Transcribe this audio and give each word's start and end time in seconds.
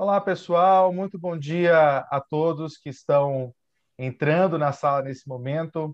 Olá, 0.00 0.20
pessoal. 0.20 0.92
Muito 0.92 1.18
bom 1.18 1.36
dia 1.36 1.98
a 2.08 2.20
todos 2.20 2.78
que 2.78 2.88
estão 2.88 3.52
entrando 3.98 4.56
na 4.56 4.70
sala 4.70 5.02
nesse 5.02 5.28
momento. 5.28 5.92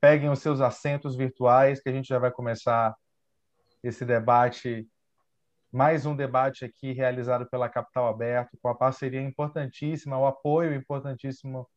Peguem 0.00 0.30
os 0.30 0.38
seus 0.38 0.62
assentos 0.62 1.14
virtuais, 1.14 1.78
que 1.78 1.90
a 1.90 1.92
gente 1.92 2.08
já 2.08 2.18
vai 2.18 2.30
começar 2.30 2.96
esse 3.84 4.06
debate, 4.06 4.88
mais 5.70 6.06
um 6.06 6.16
debate 6.16 6.64
aqui 6.64 6.92
realizado 6.92 7.46
pela 7.50 7.68
Capital 7.68 8.08
Aberto, 8.08 8.56
com 8.62 8.70
a 8.70 8.74
parceria 8.74 9.20
importantíssima, 9.20 10.16
o 10.16 10.24
apoio 10.24 10.74
importantíssimo 10.74 11.68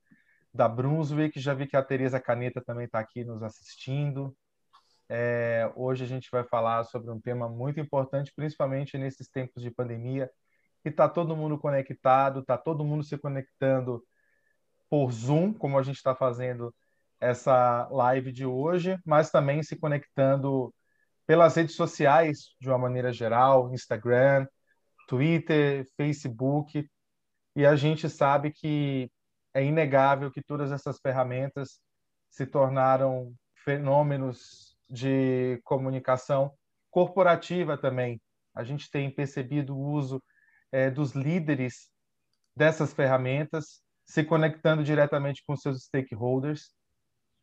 da 0.54 0.70
Brunswick. 0.70 1.42
Já 1.42 1.54
vi 1.54 1.68
que 1.68 1.76
a 1.76 1.84
Tereza 1.84 2.22
Caneta 2.22 2.62
também 2.62 2.86
está 2.86 3.00
aqui 3.00 3.26
nos 3.26 3.44
assistindo. 3.44 4.34
É, 5.10 5.70
hoje 5.76 6.06
a 6.06 6.08
gente 6.08 6.32
vai 6.32 6.46
falar 6.46 6.86
sobre 6.86 7.12
um 7.12 7.20
tema 7.20 7.50
muito 7.50 7.82
importante, 7.82 8.32
principalmente 8.34 8.98
nesses 8.98 9.28
tempos 9.28 9.62
de 9.62 9.70
pandemia, 9.70 10.32
que 10.82 10.90
está 10.90 11.10
todo 11.10 11.36
mundo 11.36 11.58
conectado, 11.58 12.40
está 12.40 12.58
todo 12.58 12.84
mundo 12.84 13.04
se 13.04 13.18
conectando 13.18 14.04
por 14.90 15.12
Zoom, 15.12 15.54
como 15.54 15.78
a 15.78 15.84
gente 15.84 15.98
está 15.98 16.16
fazendo 16.16 16.74
essa 17.20 17.88
live 17.92 18.32
de 18.32 18.46
hoje, 18.46 18.98
mas 19.06 19.30
também 19.30 19.62
se 19.62 19.76
conectando 19.78 20.74
pelas 21.28 21.56
redes 21.56 21.76
sociais 21.76 22.56
de 22.60 22.70
uma 22.70 22.78
maneira 22.78 23.12
geral, 23.12 23.72
Instagram, 23.74 24.48
Twitter, 25.08 25.86
Facebook, 25.98 26.90
e 27.56 27.66
a 27.66 27.76
gente 27.76 28.10
sabe 28.10 28.52
que 28.52 29.12
é 29.54 29.64
inegável 29.64 30.32
que 30.32 30.42
todas 30.42 30.72
essas 30.72 31.00
ferramentas 31.00 31.80
se 32.30 32.46
tornaram 32.46 33.34
fenômenos 33.64 34.78
de 34.90 35.60
comunicação 35.64 36.52
corporativa 36.90 37.78
também. 37.78 38.22
A 38.54 38.64
gente 38.64 38.90
tem 38.90 39.12
percebido 39.12 39.76
o 39.76 39.92
uso 39.92 40.24
é, 40.72 40.90
dos 40.90 41.14
líderes 41.14 41.90
dessas 42.56 42.94
ferramentas, 42.94 43.82
se 44.06 44.24
conectando 44.24 44.84
diretamente 44.84 45.44
com 45.46 45.56
seus 45.56 45.84
stakeholders. 45.84 46.72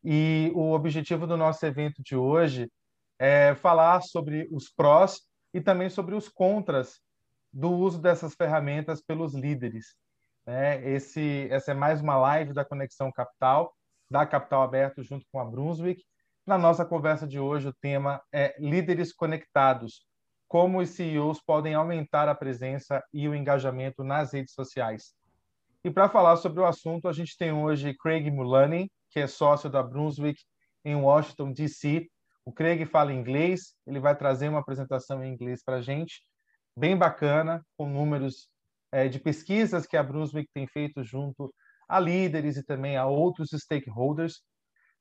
E 0.03 0.51
o 0.53 0.71
objetivo 0.71 1.25
do 1.25 1.37
nosso 1.37 1.65
evento 1.65 2.01
de 2.03 2.15
hoje 2.15 2.71
é 3.19 3.55
falar 3.55 4.01
sobre 4.01 4.47
os 4.51 4.69
prós 4.69 5.21
e 5.53 5.59
também 5.59 5.89
sobre 5.89 6.13
os 6.13 6.29
contras 6.29 6.99
do 7.51 7.71
uso 7.71 7.99
dessas 7.99 8.35
ferramentas 8.35 9.01
pelos 9.01 9.33
líderes. 9.33 9.95
Né? 10.45 10.87
Esse, 10.87 11.47
essa 11.49 11.71
é 11.71 11.73
mais 11.73 12.01
uma 12.01 12.15
live 12.17 12.53
da 12.53 12.63
Conexão 12.63 13.11
Capital, 13.11 13.73
da 14.09 14.25
Capital 14.25 14.61
Aberto, 14.61 15.03
junto 15.03 15.25
com 15.31 15.39
a 15.39 15.45
Brunswick, 15.45 16.03
na 16.47 16.57
nossa 16.57 16.85
conversa 16.85 17.27
de 17.27 17.37
hoje, 17.37 17.67
o 17.67 17.73
tema 17.73 18.21
é 18.31 18.55
líderes 18.57 19.11
conectados. 19.11 20.06
Como 20.47 20.79
os 20.79 20.89
CEOs 20.91 21.41
podem 21.41 21.73
aumentar 21.73 22.29
a 22.29 22.35
presença 22.35 23.03
e 23.13 23.27
o 23.27 23.35
engajamento 23.35 24.03
nas 24.03 24.33
redes 24.33 24.53
sociais. 24.53 25.13
E 25.83 25.91
para 25.91 26.09
falar 26.09 26.37
sobre 26.37 26.61
o 26.61 26.65
assunto, 26.65 27.07
a 27.07 27.13
gente 27.13 27.37
tem 27.37 27.51
hoje 27.51 27.93
Craig 27.93 28.29
Mullaney, 28.31 28.89
que 29.09 29.19
é 29.19 29.27
sócio 29.27 29.69
da 29.69 29.83
Brunswick 29.83 30.41
em 30.83 30.95
Washington, 30.95 31.51
D.C. 31.51 32.07
O 32.45 32.51
Craig 32.51 32.85
fala 32.85 33.13
inglês, 33.13 33.75
ele 33.85 33.99
vai 33.99 34.15
trazer 34.15 34.49
uma 34.49 34.59
apresentação 34.59 35.23
em 35.23 35.33
inglês 35.33 35.61
para 35.63 35.77
a 35.77 35.81
gente, 35.81 36.21
bem 36.77 36.95
bacana, 36.95 37.61
com 37.77 37.89
números 37.89 38.49
é, 38.91 39.07
de 39.07 39.19
pesquisas 39.19 39.85
que 39.85 39.97
a 39.97 40.03
Brunswick 40.03 40.49
tem 40.53 40.65
feito 40.65 41.03
junto 41.03 41.53
a 41.89 41.99
líderes 41.99 42.57
e 42.57 42.63
também 42.63 42.97
a 42.97 43.05
outros 43.05 43.49
stakeholders 43.51 44.41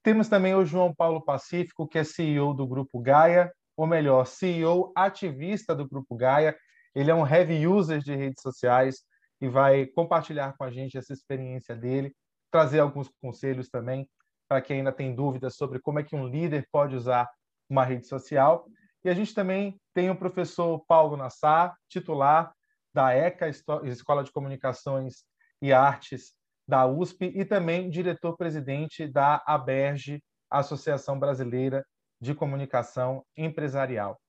temos 0.07 0.29
também 0.29 0.55
o 0.55 0.65
João 0.65 0.95
Paulo 0.95 1.21
Pacífico, 1.21 1.89
que 1.89 1.99
é 1.99 2.05
CEO 2.05 2.55
do 2.55 2.65
Grupo 2.65 3.01
Gaia, 3.01 3.53
ou 3.77 3.87
melhor, 3.87 4.27
CEO 4.27 4.93
ativista 4.97 5.75
do 5.75 5.89
Grupo 5.89 6.17
Gaia. 6.17 6.57
Ele 6.95 7.11
é 7.11 7.15
um 7.15 7.27
heavy 7.27 7.67
user 7.67 8.01
de 8.01 8.15
redes 8.15 8.41
sociais 8.41 9.03
e 9.41 9.49
vai 9.49 9.87
compartilhar 9.87 10.55
com 10.57 10.65
a 10.65 10.71
gente 10.71 10.97
essa 10.97 11.13
experiência 11.13 11.77
dele, 11.77 12.15
trazer 12.51 12.81
alguns 12.81 13.11
conselhos 13.21 13.69
também 13.69 14.09
para 14.49 14.63
quem 14.63 14.79
ainda 14.79 14.93
tem 14.93 15.15
dúvidas 15.15 15.57
sobre 15.57 15.79
como 15.79 15.99
é 15.99 16.03
que 16.03 16.17
um 16.17 16.27
líder 16.27 16.67
pode 16.73 16.97
usar 16.97 17.29
uma 17.69 17.85
rede 17.85 18.07
social. 18.07 18.67
E 19.05 19.11
a 19.11 19.15
gente 19.15 19.35
também 19.35 19.79
tem 19.93 20.09
o 20.09 20.17
professor 20.17 20.83
Paulo 20.87 21.17
Nassar, 21.17 21.77
titular 21.89 22.53
da 22.95 23.13
ECA, 23.13 23.49
Escola 23.49 24.25
de 24.25 24.33
Comunicações 24.33 25.25
e 25.61 25.73
Artes 25.73 26.33
da 26.67 26.87
USP 26.87 27.33
e 27.35 27.45
também 27.45 27.91
diretor-presidente 27.91 29.07
da 29.07 29.43
ABERGE, 29.47 30.23
Associação 30.51 31.19
Brasileira 31.19 31.85
de 32.21 32.35
Comunicação 32.35 33.25
Empresarial. 33.37 34.21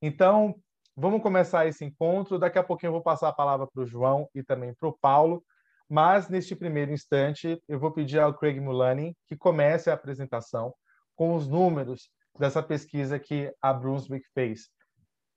Então, 0.00 0.54
vamos 0.96 1.22
começar 1.22 1.66
esse 1.66 1.84
encontro. 1.84 2.38
Daqui 2.38 2.58
a 2.58 2.62
pouquinho 2.62 2.88
eu 2.88 2.94
vou 2.94 3.02
passar 3.02 3.28
a 3.28 3.32
palavra 3.32 3.66
para 3.66 3.82
o 3.82 3.86
João 3.86 4.28
e 4.34 4.42
também 4.42 4.74
para 4.74 4.88
o 4.88 4.96
Paulo, 4.98 5.44
mas 5.88 6.28
neste 6.28 6.54
primeiro 6.54 6.92
instante 6.92 7.62
eu 7.68 7.78
vou 7.78 7.92
pedir 7.92 8.20
ao 8.20 8.34
Craig 8.34 8.60
Mullaney 8.60 9.16
que 9.26 9.36
comece 9.36 9.90
a 9.90 9.94
apresentação 9.94 10.74
com 11.16 11.34
os 11.34 11.48
números 11.48 12.10
dessa 12.38 12.62
pesquisa 12.62 13.18
que 13.18 13.52
a 13.60 13.72
Brunswick 13.72 14.26
fez. 14.32 14.68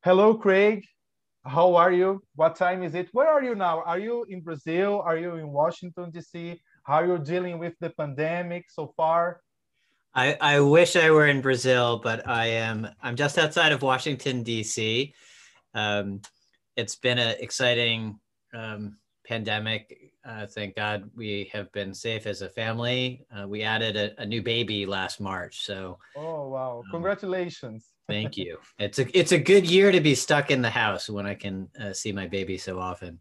Hello, 0.05 0.37
Craig. 0.37 0.83
how 1.45 1.75
are 1.75 1.91
you? 1.91 2.21
What 2.35 2.55
time 2.55 2.83
is 2.83 2.95
it? 2.95 3.09
Where 3.13 3.29
are 3.29 3.43
you 3.43 3.55
now? 3.55 3.81
Are 3.81 3.97
you 3.97 4.25
in 4.29 4.41
Brazil? 4.41 5.01
Are 5.01 5.17
you 5.17 5.35
in 5.35 5.51
Washington, 5.51 6.11
D.C.? 6.11 6.61
How 6.83 6.95
are 6.95 7.07
you 7.07 7.17
dealing 7.17 7.57
with 7.59 7.73
the 7.79 7.89
pandemic 7.89 8.69
so 8.69 8.93
far? 8.95 9.41
I, 10.13 10.37
I 10.41 10.59
wish 10.59 10.95
I 10.95 11.09
were 11.11 11.27
in 11.27 11.41
Brazil, 11.41 11.99
but 12.03 12.27
I 12.27 12.47
am 12.47 12.89
I'm 13.01 13.15
just 13.15 13.37
outside 13.37 13.71
of 13.71 13.81
Washington 13.81 14.43
D.C. 14.43 15.13
Um, 15.73 16.21
it's 16.75 16.95
been 16.95 17.17
an 17.17 17.35
exciting 17.39 18.19
um, 18.53 18.97
pandemic. 19.25 20.11
Uh, 20.25 20.45
thank 20.45 20.75
God 20.75 21.09
we 21.15 21.49
have 21.53 21.71
been 21.71 21.93
safe 21.93 22.27
as 22.27 22.41
a 22.41 22.49
family. 22.49 23.25
Uh, 23.35 23.47
we 23.47 23.63
added 23.63 23.95
a, 23.95 24.21
a, 24.21 24.25
new 24.25 24.41
baby 24.41 24.85
last 24.85 25.19
March, 25.19 25.65
so. 25.65 25.97
Oh 26.15 26.49
wow! 26.49 26.83
Um, 26.85 26.91
Congratulations. 26.91 27.87
Thank 28.07 28.37
you. 28.37 28.57
It's 28.79 28.99
a 28.99 29.17
it's 29.17 29.31
a 29.31 29.39
good 29.39 29.69
year 29.69 29.91
to 29.91 30.01
be 30.01 30.13
stuck 30.13 30.51
in 30.51 30.61
the 30.61 30.69
house 30.69 31.09
when 31.09 31.25
I 31.25 31.35
can 31.35 31.69
uh, 31.79 31.93
see 31.93 32.11
my 32.11 32.27
baby 32.27 32.57
so 32.57 32.79
often. 32.79 33.19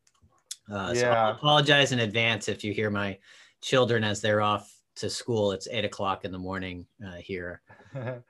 Uh, 0.70 0.92
yeah. 0.94 1.00
So 1.00 1.10
I 1.10 1.30
apologize 1.30 1.92
in 1.92 2.00
advance 2.00 2.48
if 2.48 2.64
you 2.64 2.72
hear 2.72 2.90
my 2.90 3.18
children 3.62 4.02
as 4.04 4.20
they're 4.20 4.40
off 4.40 4.70
to 4.96 5.10
school. 5.10 5.52
It's 5.52 5.68
eight 5.70 5.84
o'clock 5.84 6.24
in 6.24 6.32
the 6.32 6.38
morning 6.38 6.86
uh, 7.04 7.16
here. 7.16 7.62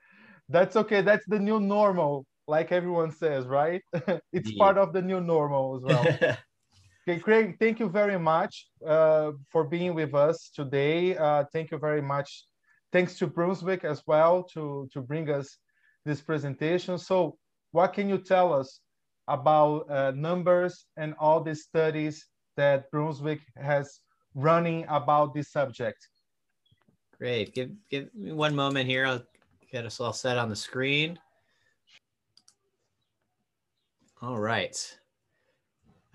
That's 0.49 0.75
okay. 0.75 1.01
That's 1.01 1.25
the 1.27 1.39
new 1.39 1.59
normal, 1.59 2.25
like 2.47 2.71
everyone 2.71 3.11
says, 3.11 3.45
right? 3.45 3.81
it's 4.33 4.51
yeah. 4.51 4.57
part 4.57 4.77
of 4.77 4.93
the 4.93 5.01
new 5.01 5.21
normal 5.21 5.77
as 5.77 5.83
well. 5.83 6.07
okay, 7.07 7.19
Craig, 7.19 7.57
thank 7.59 7.79
you 7.79 7.89
very 7.89 8.19
much 8.19 8.67
uh, 8.85 9.31
for 9.49 9.63
being 9.63 9.93
with 9.93 10.13
us 10.13 10.51
today. 10.53 11.15
Uh, 11.15 11.45
thank 11.53 11.71
you 11.71 11.77
very 11.77 12.01
much. 12.01 12.45
Thanks 12.91 13.17
to 13.19 13.27
Brunswick 13.27 13.85
as 13.85 14.03
well 14.05 14.43
to 14.53 14.89
to 14.91 15.01
bring 15.01 15.29
us 15.29 15.57
this 16.03 16.19
presentation. 16.19 16.97
So 16.97 17.37
what 17.71 17.93
can 17.93 18.09
you 18.09 18.17
tell 18.17 18.53
us 18.53 18.81
about 19.27 19.89
uh, 19.89 20.11
numbers 20.11 20.85
and 20.97 21.15
all 21.19 21.41
the 21.41 21.55
studies 21.55 22.27
that 22.57 22.91
Brunswick 22.91 23.39
has 23.55 24.01
running 24.35 24.85
about 24.89 25.33
this 25.33 25.51
subject? 25.51 26.10
Great. 27.21 27.53
Give, 27.53 27.69
give 27.91 28.09
me 28.15 28.31
one 28.31 28.55
moment 28.55 28.89
here. 28.89 29.05
I'll 29.05 29.21
get 29.71 29.85
us 29.85 29.99
all 29.99 30.11
set 30.11 30.39
on 30.39 30.49
the 30.49 30.55
screen. 30.55 31.19
All 34.23 34.39
right. 34.39 34.97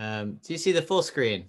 Um, 0.00 0.40
do 0.44 0.52
you 0.52 0.58
see 0.58 0.72
the 0.72 0.82
full 0.82 1.02
screen? 1.02 1.44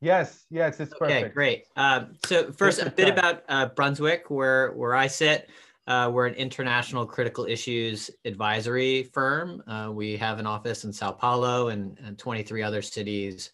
Yes, 0.00 0.46
yes, 0.50 0.80
it's 0.80 0.92
perfect. 0.92 1.24
Okay, 1.24 1.32
great. 1.32 1.66
Um, 1.76 2.16
so 2.26 2.50
first, 2.50 2.80
a 2.80 2.90
bit 2.90 3.10
about 3.10 3.44
uh, 3.48 3.66
Brunswick, 3.66 4.28
where 4.28 4.72
where 4.72 4.96
I 4.96 5.06
sit. 5.06 5.48
Uh, 5.86 6.10
we're 6.12 6.26
an 6.26 6.34
international 6.34 7.06
critical 7.06 7.44
issues 7.44 8.10
advisory 8.24 9.04
firm. 9.04 9.62
Uh, 9.68 9.92
we 9.92 10.16
have 10.16 10.40
an 10.40 10.46
office 10.46 10.82
in 10.82 10.92
Sao 10.92 11.12
Paulo 11.12 11.68
and, 11.68 11.96
and 12.04 12.18
23 12.18 12.60
other 12.60 12.82
cities 12.82 13.52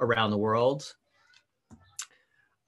around 0.00 0.32
the 0.32 0.38
world. 0.38 0.94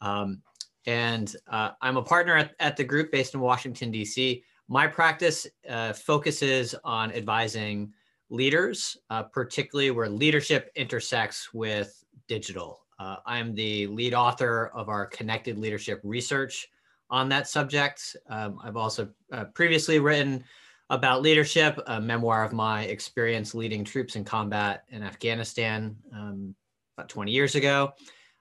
Um, 0.01 0.43
and 0.89 1.37
uh, 1.49 1.73
I'm 1.83 1.99
a 1.99 2.03
partner 2.03 2.35
at, 2.35 2.53
at, 2.61 2.79
the 2.79 2.83
group 2.83 3.13
based 3.13 3.35
in 3.35 3.41
Washington, 3.41 3.91
D.C. 3.91 4.43
My 4.69 4.87
practice 4.87 5.47
uh, 5.69 5.93
focuses 5.93 6.75
on 6.83 7.13
advising 7.13 7.93
leaders, 8.31 8.97
uh, 9.11 9.25
particularly 9.25 9.91
where 9.91 10.09
leadership 10.09 10.73
intersects 10.77 11.53
with 11.53 12.03
digital. 12.27 12.81
Uh, 12.99 13.17
I'm 13.27 13.55
the 13.55 13.87
lead 13.89 14.15
author 14.15 14.69
of 14.75 14.89
our 14.89 15.05
Connected 15.05 15.59
Leadership 15.59 16.01
Research 16.05 16.67
on 17.11 17.29
that 17.29 17.47
subject. 17.49 18.17
Um, 18.31 18.59
I've 18.65 18.79
also 18.79 19.11
uh, 19.31 19.45
previously 19.55 19.99
written 19.99 20.43
about 20.89 21.21
leadership, 21.21 21.79
a 21.87 22.01
memoir 22.01 22.45
of 22.45 22.55
my 22.55 22.85
experience 22.85 23.55
leading 23.55 23.85
troops 23.85 24.17
in 24.17 24.25
combat 24.25 24.85
in 24.89 25.03
Afghanistan 25.03 25.97
um, 26.15 26.55
about 26.97 27.11
20 27.11 27.31
years 27.31 27.57
ago. 27.57 27.93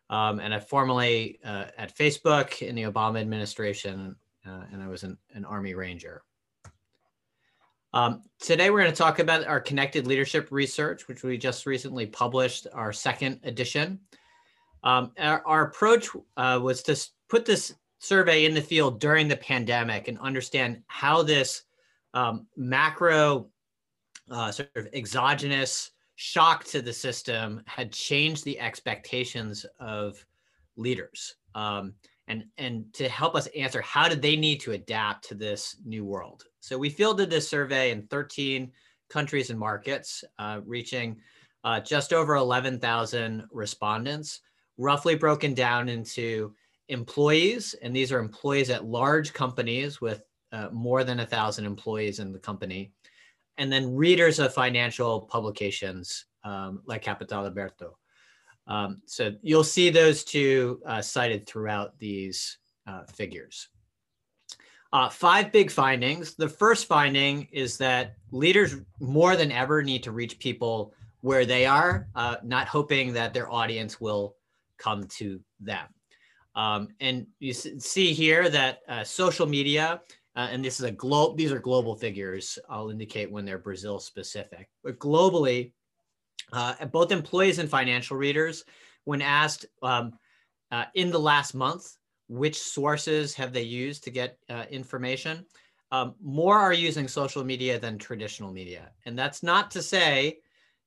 Um, 0.10 0.40
and 0.40 0.54
I 0.54 0.60
formerly 0.60 1.40
uh, 1.44 1.66
at 1.78 1.96
Facebook 1.96 2.62
in 2.62 2.76
the 2.76 2.84
Obama 2.84 3.20
administration, 3.20 4.16
uh, 4.46 4.64
and 4.72 4.82
I 4.82 4.88
was 4.88 5.04
an, 5.04 5.18
an 5.34 5.44
Army 5.44 5.74
Ranger. 5.74 6.24
Um, 7.94 8.22
today, 8.40 8.70
we're 8.70 8.82
going 8.82 8.92
to 8.92 8.98
talk 8.98 9.20
about 9.20 9.46
our 9.46 9.60
connected 9.60 10.08
leadership 10.08 10.50
research, 10.52 11.08
which 11.08 11.24
we 11.24 11.38
just 11.38 11.66
recently 11.66 12.06
published, 12.06 12.68
our 12.74 12.94
second 12.94 13.40
edition. 13.44 14.00
Um, 14.84 15.12
our, 15.18 15.42
our, 15.46 15.64
approach 15.64 16.10
uh, 16.38 16.60
was 16.62 16.84
to 16.84 16.98
put 17.30 17.46
this 17.46 17.74
survey 18.00 18.46
in 18.46 18.54
the 18.54 18.62
field 18.62 19.00
during 19.00 19.28
the 19.28 19.38
pandemic 19.38 20.08
and 20.08 20.20
understand 20.20 20.84
how 20.88 21.24
this 21.24 21.64
um, 22.14 22.46
macro 22.56 23.50
uh, 24.30 24.52
sort 24.52 24.70
of 24.76 24.88
exogenous 24.94 25.92
shock 26.18 26.64
to 26.66 26.82
the 26.82 26.92
system 26.92 27.62
had 27.68 27.92
changed 27.92 28.44
the 28.44 28.60
expectations 28.60 29.68
of 29.80 30.26
leaders. 30.76 31.36
Um, 31.54 31.94
and, 32.28 32.46
and 32.58 32.92
to 32.94 33.08
help 33.08 33.36
us 33.36 33.48
answer 33.56 33.82
how 33.82 34.10
did 34.10 34.22
they 34.22 34.36
need 34.36 34.60
to 34.62 34.72
adapt 34.72 35.30
to 35.30 35.36
this 35.36 35.78
new 35.86 36.04
world. 36.04 36.44
So 36.60 36.78
we 36.78 36.90
fielded 36.90 37.30
this 37.30 37.48
survey 37.48 37.92
in 37.92 38.08
13 38.08 38.72
countries 39.10 39.52
and 39.52 39.60
markets, 39.60 40.24
uh, 40.40 40.60
reaching 40.66 41.18
uh, 41.64 41.80
just 41.82 42.12
over 42.12 42.36
11,000 42.36 43.44
respondents, 43.52 44.42
roughly 44.78 45.16
broken 45.16 45.54
down 45.54 45.88
into 45.88 46.54
employees, 46.90 47.76
and 47.84 47.96
these 47.96 48.12
are 48.12 48.20
employees 48.20 48.72
at 48.72 48.86
large 48.86 49.34
companies 49.34 50.02
with 50.02 50.24
uh, 50.52 50.70
more 50.72 51.04
than 51.04 51.20
a 51.20 51.26
thousand 51.26 51.66
employees 51.66 52.20
in 52.20 52.32
the 52.32 52.40
company, 52.40 52.92
and 53.58 53.72
then 53.72 53.96
readers 53.96 54.40
of 54.40 54.54
financial 54.54 55.22
publications 55.22 56.26
um, 56.44 56.82
like 56.86 57.02
Capital 57.02 57.46
Alberto. 57.46 57.98
Um, 58.68 59.02
so 59.06 59.34
you'll 59.42 59.64
see 59.64 59.90
those 59.90 60.24
two 60.24 60.82
uh, 60.86 61.02
cited 61.02 61.48
throughout 61.48 61.98
these 62.00 62.58
uh, 62.86 63.04
figures. 63.04 63.70
Uh, 64.94 65.10
five 65.10 65.52
big 65.52 65.70
findings. 65.70 66.36
The 66.36 66.48
first 66.48 66.86
finding 66.86 67.48
is 67.52 67.78
that 67.78 68.16
leaders 68.32 68.78
more 69.00 69.36
than 69.36 69.52
ever 69.52 69.84
need 69.84 70.04
to 70.04 70.12
reach 70.12 70.40
people 70.40 70.94
where 71.22 71.46
they 71.46 71.66
are, 71.66 72.08
uh, 72.16 72.38
not 72.44 72.68
hoping 72.68 73.12
that 73.14 73.34
their 73.34 73.52
audience 73.52 74.00
will 74.00 74.36
come 74.78 75.04
to 75.04 75.42
them. 75.60 75.88
Um, 76.56 76.90
and 77.00 77.28
you 77.40 77.54
see 77.54 78.14
here 78.14 78.50
that 78.50 78.80
uh, 78.88 79.04
social 79.04 79.46
media, 79.46 80.02
uh, 80.38 80.48
and 80.52 80.64
this 80.64 80.80
is 80.80 80.86
a 80.86 80.92
global, 80.92 81.36
these 81.36 81.52
are 81.52 81.60
global 81.60 81.96
figures. 81.96 82.60
I'll 82.70 82.92
indicate 82.92 83.32
when 83.32 83.44
they're 83.44 83.58
Brazil 83.58 84.00
specific, 84.00 84.70
but 84.84 85.00
globally, 85.00 85.74
uh, 86.54 86.86
both 86.86 87.12
employees 87.12 87.58
and 87.58 87.70
financial 87.70 88.16
readers, 88.16 88.64
when 89.06 89.22
asked 89.22 89.66
um, 89.82 90.14
uh, 90.72 90.86
in 90.94 91.10
the 91.10 91.20
last 91.20 91.56
month, 91.56 91.98
which 92.30 92.58
sources 92.60 93.34
have 93.34 93.52
they 93.52 93.64
used 93.64 94.04
to 94.04 94.12
get 94.12 94.38
uh, 94.50 94.66
information, 94.70 95.44
um, 95.92 96.14
more 96.22 96.58
are 96.58 96.74
using 96.74 97.08
social 97.08 97.44
media 97.44 97.80
than 97.80 97.98
traditional 97.98 98.54
media. 98.54 98.92
And 99.06 99.18
that's 99.18 99.42
not 99.42 99.72
to 99.72 99.82
say 99.82 100.40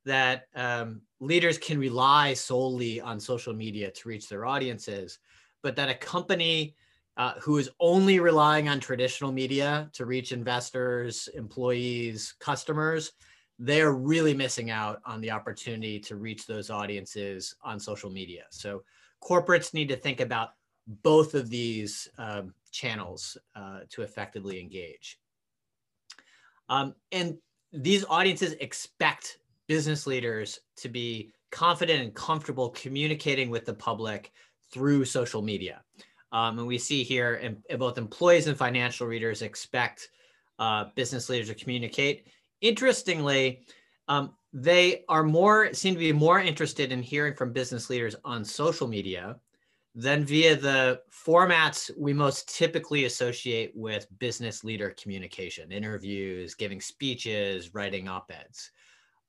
that 0.04 0.44
um, 0.54 1.00
leaders 1.18 1.58
can 1.58 1.78
rely 1.78 2.34
solely 2.34 3.00
on 3.00 3.18
social 3.18 3.54
media 3.54 3.90
to 3.90 4.08
reach 4.08 4.28
their 4.28 4.46
audiences, 4.46 5.18
but 5.62 5.74
that 5.76 5.88
a 5.88 5.94
company 5.94 6.76
uh, 7.20 7.34
who 7.38 7.58
is 7.58 7.68
only 7.80 8.18
relying 8.18 8.66
on 8.66 8.80
traditional 8.80 9.30
media 9.30 9.90
to 9.92 10.06
reach 10.06 10.32
investors, 10.32 11.28
employees, 11.34 12.32
customers, 12.40 13.12
they're 13.58 13.92
really 13.92 14.32
missing 14.32 14.70
out 14.70 15.02
on 15.04 15.20
the 15.20 15.30
opportunity 15.30 16.00
to 16.00 16.16
reach 16.16 16.46
those 16.46 16.70
audiences 16.70 17.54
on 17.62 17.78
social 17.78 18.08
media. 18.08 18.44
So 18.48 18.84
corporates 19.22 19.74
need 19.74 19.90
to 19.90 19.96
think 19.96 20.20
about 20.20 20.52
both 21.02 21.34
of 21.34 21.50
these 21.50 22.08
um, 22.16 22.54
channels 22.70 23.36
uh, 23.54 23.80
to 23.90 24.00
effectively 24.00 24.58
engage. 24.58 25.18
Um, 26.70 26.94
and 27.12 27.36
these 27.70 28.06
audiences 28.08 28.54
expect 28.60 29.40
business 29.66 30.06
leaders 30.06 30.58
to 30.76 30.88
be 30.88 31.34
confident 31.50 32.02
and 32.02 32.14
comfortable 32.14 32.70
communicating 32.70 33.50
with 33.50 33.66
the 33.66 33.74
public 33.74 34.32
through 34.72 35.04
social 35.04 35.42
media. 35.42 35.82
Um, 36.32 36.58
and 36.58 36.66
we 36.66 36.78
see 36.78 37.02
here 37.02 37.34
in, 37.34 37.62
both 37.78 37.98
employees 37.98 38.46
and 38.46 38.56
financial 38.56 39.06
readers 39.06 39.42
expect 39.42 40.08
uh, 40.58 40.86
business 40.94 41.28
leaders 41.28 41.48
to 41.48 41.54
communicate. 41.54 42.26
Interestingly, 42.60 43.66
um, 44.08 44.34
they 44.52 45.04
are 45.08 45.22
more 45.22 45.72
seem 45.72 45.94
to 45.94 46.00
be 46.00 46.12
more 46.12 46.40
interested 46.40 46.92
in 46.92 47.02
hearing 47.02 47.34
from 47.34 47.52
business 47.52 47.88
leaders 47.88 48.16
on 48.24 48.44
social 48.44 48.88
media 48.88 49.36
than 49.94 50.24
via 50.24 50.56
the 50.56 51.00
formats 51.10 51.90
we 51.96 52.12
most 52.12 52.48
typically 52.48 53.04
associate 53.04 53.72
with 53.74 54.06
business 54.18 54.62
leader 54.64 54.94
communication 55.00 55.70
interviews 55.70 56.54
giving 56.54 56.80
speeches 56.80 57.74
writing 57.74 58.08
op-eds 58.08 58.70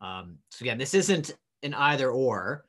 um, 0.02 0.38
so 0.50 0.64
again 0.64 0.78
this 0.78 0.94
isn't 0.94 1.36
an 1.64 1.74
either 1.76 2.10
or 2.10 2.66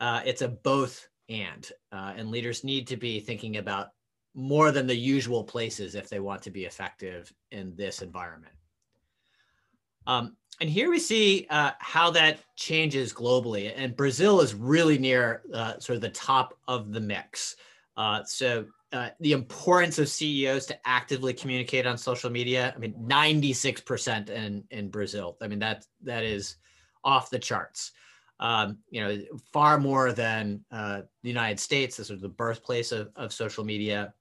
uh, 0.00 0.20
it's 0.24 0.42
a 0.42 0.48
both 0.48 1.08
and 1.28 1.70
uh, 1.92 2.14
and 2.16 2.30
leaders 2.30 2.64
need 2.64 2.86
to 2.86 2.96
be 2.96 3.20
thinking 3.20 3.56
about 3.56 3.88
more 4.34 4.70
than 4.70 4.86
the 4.86 4.96
usual 4.96 5.42
places 5.42 5.94
if 5.94 6.08
they 6.08 6.20
want 6.20 6.42
to 6.42 6.50
be 6.50 6.64
effective 6.64 7.32
in 7.50 7.74
this 7.76 8.02
environment 8.02 8.54
um, 10.06 10.36
and 10.60 10.70
here 10.70 10.90
we 10.90 10.98
see 10.98 11.46
uh, 11.50 11.72
how 11.78 12.10
that 12.12 12.38
changes 12.56 13.12
globally. 13.12 13.72
And 13.76 13.96
Brazil 13.96 14.40
is 14.40 14.54
really 14.54 14.98
near 14.98 15.42
uh, 15.52 15.78
sort 15.78 15.96
of 15.96 16.02
the 16.02 16.08
top 16.10 16.56
of 16.66 16.92
the 16.92 17.00
mix. 17.00 17.56
Uh, 17.96 18.24
so 18.24 18.64
uh, 18.92 19.10
the 19.20 19.32
importance 19.32 19.98
of 19.98 20.08
CEOs 20.08 20.66
to 20.66 20.88
actively 20.88 21.34
communicate 21.34 21.86
on 21.86 21.98
social 21.98 22.30
media. 22.30 22.72
I 22.74 22.78
mean, 22.78 22.94
96% 22.94 24.30
in, 24.30 24.64
in 24.70 24.88
Brazil. 24.88 25.36
I 25.42 25.48
mean, 25.48 25.58
that, 25.58 25.84
that 26.04 26.24
is 26.24 26.56
off 27.04 27.28
the 27.28 27.38
charts. 27.38 27.92
Um, 28.38 28.78
you 28.90 29.00
know, 29.00 29.18
far 29.52 29.78
more 29.78 30.12
than 30.12 30.62
uh, 30.70 31.02
the 31.22 31.28
United 31.28 31.58
States, 31.58 31.96
this 31.96 32.10
is 32.10 32.20
the 32.20 32.28
birthplace 32.28 32.92
of, 32.92 33.10
of 33.16 33.32
social 33.32 33.64
media 33.64 34.12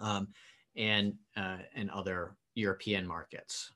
um, 0.00 0.28
and, 0.76 1.14
uh, 1.36 1.58
and 1.74 1.90
other 1.90 2.36
European 2.54 3.06
markets. 3.06 3.70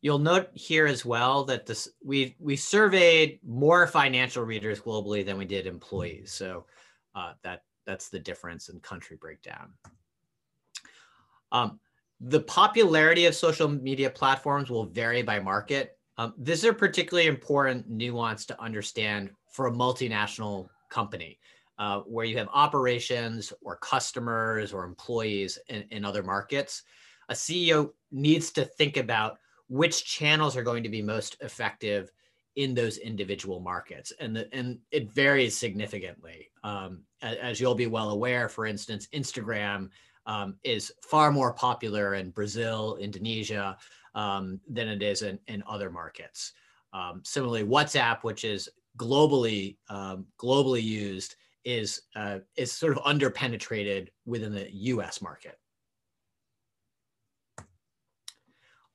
You'll 0.00 0.18
note 0.18 0.48
here 0.52 0.86
as 0.86 1.04
well 1.04 1.44
that 1.44 1.64
this 1.64 1.88
we 2.04 2.36
we 2.38 2.56
surveyed 2.56 3.40
more 3.42 3.86
financial 3.86 4.44
readers 4.44 4.78
globally 4.78 5.24
than 5.24 5.38
we 5.38 5.46
did 5.46 5.66
employees. 5.66 6.30
So 6.30 6.66
uh, 7.14 7.32
that 7.42 7.62
that's 7.86 8.10
the 8.10 8.18
difference 8.18 8.68
in 8.68 8.80
country 8.80 9.16
breakdown. 9.18 9.72
Um, 11.52 11.80
the 12.20 12.40
popularity 12.40 13.26
of 13.26 13.34
social 13.34 13.68
media 13.68 14.10
platforms 14.10 14.70
will 14.70 14.84
vary 14.84 15.22
by 15.22 15.40
market. 15.40 15.98
Um, 16.16 16.34
this 16.38 16.60
is 16.60 16.70
a 16.70 16.72
particularly 16.72 17.28
important 17.28 17.88
nuance 17.88 18.46
to 18.46 18.62
understand 18.62 19.30
for 19.50 19.66
a 19.66 19.72
multinational 19.72 20.68
company 20.88 21.38
uh, 21.78 22.00
where 22.00 22.24
you 22.24 22.38
have 22.38 22.48
operations 22.52 23.52
or 23.62 23.76
customers 23.76 24.72
or 24.72 24.84
employees 24.84 25.58
in, 25.68 25.84
in 25.90 26.04
other 26.04 26.22
markets. 26.22 26.82
A 27.28 27.34
CEO 27.34 27.92
needs 28.12 28.52
to 28.52 28.64
think 28.64 28.96
about 28.96 29.38
which 29.68 30.04
channels 30.04 30.56
are 30.56 30.62
going 30.62 30.82
to 30.82 30.88
be 30.88 31.02
most 31.02 31.36
effective 31.40 32.12
in 32.56 32.74
those 32.74 32.98
individual 32.98 33.58
markets 33.58 34.12
and 34.20 34.36
the, 34.36 34.54
and 34.54 34.78
it 34.92 35.10
varies 35.12 35.56
significantly 35.56 36.50
um, 36.62 37.00
as, 37.22 37.60
you'll 37.60 37.74
be 37.74 37.88
well 37.88 38.10
aware 38.10 38.48
for 38.48 38.64
instance 38.66 39.08
instagram 39.12 39.88
um, 40.26 40.56
is 40.62 40.92
far 41.02 41.32
more 41.32 41.52
popular 41.52 42.14
in 42.14 42.30
brazil 42.30 42.96
indonesia 43.00 43.76
um, 44.14 44.60
than 44.68 44.88
it 44.88 45.02
is 45.02 45.22
in, 45.22 45.38
in 45.48 45.62
other 45.68 45.90
markets 45.90 46.52
um, 46.92 47.20
similarly 47.24 47.64
whatsapp 47.64 48.22
which 48.22 48.44
is 48.44 48.68
globally 48.96 49.76
um, 49.88 50.26
globally 50.38 50.82
used 50.82 51.36
is 51.64 52.02
uh, 52.16 52.38
is 52.56 52.70
sort 52.70 52.96
of 52.96 53.02
underpenetrated 53.04 54.08
within 54.26 54.52
the 54.52 54.68
us 54.70 55.20
market 55.20 55.58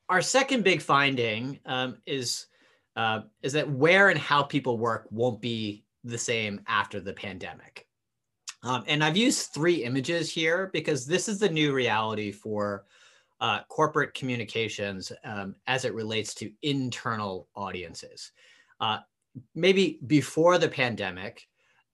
our 0.10 0.22
second 0.22 0.64
big 0.64 0.82
finding 0.82 1.60
um, 1.66 1.98
is 2.06 2.48
uh, 2.96 3.22
is 3.44 3.54
that 3.54 3.70
where 3.70 4.10
and 4.10 4.20
how 4.20 4.44
people 4.44 4.78
work 4.78 5.08
won't 5.12 5.40
be 5.40 5.86
the 6.04 6.18
same 6.18 6.62
after 6.68 7.00
the 7.00 7.14
pandemic. 7.14 7.88
Um, 8.64 8.84
and 8.88 9.04
I've 9.04 9.16
used 9.16 9.54
three 9.54 9.86
images 9.86 10.30
here 10.30 10.70
because 10.74 11.06
this 11.06 11.30
is 11.30 11.40
the 11.40 11.48
new 11.48 11.72
reality 11.72 12.32
for 12.32 12.86
uh, 13.42 13.62
corporate 13.70 14.14
communications 14.14 15.12
um, 15.24 15.56
as 15.68 15.86
it 15.86 15.94
relates 15.94 16.34
to 16.36 16.52
internal 16.62 17.48
audiences. 17.56 18.32
Uh, 18.80 19.00
maybe 19.56 20.00
before 20.08 20.58
the 20.58 20.68
pandemic, 20.68 21.48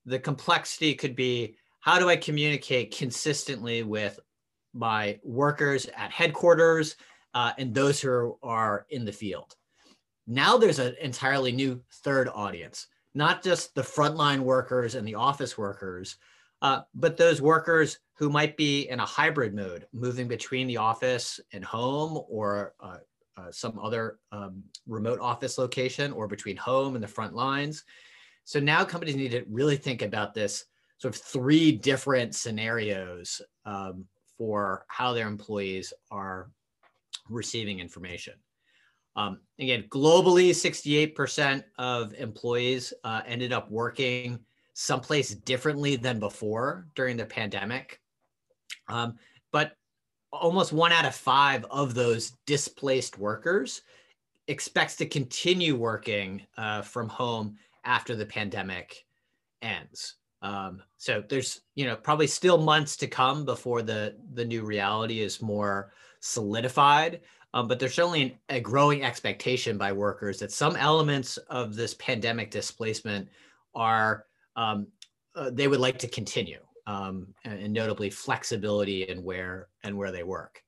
the 0.05 0.19
complexity 0.19 0.93
could 0.93 1.15
be 1.15 1.55
how 1.79 1.99
do 1.99 2.09
I 2.09 2.15
communicate 2.15 2.95
consistently 2.95 3.83
with 3.83 4.19
my 4.73 5.19
workers 5.23 5.87
at 5.95 6.11
headquarters 6.11 6.95
uh, 7.33 7.51
and 7.57 7.73
those 7.73 8.01
who 8.01 8.37
are 8.41 8.85
in 8.89 9.05
the 9.05 9.11
field. 9.11 9.55
Now 10.27 10.57
there's 10.57 10.79
an 10.79 10.95
entirely 11.01 11.51
new 11.51 11.81
third 12.03 12.29
audience, 12.33 12.87
not 13.13 13.43
just 13.43 13.75
the 13.75 13.81
frontline 13.81 14.39
workers 14.39 14.95
and 14.95 15.07
the 15.07 15.15
office 15.15 15.57
workers, 15.57 16.17
uh, 16.61 16.81
but 16.95 17.17
those 17.17 17.41
workers 17.41 17.99
who 18.17 18.29
might 18.29 18.55
be 18.55 18.89
in 18.89 18.99
a 18.99 19.05
hybrid 19.05 19.53
mode, 19.53 19.87
moving 19.93 20.27
between 20.27 20.67
the 20.67 20.77
office 20.77 21.39
and 21.51 21.63
home 21.63 22.23
or 22.29 22.73
uh, 22.79 22.97
uh, 23.37 23.51
some 23.51 23.77
other 23.79 24.19
um, 24.31 24.63
remote 24.87 25.19
office 25.19 25.57
location 25.57 26.11
or 26.13 26.27
between 26.27 26.55
home 26.55 26.95
and 26.95 27.03
the 27.03 27.07
front 27.07 27.35
lines. 27.35 27.83
So 28.45 28.59
now 28.59 28.85
companies 28.85 29.15
need 29.15 29.31
to 29.31 29.43
really 29.49 29.75
think 29.75 30.01
about 30.01 30.33
this 30.33 30.65
sort 30.97 31.13
of 31.13 31.21
three 31.21 31.73
different 31.73 32.35
scenarios 32.35 33.41
um, 33.65 34.05
for 34.37 34.85
how 34.87 35.13
their 35.13 35.27
employees 35.27 35.93
are 36.09 36.49
receiving 37.29 37.79
information. 37.79 38.35
Um, 39.17 39.39
again, 39.59 39.85
globally, 39.89 40.51
68% 40.51 41.63
of 41.77 42.13
employees 42.13 42.93
uh, 43.03 43.21
ended 43.25 43.51
up 43.51 43.69
working 43.69 44.39
someplace 44.73 45.33
differently 45.33 45.95
than 45.95 46.19
before 46.19 46.87
during 46.95 47.17
the 47.17 47.25
pandemic. 47.25 48.01
Um, 48.87 49.17
but 49.51 49.75
almost 50.31 50.73
one 50.73 50.91
out 50.91 51.05
of 51.05 51.15
five 51.15 51.65
of 51.71 51.93
those 51.93 52.33
displaced 52.45 53.17
workers 53.17 53.81
expects 54.47 54.95
to 54.97 55.05
continue 55.05 55.75
working 55.75 56.41
uh, 56.57 56.81
from 56.81 57.09
home 57.09 57.57
after 57.83 58.15
the 58.15 58.25
pandemic 58.25 59.05
ends. 59.61 60.15
Um, 60.41 60.83
so 60.97 61.23
there's 61.27 61.61
you 61.75 61.85
know 61.85 61.95
probably 61.95 62.27
still 62.27 62.57
months 62.57 62.95
to 62.97 63.07
come 63.07 63.45
before 63.45 63.81
the 63.81 64.15
the 64.33 64.45
new 64.45 64.63
reality 64.63 65.21
is 65.21 65.41
more 65.41 65.93
solidified. 66.19 67.21
Um, 67.53 67.69
but 67.69 67.79
there's 67.79 67.93
certainly 67.93 68.37
a 68.49 68.59
growing 68.59 69.03
expectation 69.03 69.77
by 69.77 69.93
workers 69.93 70.39
that 70.39 70.51
some 70.51 70.75
elements 70.75 71.37
of 71.49 71.73
this 71.73 71.93
pandemic 71.93 72.51
displacement 72.51 73.29
are 73.73 74.25
um, 74.57 74.87
uh, 75.35 75.51
they 75.51 75.67
would 75.67 75.79
like 75.79 75.97
to 75.99 76.07
continue, 76.07 76.59
um, 76.87 77.27
and, 77.43 77.73
notably 77.73 78.09
flexibility 78.09 79.09
and 79.09 79.23
where 79.23 79.67
and 79.83 79.97
where 79.97 80.11
they 80.11 80.23
work. 80.23 80.61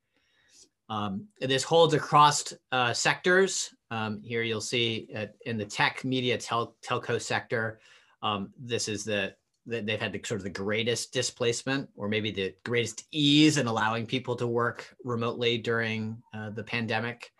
Um, 0.89 1.27
this 1.39 1.63
holds 1.63 1.93
across 1.93 2.53
uh, 2.71 2.93
sectors. 2.93 3.73
Um, 3.91 4.21
here 4.23 4.41
you'll 4.41 4.61
see 4.61 5.09
in 5.45 5.57
the 5.57 5.65
tech, 5.65 6.03
media, 6.03 6.37
tel 6.37 6.75
telco 6.83 7.21
sector, 7.21 7.79
um, 8.21 8.51
this 8.57 8.87
is 8.87 9.03
the 9.03 9.35
they've 9.67 9.99
had 9.99 10.13
the 10.13 10.21
sort 10.23 10.39
of 10.39 10.43
the 10.43 10.49
greatest 10.49 11.11
displacement 11.11 11.89
or 11.97 12.07
maybe 12.07 12.31
the 12.31 12.53
greatest 12.63 13.05
ease 13.11 13.57
in 13.57 13.67
allowing 13.67 14.05
people 14.05 14.35
to 14.35 14.47
work 14.47 14.95
remotely 15.03 15.57
during 15.57 16.21
uh, 16.33 16.49
the 16.51 16.63
pandemic 16.63 17.33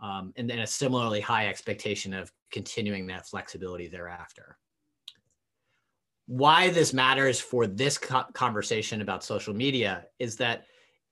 um, 0.00 0.32
and 0.36 0.50
then 0.50 0.58
a 0.58 0.66
similarly 0.66 1.20
high 1.20 1.46
expectation 1.46 2.12
of 2.12 2.32
continuing 2.50 3.06
that 3.06 3.28
flexibility 3.28 3.86
thereafter 3.86 4.58
why 6.26 6.70
this 6.70 6.92
matters 6.92 7.40
for 7.40 7.66
this 7.66 7.98
co 7.98 8.22
conversation 8.32 9.00
about 9.00 9.24
social 9.24 9.54
media 9.54 10.04
is 10.18 10.36
that 10.36 10.64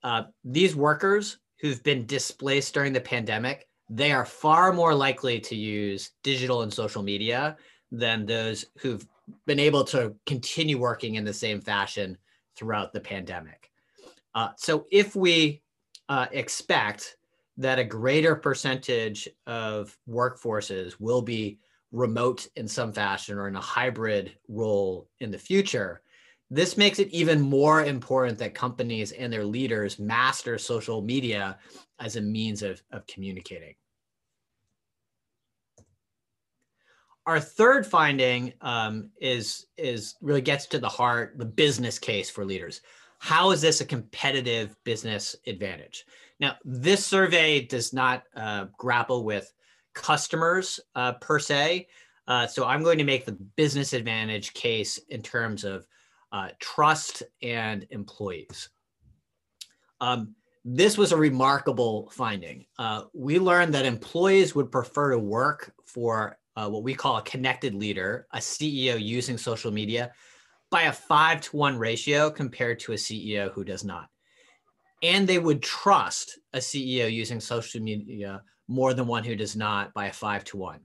uh, 0.03 0.23
these 0.43 0.75
workers 0.75 1.37
who've 1.59 1.83
been 1.83 2.05
displaced 2.05 2.73
during 2.73 2.93
the 2.93 3.01
pandemic 3.01 3.67
they 3.93 4.13
are 4.13 4.25
far 4.25 4.71
more 4.71 4.95
likely 4.95 5.37
to 5.37 5.55
use 5.55 6.11
digital 6.23 6.61
and 6.61 6.73
social 6.73 7.03
media 7.03 7.57
than 7.91 8.25
those 8.25 8.65
who've 8.77 9.05
been 9.45 9.59
able 9.59 9.83
to 9.83 10.15
continue 10.25 10.79
working 10.79 11.15
in 11.15 11.25
the 11.25 11.33
same 11.33 11.59
fashion 11.59 12.17
throughout 12.55 12.93
the 12.93 13.01
pandemic. 13.01 13.69
Uh, 14.33 14.49
so 14.55 14.85
if 14.91 15.13
we 15.13 15.61
uh, 16.07 16.27
expect 16.31 17.17
that 17.57 17.79
a 17.79 17.83
greater 17.83 18.33
percentage 18.33 19.27
of 19.45 19.97
workforces 20.07 20.95
will 20.97 21.21
be 21.21 21.59
remote 21.91 22.47
in 22.55 22.67
some 22.67 22.93
fashion 22.93 23.37
or 23.37 23.47
in 23.47 23.55
a 23.55 23.61
hybrid 23.61 24.33
role 24.47 25.07
in 25.19 25.31
the 25.31 25.37
future, 25.37 26.01
this 26.49 26.77
makes 26.77 26.99
it 26.99 27.07
even 27.09 27.39
more 27.39 27.85
important 27.85 28.37
that 28.39 28.53
companies 28.53 29.11
and 29.11 29.31
their 29.31 29.45
leaders 29.45 29.99
master 29.99 30.57
social 30.57 31.01
media 31.01 31.57
as 31.99 32.15
a 32.15 32.21
means 32.21 32.61
of, 32.61 32.81
of 32.91 33.05
communicating. 33.07 33.75
our 37.25 37.39
third 37.39 37.85
finding 37.85 38.53
um, 38.61 39.09
is 39.19 39.67
is 39.77 40.15
really 40.21 40.41
gets 40.41 40.65
to 40.67 40.79
the 40.79 40.89
heart 40.89 41.33
the 41.37 41.45
business 41.45 41.99
case 41.99 42.29
for 42.29 42.45
leaders 42.45 42.81
how 43.19 43.51
is 43.51 43.61
this 43.61 43.81
a 43.81 43.85
competitive 43.85 44.75
business 44.83 45.35
advantage 45.47 46.05
now 46.39 46.55
this 46.65 47.05
survey 47.05 47.61
does 47.61 47.93
not 47.93 48.23
uh, 48.35 48.65
grapple 48.77 49.23
with 49.23 49.53
customers 49.93 50.79
uh, 50.95 51.13
per 51.13 51.39
se 51.39 51.87
uh, 52.27 52.47
so 52.47 52.65
i'm 52.65 52.83
going 52.83 52.97
to 52.97 53.03
make 53.03 53.25
the 53.25 53.37
business 53.55 53.93
advantage 53.93 54.53
case 54.53 54.97
in 55.09 55.21
terms 55.21 55.63
of 55.63 55.85
uh, 56.31 56.49
trust 56.59 57.23
and 57.41 57.85
employees 57.89 58.69
um, 59.99 60.35
this 60.63 60.97
was 60.97 61.11
a 61.11 61.17
remarkable 61.17 62.09
finding. 62.11 62.65
Uh, 62.77 63.03
we 63.13 63.39
learned 63.39 63.73
that 63.73 63.85
employees 63.85 64.53
would 64.53 64.71
prefer 64.71 65.11
to 65.11 65.17
work 65.17 65.73
for 65.85 66.37
uh, 66.55 66.69
what 66.69 66.83
we 66.83 66.93
call 66.93 67.17
a 67.17 67.23
connected 67.23 67.73
leader, 67.73 68.27
a 68.33 68.37
CEO 68.37 69.01
using 69.01 69.37
social 69.37 69.71
media, 69.71 70.11
by 70.69 70.83
a 70.83 70.91
five 70.91 71.41
to 71.41 71.57
one 71.57 71.77
ratio 71.77 72.29
compared 72.29 72.79
to 72.79 72.93
a 72.93 72.95
CEO 72.95 73.51
who 73.51 73.63
does 73.63 73.83
not. 73.83 74.09
And 75.01 75.27
they 75.27 75.39
would 75.39 75.63
trust 75.63 76.39
a 76.53 76.59
CEO 76.59 77.11
using 77.11 77.39
social 77.39 77.81
media 77.81 78.43
more 78.71 78.93
than 78.93 79.05
one 79.05 79.23
who 79.23 79.35
does 79.35 79.55
not 79.55 79.93
by 79.93 80.07
a 80.07 80.13
five 80.13 80.43
to 80.45 80.57
one. 80.57 80.79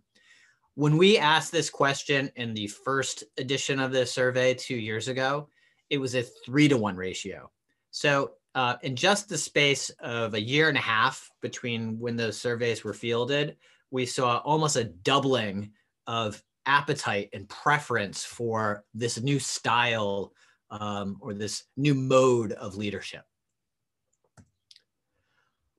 When 0.75 0.99
we 0.99 1.17
asked 1.17 1.53
this 1.53 1.71
question 1.71 2.31
in 2.37 2.53
the 2.53 2.67
first 2.67 3.25
edition 3.39 3.81
of 3.81 3.93
this 3.93 4.13
survey 4.13 4.53
two 4.55 4.77
years 4.77 5.09
ago, 5.09 5.49
it 5.89 5.99
was 5.99 6.15
a 6.15 6.23
three 6.45 6.69
to 6.69 6.77
one 6.77 6.97
ratio. 6.97 7.51
So, 7.91 8.33
uh, 8.55 8.77
in 8.83 8.97
just 8.97 9.29
the 9.29 9.39
space 9.39 9.91
of 10.01 10.35
a 10.35 10.41
year 10.41 10.69
and 10.69 10.79
a 10.79 10.81
half 10.81 11.31
between 11.43 11.99
when 11.99 12.17
those 12.17 12.39
surveys 12.39 12.85
were 12.85 12.95
fielded, 12.95 13.57
we 13.91 14.07
saw 14.07 14.39
almost 14.39 14.77
a 14.77 14.85
doubling 14.85 15.71
of 16.07 16.43
appetite 16.65 17.29
and 17.33 17.49
preference 17.49 18.25
for 18.25 18.85
this 18.95 19.21
new 19.21 19.39
style 19.39 20.33
um, 20.71 21.19
or 21.21 21.35
this 21.35 21.65
new 21.77 21.95
mode 21.95 22.53
of 22.53 22.77
leadership. 22.77 23.23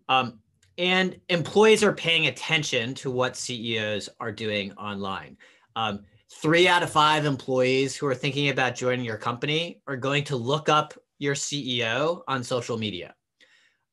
Um, 0.07 0.39
and 0.77 1.19
employees 1.29 1.83
are 1.83 1.93
paying 1.93 2.27
attention 2.27 2.93
to 2.95 3.11
what 3.11 3.35
CEOs 3.35 4.09
are 4.19 4.31
doing 4.31 4.71
online. 4.73 5.37
Um, 5.75 6.03
three 6.41 6.67
out 6.67 6.83
of 6.83 6.89
five 6.89 7.25
employees 7.25 7.95
who 7.95 8.07
are 8.07 8.15
thinking 8.15 8.49
about 8.49 8.75
joining 8.75 9.05
your 9.05 9.17
company 9.17 9.81
are 9.87 9.97
going 9.97 10.23
to 10.25 10.35
look 10.35 10.69
up 10.69 10.93
your 11.19 11.35
CEO 11.35 12.21
on 12.27 12.43
social 12.43 12.77
media. 12.77 13.15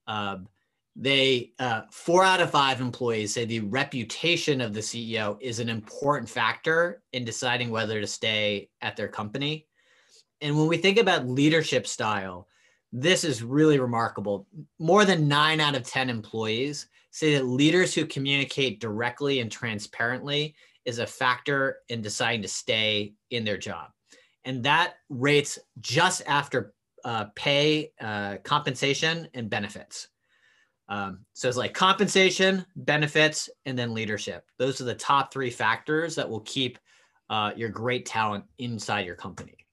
Um, 0.07 0.49
they 0.97 1.53
uh, 1.59 1.83
four 1.91 2.25
out 2.25 2.41
of 2.41 2.51
five 2.51 2.81
employees 2.81 3.35
say 3.35 3.45
the 3.45 3.61
reputation 3.61 4.61
of 4.61 4.73
the 4.73 4.81
ceo 4.81 5.37
is 5.41 5.59
an 5.59 5.69
important 5.69 6.29
factor 6.29 7.03
in 7.13 7.25
deciding 7.25 7.71
whether 7.71 8.01
to 8.01 8.07
stay 8.07 8.69
at 8.81 8.97
their 8.97 9.09
company 9.09 9.67
and 10.41 10.57
when 10.57 10.69
we 10.69 10.77
think 10.77 10.99
about 10.99 11.27
leadership 11.27 11.87
style 11.87 12.47
this 12.97 13.25
is 13.25 13.43
really 13.43 13.81
remarkable 13.81 14.47
more 14.79 15.05
than 15.05 15.27
nine 15.27 15.61
out 15.61 15.75
of 15.75 15.83
ten 15.83 16.09
employees 16.09 16.87
say 17.11 17.35
that 17.35 17.45
leaders 17.45 17.93
who 17.93 18.07
communicate 18.07 18.81
directly 18.81 19.41
and 19.41 19.51
transparently 19.51 20.55
is 20.85 21.01
a 21.01 21.07
factor 21.07 21.79
in 21.89 22.01
deciding 22.01 22.41
to 22.41 22.49
stay 22.49 23.13
in 23.31 23.45
their 23.45 23.59
job 23.59 23.91
and 24.45 24.63
that 24.63 24.95
rates 25.09 25.59
just 25.81 26.23
after 26.27 26.73
uh, 27.05 27.27
pay 27.35 27.91
uh, 28.01 28.37
compensation 28.45 29.29
and 29.35 29.51
benefits 29.51 30.09
um, 30.89 31.21
so 31.33 31.49
it's 31.49 31.57
like 31.57 31.73
compensation, 31.73 32.65
benefits, 32.77 33.49
and 33.65 33.79
then 33.79 33.95
leadership. 33.95 34.45
Those 34.59 34.81
are 34.81 34.85
the 34.85 34.95
top 34.95 35.33
three 35.33 35.51
factors 35.51 36.15
that 36.15 36.29
will 36.29 36.41
keep 36.41 36.79
uh, 37.31 37.53
your 37.57 37.71
great 37.71 38.05
talent 38.05 38.45
inside 38.59 39.07
your 39.07 39.15
company. 39.15 39.64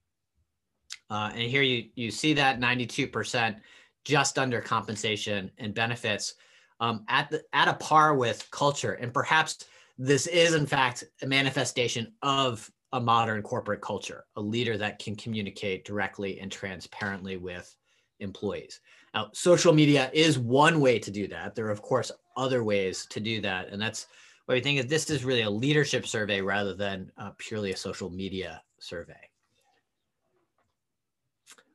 Uh, 1.12 1.30
and 1.34 1.42
here 1.42 1.60
you, 1.60 1.90
you 1.94 2.10
see 2.10 2.32
that 2.32 2.58
92% 2.58 3.56
just 4.02 4.38
under 4.38 4.62
compensation 4.62 5.50
and 5.58 5.74
benefits 5.74 6.36
um, 6.80 7.04
at, 7.06 7.30
the, 7.30 7.42
at 7.52 7.68
a 7.68 7.74
par 7.74 8.14
with 8.14 8.50
culture. 8.50 8.94
And 8.94 9.12
perhaps 9.12 9.66
this 9.98 10.26
is, 10.26 10.54
in 10.54 10.64
fact, 10.64 11.04
a 11.20 11.26
manifestation 11.26 12.14
of 12.22 12.70
a 12.94 13.00
modern 13.00 13.42
corporate 13.42 13.82
culture, 13.82 14.24
a 14.36 14.40
leader 14.40 14.78
that 14.78 14.98
can 14.98 15.14
communicate 15.14 15.84
directly 15.84 16.40
and 16.40 16.50
transparently 16.50 17.36
with 17.36 17.76
employees. 18.20 18.80
Now, 19.12 19.28
social 19.34 19.74
media 19.74 20.10
is 20.14 20.38
one 20.38 20.80
way 20.80 20.98
to 20.98 21.10
do 21.10 21.28
that. 21.28 21.54
There 21.54 21.66
are, 21.66 21.72
of 21.72 21.82
course, 21.82 22.10
other 22.38 22.64
ways 22.64 23.06
to 23.10 23.20
do 23.20 23.42
that. 23.42 23.68
And 23.68 23.80
that's 23.82 24.06
what 24.46 24.54
we 24.54 24.62
think 24.62 24.78
is 24.78 24.86
this 24.86 25.10
is 25.10 25.26
really 25.26 25.42
a 25.42 25.50
leadership 25.50 26.06
survey 26.06 26.40
rather 26.40 26.72
than 26.72 27.12
uh, 27.18 27.32
purely 27.36 27.72
a 27.72 27.76
social 27.76 28.08
media 28.08 28.62
survey. 28.80 29.28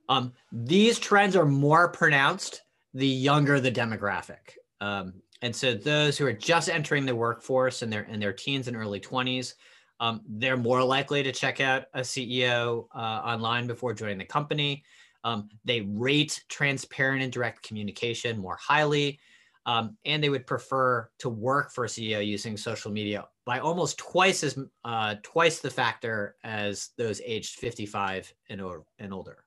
Um, 0.10 0.34
these 0.52 1.00
trends 1.00 1.36
are 1.36 1.46
more 1.46 1.90
pronounced 1.90 2.62
the 2.94 3.08
younger 3.08 3.60
the 3.60 3.72
demographic. 3.72 4.58
Um, 4.82 5.14
and 5.42 5.56
so 5.56 5.74
those 5.74 6.18
who 6.18 6.26
are 6.26 6.34
just 6.34 6.70
entering 6.70 7.06
the 7.06 7.16
workforce 7.16 7.84
in 7.84 7.90
their 7.90 8.04
in 8.04 8.20
their 8.20 8.34
teens 8.34 8.68
and 8.68 8.76
early 8.76 9.00
20s, 9.00 9.54
um, 10.00 10.22
they're 10.28 10.58
more 10.58 10.84
likely 10.84 11.24
to 11.24 11.32
check 11.32 11.62
out 11.62 11.86
a 11.94 12.02
CEO 12.02 12.88
uh, 12.96 12.98
online 12.98 13.68
before 13.68 13.94
joining 13.94 14.18
the 14.18 14.26
company. 14.26 14.84
Um, 15.24 15.50
they 15.66 15.82
rate 15.82 16.44
transparent 16.48 17.22
and 17.22 17.32
direct 17.32 17.62
communication 17.64 18.40
more 18.40 18.58
highly. 18.60 19.20
Um, 19.66 19.98
and 20.06 20.24
they 20.24 20.30
would 20.30 20.48
prefer 20.48 21.10
to 21.20 21.28
work 21.28 21.74
for 21.74 21.84
a 21.84 21.88
CEO 21.90 22.26
using 22.26 22.56
social 22.56 22.90
media 22.90 23.28
by 23.46 23.60
almost 23.60 23.98
twice 23.98 24.42
as 24.42 24.58
uh, 24.86 25.16
twice 25.24 25.60
the 25.60 25.70
factor 25.70 26.38
as 26.46 26.92
those 26.98 27.20
aged 27.26 27.56
55 27.60 28.34
and, 28.50 28.62
or, 28.62 28.86
and 28.98 29.14
older. 29.14 29.44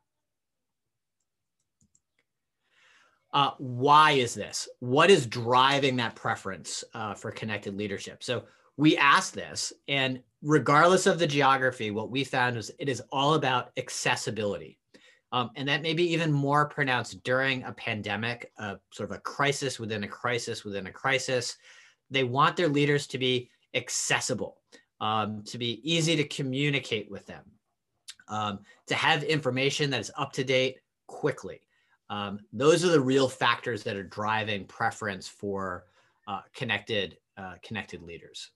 Uh, 3.33 3.53
why 3.59 4.13
is 4.13 4.35
this? 4.35 4.69
What 4.81 5.11
is 5.11 5.27
driving 5.27 5.97
that 5.97 6.17
preference 6.17 6.83
uh, 6.95 7.15
for 7.15 7.31
connected 7.31 7.77
leadership? 7.77 8.23
So 8.23 8.45
we 8.77 8.97
asked 8.97 9.35
this, 9.35 9.73
and 9.89 10.21
regardless 10.43 11.07
of 11.07 11.19
the 11.19 11.27
geography, 11.27 11.91
what 11.91 12.11
we 12.11 12.25
found 12.25 12.57
is 12.57 12.73
it 12.79 12.89
is 12.89 13.03
all 13.13 13.35
about 13.35 13.71
accessibility. 13.77 14.79
Um, 15.33 15.51
and 15.55 15.69
that 15.69 15.83
may 15.83 15.95
be 15.95 16.13
even 16.13 16.33
more 16.33 16.69
pronounced 16.69 17.23
during 17.23 17.63
a 17.63 17.73
pandemic, 17.73 18.51
uh, 18.59 18.77
sort 18.93 19.11
of 19.11 19.17
a 19.17 19.21
crisis 19.21 19.79
within 19.79 20.03
a 20.03 20.09
crisis 20.09 20.65
within 20.65 20.89
a 20.89 20.93
crisis. 20.93 21.57
They 22.11 22.25
want 22.25 22.57
their 22.57 22.69
leaders 22.69 23.07
to 23.09 23.19
be 23.19 23.49
accessible, 23.75 24.59
um, 25.01 25.45
to 25.45 25.57
be 25.57 25.81
easy 25.85 26.17
to 26.17 26.25
communicate 26.25 27.09
with 27.09 27.27
them, 27.27 27.45
um, 28.27 28.61
to 28.89 28.97
have 28.97 29.23
information 29.23 29.91
that 29.91 30.01
is 30.01 30.11
up 30.17 30.33
to 30.33 30.43
date 30.43 30.79
quickly. 31.07 31.61
Um, 32.11 32.41
those 32.53 32.85
are 32.85 32.89
the 32.89 33.01
real 33.01 33.29
factors 33.29 33.85
that 33.85 33.97
are 33.97 34.03
driving 34.03 34.67
preference 34.67 35.29
for 35.29 35.85
uh, 36.27 36.41
connected, 36.55 37.17
uh, 37.37 37.55
connected 37.63 38.03
leaders. 38.03 38.51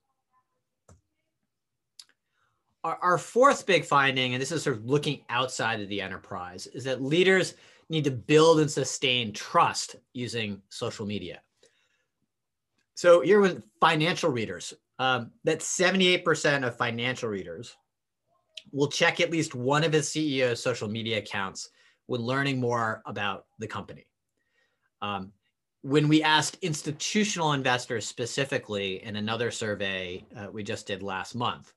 Our, 2.83 2.97
our 3.01 3.17
fourth 3.17 3.65
big 3.65 3.85
finding, 3.85 4.33
and 4.33 4.41
this 4.41 4.51
is 4.51 4.63
sort 4.63 4.77
of 4.77 4.85
looking 4.85 5.21
outside 5.29 5.79
of 5.79 5.87
the 5.87 6.01
enterprise, 6.01 6.67
is 6.67 6.83
that 6.83 7.01
leaders 7.01 7.55
need 7.89 8.03
to 8.03 8.11
build 8.11 8.59
and 8.59 8.69
sustain 8.69 9.31
trust 9.31 9.95
using 10.13 10.61
social 10.69 11.05
media. 11.05 11.39
So 12.93 13.21
here 13.21 13.39
with 13.39 13.63
financial 13.79 14.31
readers, 14.31 14.73
um, 14.99 15.31
that 15.45 15.59
78% 15.59 16.67
of 16.67 16.77
financial 16.77 17.29
readers 17.29 17.75
will 18.71 18.87
check 18.87 19.21
at 19.21 19.31
least 19.31 19.55
one 19.55 19.83
of 19.83 19.93
his 19.93 20.09
CEO's 20.09 20.61
social 20.61 20.89
media 20.89 21.19
accounts 21.19 21.69
when 22.07 22.21
learning 22.21 22.59
more 22.59 23.01
about 23.05 23.45
the 23.59 23.67
company. 23.67 24.05
Um, 25.01 25.31
when 25.81 26.07
we 26.07 26.23
asked 26.23 26.57
institutional 26.61 27.53
investors 27.53 28.07
specifically 28.07 29.03
in 29.03 29.17
another 29.17 29.51
survey 29.51 30.25
uh, 30.35 30.47
we 30.51 30.63
just 30.63 30.87
did 30.87 31.03
last 31.03 31.35
month, 31.35 31.73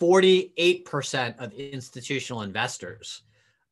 48% 0.00 1.38
of 1.38 1.52
institutional 1.54 2.42
investors 2.42 3.22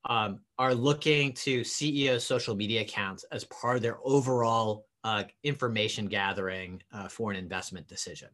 um, 0.07 0.41
are 0.59 0.75
looking 0.75 1.33
to 1.35 1.61
CEO 1.61 2.21
social 2.21 2.55
media 2.55 2.83
accounts 2.83 3.25
as 3.33 3.45
part 3.45 3.77
of 3.77 3.83
their 3.83 3.99
overall 4.05 4.87
uh, 5.05 5.25
information 5.43 6.07
gathering 6.07 6.83
uh, 6.93 7.09
for 7.09 7.31
an 7.31 7.37
investment 7.37 7.87
decision. 7.89 8.29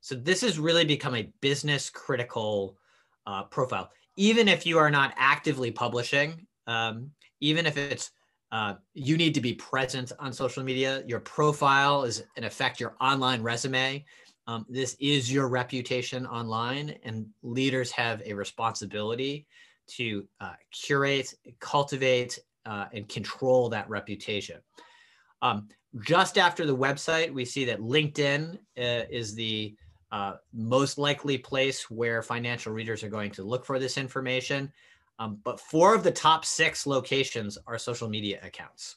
So 0.00 0.14
this 0.14 0.40
has 0.40 0.58
really 0.58 0.84
become 0.84 1.14
a 1.14 1.30
business 1.40 1.88
critical 1.90 2.76
uh, 3.26 3.44
profile. 3.44 3.90
Even 4.16 4.48
if 4.48 4.66
you 4.66 4.78
are 4.78 4.90
not 4.90 5.14
actively 5.16 5.70
publishing 5.70 6.46
um, 6.66 7.10
even 7.40 7.66
if 7.66 7.76
it's 7.76 8.10
uh, 8.52 8.74
you 8.94 9.16
need 9.16 9.34
to 9.34 9.40
be 9.40 9.52
present 9.54 10.12
on 10.20 10.32
social 10.32 10.62
media. 10.62 11.02
Your 11.08 11.18
profile 11.18 12.04
is, 12.04 12.22
in 12.36 12.44
effect, 12.44 12.78
your 12.78 12.94
online 13.00 13.42
resume. 13.42 14.04
Um, 14.46 14.64
this 14.68 14.96
is 15.00 15.32
your 15.32 15.48
reputation 15.48 16.24
online, 16.24 16.94
and 17.02 17.26
leaders 17.42 17.90
have 17.90 18.22
a 18.24 18.32
responsibility 18.32 19.48
to 19.96 20.24
uh, 20.40 20.52
curate, 20.70 21.34
cultivate, 21.58 22.38
uh, 22.64 22.86
and 22.92 23.08
control 23.08 23.68
that 23.70 23.88
reputation. 23.88 24.60
Um, 25.42 25.68
just 26.00 26.38
after 26.38 26.64
the 26.64 26.76
website, 26.76 27.32
we 27.32 27.44
see 27.44 27.64
that 27.64 27.80
LinkedIn 27.80 28.54
uh, 28.78 29.06
is 29.10 29.34
the 29.34 29.74
uh, 30.12 30.34
most 30.52 30.96
likely 30.96 31.38
place 31.38 31.90
where 31.90 32.22
financial 32.22 32.72
readers 32.72 33.02
are 33.02 33.08
going 33.08 33.32
to 33.32 33.42
look 33.42 33.66
for 33.66 33.80
this 33.80 33.98
information. 33.98 34.72
Um, 35.18 35.38
but 35.44 35.60
four 35.60 35.94
of 35.94 36.02
the 36.02 36.10
top 36.10 36.44
six 36.44 36.86
locations 36.86 37.56
are 37.66 37.78
social 37.78 38.08
media 38.08 38.40
accounts. 38.42 38.96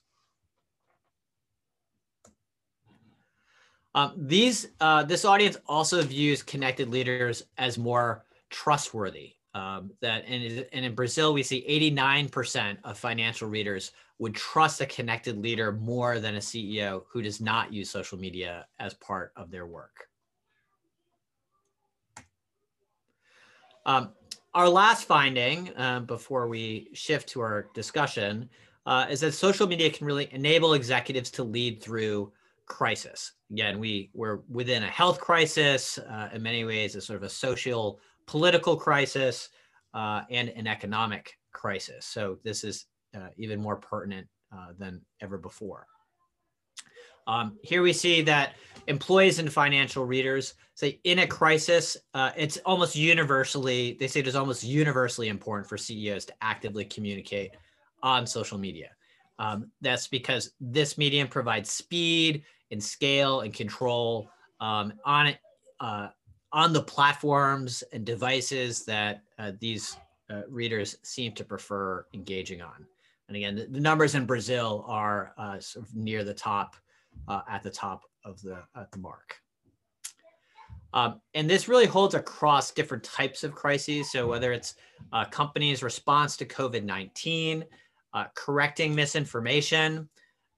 Um, 3.94 4.14
these 4.16 4.68
uh, 4.80 5.04
this 5.04 5.26
audience 5.26 5.58
also 5.66 6.02
views 6.04 6.44
connected 6.44 6.90
leaders 6.90 7.44
as 7.58 7.78
more 7.78 8.26
trustworthy. 8.50 9.34
Um, 9.56 9.92
that 10.02 10.24
and, 10.28 10.66
and 10.72 10.86
in 10.86 10.94
Brazil 10.94 11.34
we 11.34 11.42
see 11.42 11.66
89% 11.68 12.78
of 12.84 12.98
financial 12.98 13.50
readers 13.50 13.92
would 14.20 14.36
trust 14.36 14.82
a 14.82 14.86
connected 14.86 15.38
leader 15.38 15.72
more 15.72 16.20
than 16.20 16.36
a 16.36 16.40
CEO 16.40 17.04
who 17.10 17.24
does 17.24 17.42
not 17.42 17.74
use 17.74 17.90
social 17.90 18.20
media 18.20 18.68
as 18.80 18.94
part 18.94 19.32
of 19.36 19.50
their 19.50 19.66
work. 19.66 20.08
Um, 23.86 24.10
our 24.58 24.68
last 24.68 25.04
finding 25.04 25.72
uh, 25.78 26.00
before 26.00 26.48
we 26.48 26.90
shift 26.92 27.30
to 27.30 27.40
our 27.40 27.70
discussion 27.76 28.50
uh, 28.88 29.06
is 29.08 29.20
that 29.20 29.34
social 29.34 29.68
media 29.68 29.88
can 29.88 30.08
really 30.08 30.28
enable 30.32 30.74
executives 30.74 31.30
to 31.30 31.44
lead 31.44 31.80
through 31.80 32.32
crisis. 32.66 33.34
Again, 33.52 33.78
we, 33.78 34.10
we're 34.16 34.40
within 34.50 34.82
a 34.82 34.88
health 34.88 35.20
crisis, 35.20 36.00
uh, 36.00 36.30
in 36.34 36.42
many 36.42 36.66
ways, 36.66 36.96
a 36.96 37.02
sort 37.02 37.18
of 37.18 37.24
a 37.24 37.30
social 37.30 38.00
political 38.26 38.76
crisis 38.76 39.50
uh, 39.94 40.24
and 40.32 40.50
an 40.50 40.66
economic 40.66 41.38
crisis. 41.52 42.08
So 42.08 42.40
this 42.44 42.64
is 42.64 42.88
uh, 43.16 43.28
even 43.38 43.62
more 43.62 43.76
pertinent 43.76 44.26
uh, 44.52 44.70
than 44.80 45.02
ever 45.22 45.38
before. 45.38 45.86
Um, 47.28 47.58
here 47.62 47.82
we 47.82 47.94
see 47.94 48.22
that 48.24 48.56
employees 48.88 49.40
and 49.40 49.52
financial 49.52 50.06
readers 50.06 50.56
say 50.74 51.00
in 51.04 51.20
a 51.20 51.28
crisis, 51.28 51.98
uh, 52.14 52.32
it's 52.38 52.58
almost 52.66 52.96
universally, 52.96 53.98
they 54.00 54.08
say 54.08 54.22
it 54.22 54.28
is 54.28 54.36
almost 54.36 54.64
universally 54.64 55.28
important 55.28 55.68
for 55.68 55.78
CEOs 55.78 56.26
to 56.26 56.34
actively 56.42 56.86
communicate 56.86 57.52
on 58.02 58.26
social 58.26 58.58
media. 58.58 58.90
Um, 59.40 59.70
that's 59.82 60.08
because 60.08 60.52
this 60.60 60.98
medium 60.98 61.28
provides 61.28 61.70
speed 61.72 62.44
and 62.72 62.84
scale 62.84 63.42
and 63.42 63.54
control 63.54 64.30
um, 64.62 64.94
on 65.06 65.28
it, 65.28 65.38
uh, 65.80 66.08
on 66.54 66.74
the 66.74 66.82
platforms 66.82 67.84
and 67.92 68.06
devices 68.06 68.86
that 68.86 69.22
uh, 69.38 69.52
these 69.60 69.98
uh, 70.30 70.42
readers 70.50 70.98
seem 71.04 71.34
to 71.34 71.44
prefer 71.44 72.06
engaging 72.14 72.62
on. 72.62 72.86
And 73.28 73.36
again, 73.36 73.56
the, 73.56 73.66
the 73.66 73.80
numbers 73.80 74.16
in 74.16 74.26
Brazil 74.26 74.86
are 74.88 75.34
uh, 75.38 75.60
sort 75.60 75.86
of 75.86 75.96
near 75.96 76.24
the 76.24 76.34
top 76.34 76.76
uh, 77.28 77.42
at 77.50 77.64
the 77.64 77.70
top 77.70 78.04
of 78.24 78.42
the, 78.42 78.60
at 78.76 78.92
the 78.92 78.98
mark. 78.98 79.36
Um, 80.94 81.22
and 81.34 81.50
this 81.50 81.68
really 81.68 81.86
holds 81.86 82.16
across 82.16 82.72
different 82.72 83.04
types 83.04 83.44
of 83.44 83.54
crises. 83.54 84.12
So 84.12 84.28
whether 84.28 84.52
it's 84.52 84.76
a 85.12 85.26
company's 85.26 85.84
response 85.84 86.38
to 86.38 86.46
COVID-19, 86.46 87.64
uh, 88.14 88.26
correcting 88.36 88.96
misinformation, 88.96 90.08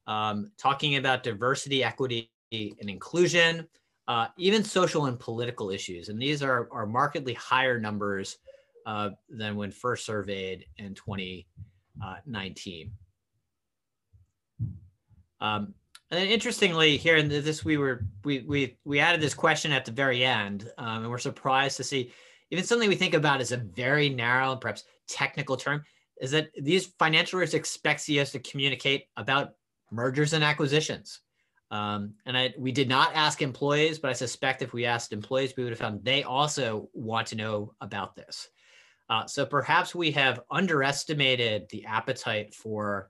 um, 0.07 0.51
talking 0.57 0.95
about 0.95 1.23
diversity, 1.23 1.83
equity, 1.83 2.31
and 2.51 2.89
inclusion, 2.89 3.67
uh, 4.07 4.27
even 4.37 4.63
social 4.63 5.05
and 5.05 5.19
political 5.19 5.69
issues. 5.69 6.09
And 6.09 6.21
these 6.21 6.41
are, 6.41 6.67
are 6.71 6.85
markedly 6.85 7.33
higher 7.33 7.79
numbers 7.79 8.37
uh, 8.85 9.11
than 9.29 9.55
when 9.55 9.71
first 9.71 10.05
surveyed 10.05 10.65
in 10.77 10.95
2019. 10.95 12.91
Um, 15.41 15.73
and 16.11 16.19
then 16.19 16.27
interestingly, 16.27 16.97
here 16.97 17.17
in 17.17 17.27
this, 17.29 17.63
we 17.63 17.77
were 17.77 18.05
we 18.23 18.39
we 18.41 18.77
we 18.83 18.99
added 18.99 19.21
this 19.21 19.33
question 19.33 19.71
at 19.71 19.85
the 19.85 19.91
very 19.91 20.23
end, 20.23 20.69
um, 20.77 21.03
and 21.03 21.09
we're 21.09 21.17
surprised 21.17 21.77
to 21.77 21.83
see 21.83 22.11
even 22.51 22.63
something 22.63 22.89
we 22.89 22.95
think 22.95 23.13
about 23.13 23.41
as 23.41 23.51
a 23.51 23.57
very 23.57 24.09
narrow 24.09 24.51
and 24.51 24.61
perhaps 24.61 24.83
technical 25.07 25.55
term 25.55 25.83
is 26.19 26.31
that 26.31 26.49
these 26.59 26.87
financial 26.99 27.39
risks 27.39 27.53
expect 27.55 28.01
CEOs 28.01 28.31
to 28.31 28.39
communicate 28.39 29.05
about 29.17 29.51
mergers 29.91 30.33
and 30.33 30.43
acquisitions. 30.43 31.21
Um, 31.71 32.15
and 32.25 32.37
I, 32.37 32.53
we 32.57 32.71
did 32.71 32.89
not 32.89 33.11
ask 33.13 33.41
employees, 33.41 33.99
but 33.99 34.09
I 34.09 34.13
suspect 34.13 34.61
if 34.61 34.73
we 34.73 34.85
asked 34.85 35.13
employees, 35.13 35.53
we 35.55 35.63
would 35.63 35.71
have 35.71 35.79
found 35.79 36.03
they 36.03 36.23
also 36.23 36.89
want 36.93 37.27
to 37.27 37.35
know 37.35 37.73
about 37.79 38.15
this. 38.15 38.49
Uh, 39.09 39.25
so 39.25 39.45
perhaps 39.45 39.95
we 39.95 40.11
have 40.11 40.41
underestimated 40.51 41.67
the 41.69 41.85
appetite 41.85 42.53
for 42.53 43.09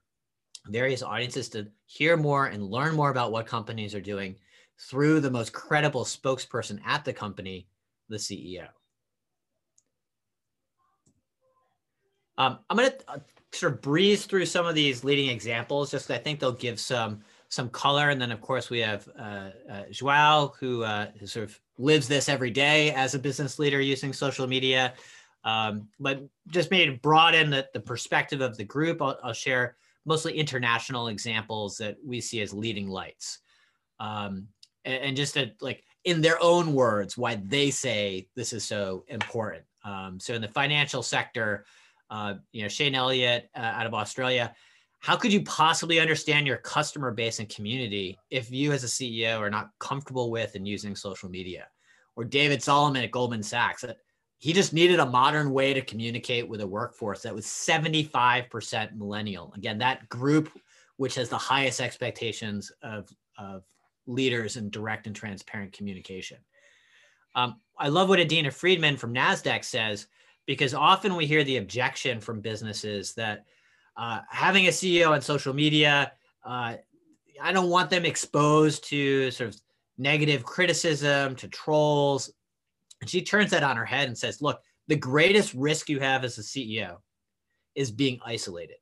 various 0.68 1.02
audiences 1.02 1.50
to 1.50 1.68
hear 1.86 2.18
more 2.18 2.48
and 2.48 2.70
learn 2.70 2.96
more 2.96 3.10
about 3.10 3.32
what 3.32 3.46
companies 3.46 3.96
are 3.96 4.02
doing 4.02 4.36
through 4.80 5.20
the 5.20 5.32
most 5.32 5.52
credible 5.52 6.06
spokesperson 6.06 6.80
at 6.86 7.04
the 7.04 7.14
company, 7.14 7.68
the 8.08 8.18
CEO. 8.18 8.68
Um, 12.38 12.60
I'm 12.70 12.78
going 12.78 12.92
to 12.92 13.12
uh, 13.12 13.20
sort 13.52 13.74
of 13.74 13.82
breeze 13.82 14.26
through 14.26 14.46
some 14.46 14.66
of 14.66 14.76
these 14.76 15.04
leading 15.04 15.30
examples, 15.30 15.92
just 15.92 16.10
I 16.10 16.18
think 16.18 16.40
they'll 16.40 16.54
give 16.54 16.80
some 16.80 17.22
some 17.50 17.68
color. 17.70 18.10
And 18.10 18.22
then, 18.22 18.32
of 18.32 18.42
course, 18.42 18.70
we 18.70 18.80
have 18.80 19.10
uh, 19.18 19.50
uh, 19.70 19.84
Joao, 19.92 20.54
who, 20.60 20.84
uh, 20.84 21.08
sort 21.26 21.46
of 21.46 21.60
lives 21.80 22.08
this 22.08 22.30
every 22.30 22.52
day 22.52 22.92
as 22.92 23.16
a 23.16 23.20
business 23.20 23.58
leader 23.58 23.82
using 23.82 24.14
social 24.14 24.46
media. 24.48 24.94
Um, 25.44 25.88
but 26.00 26.22
just 26.50 26.70
maybe 26.70 26.92
to 26.92 27.00
broaden 27.00 27.50
the, 27.50 27.68
the 27.74 27.80
perspective 27.80 28.42
of 28.42 28.56
the 28.56 28.64
group, 28.64 29.02
I'll, 29.02 29.20
I'll 29.24 29.34
share 29.34 29.78
mostly 30.06 30.34
international 30.34 31.08
examples 31.08 31.78
that 31.78 31.98
we 32.06 32.22
see 32.22 32.42
as 32.42 32.54
leading 32.54 32.88
lights. 32.88 33.40
um, 34.00 34.48
and, 34.86 35.04
and, 35.04 35.18
just 35.18 35.34
to 35.34 35.52
like 35.62 35.84
in 36.06 36.22
their 36.22 36.42
own 36.42 36.74
words 36.74 37.18
why 37.18 37.36
they 37.46 37.70
say 37.70 38.28
this 38.36 38.54
is 38.54 38.64
so 38.64 39.04
important. 39.10 39.64
Um, 39.84 40.20
so 40.20 40.34
in 40.34 40.42
the 40.42 40.48
financial 40.48 41.04
sector, 41.04 41.66
uh, 42.10 42.36
you 42.52 42.62
know 42.62 42.68
Shane 42.68 42.96
Elliott 42.96 43.50
uh, 43.56 43.60
out 43.60 43.86
of 43.86 43.94
Australia. 43.94 44.56
How 45.00 45.16
could 45.16 45.32
you 45.32 45.44
possibly 45.44 46.00
understand 46.00 46.46
your 46.46 46.58
customer 46.58 47.12
base 47.12 47.40
and 47.40 47.48
community 47.48 48.18
if 48.30 48.52
you, 48.52 48.74
as 48.74 48.84
a 48.84 48.88
CEO, 48.88 49.40
are 49.40 49.50
not 49.50 49.70
comfortable 49.80 50.30
with 50.30 50.56
and 50.56 50.68
using 50.68 50.94
social 50.94 51.30
media? 51.30 51.68
Or 52.18 52.26
David 52.26 52.62
Solomon 52.62 53.04
at 53.04 53.12
Goldman 53.12 53.44
Sachs, 53.44 53.86
he 54.40 54.54
just 54.54 54.74
needed 54.74 55.00
a 55.00 55.06
modern 55.06 55.52
way 55.52 55.74
to 55.74 55.82
communicate 55.82 56.48
with 56.48 56.62
a 56.62 56.68
workforce 56.68 57.22
that 57.22 57.36
was 57.36 57.46
75% 57.46 58.96
millennial. 58.96 59.54
Again, 59.56 59.78
that 59.78 60.10
group 60.10 60.50
which 61.00 61.16
has 61.16 61.30
the 61.30 61.38
highest 61.38 61.80
expectations 61.80 62.74
of, 62.84 63.10
of 63.38 63.64
leaders 64.06 64.58
in 64.58 64.70
direct 64.70 65.08
and 65.08 65.16
transparent 65.16 65.72
communication. 65.72 66.38
Um, 67.36 67.62
I 67.78 67.88
love 67.88 68.10
what 68.10 68.20
Adina 68.20 68.52
Friedman 68.52 68.98
from 68.98 69.14
NASDAQ 69.14 69.64
says, 69.64 70.08
because 70.46 70.74
often 70.74 71.16
we 71.16 71.26
hear 71.26 71.46
the 71.46 71.56
objection 71.56 72.20
from 72.20 72.42
businesses 72.42 73.14
that 73.14 73.46
uh, 73.96 74.20
having 74.30 74.68
a 74.68 74.72
CEO 74.72 75.12
on 75.12 75.22
social 75.22 75.54
media, 75.54 76.12
uh, 76.44 76.76
I 77.42 77.52
don't 77.54 77.70
want 77.70 77.90
them 77.90 78.04
exposed 78.04 78.84
to 78.90 79.32
sort 79.32 79.52
of 79.52 79.62
negative 79.98 80.44
criticism, 80.44 81.34
to 81.38 81.48
trolls, 81.48 82.30
and 83.02 83.10
she 83.10 83.22
turns 83.22 83.52
that 83.52 83.64
on 83.64 83.78
her 83.78 83.86
head 83.86 84.08
and 84.08 84.18
says, 84.18 84.42
look, 84.42 84.62
the 84.88 84.96
greatest 84.96 85.54
risk 85.54 85.90
you 85.90 86.00
have 86.00 86.24
as 86.24 86.38
a 86.38 86.42
CEO 86.42 86.98
is 87.76 87.92
being 87.92 88.20
isolated, 88.26 88.78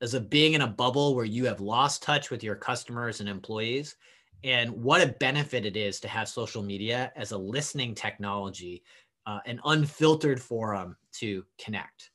as 0.00 0.14
of 0.14 0.30
being 0.30 0.54
in 0.54 0.62
a 0.62 0.66
bubble 0.66 1.14
where 1.14 1.24
you 1.24 1.44
have 1.44 1.60
lost 1.60 2.02
touch 2.02 2.30
with 2.30 2.42
your 2.42 2.56
customers 2.56 3.20
and 3.20 3.28
employees. 3.28 3.96
And 4.44 4.70
what 4.70 5.02
a 5.02 5.14
benefit 5.20 5.64
it 5.64 5.76
is 5.76 6.00
to 6.00 6.08
have 6.08 6.28
social 6.28 6.62
media 6.62 7.12
as 7.14 7.30
a 7.30 7.38
listening 7.38 7.94
technology, 7.94 8.82
uh, 9.26 9.38
an 9.46 9.60
unfiltered 9.64 10.40
forum 10.40 10.96
to 11.12 11.44
connect. 11.58 12.10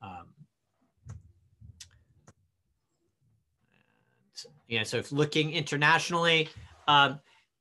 Um, 0.00 0.28
yeah, 4.68 4.84
so 4.84 4.98
if 4.98 5.10
looking 5.10 5.52
internationally, 5.52 6.50
um, 6.86 7.18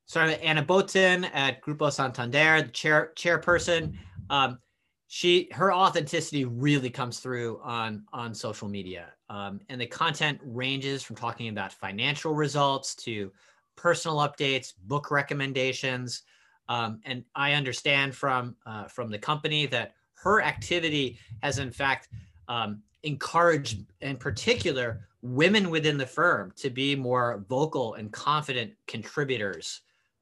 started 0.08 0.42
Anna 0.42 0.64
Botin 0.64 1.30
at 1.34 1.62
Grupo 1.62 1.92
Santander, 1.92 2.64
the 2.64 2.70
chair 2.70 3.12
chairperson. 3.16 3.98
Um, 4.30 4.58
she 5.08 5.50
her 5.52 5.72
authenticity 5.72 6.46
really 6.46 6.90
comes 6.90 7.20
through 7.20 7.62
on 7.64 8.04
on 8.12 8.34
social 8.34 8.68
media, 8.68 9.14
um, 9.30 9.62
and 9.70 9.80
the 9.80 9.86
content 9.86 10.40
ranges 10.44 11.04
from 11.04 11.16
talking 11.16 11.50
about 11.50 11.72
financial 11.72 12.34
results 12.34 12.96
to 12.96 13.32
personal 13.76 14.18
updates, 14.18 14.74
book 14.86 15.12
recommendations, 15.12 16.24
um, 16.68 17.00
and 17.06 17.24
I 17.36 17.54
understand 17.54 18.16
from 18.16 18.56
uh, 18.66 18.86
from 18.86 19.12
the 19.12 19.20
company 19.20 19.66
that 19.68 19.94
her 20.16 20.42
activity 20.42 21.20
has 21.44 21.60
in 21.60 21.72
fact 21.72 22.10
um, 22.48 22.82
encouraged, 23.04 23.86
in 24.02 24.18
particular, 24.18 25.08
women 25.22 25.70
within 25.70 25.98
the 25.98 26.06
firm 26.06 26.54
to 26.58 26.70
be 26.70 26.96
more 26.96 27.46
vocal 27.50 27.96
and 27.96 28.12
confident 28.12 28.74
contributors 28.88 29.82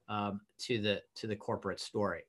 um, 0.09 0.41
to 0.59 0.81
the 0.81 1.01
to 1.15 1.27
the 1.27 1.35
corporate 1.35 1.79
story. 1.79 2.23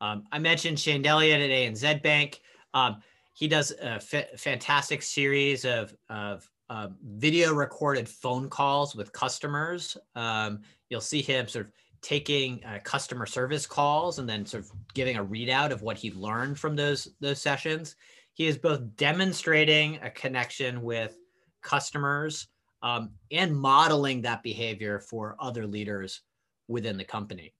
Um, 0.00 0.24
I 0.30 0.38
mentioned 0.38 0.78
Shane 0.78 1.06
Elliott 1.06 1.40
at 1.40 1.50
ANZ 1.50 2.02
Bank. 2.02 2.40
Um, 2.74 3.02
he 3.32 3.48
does 3.48 3.72
a 3.82 4.00
fantastic 4.00 5.02
series 5.02 5.64
of, 5.64 5.94
of 6.08 6.48
uh, 6.70 6.88
video 7.02 7.52
recorded 7.52 8.08
phone 8.08 8.48
calls 8.48 8.94
with 8.94 9.12
customers. 9.12 9.96
Um, 10.14 10.60
you'll 10.88 11.00
see 11.00 11.22
him 11.22 11.46
sort 11.46 11.66
of 11.66 11.72
taking 12.02 12.64
uh, 12.64 12.78
customer 12.82 13.26
service 13.26 13.66
calls 13.66 14.18
and 14.18 14.28
then 14.28 14.46
sort 14.46 14.64
of 14.64 14.70
giving 14.94 15.16
a 15.16 15.24
readout 15.24 15.70
of 15.70 15.82
what 15.82 15.96
he 15.96 16.12
learned 16.12 16.58
from 16.58 16.76
those 16.76 17.08
those 17.20 17.40
sessions. 17.40 17.96
He 18.34 18.46
is 18.46 18.58
both 18.58 18.96
demonstrating 18.96 19.98
a 20.02 20.10
connection 20.10 20.82
with 20.82 21.18
customers 21.62 22.48
um, 22.82 23.10
and 23.30 23.56
modeling 23.56 24.22
that 24.22 24.42
behavior 24.42 24.98
for 24.98 25.36
other 25.40 25.66
leaders 25.66 26.22
within 26.68 26.96
the 26.96 27.04
company. 27.04 27.54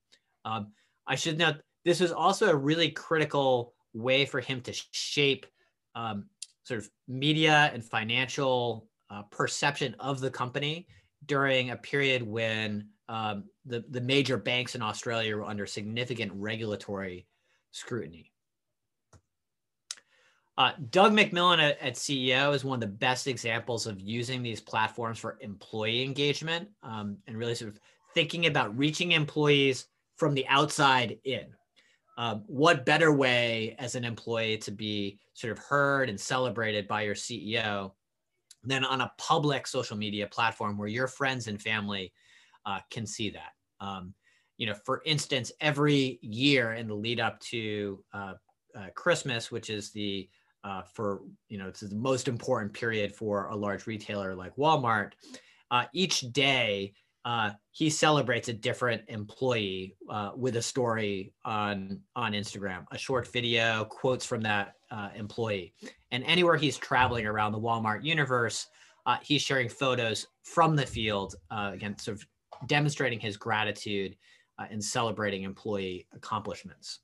Um, 0.45 0.73
I 1.07 1.15
should 1.15 1.39
note 1.39 1.57
this 1.85 2.01
is 2.01 2.13
also 2.13 2.51
a 2.51 2.57
really 2.57 2.91
critical 2.91 3.75
way 3.95 4.27
for 4.27 4.41
him 4.41 4.61
to 4.63 4.73
shape 4.91 5.47
um, 5.95 6.27
sort 6.65 6.81
of 6.81 6.91
media 7.09 7.71
and 7.73 7.85
financial 7.85 8.89
uh, 9.11 9.23
perception 9.31 9.95
of 10.01 10.21
the 10.21 10.31
company 10.31 10.87
during 11.27 11.71
a 11.71 11.77
period 11.77 12.23
when 12.23 12.89
um, 13.09 13.45
the, 13.65 13.85
the 13.91 14.01
major 14.01 14.37
banks 14.37 14.75
in 14.75 14.83
Australia 14.83 15.37
were 15.37 15.45
under 15.45 15.67
significant 15.67 16.33
regulatory 16.35 17.27
scrutiny. 17.71 18.33
Uh, 20.59 20.73
Doug 20.90 21.12
McMillan 21.12 21.59
at, 21.59 21.79
at, 21.81 21.95
CEO 21.95 22.55
is 22.55 22.64
one 22.64 22.77
of 22.77 22.81
the 22.81 22.87
best 22.87 23.27
examples 23.27 23.87
of 23.87 24.01
using 24.01 24.42
these 24.42 24.61
platforms 24.61 25.19
for 25.19 25.37
employee 25.40 26.03
engagement 26.03 26.69
um, 26.83 27.19
and 27.27 27.37
really 27.37 27.55
sort 27.55 27.71
of 27.71 27.81
thinking 28.14 28.47
about 28.47 28.77
reaching 28.77 29.12
employees 29.12 29.88
from 30.16 30.33
the 30.35 30.47
outside 30.49 31.19
in. 31.25 31.45
Um, 32.16 32.45
what 32.47 32.87
better 32.87 33.12
way 33.12 33.77
as 33.79 33.95
an 33.95 34.05
employee 34.05 34.57
to 34.59 34.71
be 34.71 35.19
sort 35.35 35.53
of 35.53 35.59
heard 35.59 36.09
and 36.09 36.19
celebrated 36.19 36.88
by 36.88 37.03
your 37.03 37.14
CEO 37.14 37.92
than 38.64 38.83
on 38.83 39.03
a 39.03 39.12
public 39.19 39.66
social 39.66 39.99
media 39.99 40.27
platform 40.27 40.79
where 40.79 40.88
your 40.88 41.07
friends 41.07 41.49
and 41.49 41.61
family 41.61 42.14
uh, 42.64 42.81
can 42.90 43.05
see 43.05 43.29
that? 43.29 43.53
Um, 43.81 44.14
you 44.57 44.66
know, 44.66 44.75
for 44.87 45.03
instance, 45.05 45.53
every 45.61 46.19
year 46.23 46.73
in 46.73 46.88
the 46.88 46.95
lead 46.95 47.21
up 47.21 47.38
to 47.40 48.03
uh, 48.14 48.33
uh, 48.75 48.87
Christmas, 48.95 49.51
which 49.51 49.69
is 49.69 49.90
the 49.90 50.27
uh, 50.67 50.83
for 50.83 51.23
you 51.49 51.57
know 51.57 51.69
it's 51.69 51.81
the 51.81 51.95
most 51.95 52.27
important 52.27 52.73
period 52.73 53.15
for 53.15 53.47
a 53.47 53.57
large 53.57 53.87
retailer 53.87 54.35
like 54.35 54.55
Walmart. 54.57 55.13
Uh, 55.71 55.85
each 55.93 56.21
day 56.33 56.93
uh, 57.25 57.51
he 57.71 57.89
celebrates 57.89 58.49
a 58.49 58.53
different 58.53 59.03
employee 59.09 59.97
uh, 60.11 60.31
with 60.37 60.57
a 60.57 60.63
story 60.63 61.33
on 61.45 62.01
on 62.17 62.33
Instagram, 62.33 62.85
a 62.91 62.99
short 62.99 63.33
video, 63.33 63.85
quotes 63.85 64.27
from 64.27 64.41
that 64.41 64.75
uh, 64.91 65.11
employee, 65.15 65.73
and 66.11 66.25
anywhere 66.25 66.57
he's 66.57 66.77
traveling 66.77 67.27
around 67.27 67.53
the 67.53 67.61
Walmart 67.61 68.05
universe, 68.05 68.67
uh, 69.07 69.19
he's 69.23 69.43
sharing 69.43 69.69
photos 69.69 70.27
from 70.43 70.75
the 70.75 70.87
field, 70.87 71.37
again, 71.51 71.97
sort 71.99 72.17
of 72.17 72.27
demonstrating 72.67 73.21
his 73.21 73.37
gratitude 73.37 74.17
and 74.71 74.83
celebrating 74.83 75.43
employee 75.43 76.07
accomplishments. 76.15 77.01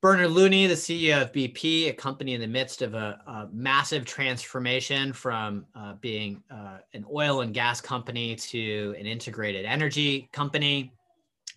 Bernard 0.00 0.30
Looney, 0.30 0.68
the 0.68 0.74
CEO 0.74 1.22
of 1.22 1.32
BP, 1.32 1.88
a 1.88 1.92
company 1.92 2.34
in 2.34 2.40
the 2.40 2.46
midst 2.46 2.82
of 2.82 2.94
a, 2.94 3.20
a 3.26 3.48
massive 3.52 4.04
transformation 4.04 5.12
from 5.12 5.66
uh, 5.74 5.94
being 5.94 6.40
uh, 6.52 6.78
an 6.94 7.04
oil 7.12 7.40
and 7.40 7.52
gas 7.52 7.80
company 7.80 8.36
to 8.36 8.94
an 8.96 9.06
integrated 9.06 9.66
energy 9.66 10.28
company. 10.32 10.92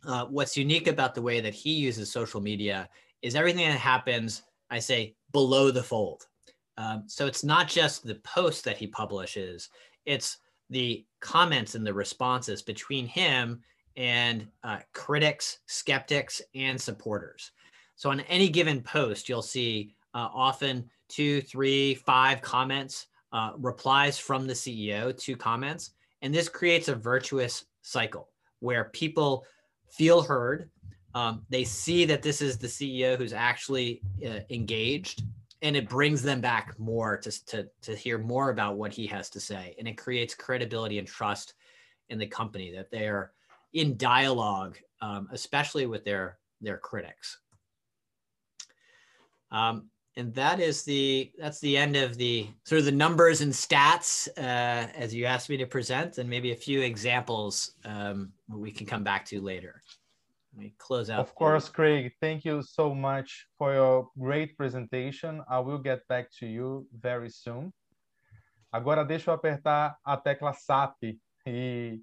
Uh, 0.07 0.25
what's 0.25 0.57
unique 0.57 0.87
about 0.87 1.13
the 1.13 1.21
way 1.21 1.39
that 1.39 1.53
he 1.53 1.71
uses 1.71 2.11
social 2.11 2.41
media 2.41 2.89
is 3.21 3.35
everything 3.35 3.69
that 3.69 3.77
happens, 3.77 4.41
I 4.71 4.79
say, 4.79 5.15
below 5.31 5.69
the 5.69 5.83
fold. 5.83 6.25
Um, 6.77 7.03
so 7.05 7.27
it's 7.27 7.43
not 7.43 7.67
just 7.67 8.03
the 8.03 8.15
posts 8.15 8.63
that 8.63 8.77
he 8.77 8.87
publishes, 8.87 9.69
it's 10.07 10.39
the 10.71 11.05
comments 11.19 11.75
and 11.75 11.85
the 11.85 11.93
responses 11.93 12.63
between 12.63 13.05
him 13.05 13.61
and 13.97 14.47
uh, 14.63 14.79
critics, 14.93 15.59
skeptics, 15.67 16.41
and 16.55 16.81
supporters. 16.81 17.51
So 18.01 18.09
on 18.09 18.21
any 18.21 18.49
given 18.49 18.81
post, 18.81 19.29
you'll 19.29 19.43
see 19.43 19.93
uh, 20.15 20.27
often 20.33 20.89
two, 21.07 21.39
three, 21.39 21.93
five 21.93 22.41
comments, 22.41 23.05
uh, 23.31 23.51
replies 23.59 24.17
from 24.17 24.47
the 24.47 24.53
CEO 24.53 25.15
to 25.19 25.35
comments. 25.35 25.91
And 26.23 26.33
this 26.33 26.49
creates 26.49 26.87
a 26.87 26.95
virtuous 26.95 27.65
cycle 27.83 28.29
where 28.59 28.85
people 28.85 29.45
feel 29.87 30.23
heard. 30.23 30.71
Um, 31.13 31.45
they 31.49 31.63
see 31.63 32.05
that 32.05 32.23
this 32.23 32.41
is 32.41 32.57
the 32.57 32.65
CEO 32.65 33.19
who's 33.19 33.33
actually 33.33 34.01
uh, 34.25 34.39
engaged, 34.49 35.21
and 35.61 35.75
it 35.75 35.87
brings 35.87 36.23
them 36.23 36.41
back 36.41 36.73
more 36.79 37.17
to, 37.17 37.45
to, 37.45 37.67
to 37.83 37.95
hear 37.95 38.17
more 38.17 38.49
about 38.49 38.77
what 38.77 38.91
he 38.91 39.05
has 39.05 39.29
to 39.29 39.39
say. 39.39 39.75
And 39.77 39.87
it 39.87 39.95
creates 39.95 40.33
credibility 40.33 40.97
and 40.97 41.07
trust 41.07 41.53
in 42.09 42.17
the 42.17 42.25
company 42.25 42.71
that 42.71 42.89
they 42.89 43.07
are 43.07 43.31
in 43.73 43.95
dialogue, 43.95 44.79
um, 45.01 45.29
especially 45.31 45.85
with 45.85 46.03
their, 46.03 46.39
their 46.61 46.79
critics. 46.79 47.37
Um, 49.51 49.89
and 50.17 50.33
that 50.35 50.59
is 50.59 50.83
the 50.83 51.31
that's 51.37 51.59
the 51.59 51.77
end 51.77 51.95
of 51.95 52.17
the 52.17 52.47
sort 52.65 52.79
of 52.79 52.85
the 52.85 52.91
numbers 52.91 53.41
and 53.41 53.51
stats 53.51 54.27
uh, 54.37 54.87
as 54.95 55.13
you 55.13 55.25
asked 55.25 55.49
me 55.49 55.57
to 55.57 55.65
present, 55.65 56.17
and 56.17 56.29
maybe 56.29 56.51
a 56.51 56.55
few 56.55 56.81
examples 56.81 57.71
um, 57.85 58.31
we 58.49 58.71
can 58.71 58.85
come 58.85 59.03
back 59.03 59.25
to 59.25 59.41
later. 59.41 59.81
Let 60.53 60.63
me 60.63 60.73
close 60.77 61.09
out. 61.09 61.21
Of 61.21 61.33
course, 61.33 61.69
Craig. 61.69 62.11
Thank 62.19 62.43
you 62.43 62.61
so 62.61 62.93
much 62.93 63.47
for 63.57 63.73
your 63.73 64.09
great 64.19 64.57
presentation. 64.57 65.41
I 65.49 65.59
will 65.59 65.77
get 65.77 66.05
back 66.09 66.29
to 66.39 66.45
you 66.45 66.87
very 66.91 67.29
soon. 67.29 67.71
Agora 68.73 69.05
deixa 69.05 69.29
eu 69.29 69.33
apertar 69.33 69.97
a 70.03 70.17
tecla 70.17 70.53
SAP 70.53 71.17
e 71.45 72.01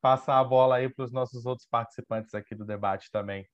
passar 0.00 0.38
a 0.38 0.44
bola 0.44 0.76
aí 0.76 0.88
para 0.88 1.04
os 1.04 1.12
nossos 1.12 1.46
outros 1.46 1.66
participantes 1.68 2.34
aqui 2.34 2.54
do 2.54 2.64
debate 2.64 3.08
também. 3.10 3.46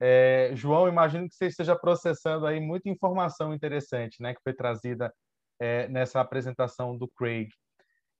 É, 0.00 0.50
João, 0.54 0.88
imagino 0.88 1.28
que 1.28 1.34
você 1.34 1.46
esteja 1.46 1.74
processando 1.74 2.46
aí 2.46 2.60
muita 2.60 2.88
informação 2.88 3.54
interessante, 3.54 4.20
né, 4.20 4.34
que 4.34 4.42
foi 4.42 4.52
trazida 4.52 5.12
é, 5.58 5.88
nessa 5.88 6.20
apresentação 6.20 6.96
do 6.96 7.08
Craig. 7.08 7.48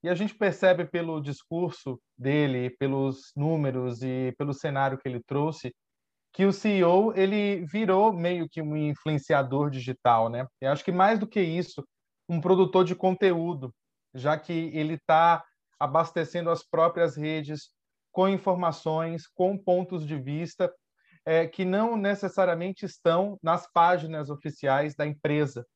E 0.03 0.09
a 0.09 0.15
gente 0.15 0.35
percebe 0.35 0.85
pelo 0.85 1.21
discurso 1.21 1.99
dele, 2.17 2.69
pelos 2.69 3.31
números 3.35 4.01
e 4.01 4.33
pelo 4.37 4.53
cenário 4.53 4.97
que 4.97 5.07
ele 5.07 5.21
trouxe, 5.23 5.73
que 6.33 6.45
o 6.45 6.53
CEO 6.53 7.13
ele 7.15 7.65
virou 7.65 8.13
meio 8.13 8.47
que 8.47 8.61
um 8.61 8.77
influenciador 8.77 9.71
digital, 9.71 10.29
né? 10.29 10.45
Eu 10.61 10.71
acho 10.71 10.85
que 10.85 10.91
mais 10.91 11.17
do 11.17 11.25
que 11.25 11.41
isso, 11.41 11.83
um 12.29 12.39
produtor 12.39 12.85
de 12.85 12.93
conteúdo, 12.93 13.73
já 14.13 14.37
que 14.37 14.53
ele 14.53 14.95
está 14.95 15.43
abastecendo 15.79 16.49
as 16.49 16.63
próprias 16.63 17.15
redes 17.15 17.71
com 18.11 18.27
informações, 18.27 19.27
com 19.27 19.57
pontos 19.57 20.05
de 20.05 20.15
vista 20.15 20.71
é, 21.27 21.45
que 21.45 21.65
não 21.65 21.97
necessariamente 21.97 22.85
estão 22.85 23.37
nas 23.43 23.69
páginas 23.69 24.29
oficiais 24.29 24.95
da 24.95 25.05
empresa. 25.05 25.67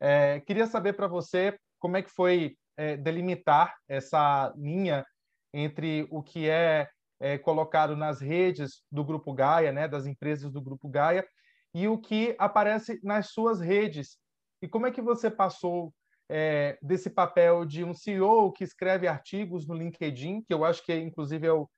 É, 0.00 0.40
queria 0.40 0.66
saber 0.66 0.94
para 0.94 1.06
você 1.06 1.58
como 1.78 1.98
é 1.98 2.02
que 2.02 2.08
foi 2.08 2.56
é, 2.74 2.96
delimitar 2.96 3.76
essa 3.86 4.50
linha 4.56 5.04
entre 5.52 6.08
o 6.10 6.22
que 6.22 6.48
é, 6.48 6.88
é, 7.20 7.36
colocado 7.36 7.94
nas 7.94 8.22
redes 8.22 8.82
do 8.90 9.04
Grupo 9.04 9.34
Gaia, 9.34 9.72
né, 9.72 9.86
das 9.86 10.06
empresas 10.06 10.50
do 10.50 10.62
Grupo 10.62 10.88
Gaia, 10.88 11.28
e 11.74 11.86
o 11.86 11.98
que 11.98 12.34
aparece 12.38 12.98
nas 13.02 13.28
suas 13.30 13.60
redes. 13.60 14.16
E 14.62 14.66
como 14.66 14.86
é 14.86 14.90
que 14.90 15.02
você 15.02 15.30
passou 15.30 15.92
é, 16.30 16.78
desse 16.80 17.10
papel 17.10 17.66
de 17.66 17.84
um 17.84 17.92
CEO 17.92 18.52
que 18.52 18.64
escreve 18.64 19.06
artigos 19.06 19.66
no 19.66 19.74
LinkedIn, 19.74 20.40
que 20.44 20.54
eu 20.54 20.64
acho 20.64 20.82
que 20.82 20.96
inclusive 20.96 21.46
é 21.46 21.52
o 21.52 21.68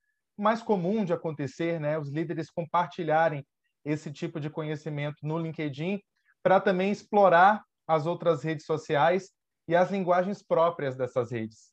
mais 0.40 0.62
comum 0.62 1.04
de 1.04 1.12
acontecer, 1.12 1.78
né, 1.80 1.98
os 1.98 2.10
líderes 2.10 2.50
compartilharem 2.50 3.44
esse 3.84 4.12
tipo 4.12 4.40
de 4.40 4.50
conhecimento 4.50 5.18
no 5.22 5.38
LinkedIn, 5.38 6.00
para 6.42 6.60
também 6.60 6.90
explorar 6.90 7.62
as 7.86 8.06
outras 8.06 8.42
redes 8.42 8.64
sociais 8.64 9.30
e 9.68 9.74
as 9.74 9.90
linguagens 9.90 10.42
próprias 10.42 10.96
dessas 10.96 11.30
redes. 11.30 11.72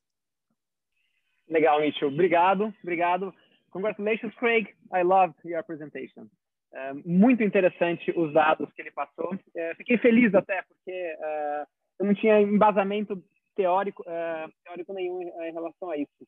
Legal, 1.48 1.80
Mitchell. 1.80 2.08
Obrigado, 2.08 2.74
obrigado. 2.82 3.34
Congratulations, 3.70 4.34
Craig. 4.34 4.68
I 4.92 5.02
love 5.02 5.34
your 5.44 5.62
presentation. 5.64 6.28
É, 6.72 6.92
muito 7.04 7.42
interessante 7.42 8.10
os 8.16 8.32
dados 8.32 8.70
que 8.72 8.82
ele 8.82 8.90
passou. 8.90 9.38
É, 9.54 9.74
fiquei 9.74 9.96
feliz 9.98 10.34
até 10.34 10.62
porque 10.62 10.90
é, 10.90 11.66
eu 11.98 12.06
não 12.06 12.14
tinha 12.14 12.40
embasamento 12.40 13.22
teórico, 13.56 14.04
é, 14.06 14.46
teórico 14.64 14.92
nenhum 14.92 15.22
em 15.22 15.52
relação 15.52 15.90
a 15.90 15.96
isso. 15.96 16.26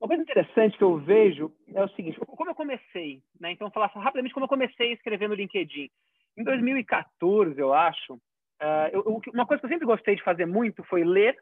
Uma 0.00 0.08
coisa 0.08 0.22
interessante 0.22 0.78
que 0.78 0.84
eu 0.84 0.98
vejo 0.98 1.52
é 1.74 1.82
o 1.82 1.88
seguinte: 1.90 2.18
como 2.20 2.50
eu 2.50 2.54
comecei, 2.54 3.20
né? 3.40 3.52
Então, 3.52 3.70
falar 3.70 3.86
rapidamente 3.86 4.34
como 4.34 4.44
eu 4.44 4.48
comecei 4.48 4.90
a 4.90 4.94
escrever 4.94 5.28
no 5.28 5.34
LinkedIn. 5.34 5.90
Em 6.36 6.44
2014, 6.44 7.58
eu 7.58 7.74
acho, 7.74 8.18
Uh, 8.60 8.90
eu, 8.92 9.22
uma 9.32 9.46
coisa 9.46 9.60
que 9.60 9.66
eu 9.66 9.70
sempre 9.70 9.86
gostei 9.86 10.16
de 10.16 10.22
fazer 10.22 10.44
muito 10.44 10.82
foi 10.84 11.04
ler, 11.04 11.36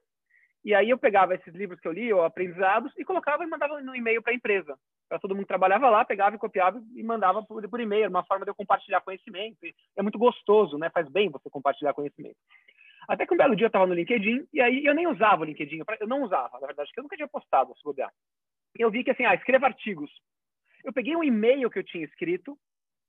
e 0.62 0.74
aí 0.74 0.90
eu 0.90 0.98
pegava 0.98 1.34
esses 1.34 1.54
livros 1.54 1.80
que 1.80 1.88
eu 1.88 1.92
li, 1.92 2.12
ou 2.12 2.22
aprendizados, 2.22 2.92
e 2.98 3.04
colocava 3.04 3.42
e 3.42 3.46
mandava 3.46 3.80
no 3.80 3.96
e-mail 3.96 4.22
para 4.22 4.32
a 4.32 4.36
empresa. 4.36 4.76
Para 5.08 5.18
todo 5.18 5.34
mundo 5.34 5.44
que 5.44 5.48
trabalhava 5.48 5.88
lá, 5.88 6.04
pegava 6.04 6.36
e 6.36 6.38
copiava 6.38 6.82
e 6.94 7.02
mandava 7.02 7.42
por, 7.42 7.66
por 7.68 7.80
e-mail, 7.80 8.08
uma 8.08 8.24
forma 8.24 8.44
de 8.44 8.50
eu 8.50 8.54
compartilhar 8.54 9.00
conhecimento. 9.00 9.58
É 9.96 10.02
muito 10.02 10.18
gostoso, 10.18 10.76
né? 10.76 10.90
Faz 10.90 11.08
bem 11.08 11.30
você 11.30 11.48
compartilhar 11.48 11.94
conhecimento. 11.94 12.36
Até 13.08 13.24
que 13.24 13.32
um 13.32 13.36
belo 13.36 13.54
dia 13.54 13.66
eu 13.66 13.68
estava 13.68 13.86
no 13.86 13.94
LinkedIn, 13.94 14.48
e 14.52 14.60
aí 14.60 14.84
eu 14.84 14.94
nem 14.94 15.06
usava 15.06 15.42
o 15.42 15.44
LinkedIn, 15.44 15.82
eu 16.00 16.08
não 16.08 16.24
usava, 16.24 16.58
na 16.60 16.66
verdade, 16.66 16.88
porque 16.88 17.00
eu 17.00 17.04
nunca 17.04 17.16
tinha 17.16 17.28
postado, 17.28 17.72
se 17.76 17.84
bobear. 17.84 18.12
Eu 18.78 18.90
vi 18.90 19.04
que 19.04 19.10
assim, 19.10 19.24
ah, 19.24 19.34
escreva 19.34 19.66
artigos. 19.66 20.10
Eu 20.84 20.92
peguei 20.92 21.16
um 21.16 21.24
e-mail 21.24 21.70
que 21.70 21.78
eu 21.78 21.84
tinha 21.84 22.04
escrito, 22.04 22.56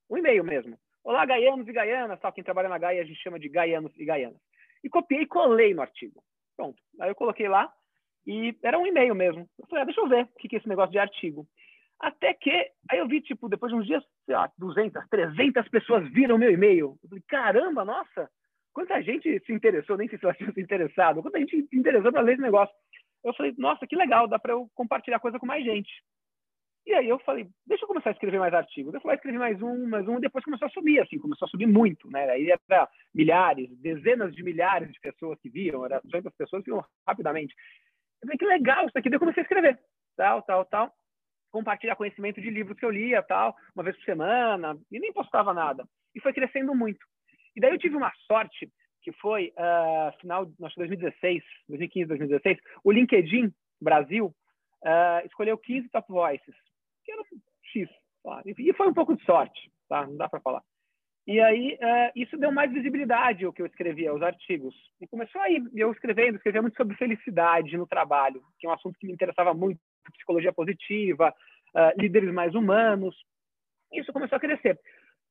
um 0.10 0.18
e-mail 0.18 0.44
mesmo, 0.44 0.78
Olá, 1.08 1.26
gaianos 1.26 1.66
e 1.66 1.72
gaianas, 1.72 2.20
tal. 2.20 2.34
Quem 2.34 2.44
trabalha 2.44 2.68
na 2.68 2.78
Gaia 2.78 3.02
a 3.02 3.06
gente 3.06 3.24
chama 3.24 3.40
de 3.40 3.48
gaianos 3.48 3.94
e 3.96 4.04
gaianas. 4.04 4.42
E 4.84 4.90
copiei 4.90 5.22
e 5.22 5.26
colei 5.26 5.74
no 5.74 5.82
artigo. 5.82 6.22
Pronto. 6.58 6.78
Aí 7.00 7.10
eu 7.10 7.16
coloquei 7.16 7.48
lá 7.48 7.72
e 8.26 8.54
era 8.62 8.78
um 8.78 8.86
e-mail 8.86 9.16
mesmo. 9.16 9.48
Eu 9.58 9.66
falei, 9.68 9.84
ah, 9.84 9.86
deixa 9.86 10.02
eu 10.02 10.10
ver 10.10 10.26
o 10.26 10.28
que 10.38 10.54
é 10.54 10.60
esse 10.60 10.68
negócio 10.68 10.92
de 10.92 11.00
artigo. 11.00 11.48
Até 11.98 12.34
que, 12.34 12.52
aí 12.90 13.00
eu 13.00 13.08
vi, 13.08 13.22
tipo, 13.22 13.48
depois 13.48 13.72
de 13.72 13.80
uns 13.80 13.86
dias, 13.86 14.04
sei 14.26 14.36
lá, 14.36 14.52
200, 14.58 15.08
300 15.08 15.70
pessoas 15.70 16.06
viram 16.12 16.38
meu 16.38 16.52
e-mail. 16.52 17.00
Eu 17.02 17.08
falei, 17.08 17.24
caramba, 17.26 17.86
nossa, 17.86 18.30
quanta 18.74 19.02
gente 19.02 19.40
se 19.46 19.54
interessou, 19.54 19.96
nem 19.96 20.10
sei 20.10 20.20
se 20.20 20.26
ela 20.26 20.34
tinha 20.34 20.52
se 20.52 20.60
interessado, 20.60 21.22
quanta 21.22 21.40
gente 21.40 21.68
se 21.68 21.78
interessou 21.78 22.12
para 22.12 22.20
ler 22.20 22.34
esse 22.34 22.42
negócio. 22.42 22.76
Eu 23.24 23.34
falei, 23.34 23.54
nossa, 23.58 23.86
que 23.88 23.96
legal, 23.96 24.28
dá 24.28 24.40
para 24.40 24.54
eu 24.54 24.70
compartilhar 24.74 25.20
coisa 25.20 25.40
com 25.40 25.46
mais 25.46 25.64
gente. 25.64 25.92
E 26.88 26.94
aí 26.94 27.10
eu 27.10 27.20
falei, 27.20 27.46
deixa 27.66 27.84
eu 27.84 27.88
começar 27.88 28.12
a 28.12 28.14
escrever 28.14 28.40
mais 28.40 28.54
artigos. 28.54 28.94
Eu 28.94 29.02
fui 29.02 29.14
escrever 29.14 29.38
mais 29.38 29.62
um, 29.62 29.90
mais 29.90 30.08
um, 30.08 30.18
e 30.18 30.22
depois 30.22 30.46
começou 30.46 30.68
a 30.68 30.72
subir, 30.72 31.02
assim, 31.02 31.20
começou 31.20 31.46
a 31.46 31.50
subir 31.50 31.68
muito, 31.68 32.10
né? 32.10 32.30
Aí 32.30 32.50
era 32.50 32.90
milhares, 33.14 33.70
dezenas 33.82 34.34
de 34.34 34.42
milhares 34.42 34.90
de 34.94 35.00
pessoas 35.02 35.38
que 35.42 35.50
viam, 35.50 35.84
era 35.84 36.00
200 36.02 36.34
pessoas 36.38 36.64
que 36.64 36.72
viam 36.72 36.84
rapidamente. 37.06 37.54
Eu 38.22 38.28
falei, 38.28 38.38
que 38.38 38.46
legal 38.46 38.88
isso 38.88 38.98
aqui. 38.98 39.10
Daí 39.10 39.18
eu 39.18 39.20
comecei 39.20 39.42
a 39.42 39.44
escrever, 39.44 39.78
tal, 40.16 40.42
tal, 40.44 40.64
tal. 40.64 40.94
Compartilhar 41.52 41.98
conhecimento 41.98 42.40
de 42.40 42.50
livros 42.50 42.80
que 42.80 42.86
eu 42.86 42.90
lia, 42.90 43.22
tal, 43.22 43.54
uma 43.76 43.84
vez 43.84 43.98
por 43.98 44.06
semana, 44.06 44.78
e 44.90 44.98
nem 44.98 45.12
postava 45.12 45.54
nada. 45.54 45.86
E 46.16 46.22
foi 46.22 46.32
crescendo 46.32 46.74
muito. 46.74 47.06
E 47.54 47.60
daí 47.60 47.72
eu 47.72 47.80
tive 47.80 47.98
uma 47.98 48.14
sorte, 48.28 48.72
que 49.08 49.12
foi, 49.14 49.54
uh, 49.58 50.20
final, 50.20 50.46
que 50.46 50.54
2016, 50.60 51.42
2015, 51.70 52.08
2016, 52.08 52.58
o 52.84 52.92
LinkedIn 52.92 53.54
Brasil 53.82 54.36
uh, 54.84 55.26
escolheu 55.26 55.58
15 55.58 55.88
top 55.88 56.12
voices 56.12 56.54
que 57.06 57.12
era 57.14 57.24
X. 57.72 57.90
Tá? 58.22 58.42
E 58.46 58.74
foi 58.74 58.90
um 58.90 58.94
pouco 58.94 59.16
de 59.16 59.24
sorte, 59.24 59.72
tá? 59.88 60.06
não 60.06 60.18
dá 60.18 60.28
para 60.28 60.42
falar. 60.42 60.62
E 61.26 61.40
aí, 61.40 61.76
uh, 61.76 62.12
isso 62.18 62.38
deu 62.38 62.52
mais 62.52 62.70
visibilidade 62.70 63.46
ao 63.46 63.54
que 63.54 63.62
eu 63.62 63.66
escrevia, 63.66 64.14
os 64.14 64.22
artigos. 64.22 64.76
E 65.00 65.08
começou 65.08 65.40
aí, 65.40 65.64
eu 65.74 65.90
escrevendo, 65.94 66.36
escrevia 66.36 66.62
muito 66.62 66.76
sobre 66.76 66.98
felicidade 66.98 67.78
no 67.78 67.88
trabalho, 67.88 68.44
que 68.60 68.68
é 68.68 68.70
um 68.70 68.74
assunto 68.74 69.00
que 69.00 69.08
me 69.08 69.14
interessava 69.14 69.54
muito, 69.54 69.80
psicologia 70.16 70.52
positiva, 70.52 71.34
uh, 71.74 72.02
líderes 72.02 72.34
mais 72.34 72.54
humanos. 72.54 73.16
Isso 73.94 74.12
começou 74.12 74.36
a 74.36 74.42
crescer. 74.42 74.78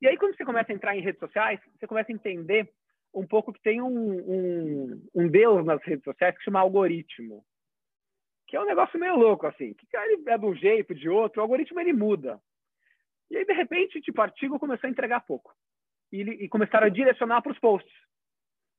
E 0.00 0.08
aí, 0.08 0.16
quando 0.16 0.34
você 0.34 0.46
começa 0.46 0.72
a 0.72 0.74
entrar 0.74 0.96
em 0.96 1.02
redes 1.02 1.20
sociais, 1.20 1.60
você 1.78 1.86
começa 1.86 2.10
a 2.10 2.14
entender 2.14 2.70
um 3.16 3.26
pouco 3.26 3.52
que 3.52 3.62
tem 3.62 3.80
um, 3.80 3.88
um, 3.88 5.02
um 5.14 5.28
Deus 5.28 5.64
nas 5.64 5.82
redes 5.82 6.04
sociais 6.04 6.36
que 6.36 6.44
chama 6.44 6.60
algoritmo 6.60 7.44
que 8.46 8.56
é 8.56 8.60
um 8.60 8.66
negócio 8.66 8.98
meio 8.98 9.16
louco, 9.16 9.46
assim. 9.46 9.74
Que 9.74 9.96
ele 9.96 10.22
é 10.28 10.38
de 10.38 10.46
um 10.46 10.54
jeito, 10.54 10.94
de 10.94 11.08
outro, 11.08 11.40
o 11.40 11.42
algoritmo 11.42 11.80
ele 11.80 11.92
muda. 11.92 12.40
E 13.30 13.36
aí, 13.36 13.44
de 13.44 13.52
repente, 13.52 14.00
tipo, 14.00 14.20
o 14.20 14.22
artigo 14.22 14.58
começou 14.58 14.86
a 14.86 14.90
entregar 14.90 15.20
pouco. 15.20 15.52
E, 16.12 16.20
e 16.20 16.48
começaram 16.48 16.86
a 16.86 16.90
direcionar 16.90 17.42
para 17.42 17.52
os 17.52 17.58
posts, 17.58 17.92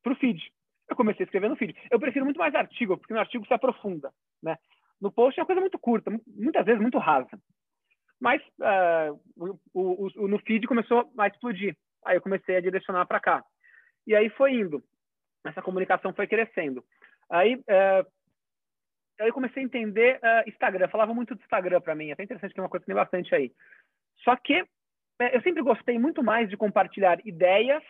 para 0.02 0.13
o 0.13 0.15
feed. 0.15 0.41
Eu 0.89 0.95
comecei 0.95 1.23
a 1.23 1.26
escrever 1.26 1.50
no 1.50 1.58
feed. 1.58 1.76
Eu 1.91 2.00
prefiro 2.00 2.23
muito 2.23 2.38
mais 2.38 2.56
artigo, 2.56 2.97
porque 2.97 3.13
no 3.13 3.19
artigo 3.19 3.45
se 3.45 3.54
aprofunda, 3.54 4.12
né? 4.41 4.58
No 5.02 5.12
post 5.12 5.38
é 5.38 5.43
uma 5.43 5.47
coisa 5.47 5.62
muito 5.62 5.78
curta, 5.78 6.10
muitas 6.26 6.65
vezes 6.65 6.82
muito 6.82 6.97
rasa. 6.97 7.30
Mas 8.19 8.41
uh, 8.60 9.19
o, 9.36 9.60
o, 9.73 10.08
o, 10.23 10.28
no 10.28 10.39
feed 10.39 10.65
começou 10.65 11.12
a 11.17 11.28
explodir. 11.28 11.78
Aí 12.06 12.15
eu 12.15 12.21
comecei 12.21 12.56
a 12.56 12.62
direcionar 12.62 13.06
para 13.06 13.19
cá. 13.19 13.45
E 14.08 14.15
aí 14.15 14.30
foi 14.30 14.54
indo. 14.54 14.82
Essa 15.46 15.62
comunicação 15.62 16.13
foi 16.13 16.26
crescendo. 16.26 16.84
Aí, 17.30 17.56
uh, 17.56 18.08
aí 19.20 19.28
eu 19.28 19.34
comecei 19.34 19.62
a 19.62 19.65
entender 19.65 20.17
uh, 20.17 20.50
Instagram. 20.50 20.88
Falava 20.88 21.13
muito 21.13 21.36
do 21.36 21.41
Instagram 21.41 21.82
para 21.82 21.93
mim. 21.93 22.10
É 22.10 22.13
até 22.13 22.24
interessante 22.24 22.54
que 22.54 22.60
é 22.60 22.63
uma 22.63 22.70
coisa 22.70 22.84
que 22.84 22.88
tem 22.88 22.96
bastante 22.96 23.36
aí. 23.36 23.52
Só 24.24 24.36
que 24.38 24.65
é, 25.20 25.36
eu 25.36 25.41
sempre 25.41 25.62
gostei 25.62 26.00
muito 26.00 26.24
mais 26.24 26.50
de 26.50 26.58
compartilhar 26.58 27.20
ideias 27.26 27.84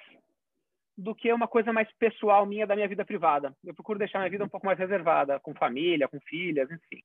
do 0.98 1.14
que 1.14 1.32
uma 1.32 1.48
coisa 1.48 1.72
mais 1.72 1.92
pessoal 1.94 2.46
minha 2.46 2.66
da 2.66 2.76
minha 2.76 2.88
vida 2.88 3.06
privada. 3.06 3.56
Eu 3.64 3.76
procuro 3.76 4.00
deixar 4.00 4.20
minha 4.20 4.32
vida 4.32 4.44
um 4.44 4.50
pouco 4.50 4.66
mais 4.66 4.80
reservada, 4.80 5.40
com 5.40 5.54
família, 5.54 6.08
com 6.08 6.20
filhas, 6.22 6.70
enfim. 6.72 7.04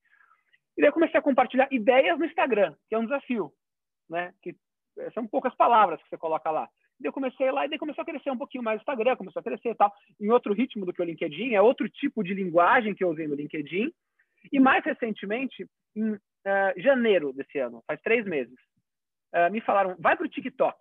E 0.76 0.80
daí 0.80 0.88
eu 0.88 0.92
comecei 0.92 1.18
a 1.20 1.22
compartilhar 1.22 1.68
ideias 1.70 2.18
no 2.18 2.24
Instagram, 2.24 2.74
que 2.88 2.94
é 2.94 2.98
um 2.98 3.04
desafio, 3.04 3.52
né? 4.08 4.32
Que 4.40 4.56
é, 4.98 5.10
são 5.10 5.26
poucas 5.26 5.54
palavras 5.54 6.02
que 6.02 6.08
você 6.08 6.16
coloca 6.16 6.50
lá. 6.50 6.68
Eu 7.04 7.12
comecei 7.12 7.50
lá 7.50 7.64
e 7.64 7.68
daí 7.68 7.78
começou 7.78 8.02
a 8.02 8.04
crescer 8.04 8.30
um 8.30 8.38
pouquinho 8.38 8.64
mais 8.64 8.78
o 8.78 8.82
Instagram, 8.82 9.16
começou 9.16 9.40
a 9.40 9.42
crescer 9.42 9.70
e 9.70 9.74
tal, 9.74 9.92
em 10.20 10.30
outro 10.30 10.52
ritmo 10.52 10.86
do 10.86 10.92
que 10.92 11.02
o 11.02 11.04
LinkedIn, 11.04 11.54
é 11.54 11.60
outro 11.60 11.88
tipo 11.88 12.22
de 12.22 12.34
linguagem 12.34 12.94
que 12.94 13.02
eu 13.02 13.10
usei 13.10 13.26
no 13.26 13.34
LinkedIn, 13.34 13.92
e 14.50 14.60
mais 14.60 14.84
recentemente, 14.84 15.66
em 15.94 16.12
uh, 16.12 16.20
janeiro 16.76 17.32
desse 17.32 17.58
ano, 17.58 17.82
faz 17.86 18.00
três 18.00 18.24
meses, 18.24 18.58
uh, 19.34 19.50
me 19.50 19.60
falaram, 19.60 19.96
vai 19.98 20.16
para 20.16 20.26
o 20.26 20.28
TikTok. 20.28 20.78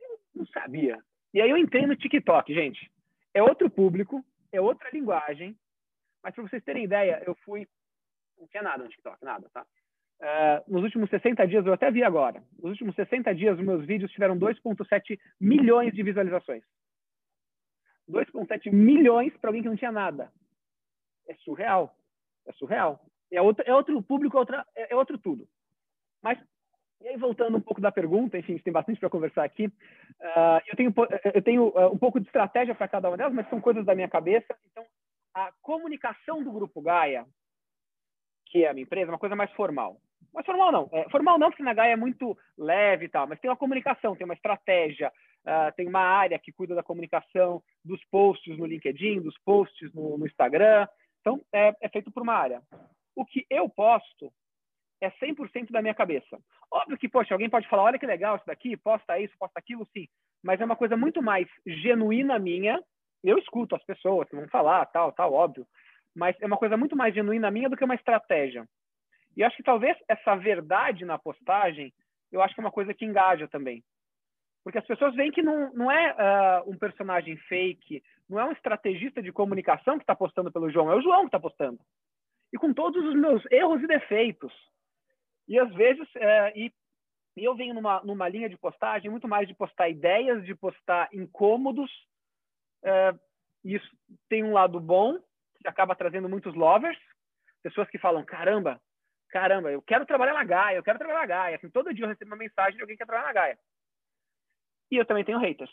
Eu 0.00 0.18
não 0.34 0.46
sabia. 0.46 0.98
E 1.32 1.40
aí 1.40 1.50
eu 1.50 1.56
entrei 1.56 1.86
no 1.86 1.96
TikTok, 1.96 2.54
gente. 2.54 2.90
É 3.32 3.42
outro 3.42 3.68
público, 3.68 4.24
é 4.52 4.60
outra 4.60 4.88
linguagem, 4.90 5.56
mas 6.22 6.34
para 6.34 6.44
vocês 6.44 6.62
terem 6.64 6.84
ideia, 6.84 7.22
eu 7.26 7.34
fui... 7.44 7.66
Não 8.38 8.48
tinha 8.48 8.62
nada 8.62 8.82
no 8.82 8.90
TikTok, 8.90 9.24
nada, 9.24 9.48
tá? 9.52 9.66
Uh, 10.24 10.72
nos 10.72 10.82
últimos 10.82 11.10
60 11.10 11.46
dias, 11.46 11.66
eu 11.66 11.74
até 11.74 11.90
vi 11.90 12.02
agora, 12.02 12.42
nos 12.54 12.70
últimos 12.70 12.94
60 12.94 13.34
dias, 13.34 13.58
os 13.58 13.64
meus 13.64 13.84
vídeos 13.84 14.10
tiveram 14.10 14.38
2,7 14.38 15.20
milhões 15.38 15.92
de 15.92 16.02
visualizações. 16.02 16.62
2,7 18.08 18.72
milhões 18.72 19.36
para 19.36 19.50
alguém 19.50 19.62
que 19.62 19.68
não 19.68 19.76
tinha 19.76 19.92
nada. 19.92 20.32
É 21.28 21.34
surreal. 21.36 21.94
É 22.46 22.52
surreal. 22.52 23.04
É 23.30 23.42
outro, 23.42 23.64
é 23.66 23.74
outro 23.74 24.02
público, 24.02 24.38
outra, 24.38 24.66
é, 24.74 24.94
é 24.94 24.96
outro 24.96 25.18
tudo. 25.18 25.46
Mas, 26.22 26.38
e 27.02 27.08
aí 27.08 27.18
voltando 27.18 27.58
um 27.58 27.60
pouco 27.60 27.82
da 27.82 27.92
pergunta, 27.92 28.38
enfim, 28.38 28.56
tem 28.56 28.72
bastante 28.72 28.98
para 28.98 29.10
conversar 29.10 29.44
aqui. 29.44 29.66
Uh, 29.66 30.60
eu 30.68 30.76
tenho, 30.76 30.94
eu 31.34 31.42
tenho 31.42 31.68
uh, 31.68 31.92
um 31.92 31.98
pouco 31.98 32.18
de 32.18 32.26
estratégia 32.26 32.74
para 32.74 32.88
cada 32.88 33.10
uma 33.10 33.16
delas, 33.18 33.34
mas 33.34 33.48
são 33.50 33.60
coisas 33.60 33.84
da 33.84 33.94
minha 33.94 34.08
cabeça. 34.08 34.56
Então, 34.70 34.86
a 35.34 35.52
comunicação 35.60 36.42
do 36.42 36.50
Grupo 36.50 36.80
Gaia, 36.80 37.26
que 38.46 38.64
é 38.64 38.70
a 38.70 38.72
minha 38.72 38.84
empresa, 38.84 39.10
é 39.10 39.12
uma 39.12 39.18
coisa 39.18 39.36
mais 39.36 39.52
formal. 39.52 40.00
Mas 40.34 40.44
formal 40.44 40.72
não. 40.72 40.88
É, 40.92 41.08
formal 41.10 41.38
não, 41.38 41.48
porque 41.48 41.62
na 41.62 41.72
Gaia 41.72 41.92
é 41.92 41.96
muito 41.96 42.36
leve 42.58 43.04
e 43.04 43.08
tal, 43.08 43.26
mas 43.26 43.38
tem 43.38 43.48
uma 43.48 43.56
comunicação, 43.56 44.16
tem 44.16 44.24
uma 44.24 44.34
estratégia, 44.34 45.12
uh, 45.46 45.72
tem 45.76 45.86
uma 45.86 46.00
área 46.00 46.38
que 46.38 46.52
cuida 46.52 46.74
da 46.74 46.82
comunicação 46.82 47.62
dos 47.84 48.04
posts 48.06 48.58
no 48.58 48.66
LinkedIn, 48.66 49.20
dos 49.20 49.38
posts 49.44 49.94
no, 49.94 50.18
no 50.18 50.26
Instagram. 50.26 50.88
Então, 51.20 51.40
é, 51.52 51.72
é, 51.80 51.88
feito 51.88 52.10
por 52.10 52.22
uma 52.22 52.34
área. 52.34 52.60
O 53.14 53.24
que 53.24 53.46
eu 53.48 53.68
posto 53.68 54.32
é 55.00 55.08
100% 55.08 55.70
da 55.70 55.80
minha 55.80 55.94
cabeça. 55.94 56.38
Óbvio 56.70 56.98
que, 56.98 57.08
poxa, 57.08 57.32
alguém 57.32 57.48
pode 57.48 57.68
falar, 57.68 57.84
olha 57.84 57.98
que 57.98 58.06
legal 58.06 58.36
isso 58.36 58.46
daqui, 58.46 58.76
posta 58.76 59.18
isso, 59.20 59.34
posta 59.38 59.58
aquilo, 59.58 59.86
sim. 59.92 60.08
Mas 60.42 60.60
é 60.60 60.64
uma 60.64 60.76
coisa 60.76 60.96
muito 60.96 61.22
mais 61.22 61.46
genuína 61.64 62.38
minha. 62.40 62.82
Eu 63.22 63.38
escuto 63.38 63.76
as 63.76 63.84
pessoas 63.84 64.28
que 64.28 64.36
vão 64.36 64.48
falar, 64.48 64.84
tal, 64.86 65.12
tal, 65.12 65.32
óbvio. 65.32 65.66
Mas 66.14 66.36
é 66.40 66.46
uma 66.46 66.56
coisa 66.56 66.76
muito 66.76 66.96
mais 66.96 67.14
genuína 67.14 67.50
minha 67.50 67.68
do 67.68 67.76
que 67.76 67.84
uma 67.84 67.94
estratégia. 67.94 68.66
E 69.36 69.42
acho 69.42 69.56
que 69.56 69.62
talvez 69.62 69.96
essa 70.08 70.36
verdade 70.36 71.04
na 71.04 71.18
postagem, 71.18 71.92
eu 72.30 72.40
acho 72.42 72.54
que 72.54 72.60
é 72.60 72.64
uma 72.64 72.72
coisa 72.72 72.94
que 72.94 73.04
engaja 73.04 73.48
também. 73.48 73.82
Porque 74.62 74.78
as 74.78 74.86
pessoas 74.86 75.14
veem 75.14 75.30
que 75.30 75.42
não, 75.42 75.72
não 75.74 75.90
é 75.90 76.12
uh, 76.14 76.70
um 76.70 76.78
personagem 76.78 77.36
fake, 77.36 78.02
não 78.28 78.40
é 78.40 78.44
um 78.44 78.52
estrategista 78.52 79.22
de 79.22 79.30
comunicação 79.30 79.98
que 79.98 80.04
está 80.04 80.16
postando 80.16 80.50
pelo 80.50 80.70
João, 80.70 80.90
é 80.90 80.96
o 80.96 81.02
João 81.02 81.20
que 81.20 81.26
está 81.26 81.40
postando. 81.40 81.78
E 82.52 82.56
com 82.56 82.72
todos 82.72 83.04
os 83.04 83.14
meus 83.14 83.44
erros 83.50 83.82
e 83.82 83.86
defeitos. 83.86 84.52
E 85.46 85.58
às 85.58 85.72
vezes, 85.74 86.08
uh, 86.14 86.56
e, 86.56 86.72
eu 87.36 87.54
venho 87.54 87.74
numa, 87.74 88.02
numa 88.02 88.28
linha 88.28 88.48
de 88.48 88.56
postagem 88.56 89.10
muito 89.10 89.28
mais 89.28 89.46
de 89.46 89.54
postar 89.54 89.90
ideias, 89.90 90.44
de 90.46 90.54
postar 90.54 91.08
incômodos. 91.12 91.90
Uh, 92.82 93.18
isso 93.64 93.88
tem 94.28 94.44
um 94.44 94.52
lado 94.52 94.80
bom, 94.80 95.18
que 95.60 95.68
acaba 95.68 95.96
trazendo 95.96 96.28
muitos 96.28 96.54
lovers, 96.54 96.98
pessoas 97.62 97.88
que 97.90 97.98
falam: 97.98 98.24
caramba, 98.24 98.80
caramba, 99.34 99.72
eu 99.72 99.82
quero 99.82 100.06
trabalhar 100.06 100.32
na 100.32 100.44
Gaia, 100.44 100.76
eu 100.76 100.82
quero 100.84 100.96
trabalhar 100.96 101.22
na 101.22 101.26
Gaia. 101.26 101.56
Assim, 101.56 101.68
todo 101.68 101.92
dia 101.92 102.04
eu 102.04 102.08
recebo 102.08 102.30
uma 102.30 102.36
mensagem 102.36 102.76
de 102.76 102.82
alguém 102.82 102.96
que 102.96 103.02
quer 103.02 103.06
trabalhar 103.06 103.26
na 103.26 103.32
Gaia. 103.32 103.58
E 104.92 104.96
eu 104.96 105.04
também 105.04 105.24
tenho 105.24 105.40
haters. 105.40 105.72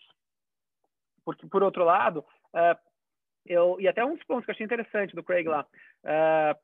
Porque, 1.23 1.45
por 1.45 1.61
outro 1.61 1.83
lado, 1.83 2.25
uh, 2.55 2.75
eu, 3.45 3.79
e 3.79 3.87
até 3.87 4.03
um 4.03 4.15
dos 4.15 4.23
pontos 4.23 4.45
que 4.45 4.49
eu 4.49 4.53
achei 4.53 4.65
interessante 4.65 5.15
do 5.15 5.23
Craig 5.23 5.47
lá, 5.47 5.61
uh, 5.61 6.59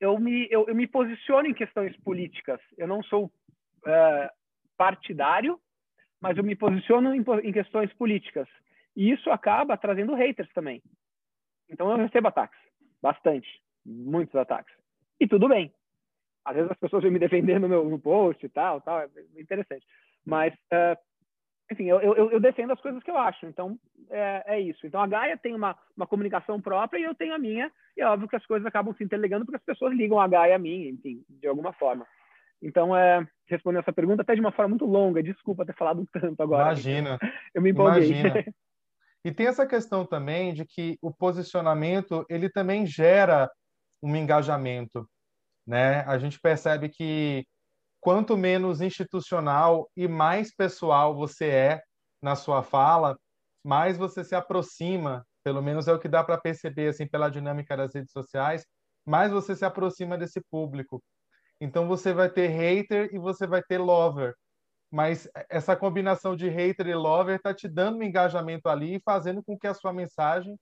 eu, 0.00 0.18
me, 0.18 0.48
eu, 0.50 0.66
eu, 0.66 0.74
me 0.74 0.88
posiciono 0.88 1.46
em 1.46 1.54
questões 1.54 1.96
políticas. 1.98 2.60
Eu 2.76 2.88
não 2.88 3.00
sou 3.04 3.26
uh, 3.26 4.28
partidário, 4.76 5.60
mas 6.20 6.36
eu 6.36 6.42
me 6.42 6.56
posiciono 6.56 7.14
em, 7.14 7.24
em 7.44 7.52
questões 7.52 7.92
políticas. 7.92 8.48
E 8.96 9.12
isso 9.12 9.30
acaba 9.30 9.76
trazendo 9.76 10.16
haters 10.16 10.52
também. 10.52 10.82
Então 11.70 11.88
eu 11.92 11.96
recebo 11.96 12.26
ataques, 12.26 12.58
bastante, 13.00 13.48
muitos 13.86 14.34
ataques. 14.34 14.74
E 15.20 15.28
tudo 15.28 15.48
bem, 15.48 15.72
às 16.44 16.54
vezes 16.54 16.70
as 16.70 16.78
pessoas 16.78 17.02
vêm 17.02 17.12
me 17.12 17.18
defender 17.18 17.58
no 17.58 17.68
meu 17.68 17.88
no 17.88 17.98
post 17.98 18.44
e 18.44 18.48
tal, 18.48 18.80
tal, 18.80 19.00
é 19.00 19.08
interessante. 19.36 19.86
Mas, 20.24 20.52
uh, 20.54 20.96
enfim, 21.70 21.84
eu, 21.84 22.00
eu, 22.00 22.30
eu, 22.30 22.40
defendo 22.40 22.72
as 22.72 22.80
coisas 22.80 23.02
que 23.02 23.10
eu 23.10 23.16
acho. 23.16 23.46
Então, 23.46 23.78
é, 24.10 24.42
é, 24.46 24.60
isso. 24.60 24.86
Então, 24.86 25.00
a 25.00 25.06
Gaia 25.06 25.36
tem 25.36 25.54
uma, 25.54 25.76
uma 25.96 26.06
comunicação 26.06 26.60
própria 26.60 26.98
e 26.98 27.04
eu 27.04 27.14
tenho 27.14 27.34
a 27.34 27.38
minha. 27.38 27.70
E 27.96 28.02
é 28.02 28.06
óbvio 28.06 28.28
que 28.28 28.36
as 28.36 28.46
coisas 28.46 28.66
acabam 28.66 28.94
se 28.94 29.04
interligando 29.04 29.44
porque 29.44 29.56
as 29.56 29.64
pessoas 29.64 29.94
ligam 29.94 30.20
a 30.20 30.28
Gaia 30.28 30.56
a 30.56 30.58
mim, 30.58 30.88
enfim, 30.88 31.24
de 31.28 31.46
alguma 31.46 31.72
forma. 31.72 32.06
Então, 32.62 32.96
é, 32.96 33.26
respondendo 33.46 33.82
essa 33.82 33.92
pergunta 33.92 34.22
até 34.22 34.34
de 34.34 34.40
uma 34.40 34.52
forma 34.52 34.70
muito 34.70 34.86
longa. 34.86 35.22
Desculpa 35.22 35.66
ter 35.66 35.74
falado 35.74 36.06
tanto 36.12 36.42
agora. 36.42 36.64
Imagina. 36.64 37.18
Eu 37.54 37.62
me 37.62 37.70
empolguei. 37.70 38.10
Imagina. 38.10 38.44
E 39.26 39.32
tem 39.32 39.46
essa 39.46 39.66
questão 39.66 40.04
também 40.04 40.52
de 40.52 40.66
que 40.66 40.98
o 41.00 41.10
posicionamento, 41.10 42.26
ele 42.28 42.50
também 42.50 42.84
gera 42.84 43.50
um 44.02 44.14
engajamento 44.14 45.08
né? 45.66 46.00
A 46.02 46.18
gente 46.18 46.38
percebe 46.40 46.88
que 46.88 47.46
quanto 48.00 48.36
menos 48.36 48.80
institucional 48.80 49.90
e 49.96 50.06
mais 50.06 50.54
pessoal 50.54 51.14
você 51.14 51.46
é 51.46 51.82
na 52.22 52.36
sua 52.36 52.62
fala, 52.62 53.16
mais 53.64 53.96
você 53.96 54.22
se 54.24 54.34
aproxima, 54.34 55.26
pelo 55.42 55.62
menos 55.62 55.88
é 55.88 55.92
o 55.92 55.98
que 55.98 56.08
dá 56.08 56.22
para 56.22 56.38
perceber 56.38 56.88
assim 56.88 57.06
pela 57.06 57.30
dinâmica 57.30 57.76
das 57.76 57.94
redes 57.94 58.12
sociais, 58.12 58.66
mais 59.06 59.32
você 59.32 59.56
se 59.56 59.64
aproxima 59.64 60.18
desse 60.18 60.40
público. 60.50 61.02
Então 61.60 61.88
você 61.88 62.12
vai 62.12 62.28
ter 62.30 62.48
hater 62.48 63.10
e 63.12 63.18
você 63.18 63.46
vai 63.46 63.62
ter 63.62 63.78
lover. 63.78 64.34
Mas 64.90 65.28
essa 65.48 65.76
combinação 65.76 66.36
de 66.36 66.48
hater 66.48 66.86
e 66.86 66.94
lover 66.94 67.36
está 67.36 67.54
te 67.54 67.68
dando 67.68 67.98
um 67.98 68.02
engajamento 68.02 68.68
ali 68.68 68.96
e 68.96 69.02
fazendo 69.02 69.42
com 69.42 69.58
que 69.58 69.66
a 69.66 69.74
sua 69.74 69.92
mensagem 69.92 70.58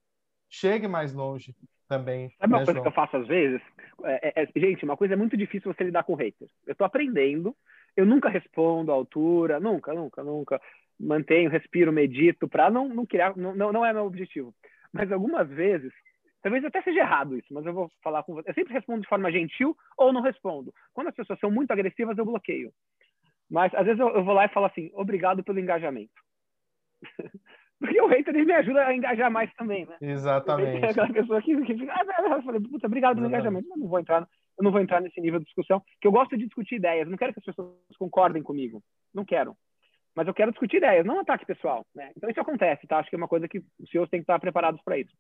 chegue 0.49 0.89
mais 0.89 1.13
longe 1.13 1.55
também. 1.93 2.31
Sabe 2.39 2.53
uma 2.53 2.59
né, 2.61 2.65
coisa 2.65 2.73
João? 2.73 2.83
que 2.83 2.89
eu 2.89 2.93
faço 2.93 3.17
às 3.17 3.27
vezes? 3.27 3.61
É, 4.05 4.43
é, 4.43 4.43
é, 4.45 4.61
gente, 4.61 4.85
uma 4.85 4.97
coisa 4.97 5.15
é 5.15 5.17
muito 5.17 5.37
difícil 5.37 5.73
você 5.73 5.85
lidar 5.85 6.05
com 6.05 6.15
haters. 6.15 6.51
Eu 6.67 6.73
estou 6.73 6.87
aprendendo, 6.87 7.55
eu 7.97 8.07
nunca 8.07 8.29
respondo 8.29 8.91
à 8.91 8.95
altura, 8.95 9.61
nunca, 9.61 9.93
nunca, 9.93 10.23
nunca. 10.23 10.61
Mantenho, 10.99 11.51
respiro, 11.51 11.93
medito, 11.93 12.49
para 12.49 12.71
não, 12.71 12.89
não 12.89 13.05
criar, 13.05 13.37
não, 13.37 13.55
não, 13.55 13.73
não 13.73 13.85
é 13.85 13.93
meu 13.93 14.05
objetivo. 14.05 14.55
Mas 14.93 15.11
algumas 15.13 15.49
vezes, 15.49 15.93
talvez 16.43 16.65
até 16.65 16.81
seja 16.83 17.01
errado 17.01 17.37
isso, 17.37 17.53
mas 17.53 17.65
eu 17.67 17.73
vou 17.73 17.91
falar 18.03 18.23
com 18.23 18.35
você. 18.35 18.51
Eu 18.51 18.55
sempre 18.55 18.73
respondo 18.73 19.03
de 19.03 19.09
forma 19.09 19.31
gentil 19.31 19.77
ou 19.97 20.13
não 20.13 20.23
respondo. 20.23 20.73
Quando 20.93 21.09
as 21.09 21.15
pessoas 21.15 21.39
são 21.41 21.51
muito 21.51 21.71
agressivas, 21.71 22.17
eu 22.17 22.25
bloqueio. 22.25 22.73
Mas 23.51 23.75
às 23.75 23.85
vezes 23.85 24.01
eu, 24.01 24.09
eu 24.09 24.25
vou 24.25 24.35
lá 24.35 24.47
e 24.47 24.53
falo 24.53 24.67
assim: 24.67 24.91
obrigado 24.95 25.45
pelo 25.45 25.61
engajamento. 25.61 26.23
Porque 27.83 28.01
o 28.01 28.07
hater 28.07 28.33
ele 28.33 28.45
me 28.45 28.53
ajuda 28.53 28.87
a 28.87 28.95
engajar 28.95 29.29
mais 29.29 29.53
também, 29.55 29.85
né? 29.87 29.97
Exatamente. 30.01 30.85
É 30.85 30.91
aquela 30.91 31.13
pessoa 31.13 31.43
que, 31.43 31.61
que 31.63 31.75
fica, 31.77 31.93
ah, 31.93 32.37
eu 32.37 32.43
falei, 32.45 32.61
puta, 32.61 32.87
obrigado 32.87 33.17
pelo 33.17 33.27
engajamento, 33.27 33.69
mas 33.69 33.79
não 33.81 33.89
vou 33.89 33.99
entrar, 33.99 34.21
eu 34.21 34.63
não 34.63 34.71
vou 34.71 34.81
entrar 34.81 35.01
nesse 35.01 35.21
nível 35.21 35.41
de 35.41 35.47
discussão, 35.47 35.83
que 36.01 36.07
eu 36.07 36.13
gosto 36.13 36.37
de 36.37 36.45
discutir 36.45 36.77
ideias, 36.77 37.09
não 37.09 37.17
quero 37.17 37.33
que 37.33 37.41
as 37.41 37.45
pessoas 37.45 37.75
concordem 37.99 38.41
comigo, 38.41 38.81
não 39.13 39.25
quero. 39.25 39.57
Mas 40.15 40.29
eu 40.29 40.35
quero 40.35 40.53
discutir 40.53 40.77
ideias, 40.77 41.05
não 41.05 41.19
ataque 41.19 41.45
pessoal, 41.45 41.85
né? 41.93 42.13
Então 42.17 42.31
isso 42.31 42.41
acontece, 42.41 42.87
tá? 42.87 42.99
Acho 42.99 43.11
que 43.11 43.17
é 43.17 43.19
uma 43.19 43.27
coisa 43.27 43.49
que 43.49 43.59
os 43.81 43.91
senhores 43.91 44.11
têm 44.11 44.21
que 44.21 44.25
estar 44.25 44.39
preparados 44.39 44.81
para 44.85 44.99
isso. 44.99 45.13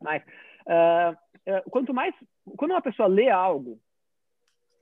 Mas 0.00 0.22
uh, 0.66 1.12
uh, 1.12 1.70
quanto 1.70 1.92
mais, 1.92 2.14
quando 2.56 2.70
uma 2.70 2.80
pessoa 2.80 3.08
lê 3.08 3.28
algo, 3.28 3.78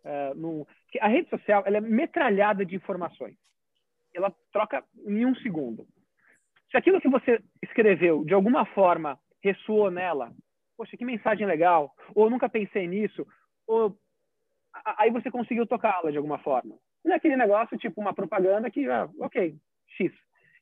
uh, 0.04 0.34
no, 0.36 0.68
a 1.00 1.08
rede 1.08 1.28
social 1.30 1.64
ela 1.66 1.78
é 1.78 1.80
metralhada 1.80 2.64
de 2.64 2.76
informações. 2.76 3.34
Ela 4.14 4.32
troca 4.52 4.84
em 5.04 5.26
um 5.26 5.34
segundo. 5.34 5.84
Se 6.70 6.76
aquilo 6.76 7.00
que 7.00 7.08
você 7.08 7.42
escreveu, 7.62 8.24
de 8.24 8.34
alguma 8.34 8.64
forma, 8.66 9.18
ressoou 9.42 9.90
nela, 9.90 10.32
poxa, 10.76 10.96
que 10.96 11.04
mensagem 11.04 11.46
legal, 11.46 11.94
ou 12.14 12.28
nunca 12.28 12.48
pensei 12.48 12.86
nisso, 12.86 13.26
ou 13.66 13.96
aí 14.96 15.10
você 15.10 15.30
conseguiu 15.30 15.66
tocá-la 15.66 16.10
de 16.10 16.16
alguma 16.16 16.38
forma. 16.38 16.78
Não 17.04 17.12
é 17.12 17.16
aquele 17.16 17.36
negócio 17.36 17.78
tipo 17.78 18.00
uma 18.00 18.14
propaganda 18.14 18.70
que, 18.70 18.88
ah, 18.88 19.08
ok, 19.18 19.56
X. 19.96 20.12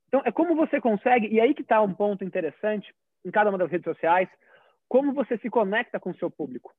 Então, 0.08 0.22
é 0.24 0.30
como 0.30 0.54
você 0.54 0.80
consegue, 0.80 1.26
e 1.28 1.40
aí 1.40 1.54
que 1.54 1.62
está 1.62 1.80
um 1.82 1.92
ponto 1.92 2.24
interessante 2.24 2.94
em 3.24 3.30
cada 3.30 3.50
uma 3.50 3.58
das 3.58 3.70
redes 3.70 3.84
sociais, 3.84 4.28
como 4.88 5.12
você 5.12 5.36
se 5.38 5.50
conecta 5.50 5.98
com 5.98 6.10
o 6.10 6.16
seu 6.16 6.30
público. 6.30 6.72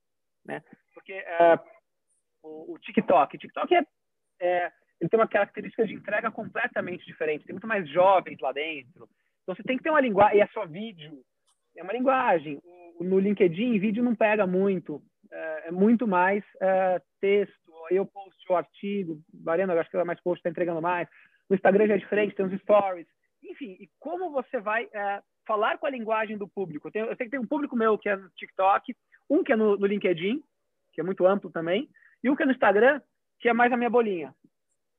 Né? 0.45 0.63
Porque 0.93 1.13
é, 1.13 1.59
o, 2.41 2.73
o, 2.73 2.79
TikTok, 2.79 3.37
TikTok 3.37 3.75
é, 3.75 3.85
é 4.39 4.71
ele 4.99 5.09
tem 5.09 5.19
uma 5.19 5.27
característica 5.27 5.85
de 5.85 5.93
entrega 5.93 6.31
completamente 6.31 7.05
diferente. 7.05 7.45
Tem 7.45 7.53
muito 7.53 7.67
mais 7.67 7.87
jovens 7.89 8.39
lá 8.39 8.51
dentro. 8.51 9.07
Então 9.43 9.55
você 9.55 9.63
tem 9.63 9.77
que 9.77 9.83
ter 9.83 9.89
uma 9.89 10.01
linguagem, 10.01 10.39
e 10.39 10.41
é 10.41 10.47
só 10.47 10.65
vídeo, 10.65 11.21
é 11.75 11.83
uma 11.83 11.93
linguagem. 11.93 12.59
No 12.99 13.19
LinkedIn, 13.19 13.79
vídeo 13.79 14.03
não 14.03 14.15
pega 14.15 14.47
muito, 14.47 15.01
é, 15.31 15.67
é 15.67 15.71
muito 15.71 16.07
mais 16.07 16.43
é, 16.59 17.01
texto. 17.21 17.55
Eu 17.91 18.05
posto 18.05 18.35
o 18.49 18.55
artigo, 18.55 19.21
Mariana, 19.33 19.73
acho 19.79 19.89
que 19.89 19.95
ela 19.95 20.03
mais 20.03 20.19
post, 20.21 20.39
está 20.39 20.49
entregando 20.49 20.81
mais. 20.81 21.07
No 21.49 21.55
Instagram 21.55 21.87
já 21.87 21.93
é 21.93 21.97
diferente, 21.97 22.35
tem 22.35 22.45
os 22.45 22.61
stories. 22.61 23.07
Enfim, 23.43 23.77
e 23.79 23.89
como 23.99 24.31
você 24.31 24.59
vai 24.59 24.89
é, 24.93 25.21
falar 25.45 25.77
com 25.77 25.85
a 25.85 25.89
linguagem 25.89 26.37
do 26.37 26.47
público? 26.47 26.87
Eu, 26.87 26.91
tenho, 26.91 27.05
eu 27.05 27.15
sei 27.15 27.27
que 27.27 27.31
tem 27.31 27.39
um 27.39 27.47
público 27.47 27.75
meu 27.75 27.97
que 27.97 28.09
é 28.09 28.15
no 28.15 28.29
TikTok, 28.31 28.95
um 29.29 29.43
que 29.43 29.53
é 29.53 29.55
no, 29.55 29.77
no 29.77 29.85
LinkedIn, 29.85 30.43
que 30.91 30.99
é 30.99 31.03
muito 31.03 31.25
amplo 31.25 31.51
também, 31.51 31.87
e 32.23 32.29
um 32.29 32.35
que 32.35 32.43
é 32.43 32.45
no 32.45 32.51
Instagram, 32.51 32.99
que 33.39 33.47
é 33.47 33.53
mais 33.53 33.71
a 33.71 33.77
minha 33.77 33.89
bolinha. 33.89 34.33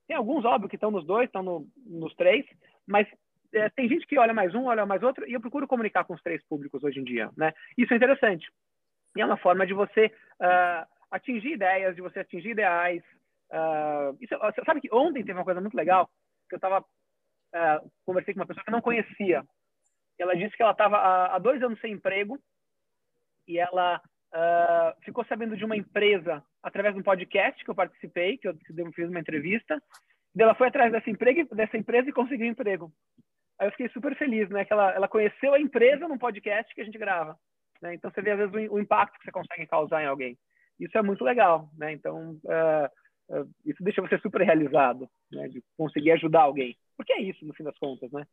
Tem 0.08 0.16
alguns, 0.16 0.44
óbvio, 0.46 0.70
que 0.70 0.76
estão 0.76 0.90
nos 0.90 1.06
dois, 1.06 1.26
estão 1.26 1.42
no, 1.42 1.68
nos 1.86 2.14
três, 2.14 2.44
mas 2.86 3.06
é, 3.52 3.68
tem 3.68 3.86
gente 3.86 4.06
que 4.06 4.18
olha 4.18 4.32
mais 4.32 4.54
um, 4.54 4.64
olha 4.64 4.86
mais 4.86 5.02
outro, 5.02 5.28
e 5.28 5.34
eu 5.34 5.40
procuro 5.40 5.68
comunicar 5.68 6.04
com 6.04 6.14
os 6.14 6.22
três 6.22 6.42
públicos 6.48 6.82
hoje 6.82 6.98
em 6.98 7.04
dia, 7.04 7.30
né? 7.36 7.52
Isso 7.76 7.92
é 7.92 7.96
interessante. 7.96 8.50
E 9.14 9.20
é 9.20 9.26
uma 9.26 9.36
forma 9.36 9.66
de 9.66 9.74
você 9.74 10.06
uh, 10.06 10.86
atingir 11.10 11.52
ideias, 11.52 11.94
de 11.94 12.00
você 12.00 12.20
atingir 12.20 12.50
ideais. 12.50 13.02
Uh, 13.50 14.16
isso, 14.20 14.34
sabe 14.64 14.80
que 14.80 14.92
ontem 14.92 15.22
teve 15.22 15.38
uma 15.38 15.44
coisa 15.44 15.60
muito 15.60 15.76
legal, 15.76 16.08
que 16.48 16.54
eu 16.54 16.58
estava 16.58 16.80
uh, 16.80 17.90
conversei 18.06 18.32
com 18.32 18.40
uma 18.40 18.46
pessoa 18.46 18.64
que 18.64 18.70
eu 18.70 18.74
não 18.74 18.82
conhecia. 18.82 19.44
Ela 20.18 20.34
disse 20.34 20.56
que 20.56 20.62
ela 20.62 20.72
estava 20.72 20.96
há 21.26 21.38
dois 21.38 21.62
anos 21.62 21.78
sem 21.80 21.92
emprego 21.92 22.38
e 23.46 23.58
ela 23.58 24.02
ficou 25.04 25.24
sabendo 25.24 25.56
de 25.56 25.64
uma 25.64 25.76
empresa 25.76 26.44
através 26.62 26.94
de 26.94 27.00
um 27.00 27.04
podcast 27.04 27.64
que 27.64 27.70
eu 27.70 27.74
participei, 27.74 28.38
que 28.38 28.48
eu 28.48 28.54
fiz 28.94 29.08
uma 29.08 29.20
entrevista. 29.20 29.80
Ela 30.38 30.54
foi 30.54 30.68
atrás 30.68 30.92
dessa, 30.92 31.10
emprego, 31.10 31.54
dessa 31.54 31.76
empresa 31.76 32.08
e 32.08 32.12
conseguiu 32.12 32.46
um 32.46 32.50
emprego. 32.50 32.92
Aí 33.58 33.66
eu 33.66 33.72
fiquei 33.72 33.88
super 33.88 34.16
feliz, 34.16 34.48
né? 34.50 34.64
Que 34.64 34.72
ela, 34.72 34.92
ela 34.92 35.08
conheceu 35.08 35.52
a 35.54 35.60
empresa 35.60 36.06
num 36.06 36.18
podcast 36.18 36.72
que 36.74 36.80
a 36.80 36.84
gente 36.84 36.98
grava. 36.98 37.36
Né? 37.82 37.94
Então 37.94 38.10
você 38.10 38.22
vê 38.22 38.32
às 38.32 38.38
vezes 38.38 38.70
o, 38.70 38.74
o, 38.74 38.80
impacto 38.80 39.18
que 39.18 39.24
você 39.24 39.32
consegue 39.32 39.66
causar 39.66 40.02
em 40.02 40.06
alguém. 40.06 40.38
Isso 40.78 40.96
é 40.96 41.02
muito 41.02 41.24
legal, 41.24 41.70
né? 41.76 41.92
Então 41.92 42.38
uh, 42.44 43.36
uh, 43.36 43.50
isso 43.64 43.82
deixa 43.82 44.00
você 44.00 44.18
super 44.18 44.42
realizado, 44.42 45.08
né? 45.32 45.48
De 45.48 45.62
conseguir 45.76 46.12
ajudar 46.12 46.42
alguém. 46.42 46.76
Porque 46.96 47.12
é 47.12 47.20
isso 47.20 47.44
no 47.44 47.54
fim 47.54 47.64
das 47.64 47.78
contas, 47.78 48.10
né? 48.12 48.24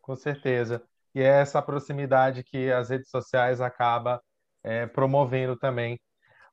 Com 0.00 0.16
certeza. 0.16 0.82
E 1.14 1.20
é 1.20 1.40
essa 1.40 1.62
proximidade 1.62 2.42
que 2.42 2.70
as 2.70 2.90
redes 2.90 3.08
sociais 3.08 3.60
acaba 3.60 4.20
é, 4.62 4.86
promovendo 4.86 5.56
também. 5.56 5.98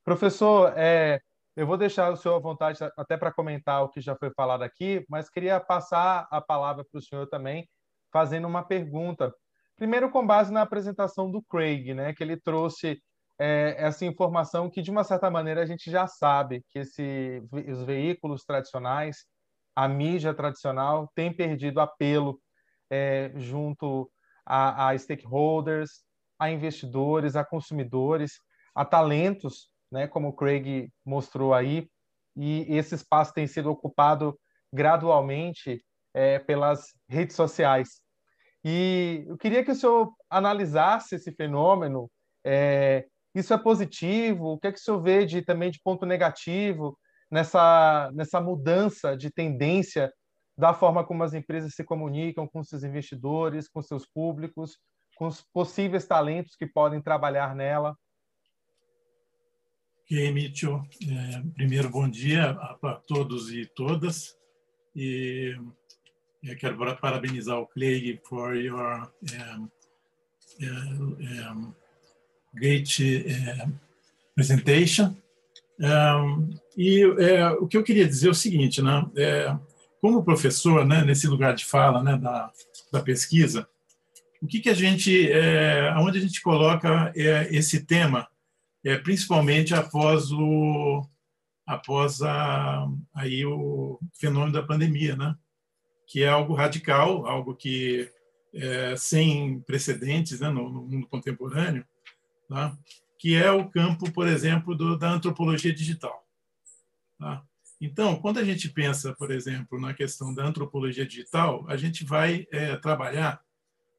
Professor, 0.03 0.73
é, 0.75 1.19
eu 1.55 1.67
vou 1.67 1.77
deixar 1.77 2.11
o 2.11 2.15
senhor 2.15 2.35
à 2.35 2.39
vontade 2.39 2.79
até 2.97 3.17
para 3.17 3.31
comentar 3.31 3.83
o 3.83 3.89
que 3.89 4.01
já 4.01 4.15
foi 4.15 4.31
falado 4.31 4.63
aqui, 4.63 5.05
mas 5.09 5.29
queria 5.29 5.59
passar 5.59 6.27
a 6.31 6.41
palavra 6.41 6.83
para 6.83 6.97
o 6.97 7.01
senhor 7.01 7.27
também, 7.27 7.67
fazendo 8.11 8.47
uma 8.47 8.63
pergunta. 8.63 9.33
Primeiro, 9.75 10.09
com 10.09 10.25
base 10.25 10.51
na 10.51 10.61
apresentação 10.61 11.29
do 11.29 11.41
Craig, 11.41 11.93
né, 11.93 12.13
que 12.13 12.23
ele 12.23 12.37
trouxe 12.37 13.01
é, 13.39 13.75
essa 13.77 14.05
informação 14.05 14.69
que, 14.69 14.81
de 14.81 14.91
uma 14.91 15.03
certa 15.03 15.29
maneira, 15.29 15.61
a 15.61 15.65
gente 15.65 15.89
já 15.89 16.07
sabe 16.07 16.63
que 16.69 16.79
esse, 16.79 17.43
os 17.51 17.83
veículos 17.83 18.43
tradicionais, 18.43 19.25
a 19.75 19.87
mídia 19.87 20.33
tradicional, 20.33 21.11
tem 21.15 21.35
perdido 21.35 21.79
apelo 21.79 22.39
é, 22.89 23.31
junto 23.35 24.11
a, 24.45 24.89
a 24.89 24.97
stakeholders, 24.97 26.03
a 26.39 26.49
investidores, 26.49 27.35
a 27.35 27.43
consumidores, 27.43 28.33
a 28.75 28.85
talentos 28.85 29.70
né, 29.91 30.07
como 30.07 30.29
o 30.29 30.33
Craig 30.33 30.89
mostrou 31.05 31.53
aí, 31.53 31.87
e 32.35 32.65
esse 32.69 32.95
espaço 32.95 33.33
tem 33.33 33.45
sido 33.45 33.69
ocupado 33.69 34.39
gradualmente 34.73 35.83
é, 36.13 36.39
pelas 36.39 36.93
redes 37.09 37.35
sociais. 37.35 38.01
E 38.63 39.25
eu 39.27 39.37
queria 39.37 39.63
que 39.63 39.71
o 39.71 39.75
senhor 39.75 40.13
analisasse 40.29 41.15
esse 41.15 41.31
fenômeno. 41.31 42.09
É, 42.45 43.05
isso 43.33 43.53
é 43.53 43.57
positivo? 43.57 44.53
O 44.53 44.59
que 44.59 44.67
é 44.67 44.71
que 44.71 44.79
o 44.79 44.81
senhor 44.81 45.01
vê 45.01 45.25
de, 45.25 45.41
também 45.41 45.71
de 45.71 45.79
ponto 45.83 46.05
negativo 46.05 46.97
nessa, 47.29 48.11
nessa 48.13 48.39
mudança 48.39 49.17
de 49.17 49.31
tendência 49.31 50.13
da 50.57 50.73
forma 50.73 51.03
como 51.03 51.23
as 51.23 51.33
empresas 51.33 51.73
se 51.73 51.83
comunicam 51.83 52.47
com 52.47 52.63
seus 52.63 52.83
investidores, 52.83 53.67
com 53.67 53.81
seus 53.81 54.05
públicos, 54.05 54.77
com 55.15 55.27
os 55.27 55.41
possíveis 55.53 56.05
talentos 56.05 56.55
que 56.55 56.67
podem 56.67 57.01
trabalhar 57.01 57.55
nela? 57.55 57.95
Ok, 60.11 60.31
Mitchell. 60.33 60.83
É, 61.09 61.41
primeiro, 61.53 61.89
bom 61.89 62.05
dia 62.05 62.49
a, 62.49 62.99
todos 63.07 63.49
e 63.49 63.65
todas. 63.65 64.35
E 64.93 65.55
eu 66.43 66.57
quero 66.57 66.97
parabenizar 66.97 67.57
o 67.57 67.65
Craig 67.65 68.19
for 68.27 68.53
your 68.53 69.09
um, 69.31 69.69
um, 70.59 71.73
great 72.53 73.01
um, 73.01 73.71
presentation. 74.35 75.15
Um, 75.79 76.49
e 76.75 77.03
é, 77.17 77.49
o 77.51 77.65
que 77.65 77.77
eu 77.77 77.83
queria 77.83 78.05
dizer 78.05 78.27
é 78.27 78.31
o 78.31 78.35
seguinte, 78.35 78.81
né? 78.81 79.09
É, 79.15 79.57
como 80.01 80.25
professor, 80.25 80.85
né, 80.85 81.05
nesse 81.05 81.25
lugar 81.25 81.55
de 81.55 81.63
fala, 81.63 82.03
né, 82.03 82.17
da, 82.17 82.51
da 82.91 82.99
pesquisa, 83.01 83.65
o 84.41 84.45
que 84.45 84.59
que 84.59 84.69
a 84.69 84.73
gente, 84.73 85.31
é, 85.31 85.87
aonde 85.91 86.17
a 86.17 86.21
gente 86.21 86.41
coloca 86.41 87.13
é, 87.15 87.47
esse 87.55 87.85
tema 87.85 88.27
é, 88.83 88.97
principalmente 88.97 89.73
após 89.73 90.31
o 90.31 91.05
após 91.65 92.21
a, 92.21 92.87
aí 93.13 93.45
o 93.45 93.99
fenômeno 94.13 94.51
da 94.51 94.63
pandemia, 94.63 95.15
né? 95.15 95.37
Que 96.07 96.23
é 96.23 96.27
algo 96.27 96.53
radical, 96.53 97.25
algo 97.25 97.55
que 97.55 98.11
é, 98.53 98.95
sem 98.97 99.61
precedentes 99.61 100.39
né, 100.39 100.49
no, 100.49 100.69
no, 100.69 100.81
mundo 100.83 101.07
contemporâneo, 101.07 101.85
tá? 102.49 102.77
que 103.17 103.35
é 103.35 103.49
o 103.51 103.69
campo, 103.69 104.11
por 104.11 104.27
exemplo, 104.27 104.75
do, 104.75 104.97
da 104.97 105.11
antropologia 105.11 105.73
digital. 105.73 106.25
Tá? 107.17 107.43
Então, 107.79 108.15
quando 108.17 108.39
a 108.39 108.43
gente 108.43 108.69
pensa, 108.69 109.13
por 109.13 109.31
exemplo, 109.31 109.79
na 109.79 109.93
questão 109.93 110.33
da 110.33 110.45
antropologia 110.45 111.05
digital, 111.05 111.65
a 111.67 111.77
gente 111.77 112.03
vai 112.03 112.47
é, 112.51 112.75
trabalhar, 112.77 113.41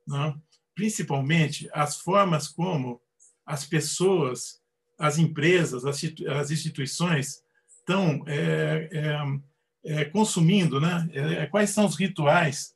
né, 0.07 0.37
principalmente, 0.75 1.69
as 1.73 2.01
formas 2.01 2.49
como 2.49 3.01
as 3.45 3.65
pessoas 3.65 4.62
as 5.03 5.19
empresas, 5.19 5.85
as 5.85 6.51
instituições 6.53 7.43
estão 7.81 8.23
é, 8.29 8.89
é, 8.93 10.01
é, 10.01 10.05
consumindo, 10.05 10.81
né? 10.81 11.09
É, 11.13 11.47
quais 11.47 11.71
são 11.71 11.87
os 11.87 11.97
rituais 11.97 12.73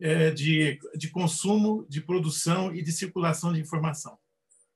é, 0.00 0.30
de, 0.30 0.78
de 0.94 1.10
consumo, 1.10 1.86
de 1.86 2.00
produção 2.00 2.74
e 2.74 2.80
de 2.80 2.90
circulação 2.90 3.52
de 3.52 3.60
informação. 3.60 4.18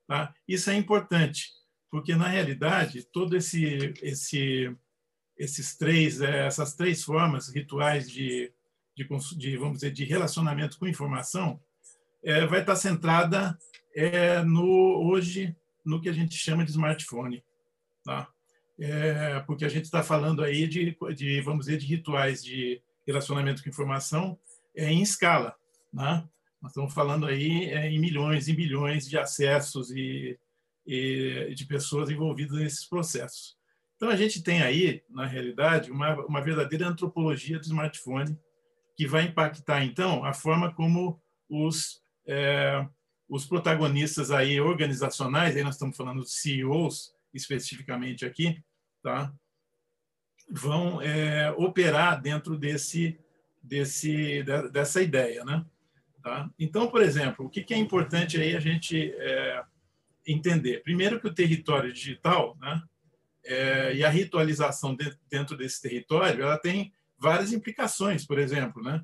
Tá? 0.07 0.31
Isso 0.47 0.69
é 0.69 0.75
importante, 0.75 1.49
porque 1.89 2.15
na 2.15 2.27
realidade 2.27 3.03
todo 3.11 3.35
esse, 3.35 3.95
esse 4.03 4.71
esses 5.35 5.75
três 5.75 6.21
é, 6.21 6.45
essas 6.45 6.75
três 6.75 7.03
formas 7.03 7.49
rituais 7.49 8.11
de, 8.11 8.53
de, 8.95 9.07
de 9.37 9.57
vamos 9.57 9.79
dizer 9.79 9.91
de 9.91 10.03
relacionamento 10.03 10.77
com 10.77 10.87
informação 10.87 11.59
é, 12.23 12.45
vai 12.45 12.59
estar 12.61 12.75
centrada 12.75 13.57
é, 13.95 14.43
no 14.43 15.01
hoje 15.09 15.55
no 15.85 16.01
que 16.01 16.09
a 16.09 16.13
gente 16.13 16.35
chama 16.35 16.63
de 16.63 16.71
smartphone, 16.71 17.43
tá? 18.03 18.27
É, 18.79 19.39
porque 19.41 19.65
a 19.65 19.69
gente 19.69 19.85
está 19.85 20.01
falando 20.01 20.43
aí 20.43 20.67
de, 20.67 20.97
de, 21.15 21.41
vamos 21.41 21.65
dizer, 21.65 21.77
de 21.77 21.85
rituais 21.85 22.43
de 22.43 22.81
relacionamento 23.05 23.61
com 23.61 23.69
informação 23.69 24.37
é, 24.75 24.89
em 24.89 25.01
escala, 25.01 25.55
né? 25.93 26.27
Nós 26.61 26.71
estamos 26.71 26.93
falando 26.93 27.25
aí 27.25 27.65
é, 27.71 27.87
em 27.89 27.99
milhões 27.99 28.47
e 28.47 28.55
milhões 28.55 29.07
de 29.07 29.17
acessos 29.17 29.91
e, 29.91 30.37
e, 30.85 31.53
de 31.55 31.65
pessoas 31.65 32.09
envolvidas 32.09 32.57
nesses 32.57 32.85
processos. 32.85 33.57
Então 33.95 34.09
a 34.09 34.15
gente 34.15 34.41
tem 34.41 34.61
aí, 34.61 35.03
na 35.09 35.25
realidade, 35.25 35.91
uma, 35.91 36.15
uma 36.25 36.41
verdadeira 36.41 36.87
antropologia 36.87 37.59
do 37.59 37.65
smartphone 37.65 38.37
que 38.95 39.07
vai 39.07 39.23
impactar 39.23 39.83
então 39.83 40.23
a 40.23 40.33
forma 40.33 40.73
como 40.73 41.19
os 41.49 42.01
é, 42.27 42.87
os 43.31 43.45
protagonistas 43.45 44.29
aí 44.29 44.59
organizacionais, 44.59 45.55
aí 45.55 45.63
nós 45.63 45.75
estamos 45.75 45.95
falando 45.95 46.21
de 46.21 46.29
CEOs 46.29 47.13
especificamente 47.33 48.25
aqui, 48.25 48.61
tá? 49.01 49.33
vão 50.49 51.01
é, 51.01 51.49
operar 51.51 52.21
dentro 52.21 52.57
desse, 52.57 53.17
desse, 53.63 54.43
dessa 54.73 55.01
ideia. 55.01 55.45
Né? 55.45 55.65
Tá? 56.21 56.51
Então, 56.59 56.89
por 56.89 57.01
exemplo, 57.01 57.45
o 57.45 57.49
que 57.49 57.73
é 57.73 57.77
importante 57.77 58.37
aí 58.37 58.53
a 58.53 58.59
gente 58.59 59.13
é, 59.17 59.63
entender? 60.27 60.83
Primeiro 60.83 61.17
que 61.17 61.27
o 61.27 61.33
território 61.33 61.93
digital 61.93 62.57
né, 62.59 62.83
é, 63.45 63.95
e 63.95 64.03
a 64.03 64.09
ritualização 64.09 64.93
dentro 65.29 65.55
desse 65.55 65.81
território 65.81 66.43
ela 66.43 66.57
tem 66.57 66.91
várias 67.17 67.53
implicações, 67.53 68.25
por 68.25 68.37
exemplo, 68.37 68.83
né? 68.83 69.01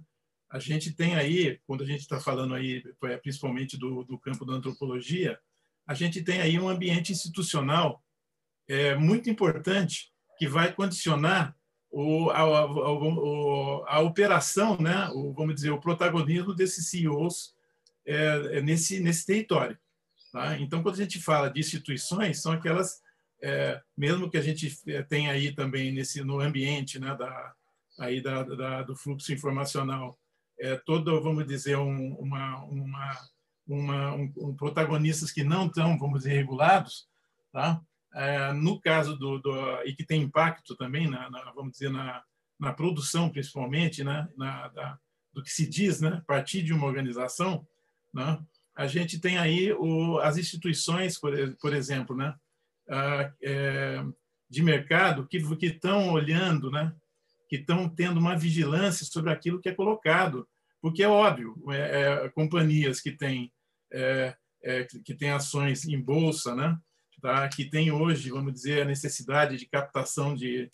A 0.50 0.60
gente 0.60 0.94
tem 0.94 1.16
aí, 1.16 1.60
quando 1.68 1.84
a 1.84 1.86
gente 1.86 2.02
está 2.02 2.20
falando 2.20 2.54
aí, 2.54 2.84
é, 3.04 3.18
principalmente 3.18 3.78
do, 3.78 4.04
do 4.04 4.18
campo 4.18 4.46
da 4.46 4.54
antropologia, 4.54 5.38
a 5.86 5.94
gente 5.94 6.22
tem 6.22 6.42
aí 6.42 6.60
um 6.60 6.70
ambiente 6.70 7.12
institucional 7.12 8.04
é, 8.68 8.96
muito 8.96 9.30
importante 9.30 10.12
que 10.38 10.48
vai 10.48 10.74
condicionar 10.74 11.56
o, 11.90 12.30
a, 12.30 12.42
a, 12.42 13.96
a, 13.96 14.00
operação, 14.02 14.78
né, 14.78 15.10
o, 15.14 15.34
vamos 15.34 15.56
dizer, 15.56 15.72
o 15.72 15.80
protagonismo 15.80 16.54
desses 16.54 16.90
CEOs 16.90 17.54
é, 18.06 18.58
é, 18.58 18.62
nesse, 18.62 19.00
nesse 19.00 19.26
território. 19.26 19.78
Tá? 20.32 20.58
Então, 20.60 20.84
quando 20.84 20.96
a 20.96 21.04
gente 21.04 21.20
fala 21.20 21.50
de 21.50 21.60
instituições, 21.60 22.42
são 22.42 22.52
aquelas, 22.52 23.02
é, 23.42 23.82
mesmo 23.98 24.30
que 24.30 24.38
a 24.38 24.42
gente 24.42 24.78
é, 24.88 25.02
tenha 25.02 25.32
aí 25.32 25.54
também 25.54 25.92
nesse, 25.92 26.24
no 26.24 26.40
ambiente 26.40 27.00
né, 27.00 27.16
da, 27.16 27.54
aí 28.00 28.22
da, 28.22 28.44
da, 28.44 28.84
do 28.84 28.96
fluxo 28.96 29.34
informacional 29.34 30.18
é, 30.60 30.76
todo, 30.78 31.22
vamos 31.22 31.46
dizer, 31.48 31.78
um, 31.78 32.16
uma, 32.16 32.64
uma, 32.64 33.18
uma 33.68 34.16
um, 34.16 34.34
um, 34.38 34.56
protagonistas 34.56 35.32
que 35.32 35.44
não 35.44 35.68
estão, 35.68 35.98
vamos 35.98 36.20
dizer, 36.20 36.34
regulados, 36.36 37.08
tá? 37.52 37.82
É, 38.16 38.54
no 38.54 38.80
caso 38.80 39.16
do, 39.18 39.38
do, 39.38 39.52
e 39.84 39.94
que 39.94 40.04
tem 40.04 40.24
impacto 40.24 40.76
também 40.76 41.08
na, 41.10 41.30
na 41.30 41.52
vamos 41.52 41.74
dizer 41.74 41.92
na, 41.92 42.24
na 42.60 42.74
produção 42.74 43.30
principalmente 43.30 44.04
né? 44.04 44.28
Na, 44.36 44.70
da, 44.70 44.98
do 45.34 45.44
que 45.44 45.52
se 45.52 45.68
diz 45.68 46.00
né? 46.00 46.10
A 46.10 46.22
partir 46.22 46.64
de 46.64 46.74
uma 46.74 46.88
organização 46.88 47.68
né? 48.14 48.40
A 48.76 48.88
gente 48.88 49.20
tem 49.20 49.38
aí 49.38 49.74
o, 49.74 50.20
as 50.20 50.38
instituições 50.38 51.20
por, 51.20 51.34
por 51.60 51.74
exemplo 51.74 52.16
né? 52.16 52.34
A, 52.90 53.32
é, 53.44 54.04
de 54.50 54.64
mercado 54.64 55.28
que 55.28 55.40
que 55.58 55.68
estão 55.68 56.14
olhando 56.14 56.72
né 56.72 56.96
que 57.48 57.58
estão 57.58 57.88
tendo 57.90 58.20
uma 58.20 58.36
vigilância 58.36 59.06
sobre 59.06 59.32
aquilo 59.32 59.60
que 59.62 59.70
é 59.70 59.74
colocado, 59.76 60.48
porque 60.82 61.04
é 61.04 61.08
óbvio, 61.08 61.56
é, 61.70 62.26
é, 62.26 62.30
companhias 62.30 63.00
que 63.00 63.12
têm 63.12 63.52
é, 63.92 64.36
é 64.64 64.84
que 64.84 65.14
têm 65.14 65.32
ações 65.32 65.86
em 65.86 66.00
bolsa, 66.00 66.54
né? 66.54 66.78
tá? 67.22 67.48
que 67.50 67.66
tem 67.66 67.92
hoje, 67.92 68.30
vamos 68.30 68.54
dizer, 68.54 68.82
a 68.82 68.86
necessidade 68.86 69.58
de 69.58 69.66
captação 69.66 70.36
de, 70.36 70.70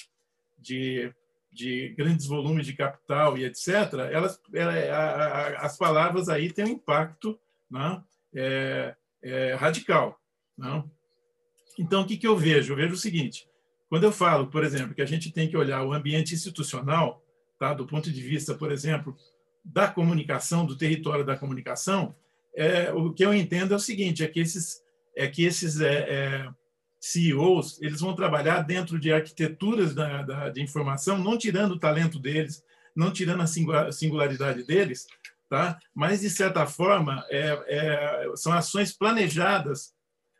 de, 0.57 1.13
de 1.51 1.93
grandes 1.97 2.25
volumes 2.25 2.65
de 2.65 2.73
capital 2.73 3.37
e 3.37 3.45
etc., 3.45 3.67
elas, 4.11 4.39
ela, 4.53 4.73
a, 4.73 5.25
a, 5.25 5.65
as 5.65 5.77
palavras 5.77 6.29
aí 6.29 6.51
têm 6.51 6.65
um 6.65 6.69
impacto 6.69 7.39
né? 7.69 8.03
é, 8.35 8.95
é, 9.21 9.53
radical. 9.55 10.19
Não? 10.57 10.89
Então, 11.79 12.01
o 12.01 12.07
que, 12.07 12.17
que 12.17 12.27
eu 12.27 12.37
vejo? 12.37 12.73
Eu 12.73 12.77
vejo 12.77 12.93
o 12.93 12.97
seguinte: 12.97 13.47
quando 13.93 14.05
eu 14.05 14.11
falo, 14.11 14.47
por 14.47 14.63
exemplo, 14.63 14.95
que 14.95 15.03
a 15.03 15.05
gente 15.05 15.31
tem 15.31 15.47
que 15.47 15.55
olhar 15.55 15.83
o 15.83 15.93
ambiente 15.93 16.33
institucional, 16.33 17.23
tá? 17.59 17.75
do 17.75 17.85
ponto 17.85 18.11
de 18.11 18.23
vista, 18.23 18.55
por 18.55 18.71
exemplo, 18.71 19.15
da 19.63 19.87
comunicação, 19.87 20.65
do 20.65 20.75
território 20.75 21.23
da 21.23 21.37
comunicação, 21.37 22.15
é, 22.55 22.91
o 22.91 23.13
que 23.13 23.23
eu 23.23 23.31
entendo 23.31 23.71
é 23.71 23.77
o 23.77 23.79
seguinte: 23.79 24.23
é 24.23 24.27
que 24.27 24.39
esses, 24.39 24.81
é 25.15 25.27
que 25.27 25.43
esses 25.43 25.79
é, 25.79 26.09
é, 26.09 26.49
CEOs 26.99 27.79
eles 27.83 28.01
vão 28.01 28.15
trabalhar 28.15 28.61
dentro 28.63 28.99
de 28.99 29.13
arquiteturas 29.13 29.93
da, 29.93 30.23
da, 30.23 30.49
de 30.49 30.59
informação, 30.59 31.19
não 31.19 31.37
tirando 31.37 31.73
o 31.73 31.79
talento 31.79 32.17
deles, 32.17 32.63
não 32.95 33.13
tirando 33.13 33.43
a 33.43 33.91
singularidade 33.91 34.63
deles, 34.63 35.05
tá? 35.47 35.77
mas, 35.93 36.21
de 36.21 36.31
certa 36.31 36.65
forma, 36.65 37.23
é, 37.29 37.63
é, 37.67 38.31
são 38.37 38.53
ações 38.53 38.91
planejadas 38.91 39.93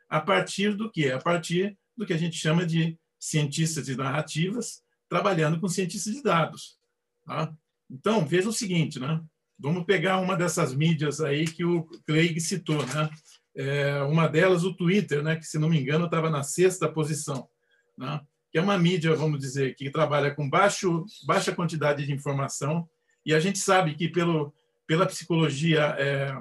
a 0.08 0.20
partir 0.20 0.74
do 0.74 0.90
que? 0.90 1.08
A 1.12 1.20
partir 1.20 1.78
do 1.96 2.04
que 2.04 2.12
a 2.12 2.18
gente 2.18 2.36
chama 2.36 2.66
de 2.66 2.98
cientistas 3.24 3.86
de 3.86 3.96
narrativas, 3.96 4.82
trabalhando 5.08 5.58
com 5.58 5.66
cientistas 5.66 6.12
de 6.12 6.22
dados. 6.22 6.76
Tá? 7.24 7.52
Então, 7.90 8.26
veja 8.26 8.50
o 8.50 8.52
seguinte, 8.52 9.00
né? 9.00 9.20
Vamos 9.58 9.84
pegar 9.84 10.18
uma 10.20 10.36
dessas 10.36 10.74
mídias 10.74 11.20
aí 11.20 11.46
que 11.46 11.64
o 11.64 11.84
Craig 12.06 12.38
citou, 12.40 12.84
né? 12.86 13.08
É, 13.56 14.02
uma 14.02 14.26
delas, 14.28 14.64
o 14.64 14.74
Twitter, 14.74 15.22
né? 15.22 15.36
Que, 15.36 15.46
se 15.46 15.58
não 15.58 15.70
me 15.70 15.80
engano, 15.80 16.04
estava 16.04 16.28
na 16.28 16.42
sexta 16.42 16.88
posição, 16.88 17.48
né? 17.96 18.20
Que 18.52 18.58
é 18.58 18.62
uma 18.62 18.76
mídia, 18.76 19.14
vamos 19.14 19.40
dizer, 19.40 19.74
que 19.74 19.90
trabalha 19.90 20.34
com 20.34 20.48
baixo, 20.48 21.06
baixa 21.26 21.54
quantidade 21.54 22.04
de 22.04 22.12
informação 22.12 22.86
e 23.24 23.32
a 23.32 23.40
gente 23.40 23.58
sabe 23.58 23.94
que 23.94 24.08
pelo, 24.08 24.52
pela 24.86 25.06
psicologia 25.06 25.96
é, 25.98 26.36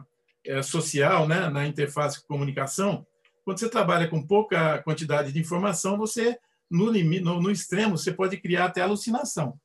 é, 0.45 0.61
social, 0.61 1.27
né? 1.27 1.49
Na 1.49 1.65
interface 1.65 2.19
com 2.21 2.33
comunicação, 2.33 3.05
quando 3.45 3.59
você 3.59 3.69
trabalha 3.69 4.07
com 4.07 4.25
pouca 4.25 4.81
quantidade 4.83 5.31
de 5.31 5.39
informação, 5.39 5.97
você 5.97 6.37
no 6.73 6.91
no, 6.91 7.41
no 7.41 7.51
extremo, 7.51 7.97
você 7.97 8.11
pode 8.11 8.35
criar 8.37 8.65
até 8.65 8.81
alucinação. 8.81 9.59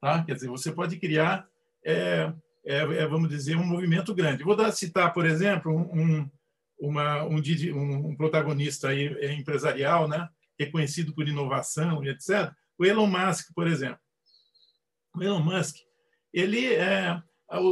Tá? 0.00 0.24
Quer 0.24 0.34
dizer, 0.34 0.48
você 0.48 0.72
pode 0.72 0.98
criar, 0.98 1.46
é, 1.84 2.32
é, 2.66 2.78
é, 2.78 3.06
vamos 3.06 3.28
dizer, 3.28 3.56
um 3.56 3.64
movimento 3.64 4.12
grande. 4.12 4.42
Vou 4.42 4.56
dar, 4.56 4.72
citar, 4.72 5.12
por 5.12 5.24
exemplo, 5.24 5.72
um, 5.72 6.28
uma, 6.80 7.22
um, 7.24 7.38
um, 7.38 8.16
protagonista 8.16 8.92
é, 8.92 9.32
empresarial, 9.32 10.08
né? 10.08 10.28
reconhecido 10.58 11.14
por 11.14 11.28
inovação 11.28 12.04
e 12.04 12.08
etc. 12.08 12.52
O 12.76 12.84
Elon 12.84 13.06
Musk, 13.06 13.52
por 13.54 13.68
exemplo. 13.68 14.00
O 15.16 15.22
Elon 15.22 15.40
Musk, 15.40 15.76
ele 16.32 16.74
é, 16.74 17.22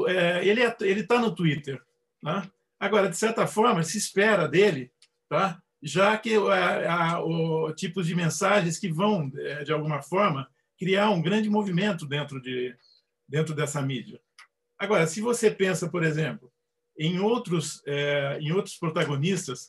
é 0.08 0.46
ele 0.46 0.62
é, 0.62 0.76
ele 0.80 1.00
está 1.00 1.18
no 1.18 1.34
Twitter, 1.34 1.82
né? 2.22 2.48
Agora, 2.78 3.08
de 3.08 3.16
certa 3.16 3.46
forma, 3.46 3.82
se 3.82 3.98
espera 3.98 4.46
dele, 4.46 4.92
tá? 5.28 5.60
Já 5.82 6.16
que 6.16 6.34
a, 6.34 7.14
a, 7.14 7.24
o 7.24 7.72
tipo 7.72 8.02
de 8.02 8.14
mensagens 8.14 8.78
que 8.78 8.90
vão 8.90 9.30
é, 9.36 9.64
de 9.64 9.72
alguma 9.72 10.02
forma 10.02 10.48
criar 10.78 11.10
um 11.10 11.22
grande 11.22 11.48
movimento 11.48 12.06
dentro, 12.06 12.40
de, 12.40 12.74
dentro 13.28 13.54
dessa 13.54 13.80
mídia. 13.80 14.20
Agora, 14.78 15.06
se 15.06 15.20
você 15.20 15.50
pensa, 15.50 15.88
por 15.88 16.04
exemplo, 16.04 16.52
em 16.98 17.18
outros, 17.18 17.82
é, 17.86 18.38
em 18.40 18.52
outros 18.52 18.76
protagonistas, 18.76 19.66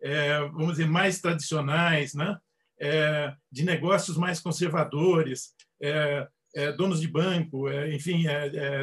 é, 0.00 0.40
vamos 0.40 0.72
dizer, 0.72 0.86
mais 0.86 1.20
tradicionais, 1.20 2.14
né? 2.14 2.38
É, 2.80 3.34
de 3.50 3.64
negócios 3.64 4.16
mais 4.16 4.38
conservadores, 4.38 5.52
é, 5.82 6.28
é, 6.54 6.72
donos 6.72 7.00
de 7.00 7.08
banco, 7.08 7.68
é, 7.68 7.92
enfim, 7.92 8.24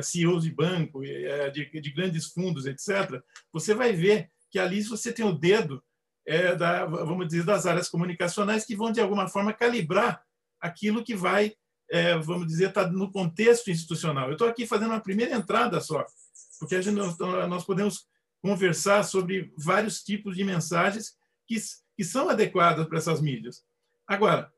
CEOs 0.03 0.43
de 0.43 0.51
banco, 0.51 1.01
de, 1.01 1.81
de, 1.81 1.91
grandes 1.91 2.25
fundos, 2.25 2.65
etc., 2.65 3.21
você 3.53 3.73
vai 3.73 3.93
ver 3.93 4.29
que 4.51 4.59
ali 4.59 4.83
você 4.83 5.13
tem 5.13 5.25
o 5.25 5.31
dedo, 5.31 5.81
da, 6.55 6.85
vamos 6.85 7.27
dizer, 7.27 7.43
das 7.43 7.65
áreas 7.65 7.87
comunicacionais 7.87 8.65
que 8.65 8.75
vão, 8.75 8.91
de 8.91 8.99
alguma 8.99 9.27
forma, 9.27 9.53
calibrar 9.53 10.23
aquilo 10.59 11.03
que 11.03 11.15
vai 11.15 11.53
é, 11.89 12.17
vamos 12.17 12.47
dizer, 12.47 12.69
está 12.69 12.87
no 12.89 13.11
contexto 13.11 13.69
institucional. 13.69 14.27
Eu 14.27 14.33
estou 14.33 14.47
aqui 14.47 14.65
fazendo 14.65 14.91
uma 14.91 14.99
primeira 14.99 15.35
entrada 15.35 15.79
só, 15.79 16.05
porque 16.59 16.75
a 16.75 16.81
gente, 16.81 16.95
nós, 16.95 17.17
nós 17.17 17.63
podemos 17.63 18.07
conversar 18.41 19.03
sobre 19.03 19.53
vários 19.57 20.03
tipos 20.03 20.35
de 20.35 20.43
mensagens 20.43 21.15
que, 21.47 21.55
que 21.95 22.03
são 22.03 22.29
adequadas 22.29 22.87
para 22.87 22.97
essas 22.97 23.21
mídias. 23.21 23.63
Agora, 24.07 24.51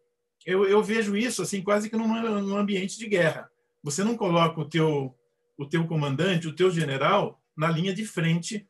eu, 0.45 0.65
eu 0.65 0.82
vejo 0.82 1.15
isso 1.15 1.41
assim 1.41 1.61
quase 1.61 1.89
que 1.89 1.97
num 1.97 2.57
ambiente 2.57 2.97
de 2.97 3.07
guerra. 3.07 3.49
Você 3.84 4.03
não 4.03 4.15
coloca 4.15 4.59
o 4.59 4.68
teu, 4.68 5.15
o 5.57 5.65
teu 5.65 5.86
comandante, 5.88 6.47
o 6.47 6.55
teu 6.55 6.72
general, 6.72 7.41
na 7.55 7.70
linha 7.70 7.93
de 7.93 8.05
frente, 8.05 8.68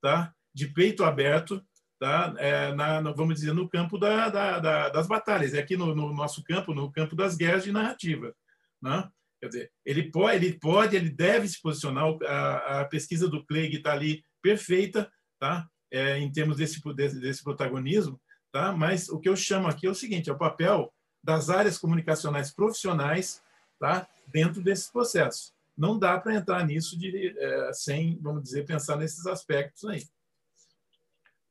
tá? 0.00 0.34
de 0.54 0.66
peito 0.66 1.04
aberto, 1.04 1.64
tá? 1.98 2.34
É, 2.38 2.72
na, 2.74 3.00
vamos 3.12 3.36
dizer, 3.36 3.52
no 3.52 3.68
campo 3.68 3.98
da, 3.98 4.28
da, 4.28 4.58
da, 4.58 4.88
das 4.88 5.06
batalhas, 5.06 5.54
é 5.54 5.58
aqui 5.58 5.76
no, 5.76 5.94
no, 5.94 6.12
nosso 6.14 6.42
campo, 6.44 6.72
no 6.72 6.90
campo 6.90 7.16
das 7.16 7.36
guerras 7.36 7.64
de 7.64 7.72
narrativa. 7.72 8.34
Né? 8.80 9.08
Quer 9.40 9.48
dizer, 9.48 9.72
ele 9.84 10.10
pode, 10.10 10.36
ele 10.36 10.58
pode, 10.58 10.96
ele 10.96 11.10
deve 11.10 11.48
se 11.48 11.60
posicionar. 11.60 12.04
A, 12.26 12.80
a 12.80 12.84
pesquisa 12.84 13.28
do 13.28 13.44
Clegg 13.44 13.76
está 13.76 13.92
ali 13.92 14.24
perfeita, 14.42 15.10
tá? 15.38 15.68
É, 15.90 16.18
em 16.18 16.30
termos 16.30 16.58
desse, 16.58 16.80
desse, 16.94 17.18
desse 17.20 17.42
protagonismo, 17.42 18.20
tá? 18.52 18.72
Mas 18.72 19.08
o 19.08 19.18
que 19.18 19.28
eu 19.28 19.36
chamo 19.36 19.68
aqui 19.68 19.86
é 19.86 19.90
o 19.90 19.94
seguinte: 19.94 20.28
é 20.28 20.32
o 20.32 20.38
papel 20.38 20.92
das 21.22 21.50
áreas 21.50 21.78
comunicacionais 21.78 22.52
profissionais, 22.52 23.42
tá? 23.78 24.08
Dentro 24.26 24.62
desse 24.62 24.92
processo. 24.92 25.52
Não 25.76 25.96
dá 25.96 26.18
para 26.18 26.34
entrar 26.34 26.66
nisso 26.66 26.98
de, 26.98 27.34
é, 27.38 27.72
sem, 27.72 28.18
vamos 28.20 28.42
dizer, 28.42 28.66
pensar 28.66 28.96
nesses 28.96 29.24
aspectos 29.26 29.84
aí. 29.84 30.02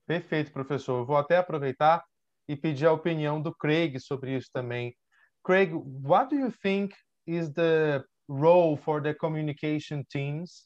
Perfeito, 0.08 0.54
professor. 0.54 1.06
vou 1.06 1.18
até 1.18 1.36
aproveitar 1.36 2.02
e 2.48 2.56
pedir 2.56 2.86
a 2.86 2.94
opinião 2.94 3.42
do 3.42 3.54
Craig 3.54 4.00
sobre 4.00 4.38
isso 4.38 4.50
também. 4.54 4.96
Craig, 5.44 5.74
what 5.74 6.34
do 6.34 6.40
you 6.40 6.52
think 6.64 6.96
is 7.26 7.52
the 7.52 8.02
role 8.30 8.78
for 8.78 9.02
the 9.02 9.14
communication 9.14 10.06
teams 10.10 10.66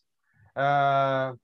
uh, 0.55 1.35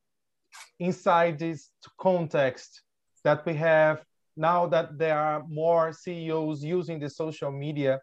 inside 0.79 1.39
this 1.39 1.71
context 1.97 2.83
that 3.23 3.43
we 3.47 3.53
have 3.53 4.03
now 4.35 4.67
that 4.67 4.95
there 4.95 5.17
are 5.17 5.43
more 5.47 5.91
CEOs 5.91 6.63
using 6.63 6.99
the 6.99 7.09
social 7.09 7.51
media? 7.51 7.99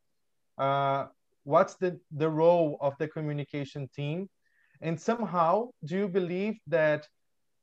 Uh, 0.59 1.07
what's 1.45 1.77
the, 1.77 2.01
the 2.11 2.29
role 2.29 2.79
of 2.81 2.95
the 2.99 3.07
communication 3.07 3.89
team? 3.95 4.29
And 4.81 5.01
somehow, 5.01 5.71
do 5.85 5.97
you 5.97 6.09
believe 6.09 6.59
that 6.67 7.07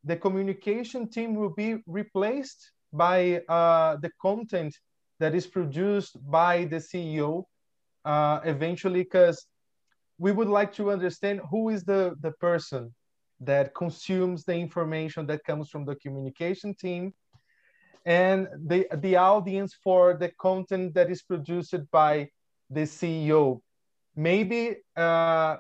the 0.04 0.16
communication 0.16 1.08
team 1.08 1.36
will 1.36 1.54
be 1.54 1.78
replaced 1.86 2.72
by 2.92 3.42
uh, 3.48 3.98
the 3.98 4.12
content 4.22 4.76
that 5.20 5.36
is 5.36 5.48
produced 5.48 6.18
by 6.30 6.66
the 6.66 6.78
CEO 6.78 7.44
uh, 8.06 8.40
eventually, 8.44 9.04
because 9.04 9.46
we 10.18 10.32
would 10.32 10.48
like 10.48 10.74
to 10.74 10.92
understand 10.92 11.42
who 11.50 11.70
is 11.70 11.84
the, 11.84 12.16
the 12.22 12.32
person 12.34 12.94
that 13.40 13.74
consumes 13.74 14.44
the 14.44 14.56
information 14.56 15.26
that 15.28 15.44
comes 15.44 15.70
from 15.70 15.86
the 15.86 15.96
communication 15.96 16.74
team 16.76 17.14
and 18.06 18.48
the, 18.66 18.88
the 18.98 19.16
audience 19.16 19.76
for 19.84 20.16
the 20.16 20.32
content 20.40 20.94
that 20.94 21.12
is 21.12 21.22
produced 21.22 21.76
by 21.92 22.28
the 22.70 22.82
CEO. 22.82 23.62
Maybe 24.16 24.78
uh, 24.96 25.58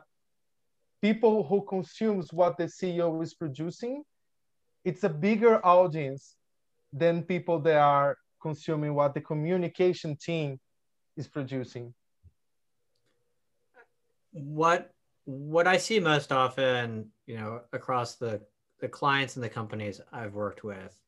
people 1.01 1.43
who 1.43 1.63
consumes 1.65 2.33
what 2.33 2.57
the 2.57 2.65
CEO 2.65 3.21
is 3.21 3.33
producing 3.33 4.03
it's 4.83 5.03
a 5.03 5.09
bigger 5.09 5.63
audience 5.65 6.35
than 6.93 7.23
people 7.23 7.59
that 7.59 7.77
are 7.77 8.17
consuming 8.41 8.93
what 8.93 9.13
the 9.13 9.21
communication 9.21 10.15
team 10.15 10.59
is 11.17 11.27
producing. 11.27 11.93
What 14.33 14.91
what 15.25 15.67
i 15.67 15.77
see 15.77 15.99
most 15.99 16.31
often 16.31 17.07
you 17.27 17.37
know 17.37 17.61
across 17.73 18.15
the 18.15 18.41
the 18.79 18.87
clients 18.87 19.35
and 19.35 19.43
the 19.43 19.49
companies 19.49 20.01
i've 20.11 20.33
worked 20.33 20.63
with 20.63 20.99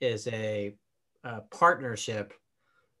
is 0.00 0.26
a, 0.28 0.74
a 1.24 1.40
partnership 1.50 2.32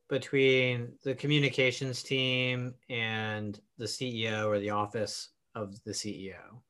between 0.08 0.92
the 1.04 1.14
communications 1.14 2.02
team 2.02 2.74
and 2.88 3.60
the 3.78 3.84
ceo 3.84 4.46
or 4.46 4.58
the 4.58 4.70
office 4.70 5.30
of 5.54 5.82
the 5.84 5.92
ceo 5.92 6.60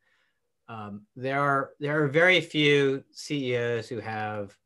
um, 0.70 1.02
there 1.16 1.40
are 1.40 1.72
there 1.80 2.00
are 2.00 2.06
very 2.06 2.40
few 2.40 3.02
CEOs 3.10 3.88
who 3.88 3.98
have 3.98 4.56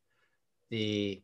the 0.68 1.22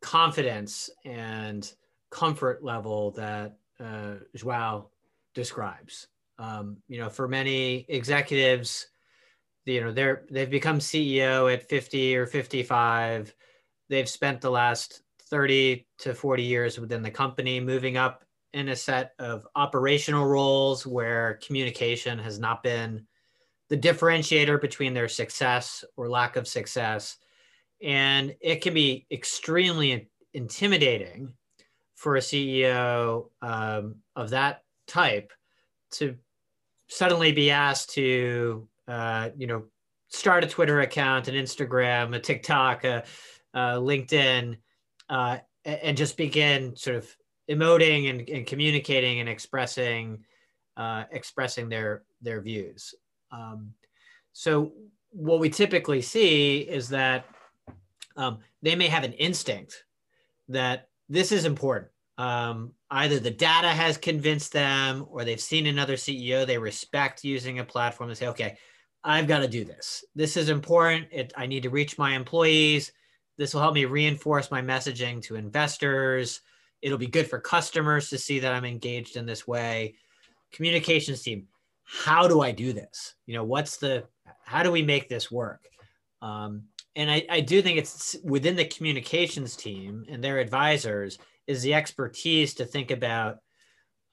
confidence 0.00 0.90
and 1.04 1.72
comfort 2.10 2.64
level 2.64 3.12
that 3.12 3.56
uh, 3.78 4.14
Joao 4.34 4.90
describes. 5.34 6.08
Um, 6.40 6.78
you 6.88 6.98
know, 6.98 7.08
for 7.08 7.28
many 7.28 7.86
executives, 7.88 8.88
you 9.66 9.80
know, 9.80 9.92
they're 9.92 10.24
they've 10.32 10.50
become 10.50 10.80
CEO 10.80 11.52
at 11.52 11.68
50 11.68 12.16
or 12.16 12.26
55. 12.26 13.32
They've 13.88 14.08
spent 14.08 14.40
the 14.40 14.50
last 14.50 15.02
30 15.30 15.86
to 15.98 16.12
40 16.12 16.42
years 16.42 16.80
within 16.80 17.02
the 17.02 17.10
company, 17.10 17.60
moving 17.60 17.96
up 17.96 18.24
in 18.52 18.70
a 18.70 18.76
set 18.76 19.12
of 19.20 19.46
operational 19.54 20.26
roles 20.26 20.84
where 20.84 21.38
communication 21.46 22.18
has 22.18 22.40
not 22.40 22.64
been 22.64 23.06
the 23.72 23.78
differentiator 23.78 24.60
between 24.60 24.92
their 24.92 25.08
success 25.08 25.82
or 25.96 26.06
lack 26.06 26.36
of 26.36 26.46
success. 26.46 27.16
And 27.82 28.34
it 28.42 28.60
can 28.60 28.74
be 28.74 29.06
extremely 29.10 30.10
intimidating 30.34 31.32
for 31.94 32.16
a 32.16 32.20
CEO 32.20 33.30
um, 33.40 33.94
of 34.14 34.28
that 34.28 34.64
type 34.86 35.32
to 35.92 36.18
suddenly 36.88 37.32
be 37.32 37.50
asked 37.50 37.94
to, 37.94 38.68
uh, 38.88 39.30
you 39.38 39.46
know, 39.46 39.64
start 40.08 40.44
a 40.44 40.48
Twitter 40.48 40.82
account, 40.82 41.28
an 41.28 41.34
Instagram, 41.34 42.14
a 42.14 42.20
TikTok, 42.20 42.84
a, 42.84 43.04
a 43.54 43.60
LinkedIn, 43.80 44.58
uh, 45.08 45.38
and 45.64 45.96
just 45.96 46.18
begin 46.18 46.76
sort 46.76 46.96
of 46.96 47.16
emoting 47.48 48.10
and, 48.10 48.28
and 48.28 48.46
communicating 48.46 49.20
and 49.20 49.30
expressing 49.30 50.22
uh, 50.76 51.04
expressing 51.10 51.70
their 51.70 52.02
their 52.20 52.42
views. 52.42 52.94
Um, 53.32 53.72
so 54.32 54.72
what 55.10 55.40
we 55.40 55.50
typically 55.50 56.02
see 56.02 56.58
is 56.58 56.88
that 56.90 57.26
um, 58.16 58.38
they 58.62 58.76
may 58.76 58.88
have 58.88 59.04
an 59.04 59.12
instinct 59.14 59.84
that 60.48 60.88
this 61.08 61.32
is 61.32 61.44
important. 61.44 61.88
Um, 62.18 62.72
either 62.90 63.18
the 63.18 63.30
data 63.30 63.68
has 63.68 63.96
convinced 63.96 64.52
them, 64.52 65.06
or 65.08 65.24
they've 65.24 65.40
seen 65.40 65.66
another 65.66 65.94
CEO 65.94 66.46
they 66.46 66.58
respect 66.58 67.24
using 67.24 67.58
a 67.58 67.64
platform 67.64 68.10
to 68.10 68.16
say, 68.16 68.28
"Okay, 68.28 68.58
I've 69.02 69.26
got 69.26 69.40
to 69.40 69.48
do 69.48 69.64
this. 69.64 70.04
This 70.14 70.36
is 70.36 70.48
important. 70.48 71.08
It, 71.10 71.32
I 71.36 71.46
need 71.46 71.62
to 71.64 71.70
reach 71.70 71.98
my 71.98 72.14
employees. 72.14 72.92
This 73.38 73.54
will 73.54 73.62
help 73.62 73.74
me 73.74 73.86
reinforce 73.86 74.50
my 74.50 74.60
messaging 74.60 75.22
to 75.22 75.36
investors." 75.36 76.40
It'll 76.82 76.98
be 76.98 77.06
good 77.06 77.30
for 77.30 77.38
customers 77.38 78.10
to 78.10 78.18
see 78.18 78.40
that 78.40 78.52
I'm 78.52 78.64
engaged 78.64 79.16
in 79.16 79.24
this 79.24 79.46
way. 79.46 79.94
Communications 80.52 81.22
team, 81.22 81.46
how 81.84 82.28
do 82.28 82.40
I 82.40 82.52
do 82.52 82.72
this? 82.72 83.14
You 83.26 83.34
know, 83.34 83.44
what's 83.44 83.76
the, 83.76 84.04
how 84.44 84.62
do 84.62 84.70
we 84.70 84.82
make 84.82 85.08
this 85.08 85.30
work? 85.30 85.64
Um, 86.20 86.64
and 86.94 87.10
I, 87.10 87.24
I 87.30 87.40
do 87.40 87.62
think 87.62 87.78
it's 87.78 88.16
within 88.22 88.56
the 88.56 88.64
communications 88.64 89.56
team 89.56 90.04
and 90.08 90.22
their 90.22 90.38
advisors 90.38 91.18
is 91.46 91.62
the 91.62 91.74
expertise 91.74 92.54
to 92.54 92.64
think 92.64 92.90
about 92.90 93.38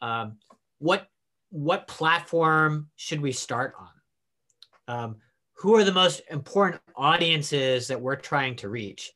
um, 0.01 0.37
what 0.79 1.07
what 1.51 1.87
platform 1.87 2.89
should 2.95 3.19
we 3.19 3.31
start 3.31 3.73
on? 3.79 4.95
Um, 4.95 5.15
who 5.55 5.75
are 5.75 5.83
the 5.83 5.91
most 5.91 6.21
important 6.29 6.81
audiences 6.95 7.87
that 7.87 7.99
we're 7.99 8.15
trying 8.15 8.55
to 8.57 8.69
reach? 8.69 9.11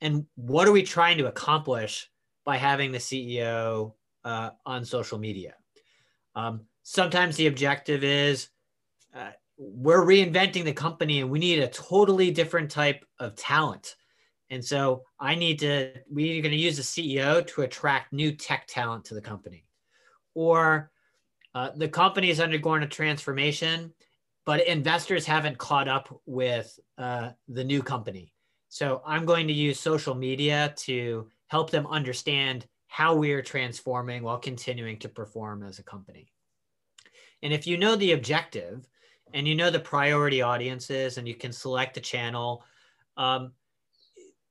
And 0.00 0.26
what 0.36 0.68
are 0.68 0.72
we 0.72 0.82
trying 0.82 1.18
to 1.18 1.26
accomplish 1.26 2.08
by 2.44 2.56
having 2.56 2.92
the 2.92 2.98
CEO 2.98 3.92
uh, 4.24 4.50
on 4.66 4.84
social 4.84 5.18
media. 5.18 5.54
Um, 6.34 6.62
sometimes 6.90 7.36
the 7.36 7.48
objective 7.48 8.02
is 8.02 8.48
uh, 9.14 9.28
we're 9.58 10.06
reinventing 10.06 10.64
the 10.64 10.72
company 10.72 11.20
and 11.20 11.28
we 11.28 11.38
need 11.38 11.58
a 11.58 11.68
totally 11.68 12.30
different 12.30 12.70
type 12.70 13.04
of 13.20 13.36
talent. 13.36 13.94
And 14.48 14.64
so 14.64 15.02
I 15.20 15.34
need 15.34 15.58
to, 15.58 15.92
we're 16.08 16.40
going 16.40 16.52
to 16.52 16.58
use 16.58 16.78
the 16.78 16.82
CEO 16.82 17.46
to 17.48 17.60
attract 17.60 18.14
new 18.14 18.32
tech 18.32 18.66
talent 18.68 19.04
to 19.06 19.14
the 19.14 19.20
company. 19.20 19.66
Or 20.34 20.90
uh, 21.54 21.72
the 21.76 21.88
company 21.88 22.30
is 22.30 22.40
undergoing 22.40 22.82
a 22.82 22.88
transformation, 22.88 23.92
but 24.46 24.66
investors 24.66 25.26
haven't 25.26 25.58
caught 25.58 25.88
up 25.88 26.18
with 26.24 26.80
uh, 26.96 27.32
the 27.48 27.64
new 27.64 27.82
company. 27.82 28.32
So 28.70 29.02
I'm 29.04 29.26
going 29.26 29.46
to 29.48 29.52
use 29.52 29.78
social 29.78 30.14
media 30.14 30.72
to 30.78 31.28
help 31.48 31.68
them 31.68 31.86
understand 31.86 32.66
how 32.86 33.14
we 33.14 33.32
are 33.32 33.42
transforming 33.42 34.22
while 34.22 34.38
continuing 34.38 34.98
to 35.00 35.10
perform 35.10 35.62
as 35.62 35.78
a 35.78 35.82
company. 35.82 36.32
And 37.42 37.52
if 37.52 37.66
you 37.66 37.76
know 37.76 37.96
the 37.96 38.12
objective 38.12 38.86
and 39.34 39.46
you 39.46 39.54
know 39.54 39.70
the 39.70 39.80
priority 39.80 40.42
audiences 40.42 41.18
and 41.18 41.28
you 41.28 41.34
can 41.34 41.52
select 41.52 41.94
the 41.94 42.00
channel, 42.00 42.64
um, 43.16 43.52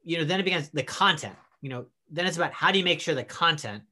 you 0.04 0.18
know, 0.18 0.24
then 0.24 0.40
it 0.40 0.44
becomes 0.44 0.70
the 0.70 0.84
content, 0.84 1.36
you 1.62 1.70
know, 1.70 1.86
then 2.10 2.26
it's 2.26 2.38
about 2.38 2.54
how 2.54 2.72
do 2.72 2.78
you 2.78 2.86
make 2.86 3.02
sure 3.02 3.16
the 3.16 3.24
content 3.24 3.84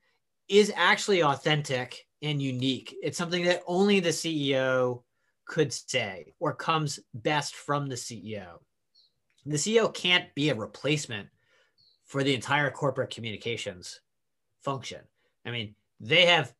is 0.47 0.71
actually 0.75 1.23
authentic 1.23 2.07
and 2.21 2.41
unique. 2.41 2.95
It's 3.01 3.17
something 3.17 3.43
that 3.45 3.63
only 3.67 3.99
the 3.99 4.09
CEO 4.09 5.03
could 5.45 5.73
say 5.73 6.33
or 6.39 6.53
comes 6.53 6.99
best 7.13 7.55
from 7.55 7.87
the 7.87 7.95
CEO. 7.95 8.59
The 9.45 9.57
CEO 9.57 9.93
can't 9.93 10.33
be 10.33 10.49
a 10.49 10.55
replacement 10.55 11.29
for 12.05 12.23
the 12.23 12.33
entire 12.33 12.71
corporate 12.71 13.09
communications 13.09 13.99
function. 14.63 15.01
I 15.45 15.51
mean, 15.51 15.75
they 15.99 16.25
have 16.25 16.53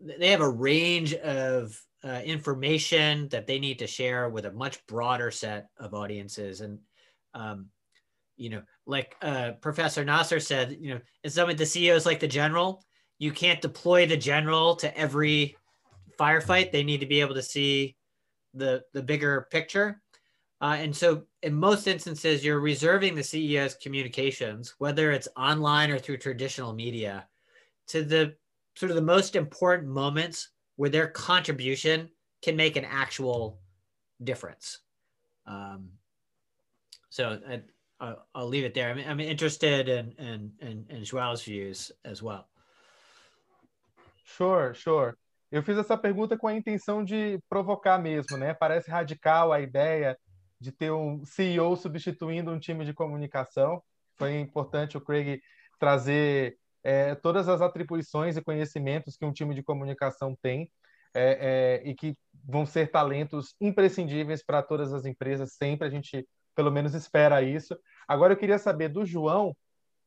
they 0.00 0.30
have 0.30 0.40
a 0.40 0.48
range 0.48 1.14
of 1.14 1.80
uh, 2.04 2.20
information 2.24 3.28
that 3.28 3.46
they 3.46 3.58
need 3.58 3.78
to 3.80 3.86
share 3.86 4.28
with 4.28 4.46
a 4.46 4.52
much 4.52 4.84
broader 4.86 5.30
set 5.30 5.68
of 5.78 5.94
audiences, 5.94 6.60
and 6.60 6.78
um, 7.34 7.66
you 8.36 8.50
know, 8.50 8.62
like 8.86 9.16
uh, 9.20 9.52
Professor 9.60 10.04
Nasser 10.04 10.40
said, 10.40 10.78
you 10.80 10.94
know, 10.94 11.00
in 11.24 11.30
some 11.30 11.50
of 11.50 11.56
the 11.56 11.66
CEOs 11.66 12.06
like 12.06 12.20
the 12.20 12.28
general, 12.28 12.84
you 13.18 13.32
can't 13.32 13.60
deploy 13.60 14.06
the 14.06 14.16
general 14.16 14.76
to 14.76 14.96
every 14.96 15.56
firefight. 16.18 16.70
They 16.70 16.84
need 16.84 17.00
to 17.00 17.06
be 17.06 17.20
able 17.20 17.34
to 17.34 17.42
see 17.42 17.96
the 18.54 18.82
the 18.92 19.02
bigger 19.02 19.48
picture. 19.50 20.00
Uh, 20.60 20.76
and 20.78 20.96
so, 20.96 21.22
in 21.42 21.54
most 21.54 21.86
instances, 21.86 22.44
you're 22.44 22.60
reserving 22.60 23.14
the 23.14 23.22
CEO's 23.22 23.74
communications, 23.74 24.74
whether 24.78 25.12
it's 25.12 25.28
online 25.36 25.90
or 25.90 25.98
through 25.98 26.18
traditional 26.18 26.72
media, 26.72 27.28
to 27.88 28.02
the 28.02 28.34
sort 28.78 28.90
of 28.90 28.96
the 28.96 29.02
most 29.02 29.34
important 29.34 29.88
moments 29.88 30.50
where 30.76 30.88
their 30.88 31.08
contribution 31.08 32.08
can 32.42 32.54
make 32.54 32.76
an 32.76 32.84
actual 32.84 33.58
difference. 34.22 34.78
Um, 35.46 35.88
so 37.10 37.40
I, 38.00 38.42
leave 38.44 38.64
it 38.64 38.74
there. 38.74 38.90
I'm, 38.90 38.98
I'm 39.00 39.18
interested 39.18 39.88
in, 39.88 40.12
in, 40.18 40.52
in, 40.60 40.84
in 40.90 41.04
Joao's 41.04 41.42
views 41.42 41.90
as 42.04 42.22
well. 42.22 42.46
Sure, 44.24 44.74
sure. 44.74 45.16
Eu 45.50 45.62
fiz 45.62 45.76
essa 45.76 45.96
pergunta 45.96 46.38
com 46.38 46.46
a 46.46 46.54
intenção 46.54 47.02
de 47.02 47.40
provocar 47.48 47.98
mesmo, 47.98 48.36
né? 48.36 48.54
Parece 48.54 48.88
radical 48.88 49.52
a 49.52 49.60
ideia 49.60 50.16
de 50.60 50.70
ter 50.70 50.92
um 50.92 51.24
CEO 51.24 51.74
substituindo 51.74 52.52
um 52.52 52.60
time 52.60 52.84
de 52.84 52.92
comunicação. 52.92 53.82
Foi 54.16 54.38
importante 54.38 54.96
o 54.96 55.00
Craig 55.00 55.40
trazer 55.80 56.56
é, 56.88 57.14
todas 57.14 57.50
as 57.50 57.60
atribuições 57.60 58.38
e 58.38 58.42
conhecimentos 58.42 59.14
que 59.14 59.26
um 59.26 59.32
time 59.32 59.54
de 59.54 59.62
comunicação 59.62 60.34
tem 60.40 60.70
é, 61.14 61.82
é, 61.84 61.86
e 61.86 61.94
que 61.94 62.16
vão 62.46 62.64
ser 62.64 62.90
talentos 62.90 63.54
imprescindíveis 63.60 64.42
para 64.42 64.62
todas 64.62 64.94
as 64.94 65.04
empresas 65.04 65.52
sempre. 65.52 65.86
A 65.86 65.90
gente, 65.90 66.26
pelo 66.54 66.72
menos, 66.72 66.94
espera 66.94 67.42
isso. 67.42 67.78
Agora, 68.08 68.32
eu 68.32 68.38
queria 68.38 68.58
saber 68.58 68.88
do 68.88 69.04
João 69.04 69.54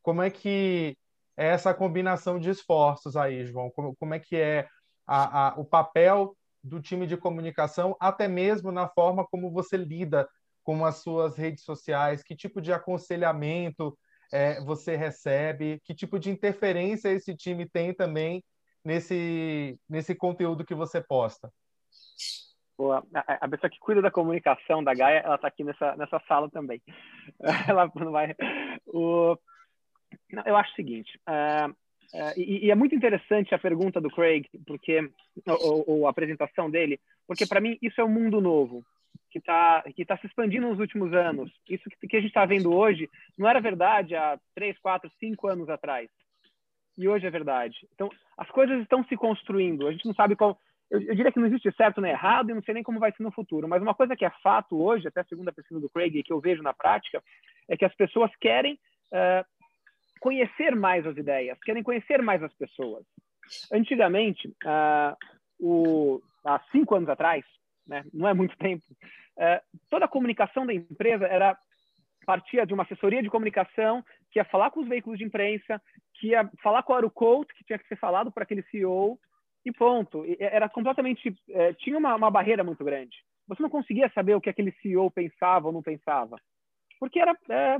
como 0.01 0.23
é 0.23 0.31
que 0.31 0.97
é 1.37 1.49
essa 1.49 1.71
combinação 1.71 2.39
de 2.39 2.49
esforços 2.49 3.15
aí, 3.15 3.45
João. 3.45 3.69
Como, 3.69 3.95
como 3.97 4.15
é 4.15 4.19
que 4.19 4.35
é 4.35 4.67
a, 5.05 5.49
a, 5.49 5.59
o 5.59 5.63
papel 5.63 6.35
do 6.63 6.81
time 6.81 7.05
de 7.05 7.15
comunicação, 7.15 7.95
até 7.99 8.27
mesmo 8.27 8.71
na 8.71 8.87
forma 8.87 9.23
como 9.27 9.51
você 9.51 9.77
lida 9.77 10.27
com 10.63 10.83
as 10.83 10.95
suas 10.95 11.35
redes 11.35 11.63
sociais, 11.63 12.23
que 12.23 12.35
tipo 12.35 12.59
de 12.59 12.73
aconselhamento 12.73 13.95
é, 14.31 14.61
você 14.61 14.95
recebe, 14.95 15.79
que 15.83 15.93
tipo 15.93 16.17
de 16.19 16.29
interferência 16.29 17.09
esse 17.09 17.35
time 17.35 17.67
tem 17.67 17.93
também 17.93 18.43
nesse, 18.83 19.77
nesse 19.89 20.15
conteúdo 20.15 20.65
que 20.65 20.73
você 20.73 21.01
posta. 21.01 21.51
Boa. 22.77 23.05
A, 23.13 23.47
pessoa 23.47 23.69
que 23.69 23.79
cuida 23.79 24.01
da 24.01 24.09
comunicação 24.09 24.83
da 24.83 24.93
Gaia, 24.93 25.19
ela 25.19 25.35
está 25.35 25.47
aqui 25.47 25.63
nessa, 25.63 25.95
nessa 25.95 26.19
sala 26.27 26.49
também. 26.49 26.81
ela 27.69 27.91
não 27.93 28.11
vai. 28.11 28.35
O... 28.87 29.37
eu 30.45 30.57
acho 30.57 30.71
o 30.71 30.75
seguinte. 30.75 31.19
Uh, 31.29 31.69
uh, 31.69 32.33
e, 32.35 32.65
e, 32.65 32.71
é 32.71 32.75
muito 32.75 32.95
interessante 32.95 33.53
a 33.53 33.59
pergunta 33.59 34.01
do 34.01 34.09
Craig, 34.09 34.47
porque 34.65 35.11
ou, 35.45 35.83
ou 35.87 36.07
a 36.07 36.09
apresentação 36.09 36.71
dele, 36.71 36.99
porque 37.27 37.45
para 37.45 37.61
mim 37.61 37.77
isso 37.83 38.01
é 38.01 38.03
um 38.03 38.09
mundo 38.09 38.41
novo 38.41 38.83
que 39.31 39.39
está 39.39 39.83
que 39.95 40.05
tá 40.05 40.17
se 40.17 40.27
expandindo 40.27 40.67
nos 40.67 40.79
últimos 40.79 41.13
anos. 41.13 41.51
Isso 41.69 41.89
que, 41.89 42.07
que 42.07 42.17
a 42.17 42.19
gente 42.19 42.29
está 42.29 42.45
vendo 42.45 42.73
hoje 42.73 43.09
não 43.37 43.47
era 43.49 43.61
verdade 43.61 44.15
há 44.15 44.37
três, 44.53 44.77
quatro, 44.79 45.09
cinco 45.19 45.47
anos 45.47 45.69
atrás. 45.69 46.09
E 46.97 47.07
hoje 47.07 47.25
é 47.25 47.29
verdade. 47.29 47.75
Então, 47.95 48.09
as 48.37 48.49
coisas 48.49 48.81
estão 48.81 49.03
se 49.05 49.15
construindo. 49.15 49.87
A 49.87 49.91
gente 49.91 50.05
não 50.05 50.13
sabe 50.13 50.35
qual. 50.35 50.59
Eu, 50.89 51.01
eu 51.01 51.15
diria 51.15 51.31
que 51.31 51.39
não 51.39 51.47
existe 51.47 51.71
certo 51.71 52.01
nem 52.01 52.11
errado 52.11 52.49
e 52.49 52.53
não 52.53 52.61
sei 52.61 52.73
nem 52.73 52.83
como 52.83 52.99
vai 52.99 53.11
ser 53.13 53.23
no 53.23 53.31
futuro. 53.31 53.67
Mas 53.67 53.81
uma 53.81 53.95
coisa 53.95 54.15
que 54.15 54.25
é 54.25 54.29
fato 54.43 54.81
hoje, 54.81 55.07
até 55.07 55.23
segundo 55.23 55.47
a 55.47 55.53
pesquisa 55.53 55.79
do 55.79 55.89
Craig, 55.89 56.21
que 56.21 56.33
eu 56.33 56.41
vejo 56.41 56.61
na 56.61 56.73
prática, 56.73 57.23
é 57.69 57.77
que 57.77 57.85
as 57.85 57.95
pessoas 57.95 58.29
querem 58.41 58.73
uh, 58.73 59.45
conhecer 60.19 60.75
mais 60.75 61.07
as 61.07 61.15
ideias, 61.15 61.57
querem 61.63 61.81
conhecer 61.81 62.21
mais 62.21 62.43
as 62.43 62.53
pessoas. 62.53 63.05
Antigamente, 63.71 64.49
uh, 64.65 65.15
o, 65.59 66.21
há 66.43 66.59
cinco 66.71 66.95
anos 66.95 67.07
atrás, 67.07 67.45
né, 67.87 68.03
não 68.13 68.27
é 68.27 68.33
muito 68.33 68.55
tempo, 68.59 68.83
é, 69.37 69.61
toda 69.89 70.05
a 70.05 70.09
comunicação 70.09 70.65
da 70.65 70.73
empresa 70.73 71.25
era 71.25 71.57
partia 72.25 72.65
de 72.65 72.73
uma 72.73 72.83
assessoria 72.83 73.21
de 73.21 73.29
comunicação 73.29 74.03
que 74.31 74.39
ia 74.39 74.45
falar 74.45 74.71
com 74.71 74.81
os 74.81 74.87
veículos 74.87 75.17
de 75.17 75.25
imprensa, 75.25 75.81
que 76.15 76.27
ia 76.27 76.49
falar 76.61 76.83
qual 76.83 76.99
era 76.99 77.07
o 77.07 77.11
quote 77.11 77.53
que 77.55 77.63
tinha 77.63 77.79
que 77.79 77.87
ser 77.87 77.97
falado 77.97 78.31
para 78.31 78.43
aquele 78.43 78.63
CEO 78.63 79.19
e 79.65 79.71
ponto. 79.71 80.23
Era 80.39 80.69
completamente 80.69 81.35
é, 81.49 81.73
tinha 81.73 81.97
uma, 81.97 82.15
uma 82.15 82.31
barreira 82.31 82.63
muito 82.63 82.83
grande. 82.83 83.17
Você 83.47 83.61
não 83.61 83.69
conseguia 83.69 84.09
saber 84.13 84.35
o 84.35 84.41
que 84.41 84.49
aquele 84.49 84.71
CEO 84.81 85.09
pensava 85.11 85.67
ou 85.67 85.73
não 85.73 85.81
pensava, 85.81 86.37
porque 86.99 87.19
era 87.19 87.35
é, 87.49 87.77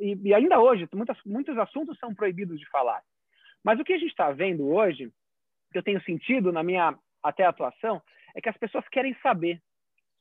e, 0.00 0.28
e, 0.28 0.34
ainda 0.34 0.60
hoje 0.60 0.88
muitas, 0.94 1.18
muitos 1.26 1.58
assuntos 1.58 1.98
são 1.98 2.14
proibidos 2.14 2.58
de 2.58 2.68
falar. 2.70 3.02
Mas 3.64 3.78
o 3.78 3.84
que 3.84 3.92
a 3.92 3.98
gente 3.98 4.10
está 4.10 4.30
vendo 4.30 4.66
hoje, 4.68 5.12
que 5.72 5.78
eu 5.78 5.82
tenho 5.82 6.00
sentido 6.02 6.52
na 6.52 6.62
minha 6.62 6.96
até 7.22 7.44
atuação, 7.44 8.00
é 8.34 8.40
que 8.40 8.48
as 8.48 8.56
pessoas 8.56 8.86
querem 8.88 9.14
saber. 9.22 9.60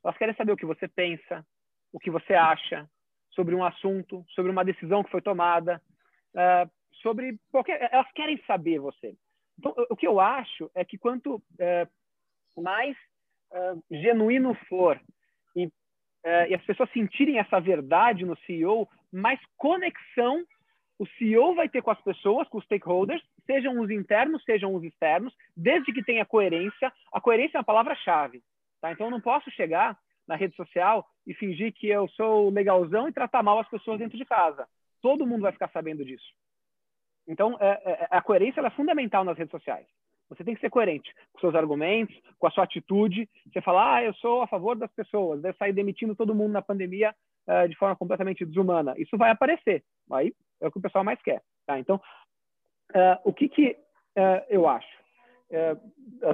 Elas 0.04 0.18
querem 0.18 0.36
saber 0.36 0.52
o 0.52 0.58
que 0.58 0.66
você 0.66 0.88
pensa, 0.88 1.46
o 1.92 2.00
que 2.00 2.10
você 2.10 2.34
acha 2.34 2.90
sobre 3.32 3.56
um 3.56 3.64
assunto, 3.64 4.26
sobre 4.30 4.52
uma 4.52 4.66
decisão 4.66 5.04
que 5.04 5.12
foi 5.12 5.22
tomada, 5.22 5.82
uh, 6.34 6.70
sobre 7.02 7.38
qualquer. 7.52 7.90
Elas 7.92 8.12
querem 8.14 8.42
saber 8.46 8.80
você. 8.80 9.16
Então, 9.58 9.74
o 9.90 9.96
que 9.96 10.08
eu 10.08 10.20
acho 10.20 10.70
é 10.74 10.86
que 10.86 10.98
quanto 10.98 11.36
uh, 11.36 12.62
mais 12.62 12.96
uh, 13.52 13.84
genuíno 13.92 14.54
for 14.68 15.00
e, 15.56 15.70
e 16.50 16.56
as 16.56 16.64
pessoas 16.66 16.92
sentirem 16.92 17.40
essa 17.40 17.60
verdade 17.60 18.26
no 18.26 18.38
CEO, 18.40 18.88
mais 19.12 19.40
conexão 19.58 20.46
o 21.00 21.08
CEO 21.18 21.56
vai 21.56 21.70
ter 21.70 21.82
com 21.82 21.90
as 21.90 22.02
pessoas, 22.02 22.48
com 22.50 22.58
os 22.58 22.66
stakeholders, 22.66 23.24
sejam 23.50 23.80
os 23.80 23.90
internos, 23.90 24.44
sejam 24.44 24.76
os 24.76 24.84
externos, 24.84 25.34
desde 25.58 25.92
que 25.92 26.04
tenha 26.04 26.24
coerência. 26.24 26.94
A 27.12 27.20
coerência 27.20 27.58
é 27.58 27.60
uma 27.60 27.64
palavra-chave. 27.64 28.44
Tá? 28.80 28.92
Então, 28.92 29.08
eu 29.08 29.12
não 29.12 29.20
posso 29.20 29.50
chegar 29.50 29.98
na 30.28 30.36
rede 30.36 30.56
social 30.56 31.04
e 31.26 31.34
fingir 31.34 31.74
que 31.74 31.88
eu 31.88 32.08
sou 32.10 32.52
legalzão 32.52 33.08
e 33.08 33.12
tratar 33.12 33.42
mal 33.42 33.60
as 33.60 33.68
pessoas 33.68 33.98
dentro 33.98 34.18
de 34.18 34.26
casa. 34.26 34.68
Todo 35.02 35.26
mundo 35.26 35.42
vai 35.42 35.52
ficar 35.52 35.70
sabendo 35.70 36.06
disso. 36.06 36.32
Então, 37.28 37.58
é, 37.60 37.70
é, 37.86 38.08
a 38.12 38.22
coerência 38.22 38.62
é 38.62 38.70
fundamental 38.70 39.24
nas 39.24 39.38
redes 39.38 39.52
sociais. 39.52 39.88
Você 40.30 40.44
tem 40.44 40.54
que 40.54 40.62
ser 40.62 40.70
coerente 40.70 41.12
com 41.34 41.40
seus 41.40 41.56
argumentos, 41.56 42.16
com 42.38 42.46
a 42.46 42.52
sua 42.52 42.64
atitude. 42.64 43.28
Você 43.52 43.62
falar, 43.62 43.96
ah, 43.96 44.04
eu 44.04 44.14
sou 44.14 44.44
a 44.44 44.48
favor 44.48 44.76
das 44.76 44.92
pessoas, 44.92 45.42
deve 45.42 45.58
sair 45.58 45.74
demitindo 45.74 46.16
todo 46.16 46.36
mundo 46.36 46.52
na 46.52 46.62
pandemia 46.62 47.16
uh, 47.48 47.68
de 47.68 47.76
forma 47.76 47.96
completamente 47.96 48.46
desumana. 48.46 48.94
Isso 48.98 49.18
vai 49.18 49.32
aparecer. 49.32 49.84
Aí 50.12 50.32
é 50.62 50.68
o 50.68 50.72
que 50.72 50.78
o 50.78 50.82
pessoal 50.82 51.04
mais 51.04 51.20
quer. 51.24 51.42
Tá? 51.66 51.80
Então, 51.80 52.00
uh, 52.96 53.20
o 53.24 53.34
que, 53.34 53.50
que 53.50 53.72
uh, 54.18 54.46
eu 54.50 54.68
acho? 54.68 55.00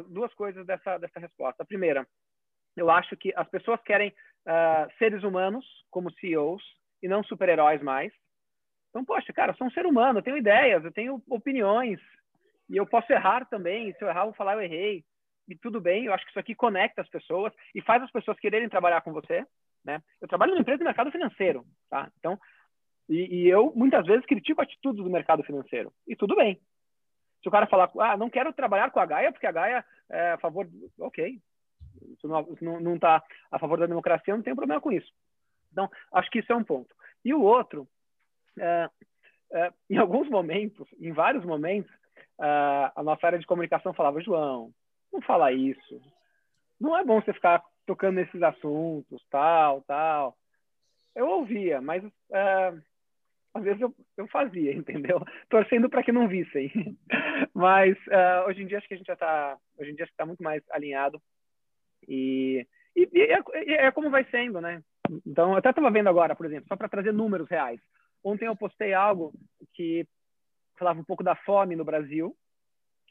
duas 0.09 0.33
coisas 0.33 0.65
dessa, 0.65 0.97
dessa 0.97 1.21
resposta. 1.21 1.63
A 1.63 1.65
primeira, 1.65 2.05
eu 2.75 2.91
acho 2.91 3.15
que 3.15 3.31
as 3.33 3.47
pessoas 3.47 3.81
querem 3.83 4.13
seres 4.99 5.23
humanos 5.23 5.65
como 5.89 6.11
CEOs 6.19 6.61
e 7.01 7.07
não 7.07 7.23
super-heróis 7.23 7.81
mais. 7.81 8.11
Então, 8.89 9.05
poxa, 9.05 9.31
cara, 9.31 9.53
eu 9.53 9.55
sou 9.55 9.67
um 9.67 9.71
ser 9.71 9.85
humano, 9.85 10.19
eu 10.19 10.21
tenho 10.21 10.35
ideias, 10.35 10.83
eu 10.83 10.91
tenho 10.91 11.23
opiniões, 11.29 11.97
e 12.69 12.77
eu 12.77 12.85
posso 12.85 13.11
errar 13.11 13.45
também. 13.45 13.93
Se 13.93 14.03
eu 14.03 14.09
errar, 14.09 14.21
eu 14.21 14.25
vou 14.25 14.33
falar, 14.33 14.53
eu 14.53 14.61
errei. 14.61 15.03
E 15.47 15.55
tudo 15.55 15.79
bem, 15.79 16.05
eu 16.05 16.13
acho 16.13 16.23
que 16.25 16.31
isso 16.31 16.39
aqui 16.39 16.55
conecta 16.55 17.01
as 17.01 17.09
pessoas 17.09 17.53
e 17.73 17.81
faz 17.81 18.01
as 18.01 18.11
pessoas 18.11 18.39
quererem 18.39 18.67
trabalhar 18.67 19.01
com 19.01 19.13
você. 19.13 19.45
Né? 19.83 20.01
Eu 20.19 20.27
trabalho 20.27 20.51
numa 20.51 20.61
empresa 20.61 20.79
do 20.79 20.85
mercado 20.85 21.11
financeiro, 21.11 21.63
tá? 21.89 22.11
Então, 22.17 22.39
e, 23.07 23.43
e, 23.43 23.47
eu 23.47 23.71
muitas 23.75 24.05
vezes 24.05 24.25
critico 24.25 24.61
atitudes 24.61 25.03
do 25.03 25.09
mercado 25.09 25.43
financeiro. 25.43 25.91
E 26.07 26.15
tudo 26.15 26.35
bem. 26.35 26.59
Se 27.41 27.47
o 27.47 27.51
cara 27.51 27.67
falar, 27.67 27.91
ah, 27.99 28.17
não 28.17 28.29
quero 28.29 28.51
trabalhar 28.53 28.89
com 28.91 28.99
a 28.99 29.05
Gaia 29.05 29.31
porque 29.31 29.45
a 29.45 29.51
Gaia 29.51 29.85
é 30.09 30.31
a 30.31 30.37
favor. 30.37 30.67
Ok. 30.99 31.39
Se 32.19 32.27
não 32.27 32.95
está 32.95 33.23
a 33.51 33.59
favor 33.59 33.79
da 33.79 33.85
democracia, 33.85 34.35
não 34.35 34.43
tenho 34.43 34.55
problema 34.55 34.81
com 34.81 34.91
isso. 34.91 35.11
Então, 35.71 35.89
acho 36.13 36.29
que 36.31 36.39
isso 36.39 36.51
é 36.51 36.55
um 36.55 36.63
ponto. 36.63 36.93
E 37.23 37.33
o 37.33 37.41
outro, 37.41 37.87
é, 38.59 38.89
é, 39.51 39.73
em 39.89 39.97
alguns 39.97 40.29
momentos, 40.29 40.87
em 40.99 41.11
vários 41.11 41.45
momentos, 41.45 41.91
é, 42.41 42.91
a 42.95 43.03
nossa 43.03 43.25
área 43.25 43.39
de 43.39 43.45
comunicação 43.45 43.93
falava, 43.93 44.21
João, 44.21 44.71
não 45.13 45.21
fala 45.21 45.51
isso. 45.51 46.01
Não 46.79 46.97
é 46.97 47.03
bom 47.03 47.21
você 47.21 47.33
ficar 47.33 47.63
tocando 47.85 48.15
nesses 48.15 48.41
assuntos, 48.41 49.23
tal, 49.29 49.81
tal. 49.81 50.35
Eu 51.15 51.29
ouvia, 51.29 51.79
mas 51.79 52.03
uh, 52.03 52.81
às 53.55 53.63
vezes 53.63 53.81
eu, 53.81 53.93
eu 54.17 54.27
fazia, 54.27 54.73
entendeu? 54.75 55.19
Torcendo 55.49 55.89
para 55.89 56.03
que 56.03 56.11
não 56.11 56.27
vissem. 56.27 56.71
mas 57.53 57.97
uh, 58.07 58.47
hoje 58.47 58.61
em 58.61 58.67
dia 58.67 58.77
acho 58.77 58.87
que 58.87 58.93
a 58.93 58.97
gente 58.97 59.07
já 59.07 59.13
está, 59.13 59.57
hoje 59.77 59.91
em 59.91 59.95
dia 59.95 60.05
está 60.05 60.25
muito 60.25 60.43
mais 60.43 60.61
alinhado 60.69 61.21
e, 62.07 62.67
e, 62.95 63.09
e, 63.11 63.21
é, 63.21 63.85
é, 63.85 63.91
como 63.91 64.09
vai 64.09 64.25
sendo, 64.25 64.61
né? 64.61 64.83
Então, 65.25 65.51
eu 65.51 65.57
até 65.57 65.69
estava 65.69 65.89
vendo 65.89 66.09
agora, 66.09 66.35
por 66.35 66.45
exemplo, 66.45 66.67
só 66.67 66.75
para 66.75 66.89
trazer 66.89 67.11
números 67.11 67.49
reais. 67.49 67.79
Ontem 68.23 68.45
eu 68.45 68.55
postei 68.55 68.93
algo 68.93 69.33
que 69.73 70.05
falava 70.77 70.99
um 70.99 71.03
pouco 71.03 71.23
da 71.23 71.35
fome 71.35 71.75
no 71.75 71.85
Brasil 71.85 72.35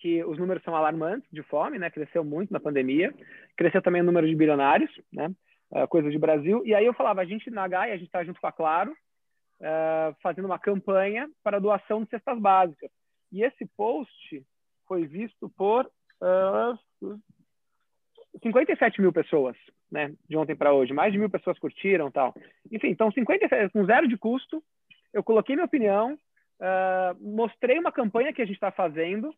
que 0.05 0.23
os 0.25 0.39
números 0.39 0.63
são 0.63 0.77
alarmantes 0.77 1.27
de 1.33 1.43
fome, 1.45 1.79
né? 1.79 1.89
Cresceu 1.89 2.23
muito 2.23 2.53
na 2.53 2.61
pandemia. 2.61 3.15
Cresceu 3.57 3.81
também 3.81 4.03
o 4.03 4.05
número 4.05 4.27
de 4.27 4.35
bilionários, 4.35 4.91
né? 5.11 5.33
Uh, 5.71 5.89
coisa 5.89 6.11
de 6.11 6.19
Brasil. 6.19 6.63
E 6.67 6.75
aí 6.75 6.85
eu 6.85 6.93
falava, 6.93 7.23
a 7.23 7.25
gente 7.25 7.51
na 7.51 7.67
Gaia, 7.67 7.95
a 7.95 7.97
gente 7.97 8.09
está 8.09 8.23
junto 8.23 8.39
com 8.39 8.47
a 8.47 8.53
Claro, 8.53 8.95
uh, 9.61 10.15
fazendo 10.23 10.47
uma 10.47 10.59
campanha 10.59 11.29
para 11.43 11.61
doação 11.61 12.03
de 12.03 12.11
cestas 12.11 12.39
básicas. 12.39 12.91
E 13.33 13.43
esse 13.43 13.67
post 13.77 14.47
foi 14.87 15.07
visto 15.07 15.49
por 15.51 15.91
uh, 16.21 17.19
57 18.43 19.01
mil 19.01 19.13
pessoas, 19.13 19.57
né? 19.91 20.13
De 20.29 20.37
ontem 20.37 20.57
para 20.57 20.73
hoje. 20.73 20.93
Mais 20.93 21.13
de 21.13 21.19
mil 21.19 21.31
pessoas 21.31 21.59
curtiram 21.59 22.11
tal. 22.11 22.35
Enfim, 22.71 22.89
então 22.89 23.11
57, 23.11 23.73
com 23.73 23.85
zero 23.85 24.09
de 24.09 24.17
custo, 24.17 24.63
eu 25.13 25.23
coloquei 25.23 25.55
minha 25.55 25.67
opinião, 25.67 26.15
uh, 26.15 27.17
mostrei 27.21 27.79
uma 27.79 27.93
campanha 27.93 28.33
que 28.33 28.43
a 28.43 28.45
gente 28.45 28.57
está 28.57 28.71
fazendo, 28.71 29.29
uh, 29.29 29.35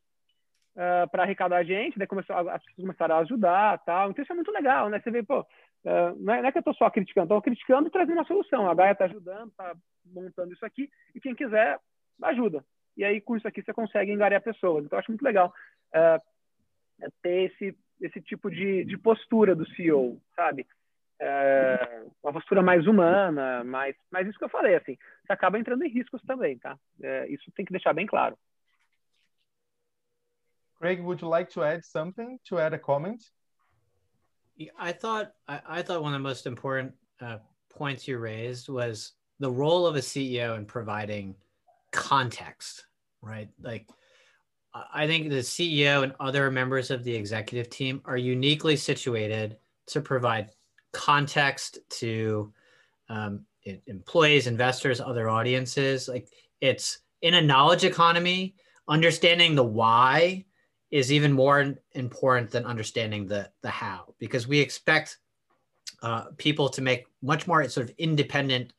ah, 0.77 1.07
para 1.11 1.23
arrecadar 1.23 1.65
gente, 1.65 1.99
daí 1.99 2.07
começou, 2.07 2.37
as 2.37 2.65
pessoas 2.65 2.77
começaram 2.77 3.17
a 3.17 3.19
ajudar 3.19 3.79
tal. 3.85 4.11
Então 4.11 4.23
isso 4.23 4.33
é 4.33 4.37
muito 4.37 4.51
legal, 4.51 4.89
né? 4.89 5.01
Você 5.01 5.11
vê, 5.11 5.23
pô, 5.23 5.41
uh, 5.41 6.17
não, 6.19 6.35
é, 6.35 6.43
não, 6.43 6.49
é, 6.49 6.53
que 6.53 6.59
eu 6.59 6.61
estou 6.61 6.75
só 6.75 6.91
criticando, 6.91 7.25
estou 7.25 7.43
criticando 7.43 7.89
e 7.89 7.91
trazendo 7.91 8.17
uma 8.17 8.27
solução. 8.27 8.69
A 8.69 8.75
Gaia 8.75 8.93
está 8.93 9.05
ajudando, 9.05 9.49
está 9.49 9.75
montando 10.13 10.53
isso 10.53 10.65
aqui, 10.65 10.91
e 11.15 11.21
quem 11.21 11.35
quiser, 11.35 11.79
ajuda. 12.23 12.65
E 12.97 13.05
aí, 13.05 13.21
com 13.21 13.37
isso 13.37 13.47
aqui, 13.47 13.63
você 13.63 13.73
consegue 13.73 14.13
engarear 14.13 14.43
pessoas. 14.43 14.85
Então, 14.85 14.97
eu 14.97 15.01
acho 15.01 15.11
muito 15.11 15.23
legal 15.23 15.53
uh, 15.95 17.11
ter 17.23 17.53
esse, 17.53 17.77
esse 18.01 18.21
tipo 18.23 18.51
de, 18.51 18.85
de 18.85 18.97
postura 18.97 19.55
do 19.55 19.69
CEO, 19.71 20.21
sabe? 20.35 20.67
É, 21.19 22.05
uma 22.23 22.33
postura 22.33 22.63
mais 22.63 22.87
humana, 22.87 23.65
mais, 23.65 23.97
mas 24.11 24.27
isso 24.27 24.39
que 24.39 24.45
eu 24.45 24.51
falei, 24.51 24.75
assim, 24.75 24.99
você 25.25 25.33
acaba 25.33 25.59
entrando 25.59 25.83
em 25.83 25.89
riscos 25.89 26.21
também, 26.23 26.59
tá? 26.59 26.79
É, 27.03 27.27
isso 27.29 27.51
tem 27.53 27.65
que 27.65 27.73
deixar 27.73 27.95
bem 27.95 28.07
claro. 28.07 28.37
Craig, 30.79 31.01
would 31.01 31.23
you 31.23 31.29
like 31.29 31.51
to 31.51 31.63
add 31.63 31.83
something, 31.87 32.39
to 32.45 32.59
add 32.59 32.75
a 32.75 32.79
comment? 32.79 33.33
I 34.79 34.93
thought 34.93 35.33
I, 35.49 35.81
I 35.81 35.83
thought 35.83 36.03
one 36.03 36.15
of 36.15 36.21
the 36.21 36.29
most 36.29 36.47
important 36.47 36.95
uh, 37.21 37.39
points 37.71 38.07
you 38.07 38.19
raised 38.19 38.69
was 38.69 39.16
the 39.39 39.51
role 39.51 39.87
of 39.87 39.97
a 39.97 40.01
CEO 40.01 40.57
in 40.57 40.65
providing 40.65 41.35
context, 41.93 42.87
right? 43.23 43.49
Like, 43.61 43.89
I 44.93 45.07
think 45.07 45.31
the 45.31 45.37
CEO 45.37 46.03
and 46.03 46.15
other 46.21 46.51
members 46.51 46.91
of 46.91 47.03
the 47.03 47.15
executive 47.15 47.71
team 47.71 48.03
are 48.05 48.19
uniquely 48.19 48.77
situated 48.77 49.57
to 49.87 50.01
provide 50.03 50.51
context 50.93 51.79
to 51.89 52.53
um, 53.09 53.41
employees, 53.87 54.47
investors, 54.47 55.01
other 55.01 55.31
audiences. 55.31 56.09
Like, 56.09 56.29
it's 56.61 56.99
in 57.23 57.35
a 57.35 57.43
knowledge 57.43 57.85
economy, 57.85 58.55
understanding 58.89 59.55
the 59.55 59.65
why 59.65 60.45
is 60.91 61.13
even 61.13 61.33
more 61.33 61.75
important 61.93 62.51
than 62.51 62.65
understanding 62.65 63.27
the 63.27 63.51
the 63.63 63.69
how 63.69 64.15
because 64.19 64.47
we 64.47 64.61
expect 64.61 65.19
uh, 66.03 66.27
people 66.37 66.69
to 66.69 66.81
make 66.81 67.07
much 67.23 67.47
more 67.47 67.69
sort 67.69 67.89
of 67.89 67.95
independent 67.99 68.73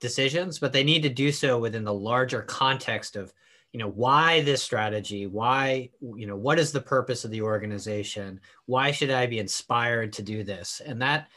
decisions 0.00 0.58
but 0.58 0.72
they 0.72 0.84
need 0.84 1.02
to 1.02 1.08
do 1.08 1.32
so 1.32 1.58
within 1.58 1.84
the 1.84 1.92
larger 1.92 2.42
context 2.42 3.16
of 3.16 3.32
you 3.76 3.82
know 3.82 3.90
why 3.90 4.40
this 4.40 4.62
strategy? 4.62 5.26
Why 5.26 5.90
you 6.00 6.26
know 6.26 6.34
what 6.34 6.58
is 6.58 6.72
the 6.72 6.80
purpose 6.80 7.26
of 7.26 7.30
the 7.30 7.42
organization? 7.42 8.40
Why 8.64 8.90
should 8.90 9.10
i 9.10 9.26
be 9.26 9.38
inspired 9.38 10.14
to 10.14 10.22
do 10.22 10.44
this? 10.44 10.80
And 10.82 11.02
that 11.02 11.28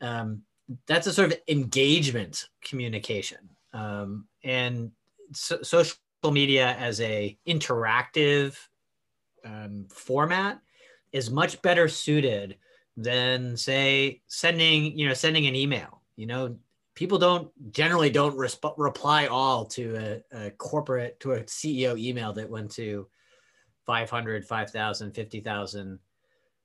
um, 0.00 0.42
that's 0.88 1.06
a 1.06 1.12
sort 1.12 1.32
of 1.32 1.38
engagement 1.46 2.48
communication. 2.64 3.38
Um, 3.72 4.26
and 4.42 4.90
so, 5.32 5.62
social 5.62 5.96
media 6.24 6.74
as 6.80 7.00
a 7.00 7.38
interactive 7.46 8.56
um, 9.44 9.86
format 9.88 10.60
is 11.12 11.30
much 11.30 11.62
better 11.62 11.86
suited 11.86 12.56
than 12.96 13.56
say 13.56 14.20
sending 14.26 14.98
you 14.98 15.06
know 15.06 15.14
sending 15.14 15.46
an 15.46 15.54
email 15.54 16.02
you 16.16 16.26
know 16.26 16.56
people 16.98 17.16
don't 17.16 17.48
generally 17.72 18.10
don't 18.10 18.36
resp- 18.36 18.74
reply 18.76 19.28
all 19.28 19.64
to 19.64 19.84
a, 19.96 20.46
a, 20.46 20.50
corporate 20.50 21.20
to 21.20 21.30
a 21.30 21.40
ceo 21.44 21.96
email 21.96 22.32
that 22.32 22.50
went 22.50 22.68
to 22.72 23.06
500 23.86 24.44
5000 24.44 25.14
50000 25.14 26.00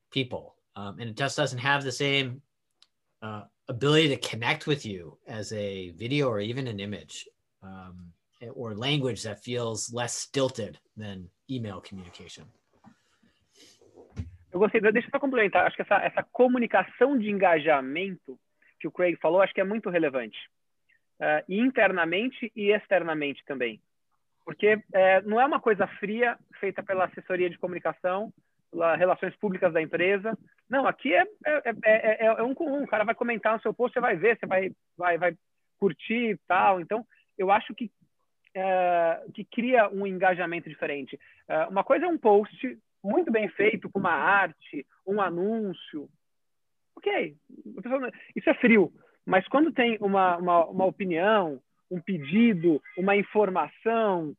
people 0.10 0.56
um, 0.76 0.98
and 1.00 1.12
it 1.12 1.16
just 1.16 1.38
doesn't 1.38 1.60
have 1.60 1.84
the 1.84 1.92
same 1.92 2.42
uh, 3.22 3.44
ability 3.68 4.10
to 4.10 4.18
connect 4.18 4.66
with 4.66 4.88
you 4.88 5.20
as 5.28 5.54
a 5.54 5.92
video 5.92 6.30
or 6.30 6.40
even 6.40 6.66
an 6.66 6.80
image 6.80 7.28
um, 7.62 8.12
or 8.56 8.74
language 8.74 9.22
that 9.22 9.44
feels 9.44 9.94
less 9.94 10.16
stilted 10.16 10.80
than 10.98 11.30
email 11.50 11.80
communication. 11.80 12.46
Eu 14.52 14.60
gostei, 14.60 14.82
deixa 14.82 15.08
eu 15.08 15.12
só 15.12 15.20
complementar, 15.20 15.66
acho 15.66 15.76
que 15.76 15.82
essa, 15.82 15.96
essa 15.96 16.24
comunicação 16.32 17.18
de 17.18 17.30
engajamento 17.30 18.38
que 18.84 18.88
o 18.88 18.92
Craig 18.92 19.16
falou, 19.22 19.42
acho 19.42 19.54
que 19.54 19.62
é 19.62 19.64
muito 19.64 19.90
relevante. 19.90 20.38
Uh, 21.18 21.42
internamente 21.48 22.52
e 22.54 22.72
externamente 22.72 23.42
também. 23.46 23.80
Porque 24.44 24.78
é, 24.92 25.22
não 25.22 25.40
é 25.40 25.46
uma 25.46 25.62
coisa 25.62 25.88
fria 25.88 26.38
feita 26.60 26.84
pela 26.84 27.06
assessoria 27.06 27.50
de 27.50 27.58
comunicação, 27.58 28.34
pelas 28.70 29.00
relações 29.00 29.34
públicas 29.38 29.72
da 29.72 29.82
empresa. 29.82 30.38
Não, 30.70 30.86
aqui 30.86 31.14
é, 31.14 31.24
é, 31.46 31.62
é, 31.86 32.26
é, 32.26 32.44
um 32.44 32.54
com 32.54 32.66
um. 32.66 32.84
O 32.84 32.88
cara 32.88 33.06
vai 33.06 33.16
comentar 33.16 33.54
no 33.54 33.62
seu 33.62 33.74
post, 33.74 33.94
você 33.94 34.02
vai 34.02 34.18
ver, 34.18 34.38
você 34.38 34.46
vai, 34.46 34.70
vai, 34.98 35.18
vai 35.18 35.38
curtir 35.80 36.32
e 36.32 36.38
tal. 36.46 36.82
Então, 36.82 37.06
eu 37.38 37.50
acho 37.50 37.74
que, 37.74 37.90
que 39.34 39.46
cria 39.46 39.88
um 39.90 40.06
engajamento 40.06 40.68
diferente. 40.68 41.18
uma 41.70 41.86
coisa 41.86 42.06
é 42.06 42.10
um 42.10 42.18
post 42.18 42.78
muito 43.02 43.32
bem 43.32 43.48
feito, 43.48 43.90
com 43.90 44.00
uma 44.00 44.12
arte, 44.12 44.86
um 45.08 45.22
anúncio. 45.22 46.10
Ok, 46.96 47.36
isso 48.36 48.50
é 48.50 48.54
frio. 48.56 48.94
Mas 49.26 49.48
quando 49.48 49.72
tem 49.72 49.98
uma, 50.02 50.38
uma, 50.38 50.66
uma 50.66 50.86
opinião, 50.86 51.62
um 51.90 52.00
pedido, 52.00 52.82
uma 52.98 53.16
informação, 53.16 54.36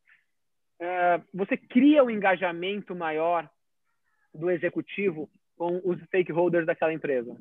é, 0.78 1.20
você 1.32 1.56
cria 1.56 2.04
um 2.04 2.10
engajamento 2.10 2.94
maior 2.94 3.48
do 4.34 4.50
executivo 4.50 5.30
com 5.56 5.80
os 5.84 6.00
stakeholders 6.04 6.66
daquela 6.66 6.92
empresa. 6.92 7.36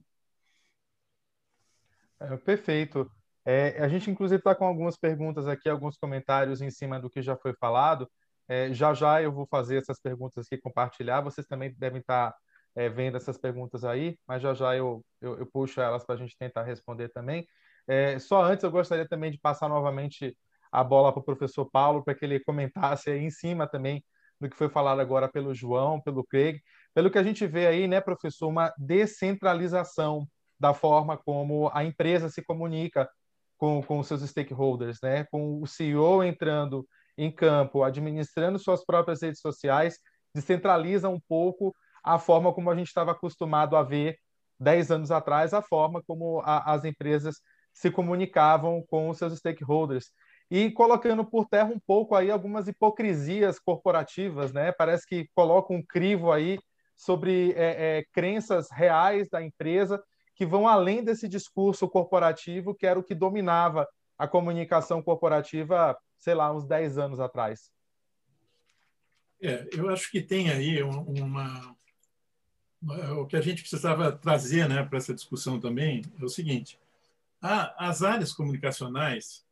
É, 2.19 2.37
perfeito. 2.37 3.09
É, 3.45 3.83
a 3.83 3.87
gente, 3.87 4.09
inclusive, 4.09 4.39
está 4.39 4.55
com 4.55 4.65
algumas 4.65 4.97
perguntas 4.97 5.47
aqui, 5.47 5.67
alguns 5.67 5.97
comentários 5.97 6.61
em 6.61 6.69
cima 6.69 6.99
do 6.99 7.09
que 7.09 7.21
já 7.21 7.35
foi 7.35 7.53
falado. 7.53 8.09
É, 8.47 8.73
já 8.73 8.93
já 8.93 9.21
eu 9.21 9.31
vou 9.31 9.45
fazer 9.47 9.77
essas 9.77 9.99
perguntas 9.99 10.45
aqui, 10.45 10.61
compartilhar. 10.61 11.21
Vocês 11.21 11.45
também 11.47 11.73
devem 11.77 11.99
estar 11.99 12.31
tá, 12.31 12.37
é, 12.75 12.89
vendo 12.89 13.17
essas 13.17 13.37
perguntas 13.37 13.83
aí, 13.83 14.17
mas 14.27 14.41
já 14.41 14.53
já 14.53 14.75
eu, 14.75 15.03
eu, 15.21 15.37
eu 15.39 15.45
puxo 15.45 15.79
elas 15.81 16.05
para 16.05 16.15
a 16.15 16.17
gente 16.17 16.37
tentar 16.37 16.63
responder 16.63 17.09
também. 17.09 17.47
É, 17.87 18.17
só 18.19 18.43
antes 18.43 18.63
eu 18.63 18.71
gostaria 18.71 19.07
também 19.07 19.31
de 19.31 19.39
passar 19.39 19.69
novamente 19.69 20.37
a 20.71 20.83
bola 20.83 21.11
para 21.11 21.19
o 21.19 21.23
professor 21.23 21.69
Paulo 21.69 22.03
para 22.03 22.15
que 22.15 22.25
ele 22.25 22.39
comentasse 22.39 23.09
aí 23.11 23.19
em 23.19 23.29
cima 23.29 23.67
também 23.67 24.03
do 24.39 24.49
que 24.49 24.57
foi 24.57 24.69
falado 24.69 24.99
agora 24.99 25.29
pelo 25.29 25.53
João, 25.53 26.01
pelo 26.01 26.25
Craig, 26.25 26.59
pelo 26.93 27.11
que 27.11 27.17
a 27.17 27.23
gente 27.23 27.45
vê 27.45 27.67
aí, 27.67 27.87
né, 27.87 28.01
professor, 28.01 28.47
uma 28.47 28.73
descentralização 28.77 30.27
da 30.59 30.73
forma 30.73 31.17
como 31.17 31.69
a 31.73 31.83
empresa 31.83 32.29
se 32.29 32.41
comunica 32.43 33.09
com, 33.57 33.81
com 33.83 34.03
seus 34.03 34.21
stakeholders, 34.21 34.99
né, 35.01 35.25
com 35.31 35.61
o 35.61 35.67
CEO 35.67 36.23
entrando 36.23 36.87
em 37.17 37.31
campo, 37.31 37.83
administrando 37.83 38.57
suas 38.57 38.83
próprias 38.83 39.21
redes 39.21 39.39
sociais, 39.39 39.97
descentraliza 40.33 41.07
um 41.07 41.19
pouco 41.27 41.73
a 42.03 42.19
forma 42.19 42.53
como 42.53 42.69
a 42.69 42.75
gente 42.75 42.87
estava 42.87 43.11
acostumado 43.11 43.75
a 43.75 43.83
ver 43.83 44.17
10 44.59 44.91
anos 44.91 45.11
atrás, 45.11 45.53
a 45.53 45.61
forma 45.61 46.01
como 46.05 46.41
a, 46.41 46.73
as 46.73 46.83
empresas 46.83 47.35
se 47.73 47.89
comunicavam 47.89 48.83
com 48.87 49.09
os 49.09 49.17
seus 49.17 49.37
stakeholders 49.37 50.11
e 50.51 50.69
colocando 50.71 51.25
por 51.25 51.47
terra 51.47 51.69
um 51.69 51.79
pouco 51.79 52.15
aí 52.15 52.29
algumas 52.29 52.67
hipocrisias 52.67 53.59
corporativas, 53.59 54.53
né? 54.53 54.71
Parece 54.71 55.07
que 55.07 55.27
coloca 55.33 55.73
um 55.73 55.83
crivo 55.83 56.31
aí 56.31 56.59
sobre 56.95 57.53
é, 57.53 57.97
é, 57.97 58.05
crenças 58.11 58.67
reais 58.71 59.27
da 59.29 59.41
empresa 59.41 60.01
que 60.35 60.45
vão 60.45 60.67
além 60.67 61.03
desse 61.03 61.27
discurso 61.27 61.87
corporativo 61.87 62.75
que 62.75 62.85
era 62.85 62.99
o 62.99 63.03
que 63.03 63.15
dominava 63.15 63.87
a 64.17 64.27
comunicação 64.27 65.01
corporativa, 65.01 65.97
sei 66.19 66.35
lá, 66.35 66.53
uns 66.53 66.65
10 66.67 66.97
anos 66.97 67.19
atrás. 67.19 67.71
É, 69.41 69.67
eu 69.73 69.89
acho 69.89 70.09
que 70.11 70.21
tem 70.21 70.49
aí 70.49 70.81
uma, 70.81 71.01
uma 71.01 71.75
o 73.17 73.25
que 73.25 73.35
a 73.35 73.41
gente 73.41 73.61
precisava 73.61 74.11
trazer 74.11 74.67
né, 74.67 74.83
para 74.83 74.97
essa 74.97 75.13
discussão 75.13 75.59
também 75.59 76.01
é 76.19 76.23
o 76.23 76.29
seguinte: 76.29 76.79
as 77.41 78.03
áreas 78.03 78.33
comunicacionais, 78.33 79.45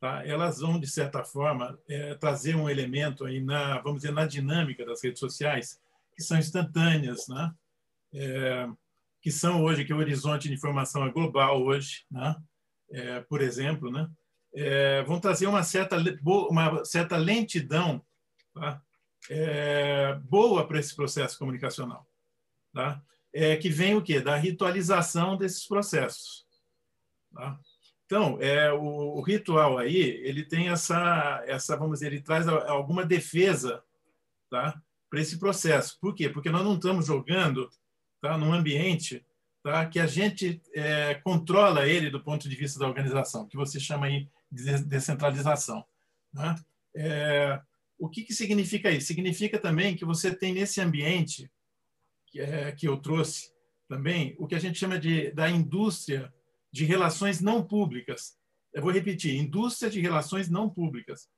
tá, 0.00 0.24
elas 0.26 0.60
vão, 0.60 0.78
de 0.78 0.86
certa 0.86 1.24
forma, 1.24 1.78
é, 1.88 2.14
trazer 2.14 2.54
um 2.54 2.68
elemento 2.68 3.24
aí 3.24 3.40
na, 3.40 3.78
vamos 3.80 4.02
dizer, 4.02 4.12
na 4.12 4.26
dinâmica 4.26 4.84
das 4.84 5.02
redes 5.02 5.20
sociais, 5.20 5.80
que 6.14 6.22
são 6.22 6.38
instantâneas, 6.38 7.28
né? 7.28 7.52
É, 8.12 8.68
que 9.22 9.30
são 9.30 9.62
hoje, 9.62 9.84
que 9.84 9.92
o 9.92 9.98
horizonte 9.98 10.48
de 10.48 10.54
informação 10.54 11.04
é 11.04 11.10
global 11.10 11.62
hoje, 11.62 12.04
né? 12.10 12.36
É, 12.90 13.20
por 13.20 13.40
exemplo, 13.40 13.90
né? 13.90 14.08
É, 14.52 15.02
vão 15.04 15.20
trazer 15.20 15.46
uma 15.46 15.62
certa, 15.62 15.96
uma 16.24 16.84
certa 16.84 17.16
lentidão 17.16 18.04
tá? 18.54 18.82
É, 19.30 20.14
boa 20.24 20.66
para 20.66 20.78
esse 20.78 20.94
processo 20.94 21.38
comunicacional. 21.38 22.06
Tá? 22.72 23.02
É, 23.32 23.56
que 23.56 23.68
vem 23.68 23.96
o 23.96 24.02
quê? 24.02 24.20
Da 24.20 24.36
ritualização 24.36 25.36
desses 25.36 25.66
processos. 25.66 26.46
Tá? 27.32 27.58
Então, 28.06 28.38
é, 28.40 28.72
o, 28.72 29.18
o, 29.18 29.22
ritual 29.22 29.78
aí, 29.78 29.96
ele 29.96 30.44
tem 30.44 30.68
essa, 30.68 31.44
essa, 31.46 31.76
vamos 31.76 32.00
dizer, 32.00 32.08
ele 32.12 32.20
traz 32.20 32.48
alguma 32.48 33.06
defesa 33.06 33.84
tá? 34.50 34.82
para 35.08 35.20
esse 35.20 35.38
processo. 35.38 35.96
Por 36.00 36.14
quê? 36.14 36.28
Porque 36.28 36.50
nós 36.50 36.64
não 36.64 36.74
estamos 36.74 37.06
jogando 37.06 37.70
tá, 38.20 38.36
num 38.36 38.52
ambiente 38.52 39.24
tá, 39.62 39.86
que 39.86 40.00
a 40.00 40.08
gente 40.08 40.60
é, 40.74 41.14
controla 41.14 41.86
ele 41.86 42.10
do 42.10 42.20
ponto 42.20 42.48
de 42.48 42.56
vista 42.56 42.80
da 42.80 42.88
organização, 42.88 43.46
que 43.46 43.56
você 43.56 43.78
chama 43.78 44.06
aí 44.06 44.28
de 44.50 44.82
descentralização. 44.84 45.84
Né? 46.32 46.56
É, 46.96 47.60
o 47.96 48.08
que, 48.08 48.24
que 48.24 48.34
significa 48.34 48.90
isso? 48.90 49.06
Significa 49.06 49.58
também 49.58 49.94
que 49.94 50.04
você 50.04 50.34
tem 50.34 50.52
nesse 50.52 50.80
ambiente 50.80 51.50
que, 52.30 52.40
é, 52.40 52.72
que 52.72 52.86
eu 52.86 52.96
trouxe 52.96 53.52
também 53.88 54.36
o 54.38 54.46
que 54.46 54.54
a 54.54 54.58
gente 54.58 54.78
chama 54.78 54.98
de 54.98 55.30
da 55.32 55.50
indústria 55.50 56.32
de 56.72 56.84
relações 56.84 57.40
não 57.40 57.64
públicas. 57.64 58.38
Eu 58.72 58.82
vou 58.82 58.92
repetir, 58.92 59.34
indústria 59.34 59.90
de 59.90 60.00
relações 60.00 60.48
não 60.48 60.70
públicas. 60.70 61.28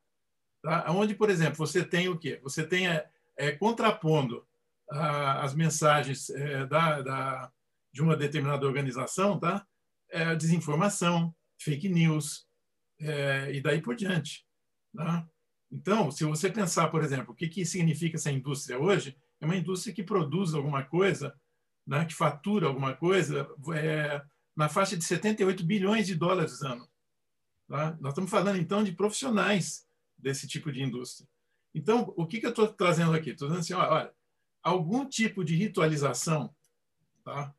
Tá? 0.63 0.85
Onde, 0.91 1.15
por 1.15 1.31
exemplo, 1.31 1.57
você 1.57 1.85
tem 1.85 2.09
o 2.09 2.19
quê? 2.19 2.39
Você 2.43 2.67
tem, 2.67 2.89
é, 2.89 3.09
é 3.37 3.53
contrapondo 3.53 4.47
a, 4.91 5.43
as 5.43 5.55
mensagens 5.55 6.29
é, 6.31 6.67
da, 6.67 7.01
da, 7.01 7.53
de 7.93 8.03
uma 8.03 8.17
determinada 8.17 8.67
organização, 8.67 9.39
tá? 9.41 9.67
É, 10.11 10.37
desinformação, 10.37 11.35
fake 11.59 11.89
news, 11.89 12.47
é, 13.01 13.51
e 13.53 13.61
daí 13.61 13.81
por 13.81 13.97
diante. 13.97 14.47
Tá? 14.95 15.27
Então, 15.71 16.11
se 16.11 16.25
você 16.25 16.51
pensar, 16.51 16.89
por 16.89 17.03
exemplo, 17.03 17.33
o 17.33 17.35
que, 17.35 17.49
que 17.49 17.65
significa 17.65 18.17
essa 18.17 18.31
indústria 18.31 18.79
hoje, 18.79 19.17
é 19.43 19.45
uma 19.45 19.57
indústria 19.57 19.93
que 19.93 20.05
produz 20.05 20.55
alguma 20.55 20.85
coisa, 20.85 21.35
né, 21.85 22.05
que 22.05 22.15
fatura 22.15 22.69
alguma 22.69 22.95
coisa, 22.95 23.49
é, 23.75 24.23
na 24.55 24.69
faixa 24.69 24.97
de 24.97 25.05
78 25.05 25.65
bilhões 25.65 26.07
de 26.07 26.15
dólares 26.15 26.63
ano. 26.63 26.89
Tá? 27.67 27.97
Nós 28.01 28.13
estamos 28.13 28.31
falando, 28.31 28.59
então, 28.59 28.85
de 28.85 28.93
profissionais 28.93 29.85
desse 30.17 30.47
tipo 30.47 30.71
de 30.71 30.81
indústria. 30.81 31.29
Então, 31.75 32.15
o 32.17 32.25
que, 32.25 32.39
que 32.39 32.47
eu 32.47 32.51
estou 32.51 32.69
trazendo 32.69 33.15
aqui? 33.15 33.31
Estou 33.31 33.49
dizendo 33.49 33.63
assim, 33.63 33.75
olha, 33.75 34.13
algum 34.63 35.05
tipo 35.09 35.45
de 35.45 35.57
ritualização, 35.57 36.55
tá? 37.25 37.53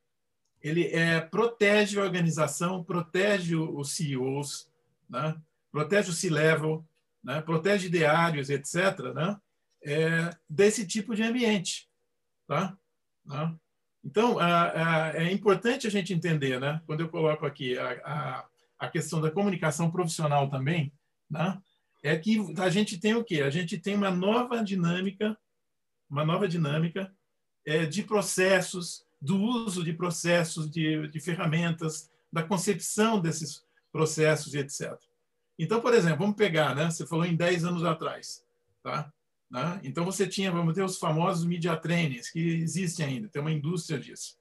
ele 0.62 0.88
é, 0.88 1.20
protege 1.20 2.00
a 2.00 2.04
organização, 2.04 2.82
protege 2.82 3.58
os 3.58 3.92
CEOs, 3.92 4.70
né? 5.10 5.36
protege 5.70 6.12
o 6.12 6.14
C-level, 6.14 6.88
né? 7.22 7.42
protege 7.42 7.90
diários, 7.90 8.50
etc., 8.50 9.14
né? 9.14 9.38
É, 9.86 10.30
desse 10.50 10.86
tipo 10.88 11.16
de 11.16 11.24
ambiente. 11.24 11.90
Tá? 12.48 12.78
Tá? 13.28 13.56
Então, 14.04 14.38
é 14.42 15.32
importante 15.32 15.88
a 15.88 15.90
gente 15.90 16.14
entender, 16.14 16.60
né? 16.60 16.82
quando 16.86 17.02
eu 17.02 17.10
coloco 17.10 17.46
aqui 17.46 17.78
a, 17.78 17.92
a, 18.04 18.46
a 18.80 18.90
questão 18.90 19.22
da 19.22 19.32
comunicação 19.32 19.90
profissional 19.90 20.50
também, 20.50 20.94
né? 21.30 21.58
é 22.04 22.18
que 22.18 22.38
a 22.60 22.70
gente 22.70 23.00
tem 23.00 23.16
o 23.16 23.24
quê? 23.24 23.42
A 23.42 23.50
gente 23.50 23.78
tem 23.78 23.96
uma 23.96 24.12
nova 24.12 24.62
dinâmica, 24.62 25.38
uma 26.10 26.26
nova 26.26 26.48
dinâmica 26.48 27.12
é, 27.66 27.86
de 27.86 28.04
processos, 28.04 29.06
do 29.22 29.42
uso 29.42 29.84
de 29.84 29.94
processos, 29.94 30.70
de, 30.70 31.08
de 31.08 31.20
ferramentas, 31.22 32.12
da 32.32 32.44
concepção 32.44 33.22
desses 33.22 33.64
processos 33.90 34.54
e 34.54 34.58
etc. 34.58 35.00
Então, 35.58 35.80
por 35.80 35.94
exemplo, 35.94 36.20
vamos 36.20 36.36
pegar, 36.36 36.76
né? 36.76 36.92
Você 36.92 37.08
falou 37.08 37.26
em 37.26 37.36
10 37.36 37.64
anos 37.64 37.86
atrás, 37.86 38.44
tá? 38.82 39.12
Né? 39.54 39.80
Então, 39.84 40.04
você 40.04 40.28
tinha, 40.28 40.52
vamos 40.52 40.74
ter 40.74 40.82
os 40.82 40.98
famosos 40.98 41.46
media 41.46 41.78
trainings, 41.78 42.32
que 42.32 42.40
existem 42.40 43.06
ainda, 43.06 43.30
tem 43.30 43.40
uma 43.40 43.52
indústria 43.52 44.00
disso. 44.00 44.36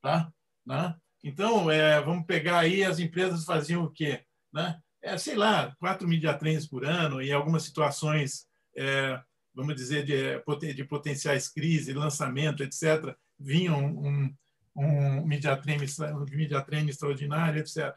Tá? 0.00 0.32
Né? 0.64 0.96
Então, 1.22 1.70
é, 1.70 2.00
vamos 2.00 2.24
pegar 2.24 2.60
aí, 2.60 2.82
as 2.82 2.98
empresas 2.98 3.44
faziam 3.44 3.84
o 3.84 3.90
quê? 3.90 4.24
Né? 4.50 4.80
É, 5.02 5.18
sei 5.18 5.34
lá, 5.34 5.76
quatro 5.78 6.08
media 6.08 6.32
trainings 6.32 6.66
por 6.66 6.86
ano, 6.86 7.20
e 7.20 7.30
algumas 7.30 7.64
situações, 7.64 8.46
é, 8.74 9.20
vamos 9.54 9.76
dizer, 9.76 10.02
de, 10.02 10.72
de 10.72 10.84
potenciais 10.84 11.46
crises, 11.50 11.94
lançamento, 11.94 12.62
etc., 12.62 13.14
vinham 13.38 13.84
um, 13.84 14.34
um 14.74 15.26
media 15.26 15.54
training, 15.58 15.84
um 16.14 16.24
media 16.34 16.62
training 16.62 16.88
extraordinário, 16.88 17.60
etc. 17.60 17.94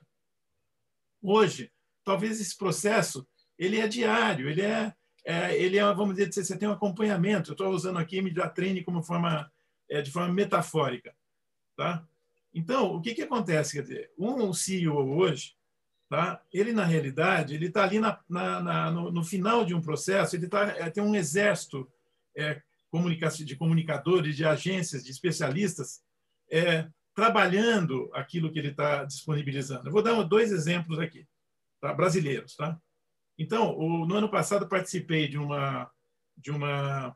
Hoje, 1.22 1.72
talvez 2.04 2.42
esse 2.42 2.58
processo 2.58 3.26
ele 3.58 3.80
é 3.80 3.88
diário, 3.88 4.50
ele 4.50 4.64
é, 4.64 4.94
é 5.28 5.62
ele 5.62 5.78
é, 5.78 5.94
vamos 5.94 6.16
dizer, 6.16 6.32
você 6.32 6.58
tem 6.58 6.70
um 6.70 6.72
acompanhamento. 6.72 7.50
Eu 7.50 7.54
estou 7.54 7.70
usando 7.70 8.00
aqui 8.00 8.22
media 8.22 8.48
training 8.48 8.82
como 8.82 9.04
forma 9.04 9.52
é, 9.90 10.02
de 10.02 10.10
forma 10.10 10.34
metafórica, 10.34 11.14
tá? 11.76 12.08
Então, 12.54 12.96
o 12.96 13.02
que 13.02 13.14
que 13.14 13.24
acontece? 13.24 13.74
Quer 13.74 13.82
dizer, 13.82 14.12
um 14.18 14.54
CEO 14.54 15.18
hoje, 15.18 15.54
tá? 16.10 16.42
Ele 16.52 16.72
na 16.72 16.86
realidade, 16.86 17.54
ele 17.54 17.68
está 17.68 17.84
ali 17.84 18.00
na, 18.00 18.18
na, 18.30 18.62
na 18.62 18.92
no, 18.92 19.12
no, 19.12 19.22
final 19.22 19.66
de 19.66 19.74
um 19.74 19.82
processo, 19.82 20.34
ele 20.38 20.48
tá, 20.48 20.70
é, 20.78 20.90
tem 20.90 21.04
um 21.04 21.14
exército 21.14 21.92
é, 22.36 22.62
de 23.44 23.56
comunicadores, 23.58 24.34
de 24.34 24.46
agências, 24.46 25.04
de 25.04 25.12
especialistas 25.12 26.02
é, 26.50 26.88
trabalhando 27.14 28.10
aquilo 28.14 28.50
que 28.50 28.60
ele 28.60 28.70
está 28.70 29.04
disponibilizando. 29.04 29.90
Eu 29.90 29.92
vou 29.92 30.02
dar 30.02 30.24
dois 30.24 30.54
exemplos 30.54 31.00
aqui, 31.00 31.28
tá? 31.82 31.94
brasileiros. 31.94 32.56
Tá? 32.56 32.80
Então, 33.38 33.78
o, 33.78 34.06
no 34.06 34.16
ano 34.16 34.30
passado 34.30 34.68
participei 34.68 35.28
de 35.28 35.38
uma 35.38 35.90
de 36.36 36.52
uma 36.52 37.16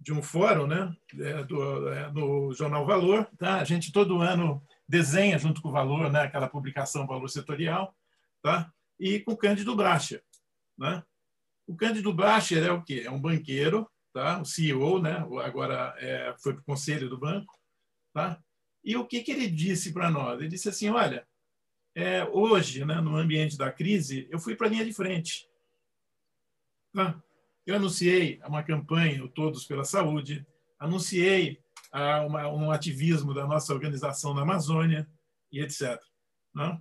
de 0.00 0.12
um 0.12 0.22
fórum, 0.22 0.66
né, 0.66 0.94
é, 1.18 1.44
do, 1.44 1.88
é, 1.88 2.12
no 2.12 2.52
jornal 2.52 2.84
Valor. 2.84 3.26
Tá? 3.38 3.60
A 3.60 3.64
gente 3.64 3.90
todo 3.90 4.20
ano 4.20 4.62
desenha 4.86 5.38
junto 5.38 5.62
com 5.62 5.68
o 5.68 5.72
Valor, 5.72 6.12
né, 6.12 6.22
aquela 6.22 6.48
publicação 6.48 7.06
Valor 7.06 7.28
Setorial, 7.28 7.96
tá? 8.42 8.70
E 9.00 9.20
com 9.20 9.34
Cândido 9.34 9.74
Bracher, 9.74 10.22
né? 10.76 11.02
O 11.66 11.74
Cândido 11.74 12.12
Bracher 12.12 12.62
é 12.62 12.70
o 12.70 12.82
quê? 12.82 13.04
É 13.06 13.10
um 13.10 13.20
banqueiro, 13.20 13.90
tá? 14.12 14.40
O 14.40 14.44
CEO, 14.44 15.00
né? 15.00 15.26
Agora 15.42 15.94
é, 15.98 16.34
foi 16.38 16.52
para 16.52 16.60
o 16.60 16.64
conselho 16.64 17.08
do 17.08 17.18
banco, 17.18 17.58
tá? 18.12 18.38
E 18.84 18.96
o 18.96 19.06
que, 19.06 19.22
que 19.22 19.32
ele 19.32 19.48
disse 19.48 19.92
para 19.92 20.10
nós? 20.10 20.38
Ele 20.38 20.48
disse 20.48 20.68
assim: 20.68 20.90
olha, 20.90 21.26
é, 21.94 22.24
hoje, 22.24 22.84
né, 22.84 23.00
no 23.00 23.16
ambiente 23.16 23.56
da 23.56 23.70
crise, 23.70 24.26
eu 24.30 24.38
fui 24.38 24.56
para 24.56 24.66
a 24.66 24.70
linha 24.70 24.84
de 24.84 24.92
frente. 24.92 25.48
Tá? 26.92 27.22
Eu 27.66 27.76
anunciei 27.76 28.40
uma 28.46 28.62
campanha, 28.62 29.26
Todos 29.28 29.64
pela 29.64 29.84
Saúde, 29.84 30.46
anunciei 30.78 31.60
ah, 31.92 32.22
uma, 32.26 32.48
um 32.48 32.70
ativismo 32.70 33.32
da 33.32 33.46
nossa 33.46 33.72
organização 33.72 34.34
na 34.34 34.42
Amazônia 34.42 35.08
e 35.50 35.60
etc. 35.60 36.00
Né? 36.54 36.80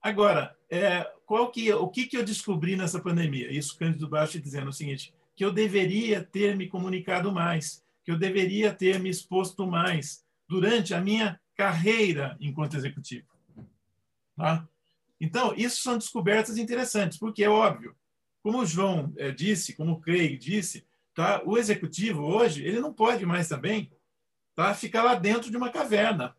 Agora, 0.00 0.56
é, 0.70 1.04
qual 1.26 1.50
que, 1.50 1.72
o 1.72 1.88
que, 1.88 2.06
que 2.06 2.16
eu 2.16 2.24
descobri 2.24 2.76
nessa 2.76 3.00
pandemia? 3.00 3.50
Isso 3.50 3.76
Cândido 3.76 4.08
Baixo 4.08 4.40
dizendo 4.40 4.68
o 4.68 4.72
seguinte, 4.72 5.12
que 5.34 5.44
eu 5.44 5.52
deveria 5.52 6.22
ter 6.22 6.56
me 6.56 6.68
comunicado 6.68 7.32
mais, 7.32 7.84
que 8.04 8.10
eu 8.10 8.18
deveria 8.18 8.72
ter 8.72 8.98
me 9.00 9.08
exposto 9.08 9.66
mais, 9.66 10.24
durante 10.48 10.94
a 10.94 11.00
minha 11.00 11.40
carreira 11.56 12.36
enquanto 12.40 12.76
executivo. 12.76 13.26
Tá? 14.38 14.68
Então, 15.20 15.52
isso 15.56 15.82
são 15.82 15.98
descobertas 15.98 16.56
interessantes, 16.58 17.18
porque 17.18 17.42
é 17.42 17.50
óbvio, 17.50 17.96
como 18.40 18.60
o 18.60 18.66
João 18.66 19.12
é, 19.16 19.32
disse, 19.32 19.74
como 19.74 19.92
o 19.92 20.00
Craig 20.00 20.38
disse, 20.38 20.86
tá? 21.12 21.42
o 21.44 21.58
executivo 21.58 22.22
hoje 22.22 22.64
ele 22.64 22.78
não 22.78 22.94
pode 22.94 23.26
mais 23.26 23.48
também 23.48 23.92
tá? 24.54 24.72
ficar 24.74 25.02
lá 25.02 25.16
dentro 25.16 25.50
de 25.50 25.56
uma 25.56 25.70
caverna. 25.70 26.36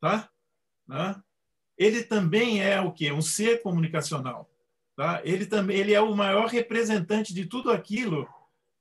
Tá? 0.00 0.30
Tá? 0.86 1.22
Ele 1.76 2.02
também 2.02 2.62
é 2.62 2.80
o 2.80 2.92
quê? 2.92 3.12
Um 3.12 3.20
ser 3.20 3.60
comunicacional. 3.60 4.50
Tá? 4.96 5.20
Ele 5.22 5.44
também 5.44 5.76
ele 5.76 5.92
é 5.92 6.00
o 6.00 6.16
maior 6.16 6.48
representante 6.48 7.34
de 7.34 7.44
tudo 7.44 7.70
aquilo 7.70 8.26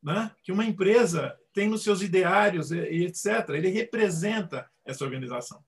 né? 0.01 0.31
que 0.41 0.53
uma 0.53 0.65
empresa 0.65 1.37
tem 1.53 1.67
nos 1.67 1.83
seus 1.83 2.01
ideários 2.01 2.71
etc. 2.71 3.49
Ele 3.49 3.67
representa 3.67 4.71
essa 4.85 5.03
organização. 5.03 5.61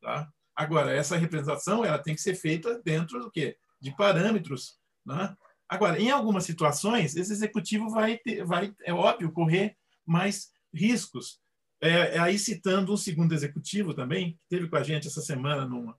Tá? 0.00 0.30
Agora, 0.54 0.92
essa 0.92 1.16
representação 1.16 1.84
ela 1.84 1.98
tem 1.98 2.14
que 2.14 2.20
ser 2.20 2.34
feita 2.34 2.80
dentro 2.84 3.20
do 3.20 3.30
quê? 3.30 3.56
De 3.80 3.94
parâmetros. 3.96 4.78
Né? 5.04 5.34
Agora, 5.68 6.00
em 6.00 6.10
algumas 6.10 6.44
situações, 6.44 7.16
esse 7.16 7.32
executivo 7.32 7.88
vai, 7.88 8.18
ter, 8.18 8.44
vai 8.44 8.74
é 8.84 8.92
óbvio, 8.92 9.32
correr 9.32 9.76
mais 10.06 10.50
riscos. 10.74 11.40
É, 11.80 12.16
é, 12.16 12.18
aí 12.18 12.38
citando 12.38 12.92
um 12.92 12.96
segundo 12.96 13.32
executivo 13.32 13.92
também, 13.94 14.34
que 14.34 14.40
teve 14.48 14.68
com 14.68 14.76
a 14.76 14.82
gente 14.82 15.08
essa 15.08 15.20
semana 15.20 15.66
num, 15.66 15.92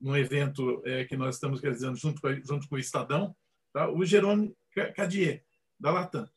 num 0.00 0.16
evento 0.16 0.82
é, 0.86 1.04
que 1.04 1.16
nós 1.16 1.34
estamos 1.34 1.60
realizando 1.60 1.98
junto 1.98 2.20
com, 2.20 2.32
junto 2.42 2.68
com 2.68 2.76
o 2.76 2.78
Estadão, 2.78 3.36
tá? 3.72 3.90
o 3.90 4.04
Jerome 4.04 4.54
Cadier, 4.94 5.44
da 5.78 5.90
Latam. 5.90 6.28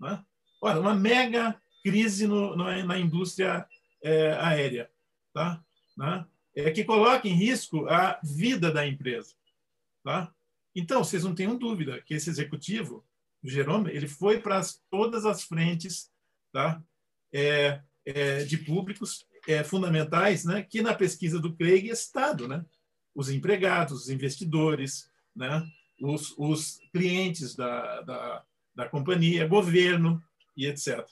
Né? 0.00 0.24
Olha, 0.62 0.80
uma 0.80 0.94
mega 0.94 1.60
crise 1.82 2.26
no, 2.26 2.56
no, 2.56 2.64
na 2.84 2.98
indústria 2.98 3.66
é, 4.02 4.32
aérea, 4.40 4.90
tá? 5.34 5.62
Né? 5.96 6.26
É 6.56 6.70
que 6.70 6.84
coloca 6.84 7.28
em 7.28 7.34
risco 7.34 7.86
a 7.86 8.18
vida 8.24 8.72
da 8.72 8.86
empresa, 8.86 9.34
tá? 10.02 10.32
Então, 10.74 11.04
vocês 11.04 11.22
não 11.22 11.34
tenham 11.34 11.56
dúvida 11.56 12.02
que 12.02 12.14
esse 12.14 12.30
executivo, 12.30 13.04
o 13.42 13.48
Jerome, 13.48 13.90
ele 13.90 14.08
foi 14.08 14.40
para 14.40 14.60
todas 14.90 15.24
as 15.24 15.44
frentes, 15.44 16.10
tá? 16.52 16.82
É, 17.32 17.80
é, 18.04 18.44
de 18.44 18.56
públicos 18.58 19.26
é, 19.46 19.62
fundamentais, 19.62 20.44
né? 20.44 20.62
Que 20.62 20.82
na 20.82 20.94
pesquisa 20.94 21.38
do 21.38 21.54
Craig 21.54 21.88
é 21.88 21.92
Estado, 21.92 22.48
né? 22.48 22.64
Os 23.14 23.30
empregados, 23.30 24.02
os 24.02 24.08
investidores, 24.08 25.10
né? 25.34 25.66
Os, 26.00 26.34
os 26.36 26.78
clientes 26.92 27.54
da, 27.54 28.00
da, 28.02 28.44
da 28.74 28.88
companhia, 28.88 29.48
governo 29.48 30.22
e 30.56 30.66
etc. 30.66 31.06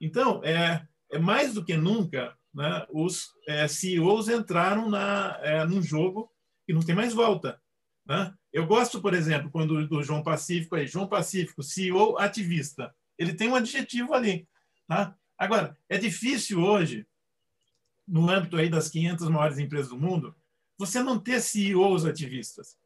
Então, 0.00 0.42
é, 0.44 0.86
é 1.10 1.18
mais 1.18 1.54
do 1.54 1.64
que 1.64 1.76
nunca, 1.76 2.36
né, 2.54 2.86
os 2.90 3.32
é, 3.48 3.66
CEOs 3.66 4.28
entraram 4.28 4.88
na, 4.88 5.38
é, 5.42 5.64
num 5.64 5.82
jogo 5.82 6.30
que 6.66 6.72
não 6.72 6.82
tem 6.82 6.94
mais 6.94 7.14
volta. 7.14 7.60
Né? 8.06 8.32
Eu 8.52 8.66
gosto, 8.66 9.00
por 9.00 9.14
exemplo, 9.14 9.50
quando 9.50 9.86
do 9.86 10.02
João 10.02 10.22
Pacífico 10.22 10.76
aí, 10.76 10.86
João 10.86 11.06
Pacífico, 11.06 11.62
CEO 11.62 12.18
ativista. 12.18 12.94
Ele 13.18 13.34
tem 13.34 13.48
um 13.48 13.54
adjetivo 13.54 14.12
ali. 14.12 14.46
Tá? 14.86 15.16
Agora, 15.38 15.76
é 15.88 15.96
difícil 15.96 16.60
hoje, 16.60 17.06
no 18.06 18.28
âmbito 18.28 18.56
aí 18.56 18.68
das 18.68 18.88
500 18.90 19.28
maiores 19.28 19.58
empresas 19.58 19.88
do 19.88 19.98
mundo, 19.98 20.36
você 20.78 21.02
não 21.02 21.18
ter 21.18 21.40
CEOs 21.40 22.04
ativistas. 22.04 22.76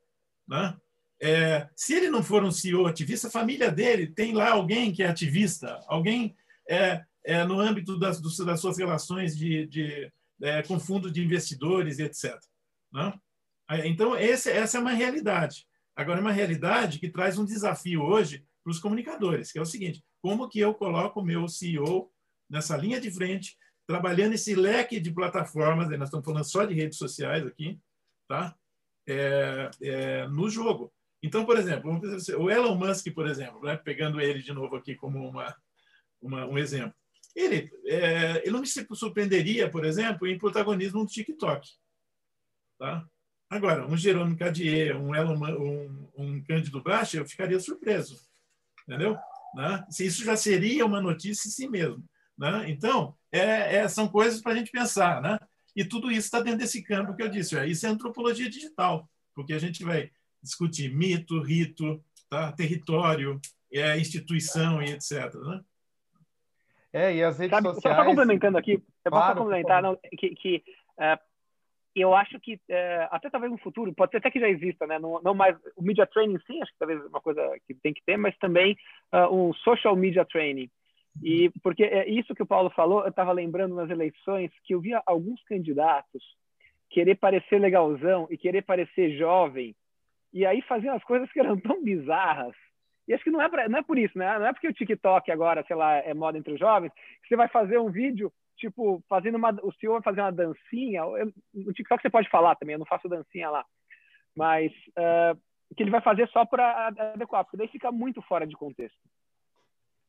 Né? 0.46 0.76
É, 1.20 1.68
se 1.74 1.94
ele 1.94 2.10
não 2.10 2.22
for 2.22 2.44
um 2.44 2.52
CEO 2.52 2.86
ativista, 2.86 3.28
a 3.28 3.30
família 3.30 3.70
dele 3.70 4.06
tem 4.06 4.32
lá 4.32 4.50
alguém 4.50 4.92
que 4.92 5.02
é 5.02 5.08
ativista, 5.08 5.80
alguém 5.88 6.36
é, 6.68 7.04
é, 7.26 7.44
no 7.44 7.58
âmbito 7.58 7.98
das, 7.98 8.20
das 8.20 8.60
suas 8.60 8.78
relações 8.78 9.36
de, 9.36 9.66
de 9.66 10.12
é, 10.40 10.62
com 10.62 10.78
fundo 10.78 11.10
de 11.10 11.22
investidores, 11.22 11.98
etc. 11.98 12.38
Não? 12.92 13.10
Né? 13.10 13.86
Então, 13.88 14.16
esse, 14.16 14.48
essa 14.50 14.78
é 14.78 14.80
uma 14.80 14.92
realidade. 14.92 15.66
Agora, 15.94 16.20
é 16.20 16.22
uma 16.22 16.32
realidade 16.32 17.00
que 17.00 17.10
traz 17.10 17.36
um 17.36 17.44
desafio 17.44 18.02
hoje 18.02 18.44
para 18.62 18.70
os 18.70 18.78
comunicadores, 18.78 19.50
que 19.50 19.58
é 19.58 19.62
o 19.62 19.66
seguinte: 19.66 20.04
como 20.22 20.48
que 20.48 20.60
eu 20.60 20.72
coloco 20.72 21.20
o 21.20 21.24
meu 21.24 21.48
CEO 21.48 22.12
nessa 22.48 22.76
linha 22.76 23.00
de 23.00 23.10
frente, 23.10 23.56
trabalhando 23.86 24.34
esse 24.34 24.54
leque 24.54 25.00
de 25.00 25.12
plataformas, 25.12 25.88
nós 25.90 26.08
estamos 26.08 26.24
falando 26.24 26.44
só 26.44 26.64
de 26.64 26.74
redes 26.74 26.96
sociais 26.96 27.44
aqui, 27.44 27.80
tá? 28.28 28.54
É, 29.08 29.70
é, 29.82 30.28
no 30.28 30.48
jogo. 30.48 30.92
Então, 31.22 31.44
por 31.44 31.56
exemplo, 31.56 32.00
o 32.38 32.50
Elon 32.50 32.76
Musk, 32.76 33.12
por 33.12 33.26
exemplo, 33.26 33.60
né? 33.62 33.76
pegando 33.76 34.20
ele 34.20 34.42
de 34.42 34.52
novo 34.52 34.76
aqui 34.76 34.94
como 34.94 35.28
uma, 35.28 35.56
uma, 36.20 36.46
um 36.46 36.58
exemplo. 36.58 36.94
Ele, 37.36 37.70
é, 37.84 38.38
ele 38.42 38.50
não 38.50 38.60
me 38.60 38.66
surpreenderia, 38.66 39.70
por 39.70 39.84
exemplo, 39.84 40.26
em 40.26 40.38
protagonismo 40.38 41.00
no 41.00 41.06
TikTok. 41.06 41.68
Tá? 42.78 43.06
Agora, 43.50 43.86
um 43.86 43.94
Jerônimo 43.94 44.38
Cadier, 44.38 44.96
um, 44.96 45.14
Elon, 45.14 45.36
um, 45.36 46.08
um 46.16 46.42
Cândido 46.42 46.82
Bracha, 46.82 47.18
eu 47.18 47.28
ficaria 47.28 47.60
surpreso. 47.60 48.18
Entendeu? 48.88 49.18
Né? 49.54 49.86
Isso 50.00 50.24
já 50.24 50.34
seria 50.34 50.86
uma 50.86 51.00
notícia 51.00 51.46
em 51.46 51.50
si 51.50 51.68
mesmo. 51.68 52.02
Né? 52.38 52.70
Então, 52.70 53.14
é, 53.30 53.76
é, 53.76 53.88
são 53.88 54.08
coisas 54.08 54.40
para 54.40 54.52
a 54.52 54.56
gente 54.56 54.70
pensar. 54.70 55.20
Né? 55.20 55.38
E 55.76 55.84
tudo 55.84 56.10
isso 56.10 56.20
está 56.20 56.40
dentro 56.40 56.60
desse 56.60 56.82
campo 56.82 57.14
que 57.14 57.22
eu 57.22 57.28
disse. 57.28 57.54
Isso 57.66 57.86
é 57.86 57.90
antropologia 57.90 58.48
digital, 58.48 59.08
porque 59.34 59.52
a 59.52 59.58
gente 59.58 59.84
vai 59.84 60.10
discutir 60.42 60.94
mito, 60.94 61.42
rito, 61.42 62.02
tá? 62.30 62.50
território, 62.52 63.38
é, 63.70 63.98
instituição 63.98 64.82
e 64.82 64.92
etc. 64.92 65.34
Né? 65.34 65.60
É, 66.96 67.14
e 67.14 67.22
as 67.22 67.38
redes 67.38 67.54
Sabe, 67.54 67.74
sociais... 67.74 67.94
Só 67.94 68.04
complementando 68.06 68.56
aqui, 68.56 68.82
eu 69.04 69.10
claro, 69.10 69.26
posso 69.26 69.38
complementar 69.40 69.82
não, 69.82 69.98
que, 70.16 70.34
que 70.34 70.64
uh, 70.98 71.20
eu 71.94 72.14
acho 72.14 72.40
que 72.40 72.54
uh, 72.54 73.08
até 73.10 73.28
talvez 73.28 73.52
no 73.52 73.58
futuro, 73.58 73.92
pode 73.94 74.12
ser 74.12 74.16
até 74.16 74.30
que 74.30 74.40
já 74.40 74.48
exista, 74.48 74.86
né? 74.86 74.98
Não, 74.98 75.20
não 75.22 75.34
mais 75.34 75.54
o 75.76 75.82
media 75.82 76.06
training 76.06 76.38
sim, 76.46 76.62
acho 76.62 76.72
que 76.72 76.78
talvez 76.78 76.98
é 76.98 77.08
uma 77.08 77.20
coisa 77.20 77.42
que 77.66 77.74
tem 77.74 77.92
que 77.92 78.02
ter, 78.02 78.16
mas 78.16 78.34
também 78.38 78.78
uh, 79.12 79.30
um 79.30 79.52
social 79.52 79.94
media 79.94 80.24
training. 80.24 80.70
E 81.22 81.50
porque 81.62 81.84
é 81.84 82.08
isso 82.08 82.34
que 82.34 82.42
o 82.42 82.46
Paulo 82.46 82.70
falou, 82.70 83.02
eu 83.02 83.10
estava 83.10 83.30
lembrando 83.30 83.74
nas 83.74 83.90
eleições 83.90 84.50
que 84.64 84.74
eu 84.74 84.80
via 84.80 85.02
alguns 85.04 85.42
candidatos 85.44 86.22
querer 86.88 87.16
parecer 87.16 87.58
legalzão 87.58 88.26
e 88.30 88.38
querer 88.38 88.62
parecer 88.62 89.18
jovem, 89.18 89.76
e 90.32 90.46
aí 90.46 90.62
faziam 90.62 90.94
as 90.96 91.04
coisas 91.04 91.30
que 91.30 91.40
eram 91.40 91.60
tão 91.60 91.84
bizarras 91.84 92.54
E 93.08 93.14
acho 93.14 93.22
que 93.22 93.30
não 93.30 93.40
é, 93.40 93.48
pra, 93.48 93.68
não 93.68 93.78
é 93.78 93.82
por 93.82 93.98
isso, 93.98 94.18
né? 94.18 94.38
Não 94.38 94.46
é 94.46 94.52
porque 94.52 94.68
o 94.68 94.72
TikTok 94.72 95.30
agora, 95.30 95.64
sei 95.66 95.76
lá, 95.76 95.96
é 95.96 96.12
moda 96.12 96.38
entre 96.38 96.52
os 96.52 96.58
jovens, 96.58 96.92
que 97.22 97.28
você 97.28 97.36
vai 97.36 97.48
fazer 97.48 97.78
um 97.78 97.90
vídeo, 97.90 98.32
tipo, 98.56 99.02
fazendo 99.08 99.36
uma. 99.36 99.50
O 99.62 99.72
senhor 99.74 99.94
vai 99.94 100.02
fazer 100.02 100.20
uma 100.20 100.32
dancinha. 100.32 101.00
Eu, 101.00 101.32
no 101.54 101.72
TikTok 101.72 102.02
você 102.02 102.10
pode 102.10 102.28
falar 102.28 102.56
também, 102.56 102.74
eu 102.74 102.78
não 102.78 102.86
faço 102.86 103.08
dancinha 103.08 103.48
lá. 103.48 103.64
Mas 104.34 104.72
uh, 104.98 105.38
que 105.74 105.82
ele 105.82 105.90
vai 105.90 106.00
fazer 106.00 106.28
só 106.28 106.44
para 106.44 106.88
adequar, 106.88 107.44
porque 107.44 107.56
daí 107.56 107.68
fica 107.68 107.92
muito 107.92 108.20
fora 108.22 108.46
de 108.46 108.56
contexto. 108.56 108.98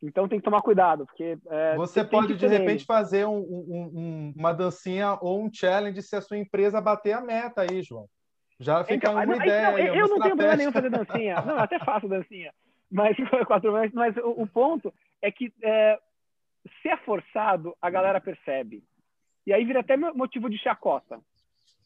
Então 0.02 0.28
tem 0.28 0.40
que 0.40 0.46
tomar 0.46 0.62
cuidado, 0.62 1.06
porque. 1.06 1.38
É, 1.48 1.76
você 1.76 2.04
pode, 2.04 2.36
de 2.36 2.48
repente, 2.48 2.86
fazer 2.86 3.26
um, 3.26 3.40
um, 3.40 3.92
um, 3.94 4.34
uma 4.36 4.54
dancinha 4.54 5.18
ou 5.22 5.44
um 5.44 5.52
challenge 5.52 6.02
se 6.02 6.16
a 6.16 6.22
sua 6.22 6.38
empresa 6.38 6.80
bater 6.80 7.14
a 7.14 7.22
meta 7.22 7.62
aí, 7.62 7.82
João. 7.82 8.08
Já 8.60 8.84
fica 8.84 8.96
então, 8.96 9.14
uma 9.14 9.36
ideia. 9.36 9.72
Não, 9.72 9.78
aí, 9.78 9.88
eu 9.88 10.08
não 10.08 10.20
tenho 10.20 10.36
problema 10.36 10.56
nenhum 10.56 10.72
fazer 10.72 10.90
dancinha. 10.90 11.42
Não, 11.42 11.58
até 11.58 11.80
faço 11.80 12.08
dancinha. 12.08 12.52
Mas, 12.92 13.16
quatro 13.48 13.72
mas 13.94 14.16
o, 14.18 14.42
o 14.42 14.48
ponto 14.48 14.94
é 15.22 15.32
que 15.32 15.52
é, 15.62 16.00
se 16.82 16.90
é 16.90 16.98
forçado, 16.98 17.76
a 17.82 17.90
galera 17.90 18.22
percebe. 18.22 18.84
E 19.46 19.54
aí 19.54 19.64
vira 19.66 19.80
até 19.80 19.96
motivo 19.96 20.50
de 20.50 20.58
chacota. 20.58 21.20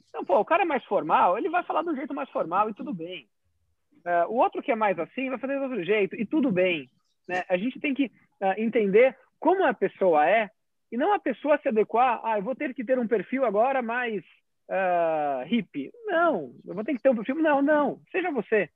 Então, 0.10 0.26
pô, 0.26 0.40
o 0.40 0.46
cara 0.46 0.64
é 0.64 0.66
mais 0.66 0.84
formal, 0.86 1.38
ele 1.38 1.50
vai 1.50 1.64
falar 1.64 1.84
de 1.84 1.90
um 1.90 1.96
jeito 1.96 2.14
mais 2.14 2.30
formal 2.30 2.70
e 2.70 2.74
tudo 2.74 2.94
bem. 2.94 3.28
Uh, 4.06 4.30
o 4.30 4.36
outro 4.36 4.62
que 4.62 4.72
é 4.72 4.76
mais 4.76 4.98
assim 4.98 5.30
vai 5.30 5.38
fazer 5.38 5.58
de 5.58 5.64
outro 5.64 5.84
jeito 5.84 6.16
e 6.16 6.26
tudo 6.26 6.52
bem. 6.52 6.90
Né? 7.28 7.44
A 7.48 7.56
gente 7.56 7.80
tem 7.80 7.94
que 7.94 8.06
uh, 8.06 8.54
entender 8.58 9.16
como 9.40 9.64
a 9.64 9.74
pessoa 9.74 10.28
é 10.28 10.50
e 10.92 10.98
não 10.98 11.14
a 11.14 11.20
pessoa 11.20 11.58
se 11.60 11.70
adequar. 11.70 12.20
Ah, 12.24 12.38
eu 12.38 12.44
vou 12.44 12.56
ter 12.56 12.74
que 12.74 12.84
ter 12.84 13.00
um 13.00 13.08
perfil 13.08 13.46
agora 13.46 13.82
mais 13.82 14.24
uh, 14.70 15.46
hippie. 15.46 15.92
Não, 16.06 16.52
eu 16.66 16.74
vou 16.74 16.84
ter 16.84 16.94
que 16.94 17.02
ter 17.02 17.10
um 17.10 17.16
perfil. 17.16 17.36
Não, 17.36 17.62
não. 17.62 18.02
Seja 18.12 18.32
você. 18.32 18.70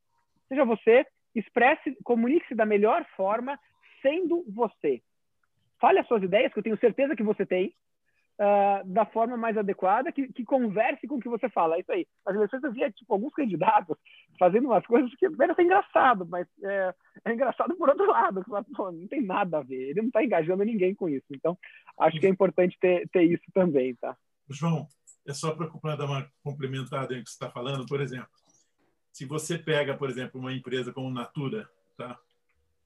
Seja 0.47 0.63
você. 0.63 1.05
Expresse, 1.35 1.95
comunique-se 2.03 2.55
da 2.55 2.65
melhor 2.65 3.05
forma, 3.15 3.59
sendo 4.01 4.43
você. 4.47 5.01
Fale 5.79 5.99
as 5.99 6.07
suas 6.07 6.23
ideias, 6.23 6.53
que 6.53 6.59
eu 6.59 6.63
tenho 6.63 6.79
certeza 6.79 7.15
que 7.15 7.23
você 7.23 7.45
tem 7.45 7.75
uh, 8.39 8.87
da 8.87 9.05
forma 9.05 9.37
mais 9.37 9.57
adequada, 9.57 10.11
que, 10.11 10.31
que, 10.31 10.43
converse 10.43 11.07
com 11.07 11.15
o 11.15 11.19
que 11.19 11.29
você 11.29 11.49
fala. 11.49 11.75
É 11.75 11.79
isso 11.79 11.91
aí. 11.91 12.07
As 12.25 12.35
eleições 12.35 12.63
eu 12.63 12.71
via 12.71 12.91
tipo, 12.91 13.13
alguns 13.13 13.33
candidatos 13.33 13.97
fazendo 14.39 14.65
umas 14.65 14.85
coisas 14.85 15.13
que 15.15 15.25
era 15.25 15.55
ser 15.55 15.63
engraçado, 15.63 16.25
mas 16.25 16.47
é, 16.63 16.93
é 17.25 17.33
engraçado 17.33 17.75
por 17.75 17.89
outro 17.89 18.05
lado. 18.07 18.43
Pô, 18.75 18.91
não 18.91 19.07
tem 19.07 19.21
nada 19.21 19.59
a 19.59 19.63
ver. 19.63 19.89
Ele 19.89 20.01
não 20.01 20.07
está 20.07 20.23
engajando 20.23 20.63
ninguém 20.63 20.93
com 20.93 21.09
isso. 21.09 21.27
Então, 21.31 21.57
acho 21.99 22.19
que 22.19 22.27
é 22.27 22.29
importante 22.29 22.77
ter, 22.79 23.07
ter 23.09 23.23
isso 23.23 23.45
também, 23.53 23.95
tá? 23.95 24.15
João, 24.49 24.87
é 25.27 25.33
só 25.33 25.55
para 25.55 25.95
dar 25.95 26.05
uma 26.05 26.29
complementada 26.43 27.15
em 27.15 27.23
que 27.23 27.29
você 27.29 27.35
está 27.35 27.49
falando, 27.49 27.85
por 27.85 27.99
exemplo, 27.99 28.29
se 29.15 29.23
você 29.23 29.57
pega, 29.57 29.95
por 29.95 30.09
exemplo, 30.09 30.41
uma 30.41 30.51
empresa 30.51 30.91
como 30.91 31.09
Natura, 31.09 31.69
tá? 31.95 32.19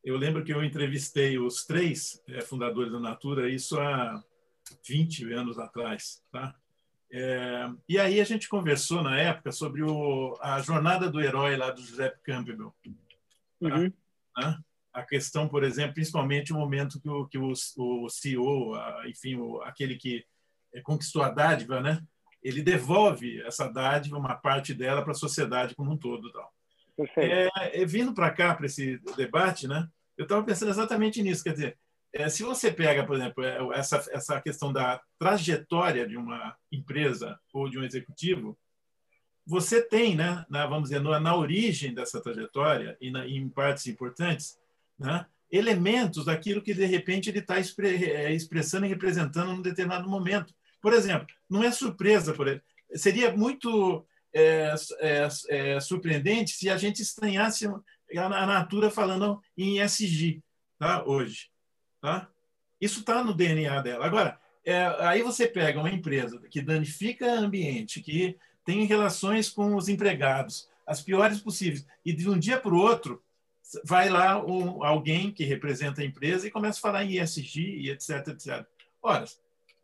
Eu 0.04 0.16
lembro 0.16 0.44
que 0.44 0.54
eu 0.54 0.64
entrevistei 0.64 1.40
os 1.40 1.66
três 1.66 2.22
é, 2.28 2.40
fundadores 2.42 2.92
da 2.92 3.00
Natura, 3.00 3.50
isso 3.50 3.80
há 3.80 4.24
20 4.88 5.34
anos 5.34 5.58
atrás. 5.58 6.24
Tá? 6.32 6.56
É, 7.12 7.68
e 7.90 7.98
aí 7.98 8.22
a 8.22 8.24
gente 8.24 8.48
conversou 8.48 9.02
na 9.02 9.20
época 9.20 9.52
sobre 9.52 9.82
o, 9.82 10.38
a 10.40 10.62
jornada 10.62 11.10
do 11.10 11.20
herói 11.20 11.58
lá 11.58 11.72
do 11.72 11.82
José 11.82 12.16
Campbell. 12.24 12.76
Tá? 13.60 13.76
Uhum. 13.76 13.92
Tá? 14.36 14.60
A 14.94 15.02
questão, 15.02 15.48
por 15.48 15.64
exemplo, 15.64 15.96
principalmente 15.96 16.54
o 16.54 16.58
momento 16.58 17.02
que 17.02 17.10
o, 17.10 17.26
que 17.26 17.40
o, 17.40 17.54
o 17.78 18.08
CEO, 18.08 18.76
a, 18.76 19.10
enfim, 19.10 19.36
o, 19.38 19.64
aquele 19.64 19.96
que 19.96 20.24
é, 20.76 20.80
conquistou 20.80 21.24
a 21.24 21.30
dádiva, 21.30 21.82
né? 21.82 22.00
Ele 22.44 22.62
devolve 22.62 23.42
essa 23.42 23.68
dádiva, 23.68 24.18
uma 24.18 24.36
parte 24.36 24.74
dela, 24.74 25.02
para 25.02 25.12
a 25.12 25.16
sociedade 25.16 25.76
como 25.76 25.92
um 25.92 25.98
todo. 25.98 26.32
Tal. 26.32 26.54
É, 27.18 27.82
é, 27.82 27.86
vindo 27.86 28.14
para 28.14 28.32
cá, 28.32 28.56
para 28.56 28.66
esse 28.66 29.00
debate, 29.16 29.68
né? 29.68 29.88
eu 30.20 30.24
estava 30.24 30.44
pensando 30.44 30.70
exatamente 30.70 31.24
nisso. 31.24 31.44
Quer 31.44 31.54
dizer, 31.54 31.78
é, 32.12 32.28
se 32.28 32.44
você 32.44 32.70
pega, 32.70 33.06
por 33.06 33.16
exemplo, 33.16 33.42
é, 33.42 33.58
essa, 33.80 34.04
essa 34.12 34.42
questão 34.42 34.74
da 34.74 35.02
trajetória 35.18 36.06
de 36.06 36.18
uma 36.18 36.56
empresa 36.70 37.40
ou 37.54 37.70
de 37.70 37.80
um 37.80 37.84
executivo, 37.84 38.58
você 39.48 39.82
tem, 39.82 40.16
né, 40.16 40.46
na, 40.50 40.68
vamos 40.68 40.90
dizer, 40.90 41.02
na, 41.02 41.20
na 41.22 41.36
origem 41.36 41.94
dessa 41.94 42.22
trajetória 42.22 42.98
e 43.00 43.10
na, 43.10 43.26
em 43.26 43.48
partes 43.48 43.88
importantes, 43.88 44.60
né, 45.00 45.26
elementos 45.50 46.26
daquilo 46.26 46.62
que 46.62 46.74
de 46.74 46.86
repente 46.86 47.30
ele 47.30 47.40
está 47.40 47.58
expre, 47.58 48.06
é, 48.06 48.34
expressando 48.34 48.86
e 48.86 48.90
representando 48.90 49.54
num 49.54 49.62
determinado 49.62 50.08
momento. 50.10 50.54
Por 50.82 50.94
exemplo, 50.94 51.28
não 51.50 51.64
é 51.64 51.72
surpresa, 51.72 52.34
por 52.34 52.48
exemplo, 52.48 52.66
seria 52.96 53.36
muito 53.36 54.06
é, 54.34 54.74
é, 55.00 55.28
é, 55.50 55.80
surpreendente 55.80 56.52
se 56.52 56.70
a 56.70 56.78
gente 56.78 57.02
estranhasse 57.02 57.68
a 57.68 58.46
Natura 58.46 58.90
falando 58.90 59.42
em 59.58 59.80
SG 59.80 60.42
tá, 60.78 61.04
hoje. 61.06 61.50
Tá? 62.02 62.30
Isso 62.80 63.02
está 63.02 63.24
no 63.24 63.34
DNA 63.34 63.82
dela. 63.82 64.06
Agora, 64.06 64.40
é, 64.64 64.86
aí 65.00 65.22
você 65.22 65.48
pega 65.48 65.80
uma 65.80 65.90
empresa 65.90 66.40
que 66.50 66.62
danifica 66.62 67.26
o 67.26 67.40
ambiente, 67.40 68.02
que 68.02 68.38
tem 68.64 68.86
relações 68.86 69.50
com 69.50 69.76
os 69.76 69.90
empregados, 69.90 70.70
as 70.86 71.02
piores 71.02 71.40
possíveis, 71.40 71.86
e 72.06 72.14
de 72.14 72.30
um 72.30 72.38
dia 72.38 72.60
para 72.60 72.74
o 72.74 72.80
outro 72.80 73.24
vai 73.84 74.10
lá 74.10 74.44
um, 74.44 74.84
alguém 74.84 75.32
que 75.32 75.44
representa 75.44 76.02
a 76.02 76.06
empresa 76.06 76.48
e 76.48 76.52
começa 76.52 76.80
a 76.80 76.82
falar 76.82 77.04
em 77.04 77.20
ESG 77.20 77.62
e 77.62 77.90
etc, 77.92 78.30
etc. 78.30 78.66
Ora, 79.02 79.26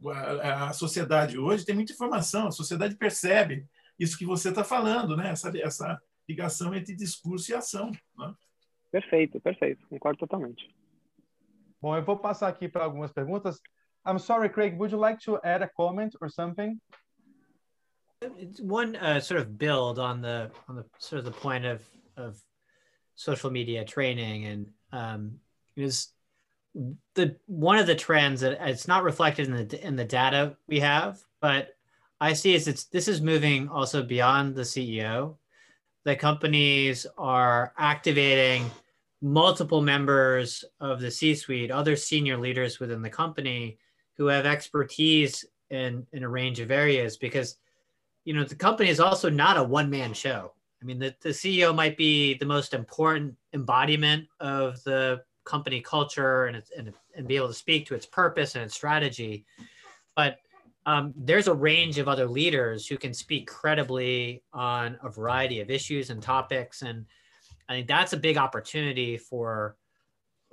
a, 0.03 0.69
a 0.69 0.73
sociedade 0.73 1.37
hoje 1.37 1.65
tem 1.65 1.75
muita 1.75 1.93
informação, 1.93 2.47
a 2.47 2.51
sociedade 2.51 2.95
percebe 2.95 3.67
isso 3.97 4.17
que 4.17 4.25
você 4.25 4.49
está 4.49 4.63
falando, 4.63 5.15
né? 5.15 5.29
essa, 5.29 5.51
essa 5.57 6.01
ligação 6.27 6.73
entre 6.73 6.95
discurso 6.95 7.51
e 7.51 7.55
ação. 7.55 7.91
Né? 8.17 8.33
Perfeito, 8.91 9.39
perfeito, 9.39 9.87
concordo 9.87 10.19
totalmente. 10.19 10.69
Bom, 11.81 11.95
eu 11.95 12.03
vou 12.03 12.17
passar 12.17 12.47
aqui 12.47 12.67
para 12.67 12.83
algumas 12.83 13.11
perguntas. 13.11 13.59
I'm 14.07 14.19
sorry, 14.19 14.49
Craig, 14.49 14.75
would 14.77 14.91
you 14.91 14.99
like 14.99 15.19
to 15.25 15.39
add 15.43 15.63
a 15.63 15.67
comment 15.67 16.15
or 16.21 16.29
something? 16.29 16.79
One 18.61 18.95
uh, 18.95 19.19
sort 19.19 19.39
of 19.41 19.57
build 19.57 19.99
on 19.99 20.21
the 20.21 20.49
on 20.67 20.75
the 20.75 20.85
sort 20.97 21.19
of 21.19 21.25
the 21.25 21.37
point 21.39 21.65
of 21.65 21.81
of 22.15 22.41
social 23.15 23.51
media 23.51 23.83
training 23.85 24.45
and 24.45 24.67
um, 24.91 25.39
is 25.75 26.14
the 27.13 27.35
one 27.47 27.77
of 27.77 27.87
the 27.87 27.95
trends 27.95 28.41
that 28.41 28.57
it's 28.67 28.87
not 28.87 29.03
reflected 29.03 29.47
in 29.47 29.67
the 29.67 29.85
in 29.85 29.95
the 29.95 30.05
data 30.05 30.55
we 30.67 30.79
have, 30.79 31.23
but 31.41 31.75
I 32.19 32.33
see 32.33 32.53
is 32.53 32.67
it's 32.67 32.85
this 32.85 33.07
is 33.07 33.21
moving 33.21 33.69
also 33.69 34.03
beyond 34.03 34.55
the 34.55 34.63
CEO. 34.63 35.37
The 36.03 36.15
companies 36.15 37.07
are 37.17 37.73
activating 37.77 38.69
multiple 39.21 39.81
members 39.81 40.63
of 40.79 40.99
the 40.99 41.09
C 41.09 41.33
suite, 41.33 41.71
other 41.71 41.95
senior 41.95 42.37
leaders 42.37 42.79
within 42.79 43.01
the 43.01 43.09
company 43.09 43.77
who 44.17 44.27
have 44.27 44.45
expertise 44.45 45.45
in, 45.69 46.05
in 46.13 46.23
a 46.23 46.29
range 46.29 46.59
of 46.59 46.71
areas 46.71 47.17
because 47.17 47.57
you 48.23 48.33
know 48.33 48.43
the 48.43 48.55
company 48.55 48.89
is 48.89 48.99
also 48.99 49.29
not 49.29 49.57
a 49.57 49.63
one 49.63 49.89
man 49.89 50.13
show. 50.13 50.51
I 50.81 50.85
mean, 50.85 50.99
the, 50.99 51.15
the 51.21 51.29
CEO 51.29 51.73
might 51.73 51.97
be 51.97 52.35
the 52.35 52.45
most 52.45 52.73
important 52.73 53.35
embodiment 53.53 54.27
of 54.39 54.83
the 54.83 55.23
company 55.45 55.81
culture 55.81 56.45
and, 56.45 56.61
and, 56.77 56.93
and 57.15 57.27
be 57.27 57.35
able 57.35 57.47
to 57.47 57.53
speak 57.53 57.87
to 57.87 57.95
its 57.95 58.05
purpose 58.05 58.55
and 58.55 58.63
its 58.63 58.73
strategy. 58.73 59.45
But 60.15 60.37
um, 60.85 61.13
there's 61.15 61.47
a 61.47 61.53
range 61.53 61.97
of 61.97 62.07
other 62.07 62.27
leaders 62.27 62.85
who 62.85 62.97
can 62.97 63.13
speak 63.13 63.47
credibly 63.47 64.43
on 64.53 64.97
a 65.03 65.09
variety 65.09 65.61
of 65.61 65.71
issues 65.71 66.09
and 66.09 66.21
topics. 66.21 66.83
And 66.83 67.05
I 67.67 67.73
think 67.73 67.87
that's 67.87 68.13
a 68.13 68.17
big 68.17 68.37
opportunity 68.37 69.17
for 69.17 69.77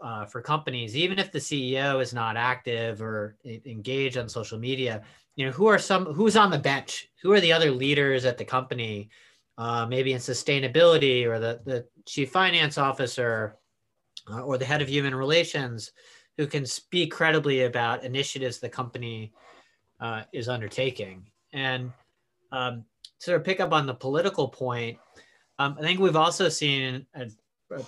uh, 0.03 0.25
for 0.25 0.43
companies, 0.43 0.97
even 0.97 1.19
if 1.19 1.31
the 1.31 1.39
CEO 1.39 2.03
is 2.03 2.13
not 2.13 2.37
active 2.37 3.01
or 3.01 3.37
engaged 3.45 4.17
on 4.17 4.29
social 4.29 4.59
media. 4.59 5.03
You 5.37 5.47
know, 5.47 5.53
who 5.53 5.67
are 5.67 5.79
some 5.79 6.07
who's 6.07 6.37
on 6.37 6.51
the 6.51 6.59
bench? 6.59 7.09
Who 7.23 7.33
are 7.33 7.41
the 7.41 7.53
other 7.53 7.71
leaders 7.71 8.25
at 8.25 8.37
the 8.37 8.45
company? 8.45 9.11
Uh, 9.59 9.87
maybe 9.87 10.13
in 10.13 10.19
sustainability 10.19 11.25
or 11.25 11.39
the 11.39 11.61
the 11.65 11.87
chief 12.05 12.31
finance 12.31 12.79
officer 12.79 13.57
uh, 14.31 14.41
or 14.41 14.59
the 14.59 14.65
head 14.65 14.83
of 14.83 14.89
human 14.89 15.15
relations, 15.15 15.93
who 16.37 16.47
can 16.47 16.65
speak 16.65 17.13
credibly 17.13 17.65
about 17.65 18.05
initiatives 18.05 18.59
the 18.59 18.69
company 18.69 19.33
uh, 20.01 20.23
is 20.33 20.49
undertaking. 20.49 21.27
And 21.53 21.93
um, 22.51 22.85
sort 23.19 23.37
of 23.37 23.45
pick 23.45 23.61
up 23.61 23.73
on 23.73 23.87
the 23.87 23.95
political 23.95 24.49
point 24.49 24.99
um, 25.59 25.77
I 25.79 25.83
think 25.83 26.01
we've 26.01 26.17
also 26.17 26.49
seen, 26.49 27.07
as 27.15 27.37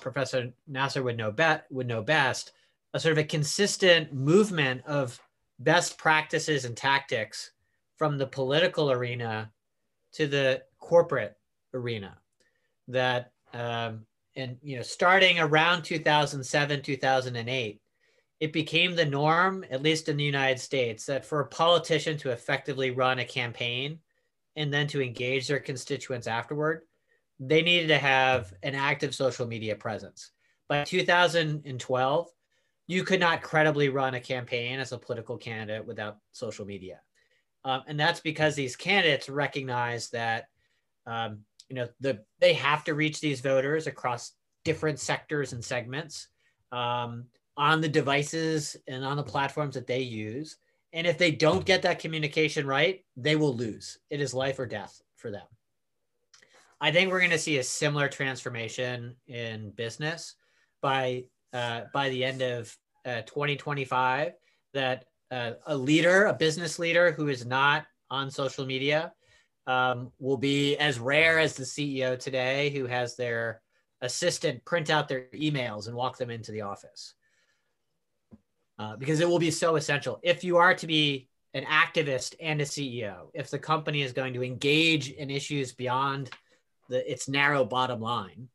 Professor 0.01 0.53
Nasser 0.67 1.03
would 1.03 1.17
know, 1.17 1.33
be- 1.33 1.63
would 1.71 1.89
know 1.89 2.03
best, 2.03 2.53
a 2.93 3.01
sort 3.01 3.13
of 3.13 3.19
a 3.19 3.25
consistent 3.25 4.13
movement 4.13 4.83
of 4.87 5.21
best 5.59 5.99
practices 5.99 6.65
and 6.65 6.77
tactics 6.77 7.51
from 7.97 8.17
the 8.17 8.27
political 8.27 8.93
arena 8.93 9.51
to 10.13 10.27
the 10.27 10.63
corporate 10.79 11.37
arena. 11.73 12.17
That 12.87 13.33
um, 13.53 14.07
and 14.37 14.57
you 14.63 14.77
know, 14.77 14.83
starting 14.83 15.39
around 15.39 15.83
2007, 15.83 16.83
2008, 16.83 17.81
it 18.41 18.53
became 18.53 18.95
the 18.95 19.05
norm, 19.05 19.65
at 19.71 19.83
least 19.83 20.09
in 20.09 20.17
the 20.17 20.25
United 20.25 20.59
States, 20.59 21.07
that 21.07 21.25
for 21.25 21.41
a 21.41 21.47
politician 21.47 22.17
to 22.19 22.31
effectively 22.31 22.91
run 22.91 23.21
a 23.21 23.25
campaign 23.25 23.99
and 24.57 24.73
then 24.73 24.87
to 24.89 25.03
engage 25.03 25.49
their 25.49 25.61
constituents 25.61 26.27
afterward, 26.27 26.83
they 27.41 27.63
needed 27.63 27.89
to 27.89 27.99
have 27.99 28.53
an 28.63 28.75
active 28.75 29.15
social 29.15 29.47
media 29.47 29.75
presence. 29.75 30.31
by 30.69 30.85
2012, 30.85 32.29
you 32.87 33.03
could 33.03 33.21
not 33.21 33.43
credibly 33.43 33.89
run 33.89 34.15
a 34.15 34.21
campaign 34.21 34.79
as 34.79 34.93
a 34.93 34.99
political 34.99 35.39
candidate 35.39 35.87
without 35.87 36.19
social 36.33 36.67
media. 36.67 37.01
Um, 37.65 37.83
and 37.87 37.99
that's 37.99 38.21
because 38.21 38.55
these 38.55 38.77
candidates 38.77 39.29
recognize 39.29 40.11
that 40.11 40.49
um, 41.07 41.41
you 41.69 41.77
know 41.77 41.89
the 42.01 42.21
they 42.41 42.55
have 42.55 42.85
to 42.85 42.95
reach 42.95 43.21
these 43.21 43.41
voters 43.41 43.87
across 43.87 44.33
different 44.65 44.99
sectors 44.99 45.53
and 45.53 45.65
segments 45.65 46.29
um, 46.73 47.27
on 47.57 47.81
the 47.81 47.89
devices 47.89 48.77
and 48.89 49.05
on 49.05 49.17
the 49.17 49.23
platforms 49.23 49.75
that 49.75 49.87
they 49.87 50.01
use. 50.01 50.57
And 50.93 51.07
if 51.07 51.19
they 51.19 51.31
don't 51.31 51.65
get 51.65 51.83
that 51.83 51.99
communication 51.99 52.67
right, 52.67 53.05
they 53.17 53.37
will 53.37 53.55
lose. 53.55 53.99
It 54.11 54.21
is 54.21 54.33
life 54.33 54.59
or 54.59 54.67
death 54.67 55.01
for 55.17 55.31
them. 55.31 55.47
I 56.81 56.93
think 56.93 57.11
we're 57.11 57.21
going 57.21 57.31
to 57.31 57.39
see 57.39 57.59
a 57.59 57.65
similar 57.65 58.09
transformation 58.09 59.17
in 59.27 59.71
business 59.71 60.35
by 60.83 61.25
uh, 61.53 61.83
by 61.93 62.09
the 62.11 62.25
end 62.25 62.43
of 62.43 62.77
uh, 63.07 63.23
2025. 63.23 64.33
That 64.73 65.05
uh, 65.31 65.53
a 65.67 65.77
leader, 65.77 66.27
a 66.27 66.35
business 66.35 66.79
leader 66.79 67.13
who 67.13 67.29
is 67.29 67.47
not 67.47 67.87
on 68.11 68.31
social 68.31 68.67
media, 68.67 69.13
um, 69.67 70.13
will 70.19 70.37
be 70.37 70.77
as 70.77 70.99
rare 70.99 71.39
as 71.39 71.55
the 71.55 71.65
CEO 71.65 72.19
today, 72.19 72.71
who 72.71 72.87
has 72.87 73.17
their 73.17 73.63
assistant 74.01 74.65
print 74.65 74.91
out 74.91 75.09
their 75.09 75.27
emails 75.35 75.87
and 75.87 75.97
walk 75.97 76.19
them 76.19 76.31
into 76.31 76.53
the 76.53 76.61
office. 76.61 77.15
Uh, 78.79 78.97
because 78.97 79.21
it 79.21 79.29
will 79.29 79.39
be 79.39 79.51
so 79.51 79.77
essential. 79.77 80.19
If 80.23 80.43
you 80.43 80.57
are 80.57 80.75
to 80.75 80.87
be 80.87 81.29
an 81.55 81.65
activist 81.65 82.35
and 82.41 82.61
a 82.61 82.65
CEO, 82.65 83.29
if 83.33 83.49
the 83.49 83.59
company 83.59 84.03
is 84.03 84.13
going 84.13 84.35
to 84.35 84.43
engage 84.43 85.11
in 85.11 85.31
issues 85.31 85.73
beyond 85.73 86.31
the, 86.89 87.11
its 87.11 87.29
narrow 87.29 87.65
bottom 87.65 88.01
line, 88.01 88.49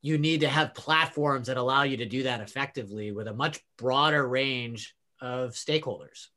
you 0.00 0.18
need 0.18 0.40
to 0.40 0.48
have 0.48 0.74
platforms 0.74 1.46
that 1.46 1.56
allow 1.56 1.82
you 1.82 1.98
to 1.98 2.06
do 2.06 2.24
that 2.24 2.40
effectively 2.40 3.12
with 3.12 3.28
a 3.28 3.34
much 3.34 3.60
broader 3.76 4.26
range 4.26 4.94
of 5.20 5.52
stakeholders. 5.52 6.28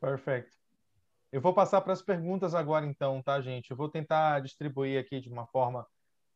Perfect. 0.00 0.54
Eu 1.34 1.40
vou 1.40 1.52
passar 1.52 1.80
para 1.80 1.92
as 1.92 2.00
perguntas 2.00 2.54
agora, 2.54 2.86
então, 2.86 3.20
tá, 3.20 3.40
gente? 3.40 3.68
Eu 3.68 3.76
vou 3.76 3.88
tentar 3.88 4.38
distribuir 4.38 5.00
aqui 5.00 5.20
de 5.20 5.28
uma 5.28 5.44
forma 5.48 5.84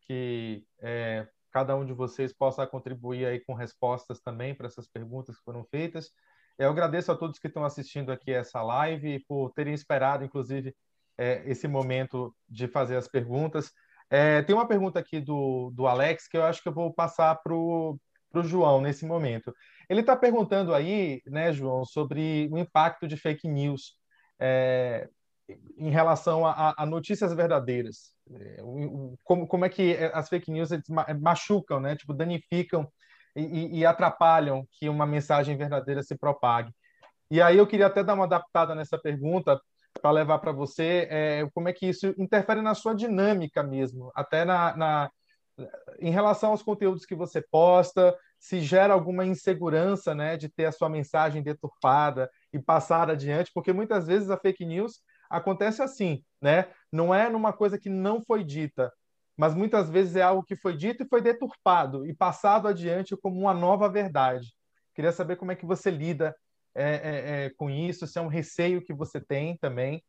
que 0.01 0.67
é, 0.81 1.25
cada 1.53 1.77
um 1.77 1.87
de 1.87 1.93
vocês 1.93 2.33
possa 2.33 2.67
contribuir 2.67 3.25
aí 3.25 3.39
com 3.39 3.55
respostas 3.55 4.19
também 4.21 4.57
para 4.57 4.67
essas 4.67 4.89
perguntas 4.89 5.37
que 5.37 5.45
foram 5.45 5.63
feitas. 5.63 6.11
Eu 6.59 6.69
agradeço 6.69 7.13
a 7.13 7.17
todos 7.17 7.39
que 7.39 7.47
estão 7.47 7.65
assistindo 7.65 8.11
aqui 8.11 8.33
essa 8.33 8.61
live 8.61 9.21
por 9.29 9.53
terem 9.53 9.73
esperado, 9.73 10.25
inclusive, 10.25 10.75
é, 11.17 11.49
esse 11.49 11.69
momento 11.69 12.35
de 12.49 12.67
fazer 12.67 12.97
as 12.97 13.07
perguntas. 13.07 13.71
É, 14.11 14.43
tem 14.43 14.57
uma 14.57 14.67
pergunta 14.67 14.99
aqui 14.99 15.21
do, 15.21 15.71
do 15.77 15.87
Alex 15.87 16.27
que 16.27 16.37
eu 16.37 16.43
acho 16.43 16.61
que 16.61 16.69
eu 16.69 16.75
vou 16.75 16.93
passar 16.93 17.37
para 17.37 17.55
o 17.55 18.01
João 18.43 18.81
nesse 18.81 19.07
momento. 19.07 19.55
Ele 19.89 20.01
está 20.01 20.17
perguntando 20.17 20.75
aí, 20.75 21.23
né, 21.25 21.53
João, 21.53 21.85
sobre 21.85 22.49
o 22.51 22.59
impacto 22.59 23.07
de 23.07 23.17
fake 23.17 23.47
news 23.47 23.97
é, 24.39 25.09
em 25.77 25.91
relação 25.91 26.47
a, 26.47 26.75
a, 26.77 26.87
notícias 26.87 27.33
verdadeiras. 27.33 28.13
É, 28.31 28.57
como, 29.25 29.47
como 29.47 29.65
é 29.65 29.69
que 29.69 29.97
as 30.13 30.29
fake 30.29 30.51
news 30.51 30.71
machucam, 31.21 31.81
né? 31.81 31.97
Tipo, 31.97 32.13
danificam 32.13 32.91
e, 33.35 33.79
e 33.79 33.87
atrapalham 33.87 34.67
que 34.73 34.89
uma 34.89 35.07
mensagem 35.07 35.57
verdadeira 35.57 36.03
se 36.03 36.17
propague. 36.17 36.73
E 37.31 37.41
aí 37.43 37.59
eu 37.59 37.67
queria 37.67 37.87
até 37.87 38.03
dar 38.03 38.15
uma 38.15 38.25
adaptada 38.25 38.75
nessa 38.75 38.99
pergunta 38.99 39.61
para 40.01 40.11
levar 40.11 40.39
para 40.39 40.53
você 40.53 41.07
é, 41.11 41.49
como 41.55 41.69
é 41.69 41.73
que 41.73 41.87
isso 41.87 42.15
interfere 42.19 42.63
na 42.63 42.75
sua 42.75 42.95
dinâmica 42.95 43.63
mesmo, 43.63 44.11
até 44.15 44.45
na, 44.45 44.77
na, 44.77 45.11
em 45.99 46.11
relação 46.11 46.51
aos 46.51 46.63
conteúdos 46.63 47.05
que 47.05 47.15
você 47.15 47.43
posta, 47.51 48.17
se 48.39 48.61
gera 48.61 48.95
alguma 48.95 49.27
insegurança 49.27 50.15
né, 50.15 50.37
de 50.37 50.49
ter 50.49 50.67
a 50.67 50.73
sua 50.73 50.89
mensagem 50.89 51.43
deturpada 51.43 52.31
e 52.53 52.59
passar 52.59 53.11
adiante, 53.11 53.51
porque 53.55 53.73
muitas 53.73 54.07
vezes 54.07 54.31
a 54.31 54.37
fake 54.37 54.65
news 54.65 55.01
acontece 55.31 55.83
assim, 55.83 56.23
né? 56.41 56.69
Não 56.93 57.15
é 57.15 57.29
numa 57.29 57.53
coisa 57.53 57.79
que 57.79 57.91
não 57.91 58.23
foi 58.23 58.43
dita, 58.43 58.93
mas 59.37 59.55
muitas 59.55 59.91
vezes 59.91 60.17
é 60.17 60.23
algo 60.23 60.43
que 60.43 60.57
foi 60.57 60.77
dito 60.77 61.03
e 61.03 61.09
foi 61.09 61.21
deturpado 61.21 62.07
e 62.07 62.15
passado 62.15 62.67
adiante 62.67 63.17
como 63.17 63.39
uma 63.39 63.55
nova 63.55 63.89
verdade. 63.89 64.53
Queria 64.95 65.13
saber 65.13 65.37
como 65.37 65.53
é 65.53 65.57
que 65.57 65.67
você 65.67 65.91
lida 65.91 66.35
é, 66.75 66.85
é, 66.85 67.45
é, 67.47 67.51
com 67.51 67.71
isso, 67.71 68.07
se 68.07 68.19
é 68.19 68.23
um 68.23 68.29
receio 68.29 68.83
que 68.83 68.93
você 68.93 69.21
tem 69.21 69.57
também. 69.59 70.03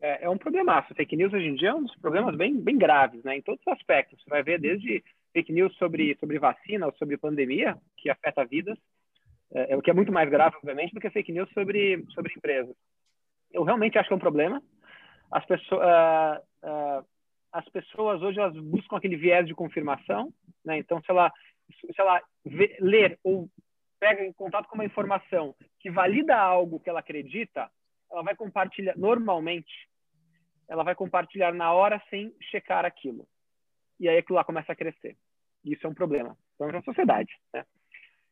É, 0.00 0.24
é 0.24 0.30
um 0.30 0.38
problemaço. 0.38 0.94
Fake 0.94 1.16
news 1.16 1.32
hoje 1.32 1.46
em 1.46 1.54
dia 1.54 1.70
é 1.70 1.74
um 1.74 1.84
dos 1.84 1.96
problemas 1.96 2.36
bem, 2.36 2.60
bem 2.60 2.76
graves, 2.76 3.22
né? 3.22 3.36
Em 3.36 3.42
todos 3.42 3.60
os 3.66 3.72
aspectos. 3.72 4.22
Você 4.22 4.30
vai 4.30 4.42
ver 4.42 4.60
desde 4.60 5.02
fake 5.32 5.52
news 5.52 5.74
sobre, 5.76 6.16
sobre 6.18 6.38
vacina 6.38 6.86
ou 6.86 6.94
sobre 6.96 7.16
pandemia, 7.16 7.76
que 7.96 8.10
afeta 8.10 8.44
vidas, 8.44 8.78
é, 9.52 9.72
é, 9.72 9.76
o 9.76 9.82
que 9.82 9.90
é 9.90 9.94
muito 9.94 10.12
mais 10.12 10.30
grave, 10.30 10.56
obviamente, 10.56 10.94
do 10.94 11.00
que 11.00 11.10
fake 11.10 11.32
news 11.32 11.50
sobre, 11.52 12.04
sobre 12.14 12.32
empresas 12.36 12.74
eu 13.54 13.62
realmente 13.62 13.96
acho 13.96 14.08
que 14.08 14.12
é 14.12 14.16
um 14.16 14.20
problema. 14.20 14.60
As 15.30 15.46
pessoas, 15.46 15.80
uh, 15.80 16.68
uh, 16.68 17.06
as 17.52 17.66
pessoas 17.68 18.20
hoje 18.20 18.38
elas 18.38 18.56
buscam 18.56 18.96
aquele 18.96 19.16
viés 19.16 19.46
de 19.46 19.54
confirmação, 19.54 20.34
né? 20.64 20.76
Então, 20.76 21.00
se 21.00 21.10
ela, 21.10 21.32
se 21.70 21.94
ela 21.96 22.20
vê, 22.44 22.76
ler 22.80 23.18
ou 23.22 23.48
pega 23.98 24.24
em 24.24 24.32
contato 24.32 24.68
com 24.68 24.74
uma 24.74 24.84
informação 24.84 25.54
que 25.78 25.90
valida 25.90 26.36
algo 26.36 26.80
que 26.80 26.90
ela 26.90 27.00
acredita, 27.00 27.70
ela 28.10 28.22
vai 28.22 28.34
compartilhar 28.34 28.96
normalmente, 28.98 29.88
ela 30.68 30.82
vai 30.82 30.94
compartilhar 30.94 31.54
na 31.54 31.72
hora 31.72 32.02
sem 32.10 32.34
checar 32.50 32.84
aquilo. 32.84 33.26
E 34.00 34.08
aí 34.08 34.18
aquilo 34.18 34.36
lá 34.36 34.44
começa 34.44 34.72
a 34.72 34.76
crescer. 34.76 35.16
Isso 35.64 35.86
é 35.86 35.90
um 35.90 35.94
problema. 35.94 36.36
Então, 36.54 36.68
é 36.68 36.76
a 36.76 36.82
sociedade, 36.82 37.32
né? 37.52 37.64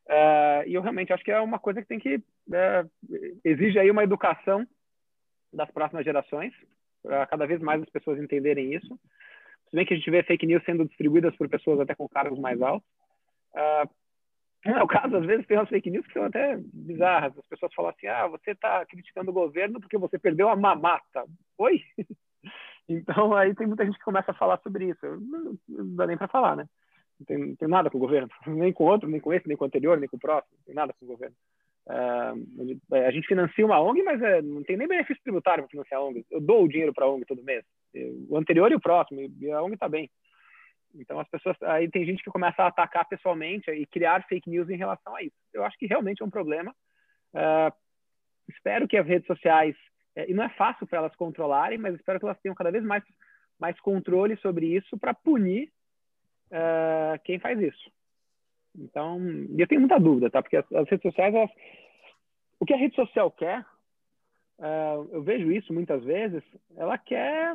Uh, 0.09 0.66
e 0.66 0.74
eu 0.74 0.83
realmente 0.83 1.12
acho 1.12 1.24
que 1.24 1.31
é 1.31 1.41
uma 1.41 1.59
coisa 1.59 1.81
que 1.81 1.89
tem 1.89 1.99
que 1.99 2.16
uh, 2.16 2.91
exige 3.45 3.79
aí 3.79 3.91
uma 3.91 4.03
educação 4.03 4.66
das 5.53 5.70
próximas 5.70 6.05
gerações, 6.05 6.53
para 7.03 7.27
cada 7.27 7.47
vez 7.47 7.61
mais 7.61 7.83
as 7.83 7.91
pessoas 7.91 8.19
entenderem 8.19 8.74
isso. 8.74 8.99
Se 9.69 9.77
bem 9.77 9.87
que 9.87 9.95
a 9.95 9.97
gente 9.97 10.11
vê 10.11 10.23
fake 10.23 10.47
news 10.47 10.65
sendo 10.65 10.85
distribuídas 10.85 11.35
por 11.37 11.49
pessoas 11.49 11.81
até 11.81 11.95
com 11.95 12.09
cargos 12.09 12.39
mais 12.39 12.61
altos. 12.61 12.89
Uh, 13.55 13.89
não 14.65 14.79
é 14.79 14.83
o 14.83 14.87
caso, 14.87 15.16
às 15.16 15.27
vezes 15.27 15.47
tem 15.47 15.57
umas 15.57 15.69
fake 15.69 15.91
news 15.91 16.07
que 16.07 16.12
são 16.12 16.24
até 16.24 16.57
bizarras. 16.73 17.37
As 17.37 17.47
pessoas 17.47 17.74
falam 17.74 17.91
assim: 17.91 18.07
ah, 18.07 18.29
você 18.29 18.53
está 18.53 18.85
criticando 18.87 19.31
o 19.31 19.35
governo 19.35 19.81
porque 19.81 19.99
você 19.99 20.19
perdeu 20.19 20.49
a 20.49 20.57
mamata. 20.57 21.24
Oi? 21.59 21.83
então 22.89 23.35
aí 23.35 23.55
tem 23.55 23.66
muita 23.66 23.85
gente 23.85 23.99
que 23.99 24.05
começa 24.05 24.31
a 24.31 24.35
falar 24.35 24.59
sobre 24.62 24.91
isso. 24.91 25.05
Não, 25.05 25.59
não 25.69 25.97
dá 25.97 26.07
nem 26.07 26.16
para 26.16 26.29
falar, 26.29 26.57
né? 26.57 26.66
Não 27.18 27.26
tem, 27.26 27.39
não 27.39 27.56
tem 27.56 27.68
nada 27.68 27.90
com 27.90 27.98
o 27.98 28.01
governo, 28.01 28.28
nem 28.47 28.72
com 28.72 28.84
outro, 28.84 29.09
nem 29.09 29.20
com 29.20 29.32
esse, 29.32 29.47
nem 29.47 29.56
com 29.56 29.64
o 29.64 29.66
anterior, 29.66 29.98
nem 29.98 30.09
com 30.09 30.16
o 30.16 30.20
próximo, 30.20 30.55
não 30.59 30.64
tem 30.64 30.74
nada 30.74 30.93
com 30.93 31.05
o 31.05 31.09
governo. 31.09 31.36
Uh, 31.84 32.94
a 32.94 33.10
gente 33.10 33.26
financia 33.26 33.66
uma 33.66 33.80
ONG, 33.80 34.02
mas 34.05 34.22
é, 34.22 34.40
não 34.40 34.62
tem 34.62 34.76
nem 34.76 34.86
benefício 34.86 35.22
tributário 35.22 35.64
para 35.64 35.70
financiar 35.70 36.01
a 36.01 36.05
ONG. 36.05 36.24
Eu 36.30 36.40
dou 36.40 36.64
o 36.64 36.68
dinheiro 36.68 36.93
para 36.93 37.06
a 37.06 37.09
ONG 37.09 37.24
todo 37.24 37.43
mês, 37.43 37.64
o 38.28 38.36
anterior 38.36 38.70
e 38.70 38.76
o 38.76 38.80
próximo, 38.80 39.20
e 39.20 39.51
a 39.51 39.62
ONG 39.62 39.74
está 39.74 39.89
bem. 39.89 40.09
Então 40.94 41.18
as 41.18 41.28
pessoas, 41.28 41.56
aí 41.62 41.90
tem 41.90 42.05
gente 42.05 42.22
que 42.22 42.30
começa 42.30 42.62
a 42.62 42.68
atacar 42.68 43.09
pessoalmente 43.09 43.70
e 43.70 43.86
criar 43.86 44.24
fake 44.28 44.48
news 44.48 44.68
em 44.68 44.76
relação 44.76 45.16
a 45.16 45.22
isso. 45.22 45.34
Eu 45.52 45.64
acho 45.64 45.76
que 45.78 45.86
realmente 45.86 46.22
é 46.22 46.24
um 46.24 46.30
problema. 46.30 46.72
Uh, 47.34 47.72
espero 48.48 48.86
que 48.86 48.97
as 48.97 49.06
redes 49.06 49.26
sociais 49.26 49.74
é, 50.14 50.30
e 50.30 50.34
não 50.34 50.44
é 50.44 50.48
fácil 50.51 50.86
para 50.86 50.98
elas 50.98 51.16
controlarem, 51.16 51.78
mas 51.78 51.94
espero 51.94 52.18
que 52.18 52.26
elas 52.26 52.39
tenham 52.40 52.55
cada 52.55 52.70
vez 52.70 52.84
mais 52.84 53.02
mais 53.59 53.78
controle 53.80 54.36
sobre 54.39 54.66
isso 54.66 54.98
para 54.98 55.14
punir 55.14 55.70
uh, 56.53 57.19
quem 57.24 57.39
faz 57.39 57.59
isso. 57.61 57.91
Então, 58.79 59.19
eu 59.57 59.66
tenho 59.66 59.81
muita 59.81 59.99
dúvida, 59.99 60.31
tá? 60.31 60.43
Porque 60.43 60.57
as, 60.57 60.73
as 60.73 60.89
redes 60.89 61.03
sociais, 61.03 61.35
elas, 61.35 61.51
o 62.61 62.65
que 62.65 62.73
a 62.73 62.77
rede 62.77 62.95
social 62.95 63.31
quer, 63.31 63.61
uh, 64.59 65.09
eu 65.11 65.23
vejo 65.23 65.51
isso 65.51 65.73
muitas 65.73 66.03
vezes, 66.05 66.43
ela 66.77 66.97
quer, 66.97 67.55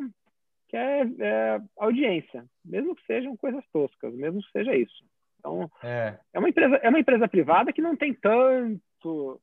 quer 0.67 1.07
é, 1.19 1.61
audiência, 1.77 2.45
mesmo 2.63 2.95
que 2.95 3.05
sejam 3.05 3.35
coisas 3.37 3.63
toscas, 3.71 4.13
mesmo 4.13 4.41
que 4.41 4.51
seja 4.51 4.75
isso. 4.75 5.03
Então, 5.39 5.71
é. 5.83 6.17
é, 6.33 6.39
uma, 6.39 6.49
empresa, 6.49 6.75
é 6.77 6.89
uma 6.89 6.99
empresa 6.99 7.27
privada 7.27 7.71
que 7.71 7.81
não 7.81 7.95
tem 7.95 8.13
tanto. 8.13 9.41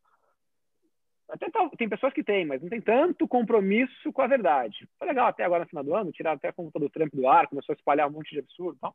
Até 1.29 1.47
tem 1.79 1.89
pessoas 1.89 2.13
que 2.13 2.23
têm, 2.23 2.45
mas 2.45 2.61
não 2.61 2.69
tem 2.69 2.81
tanto 2.81 3.27
compromisso 3.27 4.13
com 4.13 4.21
a 4.21 4.27
verdade. 4.27 4.87
Foi 4.99 5.09
legal 5.09 5.27
até 5.27 5.43
agora 5.45 5.65
no 5.65 5.69
final 5.69 5.83
do 5.83 5.95
ano, 5.95 6.13
tiraram 6.13 6.37
até 6.37 6.49
a 6.49 6.53
conta 6.53 6.79
do 6.79 6.91
Trump 6.91 7.13
do 7.15 7.27
ar, 7.27 7.49
começou 7.49 7.73
a 7.73 7.77
espalhar 7.77 8.07
um 8.07 8.13
monte 8.13 8.33
de 8.33 8.41
absurdo. 8.41 8.77
Então, 8.77 8.95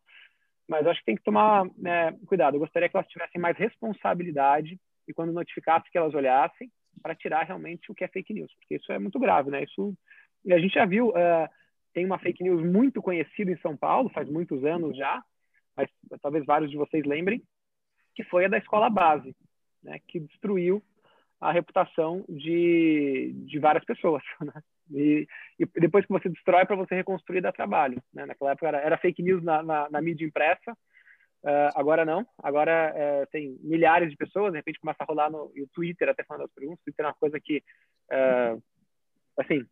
mas 0.69 0.85
acho 0.85 0.99
que 0.99 1.05
tem 1.07 1.15
que 1.15 1.23
tomar 1.23 1.65
né, 1.75 2.15
cuidado. 2.27 2.55
Eu 2.55 2.59
gostaria 2.59 2.87
que 2.87 2.95
elas 2.95 3.07
tivessem 3.07 3.41
mais 3.41 3.57
responsabilidade 3.57 4.79
e 5.07 5.13
quando 5.13 5.33
notificasse 5.33 5.89
que 5.89 5.97
elas 5.97 6.13
olhassem 6.13 6.71
para 7.01 7.15
tirar 7.15 7.43
realmente 7.43 7.91
o 7.91 7.95
que 7.95 8.03
é 8.03 8.07
fake 8.07 8.33
news, 8.33 8.53
porque 8.55 8.75
isso 8.75 8.91
é 8.91 8.99
muito 8.99 9.19
grave, 9.19 9.49
né? 9.49 9.63
Isso 9.63 9.95
e 10.45 10.53
a 10.53 10.59
gente 10.59 10.75
já 10.75 10.85
viu 10.85 11.09
uh, 11.09 11.49
tem 11.91 12.05
uma 12.05 12.19
fake 12.19 12.43
news 12.43 12.63
muito 12.63 13.01
conhecida 13.01 13.51
em 13.51 13.57
São 13.57 13.75
Paulo, 13.75 14.09
faz 14.09 14.29
muitos 14.29 14.63
anos 14.63 14.95
já, 14.95 15.23
mas 15.75 15.89
talvez 16.21 16.45
vários 16.45 16.69
de 16.69 16.77
vocês 16.77 17.03
lembrem, 17.03 17.41
que 18.13 18.23
foi 18.23 18.45
a 18.45 18.49
da 18.49 18.59
escola 18.59 18.89
base, 18.91 19.35
né? 19.81 19.99
Que 20.07 20.19
destruiu 20.19 20.83
a 21.41 21.51
reputação 21.51 22.23
de, 22.29 23.33
de 23.47 23.57
várias 23.57 23.83
pessoas, 23.85 24.21
né? 24.39 24.61
E, 24.91 25.27
e 25.59 25.65
depois 25.79 26.05
que 26.05 26.11
você 26.11 26.29
destrói, 26.29 26.65
para 26.65 26.75
você 26.75 26.95
reconstruir, 26.95 27.41
dá 27.41 27.51
trabalho. 27.51 28.01
Né? 28.13 28.25
Naquela 28.25 28.51
época 28.51 28.67
era, 28.67 28.77
era 28.79 28.97
fake 28.97 29.21
news 29.21 29.43
na, 29.43 29.61
na, 29.61 29.89
na 29.89 30.01
mídia 30.01 30.25
impressa, 30.25 30.71
uh, 31.43 31.71
agora 31.75 32.05
não. 32.05 32.25
Agora 32.41 32.93
uh, 32.93 33.27
tem 33.31 33.57
milhares 33.61 34.09
de 34.09 34.17
pessoas, 34.17 34.51
de 34.51 34.57
repente 34.57 34.79
começa 34.79 35.03
a 35.03 35.05
rolar 35.05 35.29
no, 35.29 35.51
Twitter, 35.73 36.09
até 36.09 36.23
falando 36.23 36.43
das 36.43 36.53
perguntas. 36.53 36.83
Twitter 36.83 37.05
é 37.05 37.07
uma 37.07 37.13
coisa 37.13 37.39
que, 37.39 37.63
uh, 38.11 38.61
assim, 39.37 39.65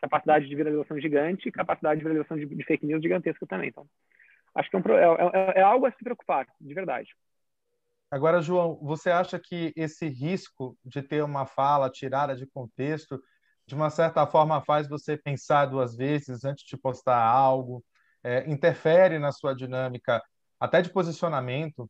capacidade 0.00 0.48
de 0.48 0.54
viralização 0.54 0.98
gigante 1.00 1.50
capacidade 1.50 1.98
de 1.98 2.04
viralização 2.04 2.36
de, 2.36 2.46
de, 2.46 2.64
fake 2.64 2.86
news 2.86 3.02
gigantesca 3.02 3.46
também. 3.46 3.68
Então, 3.68 3.86
acho 4.54 4.70
que 4.70 4.76
é, 4.76 4.78
um, 4.78 4.82
é, 4.94 5.56
é, 5.56 5.60
é 5.60 5.62
algo 5.62 5.86
a 5.86 5.90
se 5.90 6.02
preocupar, 6.02 6.46
de 6.60 6.74
verdade. 6.74 7.10
Agora, 8.10 8.40
João, 8.40 8.76
você 8.76 9.10
acha 9.10 9.38
que 9.38 9.72
esse 9.76 10.08
risco 10.08 10.78
de 10.82 11.02
ter 11.02 11.22
uma 11.22 11.44
fala 11.44 11.90
tirada 11.90 12.34
de 12.34 12.46
contexto, 12.46 13.22
de 13.68 13.74
uma 13.74 13.90
certa 13.90 14.26
forma, 14.26 14.62
faz 14.62 14.88
você 14.88 15.14
pensar 15.14 15.66
duas 15.66 15.94
vezes 15.94 16.42
antes 16.42 16.64
de 16.64 16.74
postar 16.74 17.22
algo, 17.22 17.84
é, 18.24 18.50
interfere 18.50 19.18
na 19.18 19.30
sua 19.30 19.54
dinâmica, 19.54 20.22
até 20.58 20.80
de 20.80 20.88
posicionamento? 20.88 21.88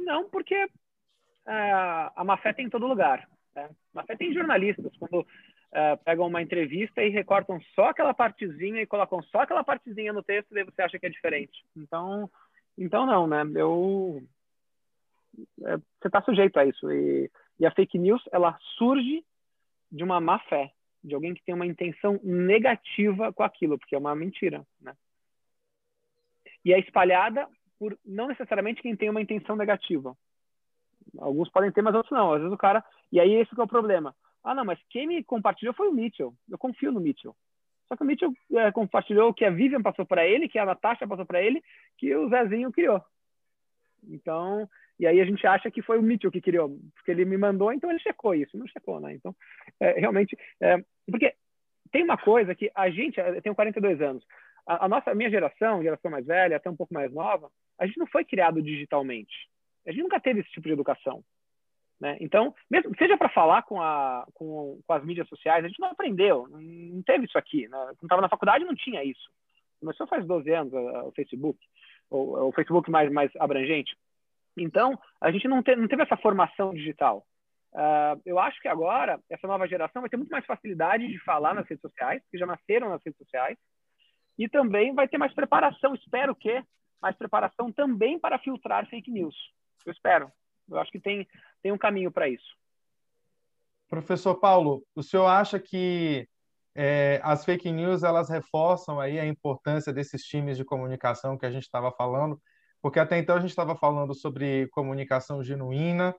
Não, 0.00 0.30
porque 0.30 0.54
é, 0.54 1.72
a 2.14 2.22
má 2.24 2.36
fé 2.36 2.52
tem 2.52 2.66
em 2.66 2.70
todo 2.70 2.86
lugar. 2.86 3.28
Né? 3.52 3.68
Má 3.92 4.04
fé 4.04 4.14
tem 4.14 4.32
jornalistas, 4.32 4.96
quando 4.96 5.26
é, 5.72 5.96
pegam 5.96 6.28
uma 6.28 6.40
entrevista 6.40 7.02
e 7.02 7.08
recortam 7.08 7.60
só 7.74 7.88
aquela 7.88 8.14
partezinha 8.14 8.80
e 8.80 8.86
colocam 8.86 9.20
só 9.24 9.40
aquela 9.40 9.64
partezinha 9.64 10.12
no 10.12 10.22
texto, 10.22 10.54
daí 10.54 10.62
você 10.62 10.82
acha 10.82 11.00
que 11.00 11.06
é 11.06 11.10
diferente. 11.10 11.66
Então, 11.76 12.30
então, 12.78 13.04
não, 13.04 13.26
né? 13.26 13.42
Eu, 13.56 14.22
é, 15.64 15.76
você 15.76 16.06
está 16.06 16.22
sujeito 16.22 16.56
a 16.60 16.64
isso. 16.64 16.88
E, 16.92 17.28
e 17.58 17.66
a 17.66 17.72
fake 17.72 17.98
news, 17.98 18.22
ela 18.30 18.56
surge 18.78 19.24
de 19.90 20.04
uma 20.04 20.20
má 20.20 20.38
fé, 20.40 20.72
de 21.02 21.14
alguém 21.14 21.34
que 21.34 21.42
tem 21.42 21.54
uma 21.54 21.66
intenção 21.66 22.20
negativa 22.22 23.32
com 23.32 23.42
aquilo, 23.42 23.78
porque 23.78 23.94
é 23.94 23.98
uma 23.98 24.14
mentira, 24.14 24.66
né? 24.80 24.94
E 26.64 26.72
é 26.72 26.78
espalhada 26.78 27.48
por 27.78 27.98
não 28.04 28.28
necessariamente 28.28 28.82
quem 28.82 28.96
tem 28.96 29.08
uma 29.08 29.20
intenção 29.20 29.56
negativa. 29.56 30.16
Alguns 31.18 31.48
podem 31.50 31.72
ter, 31.72 31.80
mas 31.82 31.94
outros 31.94 32.12
não. 32.12 32.32
Às 32.32 32.40
vezes 32.40 32.52
o 32.52 32.58
cara. 32.58 32.84
E 33.10 33.20
aí 33.20 33.32
esse 33.34 33.58
é 33.58 33.62
o 33.62 33.68
problema. 33.68 34.14
Ah, 34.42 34.54
não, 34.54 34.64
mas 34.64 34.78
quem 34.90 35.06
me 35.06 35.22
compartilhou 35.24 35.74
foi 35.74 35.88
o 35.88 35.92
Mitchell. 35.92 36.34
Eu 36.48 36.58
confio 36.58 36.92
no 36.92 37.00
Mitchell. 37.00 37.34
Só 37.88 37.96
que 37.96 38.02
o 38.02 38.06
Mitchell 38.06 38.32
é, 38.52 38.70
compartilhou 38.70 39.32
que 39.32 39.44
a 39.44 39.50
Vivian 39.50 39.80
passou 39.80 40.04
para 40.04 40.26
ele, 40.26 40.48
que 40.48 40.58
a 40.58 40.66
Natasha 40.66 41.06
passou 41.06 41.24
para 41.24 41.42
ele, 41.42 41.62
que 41.96 42.14
o 42.14 42.28
Zezinho 42.28 42.70
criou. 42.70 43.02
Então, 44.06 44.68
e 44.98 45.06
aí 45.06 45.20
a 45.20 45.24
gente 45.24 45.46
acha 45.46 45.70
que 45.70 45.80
foi 45.80 45.98
o 45.98 46.02
Mitchell 46.02 46.30
que 46.30 46.40
criou, 46.40 46.76
porque 46.94 47.10
ele 47.10 47.24
me 47.24 47.36
mandou, 47.36 47.72
então 47.72 47.90
ele 47.90 48.00
checou 48.00 48.34
isso, 48.34 48.58
não 48.58 48.66
checou, 48.66 49.00
né? 49.00 49.14
Então, 49.14 49.34
é, 49.80 49.92
realmente, 49.92 50.36
é, 50.60 50.82
porque 51.10 51.34
tem 51.92 52.02
uma 52.02 52.18
coisa 52.18 52.54
que 52.54 52.70
a 52.74 52.90
gente, 52.90 53.18
eu 53.18 53.40
tenho 53.40 53.54
42 53.54 54.00
anos, 54.00 54.24
a, 54.66 54.84
a, 54.84 54.88
nossa, 54.88 55.10
a 55.10 55.14
minha 55.14 55.30
geração, 55.30 55.82
geração 55.82 56.10
mais 56.10 56.26
velha, 56.26 56.56
até 56.56 56.68
um 56.68 56.76
pouco 56.76 56.92
mais 56.92 57.12
nova, 57.12 57.50
a 57.78 57.86
gente 57.86 57.98
não 57.98 58.06
foi 58.06 58.24
criado 58.24 58.60
digitalmente. 58.60 59.48
A 59.86 59.92
gente 59.92 60.02
nunca 60.02 60.20
teve 60.20 60.40
esse 60.40 60.50
tipo 60.50 60.66
de 60.66 60.74
educação. 60.74 61.22
Né? 62.00 62.16
Então, 62.20 62.54
mesmo 62.70 62.94
seja 62.96 63.16
para 63.16 63.28
falar 63.28 63.62
com, 63.62 63.80
a, 63.80 64.26
com, 64.34 64.80
com, 64.86 64.92
as 64.92 65.04
mídias 65.04 65.28
sociais, 65.28 65.64
a 65.64 65.68
gente 65.68 65.80
não 65.80 65.88
aprendeu, 65.88 66.46
não, 66.48 67.02
teve 67.02 67.24
isso 67.24 67.38
aqui. 67.38 67.66
Né? 67.68 67.76
Quando 67.78 68.04
estava 68.04 68.22
na 68.22 68.28
faculdade, 68.28 68.64
não 68.64 68.74
tinha 68.74 69.02
isso. 69.02 69.30
Começou 69.80 70.06
faz 70.06 70.26
12 70.26 70.50
anos 70.50 70.72
o 70.72 71.12
Facebook, 71.12 71.58
o, 72.10 72.48
o 72.48 72.52
Facebook 72.52 72.90
mais, 72.90 73.10
mais 73.10 73.30
abrangente. 73.36 73.96
Então, 74.62 74.98
a 75.20 75.30
gente 75.30 75.46
não, 75.48 75.62
te, 75.62 75.74
não 75.76 75.88
teve 75.88 76.02
essa 76.02 76.16
formação 76.16 76.72
digital. 76.72 77.26
Uh, 77.72 78.20
eu 78.24 78.38
acho 78.38 78.60
que 78.60 78.68
agora, 78.68 79.20
essa 79.28 79.46
nova 79.46 79.66
geração 79.66 80.02
vai 80.02 80.08
ter 80.08 80.16
muito 80.16 80.30
mais 80.30 80.46
facilidade 80.46 81.06
de 81.06 81.18
falar 81.20 81.54
nas 81.54 81.68
redes 81.68 81.82
sociais, 81.82 82.22
que 82.30 82.38
já 82.38 82.46
nasceram 82.46 82.88
nas 82.88 83.02
redes 83.04 83.18
sociais, 83.18 83.58
e 84.38 84.48
também 84.48 84.94
vai 84.94 85.08
ter 85.08 85.18
mais 85.18 85.34
preparação, 85.34 85.94
espero 85.94 86.34
que, 86.34 86.62
mais 87.00 87.16
preparação 87.16 87.72
também 87.72 88.18
para 88.18 88.38
filtrar 88.38 88.88
fake 88.88 89.10
news. 89.10 89.34
Eu 89.84 89.92
espero. 89.92 90.30
Eu 90.68 90.78
acho 90.78 90.90
que 90.90 91.00
tem, 91.00 91.26
tem 91.62 91.72
um 91.72 91.78
caminho 91.78 92.10
para 92.10 92.28
isso. 92.28 92.56
Professor 93.88 94.34
Paulo, 94.34 94.84
o 94.94 95.02
senhor 95.02 95.26
acha 95.26 95.58
que 95.58 96.28
é, 96.74 97.20
as 97.24 97.44
fake 97.44 97.72
news 97.72 98.02
elas 98.02 98.28
reforçam 98.28 99.00
aí 99.00 99.18
a 99.18 99.26
importância 99.26 99.92
desses 99.92 100.22
times 100.22 100.56
de 100.56 100.64
comunicação 100.64 101.38
que 101.38 101.46
a 101.46 101.50
gente 101.50 101.64
estava 101.64 101.90
falando? 101.90 102.40
Porque 102.80 103.00
até 103.00 103.18
então 103.18 103.36
a 103.36 103.40
gente 103.40 103.50
estava 103.50 103.76
falando 103.76 104.14
sobre 104.14 104.68
comunicação 104.68 105.42
genuína, 105.42 106.14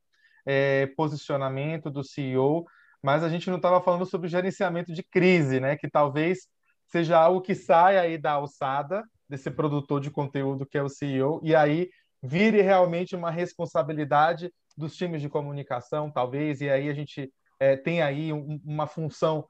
é, 0.45 0.88
posicionamento 0.98 1.90
do 1.90 2.03
CEO, 2.03 2.65
mas 3.02 3.23
a 3.23 3.30
gente 3.30 3.49
não 3.49 3.57
estava 3.57 3.81
falando 3.81 4.06
sobre 4.06 4.27
gerenciamento 4.27 4.94
de 4.94 5.03
crise, 5.03 5.60
né? 5.60 5.77
Que 5.77 5.90
talvez 5.90 6.48
seja 6.88 7.18
algo 7.19 7.41
que 7.41 7.56
saia 7.56 8.02
aí 8.02 8.18
da 8.18 8.34
alçada 8.34 9.03
desse 9.27 9.49
produtor 9.52 10.02
de 10.02 10.10
conteúdo 10.10 10.65
que 10.65 10.77
é 10.77 10.84
o 10.84 10.90
CEO, 10.90 11.40
e 11.44 11.56
aí 11.56 11.90
vire 12.22 12.61
realmente 12.61 13.15
uma 13.15 13.31
responsabilidade 13.31 14.52
dos 14.76 14.95
times 14.95 15.22
de 15.22 15.30
comunicação, 15.30 16.11
talvez, 16.11 16.61
e 16.61 16.69
aí 16.69 16.90
a 16.90 16.94
gente 16.94 17.31
é, 17.60 17.76
tem 17.76 18.02
aí 18.02 18.34
um, 18.34 18.60
uma 18.65 18.88
função 18.88 19.48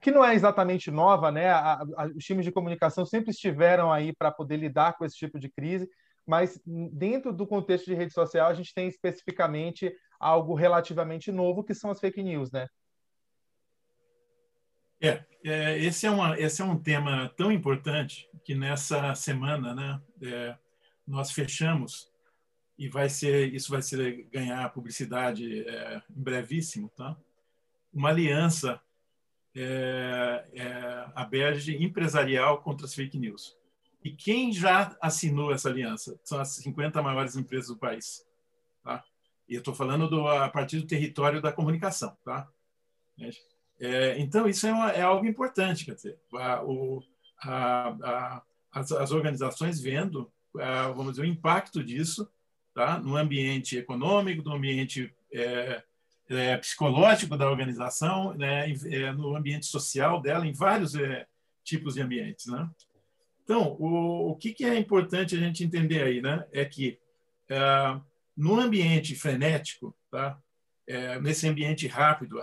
que 0.00 0.10
não 0.10 0.24
é 0.24 0.34
exatamente 0.34 0.90
nova, 0.90 1.30
né? 1.30 1.50
A, 1.50 1.74
a, 1.96 2.06
os 2.16 2.24
times 2.24 2.44
de 2.44 2.52
comunicação 2.52 3.04
sempre 3.04 3.30
estiveram 3.30 3.92
aí 3.92 4.12
para 4.14 4.30
poder 4.30 4.56
lidar 4.56 4.96
com 4.96 5.04
esse 5.04 5.16
tipo 5.16 5.38
de 5.38 5.48
crise, 5.48 5.88
mas 6.26 6.60
dentro 6.64 7.32
do 7.32 7.46
contexto 7.46 7.86
de 7.86 7.94
rede 7.94 8.12
social 8.12 8.48
a 8.48 8.54
gente 8.54 8.72
tem 8.72 8.88
especificamente 8.88 9.94
algo 10.18 10.54
relativamente 10.54 11.30
novo 11.30 11.62
que 11.62 11.74
são 11.74 11.90
as 11.90 12.00
fake 12.00 12.22
news, 12.22 12.50
né? 12.50 12.66
É, 15.00 15.24
é 15.44 15.78
esse 15.78 16.06
é 16.06 16.10
uma 16.10 16.38
esse 16.38 16.62
é 16.62 16.64
um 16.64 16.80
tema 16.80 17.28
tão 17.36 17.52
importante 17.52 18.28
que 18.44 18.54
nessa 18.54 19.14
semana, 19.14 19.74
né? 19.74 20.00
É, 20.22 20.56
nós 21.06 21.30
fechamos 21.30 22.10
e 22.78 22.88
vai 22.88 23.08
ser 23.08 23.52
isso 23.52 23.70
vai 23.70 23.82
ser 23.82 24.24
ganhar 24.30 24.72
publicidade 24.72 25.68
é, 25.68 26.02
em 26.10 26.22
brevíssimo, 26.22 26.88
tá? 26.96 27.16
Uma 27.92 28.08
aliança 28.08 28.80
é, 29.54 30.44
é, 30.54 31.82
empresarial 31.82 32.62
contra 32.62 32.86
as 32.86 32.94
fake 32.94 33.18
news. 33.18 33.56
E 34.04 34.12
quem 34.12 34.52
já 34.52 34.96
assinou 35.00 35.52
essa 35.52 35.68
aliança 35.68 36.20
são 36.22 36.38
as 36.38 36.50
50 36.56 37.02
maiores 37.02 37.34
empresas 37.36 37.68
do 37.68 37.76
país, 37.76 38.24
tá? 38.82 39.02
E 39.48 39.54
eu 39.54 39.58
estou 39.58 39.74
falando 39.74 40.08
do, 40.08 40.28
a 40.28 40.48
partir 40.48 40.78
do 40.78 40.86
território 40.86 41.40
da 41.40 41.52
comunicação, 41.52 42.16
tá? 42.24 42.48
É, 43.80 44.18
então 44.18 44.46
isso 44.46 44.66
é, 44.66 44.72
uma, 44.72 44.90
é, 44.92 45.02
algo 45.02 45.26
importante, 45.26 45.84
quer 45.84 45.94
dizer, 45.94 46.18
a, 46.34 46.62
o, 46.62 47.02
a, 47.42 47.88
a, 47.88 48.42
as, 48.72 48.92
as 48.92 49.10
organizações 49.10 49.80
vendo 49.80 50.30
vamos 50.94 51.12
dizer, 51.12 51.22
o 51.22 51.26
impacto 51.26 51.82
disso 51.82 52.28
tá? 52.72 52.98
no 52.98 53.16
ambiente 53.16 53.76
econômico, 53.76 54.42
no 54.42 54.54
ambiente 54.54 55.12
é, 55.32 55.82
é, 56.28 56.56
psicológico 56.56 57.36
da 57.36 57.50
organização, 57.50 58.34
né? 58.34 58.70
É, 58.86 59.12
no 59.12 59.36
ambiente 59.36 59.66
social 59.66 60.20
dela, 60.20 60.46
em 60.46 60.52
vários 60.52 60.94
é, 60.94 61.26
tipos 61.62 61.94
de 61.94 62.02
ambientes. 62.02 62.46
Né? 62.46 62.68
Então, 63.44 63.76
o, 63.78 64.30
o 64.30 64.36
que, 64.36 64.52
que, 64.52 64.64
é 64.64 64.76
importante 64.76 65.36
a 65.36 65.38
gente 65.38 65.62
entender 65.62 66.02
aí 66.02 66.20
né? 66.20 66.44
é 66.50 66.64
que 66.64 66.98
é, 67.48 68.00
no 68.36 68.58
ambiente 68.58 69.14
frenético, 69.14 69.94
tá? 70.10 70.38
nesse 71.22 71.48
ambiente 71.48 71.86
rápido, 71.86 72.38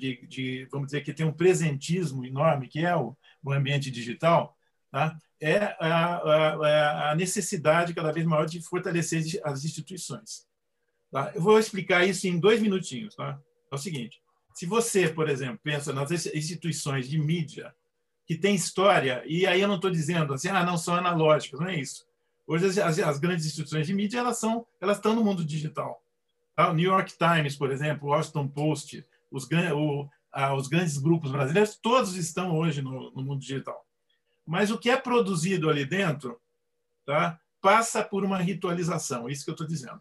de, 0.00 0.26
de, 0.26 0.68
vamos 0.70 0.86
dizer 0.86 1.02
que 1.02 1.12
tem 1.12 1.24
um 1.24 1.32
presentismo 1.32 2.24
enorme, 2.24 2.66
que 2.66 2.84
é 2.84 2.96
o, 2.96 3.16
o 3.40 3.52
ambiente 3.52 3.88
digital, 3.88 4.56
tá? 4.90 5.16
é 5.40 5.76
a, 5.78 6.16
a, 6.16 7.10
a, 7.10 7.14
necessidade 7.14 7.92
cada 7.92 8.10
vez 8.10 8.26
maior 8.26 8.46
de 8.46 8.62
fortalecer 8.62 9.22
as 9.44 9.64
instituições. 9.64 10.46
Tá? 11.12 11.32
Eu 11.34 11.42
vou 11.42 11.58
explicar 11.58 12.06
isso 12.06 12.26
em 12.26 12.38
dois 12.38 12.60
minutinhos. 12.62 13.14
Tá? 13.14 13.38
É 13.70 13.74
o 13.74 13.78
seguinte: 13.78 14.20
se 14.54 14.66
você, 14.66 15.08
por 15.08 15.28
exemplo, 15.28 15.60
pensa 15.62 15.92
nas 15.92 16.10
instituições 16.10 17.08
de 17.08 17.18
mídia 17.18 17.74
que 18.26 18.36
têm 18.36 18.54
história, 18.54 19.22
e 19.26 19.46
aí 19.46 19.60
eu 19.60 19.68
não 19.68 19.76
estou 19.76 19.90
dizendo 19.90 20.32
assim, 20.32 20.48
ah, 20.48 20.64
não 20.64 20.78
são 20.78 20.94
analógicas, 20.94 21.60
não 21.60 21.68
é 21.68 21.78
isso. 21.78 22.06
Hoje 22.46 22.80
as, 22.80 22.98
as 22.98 23.18
grandes 23.18 23.46
instituições 23.46 23.86
de 23.86 23.94
mídia 23.94 24.18
elas 24.18 24.38
são, 24.38 24.66
elas 24.80 24.96
estão 24.96 25.14
no 25.14 25.24
mundo 25.24 25.44
digital. 25.44 26.02
Tá? 26.54 26.70
O 26.70 26.74
New 26.74 26.90
York 26.90 27.14
Times, 27.16 27.56
por 27.56 27.70
exemplo, 27.70 28.08
o 28.08 28.12
Washington 28.12 28.48
Post, 28.48 29.04
os, 29.30 29.48
o, 29.74 30.08
os 30.56 30.68
grandes 30.68 30.98
grupos 30.98 31.32
brasileiros, 31.32 31.76
todos 31.76 32.16
estão 32.16 32.56
hoje 32.56 32.80
no, 32.80 33.10
no 33.10 33.22
mundo 33.22 33.40
digital. 33.40 33.84
Mas 34.46 34.70
o 34.70 34.78
que 34.78 34.90
é 34.90 34.96
produzido 34.96 35.70
ali 35.70 35.84
dentro 35.84 36.40
tá, 37.04 37.38
passa 37.60 38.02
por 38.02 38.24
uma 38.24 38.38
ritualização, 38.38 39.28
é 39.28 39.32
isso 39.32 39.44
que 39.44 39.50
eu 39.50 39.54
estou 39.54 39.66
dizendo. 39.66 40.00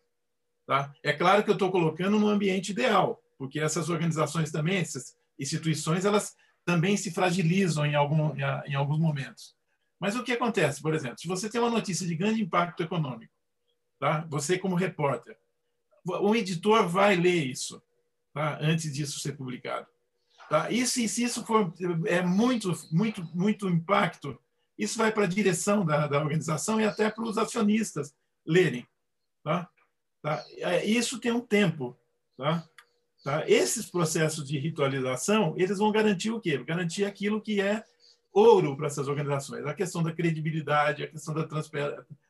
Tá? 0.65 0.93
É 1.01 1.11
claro 1.11 1.43
que 1.43 1.49
eu 1.49 1.55
estou 1.55 1.71
colocando 1.71 2.19
no 2.19 2.27
ambiente 2.27 2.71
ideal, 2.71 3.21
porque 3.37 3.59
essas 3.59 3.89
organizações 3.89 4.51
também, 4.51 4.77
essas 4.77 5.15
instituições, 5.39 6.05
elas 6.05 6.35
também 6.65 6.95
se 6.98 7.11
fragilizam 7.11 7.85
em, 7.85 7.95
algum, 7.95 8.34
em 8.65 8.76
alguns 8.76 8.99
momentos. 8.99 9.56
Mas 9.99 10.15
o 10.15 10.23
que 10.23 10.34
acontece, 10.34 10.81
por 10.81 10.94
exemplo, 10.94 11.19
se 11.19 11.27
você 11.27 11.49
tem 11.49 11.61
uma 11.61 11.69
notícia 11.69 12.06
de 12.06 12.15
grande 12.15 12.41
impacto 12.41 12.84
econômico, 12.84 13.34
tá? 13.99 14.26
você 14.30 14.57
como 14.57 14.76
repórter, 14.76 15.38
o 16.06 16.35
editor 16.35 16.88
vai 16.88 17.15
ler 17.15 17.45
isso 17.45 17.81
tá? 18.34 18.57
antes 18.61 18.94
disso 18.94 19.19
ser 19.19 19.38
publicado. 19.38 19.88
Tá? 20.49 20.69
Se, 20.85 21.07
se 21.07 21.23
isso 21.23 21.45
for 21.45 21.73
é 22.06 22.22
muito, 22.22 22.73
muito, 22.91 23.23
muito 23.34 23.69
impacto, 23.69 24.38
isso 24.77 24.98
vai 24.98 25.11
para 25.11 25.23
a 25.23 25.27
direção 25.27 25.85
da, 25.85 26.07
da 26.07 26.19
organização 26.19 26.81
e 26.81 26.85
até 26.85 27.10
para 27.10 27.23
os 27.23 27.38
acionistas 27.38 28.14
lerem. 28.45 28.85
Tá? 29.44 29.69
Tá? 30.22 30.44
É, 30.57 30.85
isso 30.85 31.19
tem 31.19 31.31
um 31.31 31.41
tempo. 31.41 31.98
Tá? 32.38 32.68
Tá? 33.23 33.49
Esses 33.49 33.89
processos 33.89 34.45
de 34.45 34.59
ritualização, 34.59 35.53
eles 35.57 35.77
vão 35.77 35.91
garantir 35.91 36.31
o 36.31 36.41
quê? 36.41 36.57
Garantir 36.57 37.05
aquilo 37.05 37.41
que 37.41 37.61
é 37.61 37.83
ouro 38.33 38.75
para 38.75 38.87
essas 38.87 39.07
organizações. 39.07 39.65
A 39.65 39.73
questão 39.73 40.03
da 40.03 40.11
credibilidade, 40.11 41.03
a 41.03 41.07
questão 41.07 41.33
da 41.33 41.47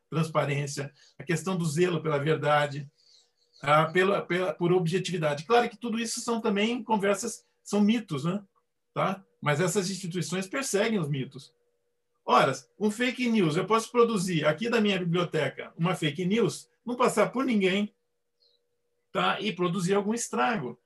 transparência, 0.10 0.94
a 1.18 1.24
questão 1.24 1.58
do 1.58 1.66
zelo 1.66 2.02
pela 2.02 2.20
verdade, 2.20 2.88
ah, 3.62 3.86
pela, 3.86 4.22
pela, 4.22 4.54
por 4.54 4.72
objetividade. 4.72 5.46
Claro 5.46 5.68
que 5.68 5.78
tudo 5.78 5.98
isso 5.98 6.20
são 6.20 6.40
também 6.40 6.84
conversas, 6.84 7.44
são 7.64 7.82
mitos, 7.82 8.26
né? 8.26 8.44
Tá? 8.94 9.24
Mas 9.42 9.60
essas 9.60 9.90
instituições 9.90 10.48
perseguem 10.48 11.00
os 11.00 11.10
mitos. 11.10 11.52
Ora, 12.26 12.54
um 12.80 12.92
fake 12.92 13.30
news, 13.30 13.56
eu 13.56 13.66
posso 13.66 13.92
produzir 13.92 14.46
aqui 14.46 14.70
da 14.70 14.80
minha 14.80 15.00
biblioteca 15.00 15.74
uma 15.76 15.96
fake 15.96 16.24
news, 16.24 16.70
não 16.86 16.96
passar 16.96 17.32
por 17.32 17.44
ninguém, 17.44 17.94
tá? 19.12 19.42
E 19.42 19.52
produzir 19.52 19.94
algum 19.94 20.14
estrago. 20.14 20.80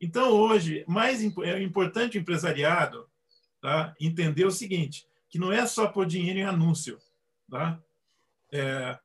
Então, 0.00 0.30
hoje, 0.30 0.84
mais 0.86 1.22
é 1.22 1.62
importante 1.62 2.18
o 2.18 2.20
empresariado 2.20 3.08
tá? 3.60 3.94
entender 4.00 4.44
o 4.44 4.50
seguinte, 4.50 5.06
que 5.28 5.38
não 5.38 5.52
é 5.52 5.66
só 5.66 5.88
pôr 5.88 6.06
dinheiro 6.06 6.38
em 6.38 6.44
anúncio. 6.44 6.98
Tá? 7.50 7.82
É, 8.52 8.98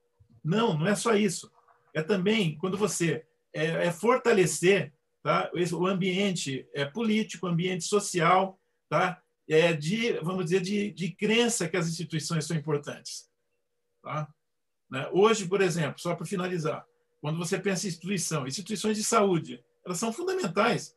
não, 0.43 0.77
não 0.77 0.87
é 0.87 0.95
só 0.95 1.15
isso. 1.15 1.51
É 1.93 2.03
também 2.03 2.57
quando 2.57 2.77
você 2.77 3.25
é, 3.53 3.87
é 3.87 3.91
fortalecer 3.91 4.93
tá? 5.23 5.49
o 5.73 5.87
ambiente 5.87 6.67
é, 6.73 6.85
político, 6.85 7.45
o 7.45 7.49
ambiente 7.49 7.85
social, 7.85 8.59
tá? 8.89 9.21
é, 9.49 9.73
de, 9.73 10.13
vamos 10.21 10.45
dizer, 10.45 10.61
de, 10.61 10.91
de 10.91 11.11
crença 11.11 11.67
que 11.67 11.77
as 11.77 11.87
instituições 11.87 12.45
são 12.45 12.55
importantes. 12.55 13.29
Tá? 14.03 14.27
Né? 14.89 15.09
Hoje, 15.11 15.47
por 15.47 15.61
exemplo, 15.61 15.99
só 15.99 16.15
para 16.15 16.25
finalizar, 16.25 16.85
quando 17.19 17.37
você 17.37 17.57
pensa 17.59 17.85
em 17.85 17.89
instituição, 17.89 18.47
instituições 18.47 18.97
de 18.97 19.03
saúde, 19.03 19.63
elas 19.85 19.97
são 19.97 20.13
fundamentais. 20.13 20.95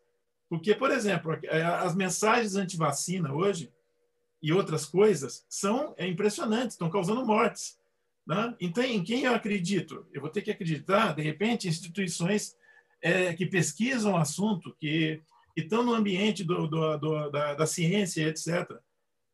Porque, 0.48 0.74
por 0.74 0.90
exemplo, 0.90 1.39
é, 1.44 1.62
as 1.62 1.94
mensagens 1.94 2.55
anti-vacina 2.55 3.32
hoje 3.32 3.73
e 4.43 4.52
outras 4.52 4.85
coisas 4.85 5.44
são 5.48 5.94
é, 5.97 6.06
impressionantes, 6.06 6.74
estão 6.74 6.90
causando 6.90 7.24
mortes. 7.24 7.78
Né? 8.27 8.55
Então, 8.61 8.85
em 8.85 9.02
quem 9.02 9.24
eu 9.24 9.35
acredito? 9.35 10.06
Eu 10.12 10.20
vou 10.20 10.31
ter 10.31 10.43
que 10.43 10.51
acreditar, 10.51 11.15
de 11.15 11.23
repente, 11.23 11.66
em 11.66 11.70
instituições 11.70 12.56
é, 13.02 13.35
que 13.35 13.47
pesquisam 13.47 14.12
o 14.12 14.16
assunto, 14.16 14.74
que, 14.78 15.23
que 15.55 15.62
estão 15.62 15.82
no 15.82 15.94
ambiente 15.94 16.43
do, 16.43 16.66
do, 16.66 16.98
do, 16.98 17.31
da, 17.31 17.55
da, 17.55 17.66
ciência, 17.66 18.28
etc. 18.28 18.70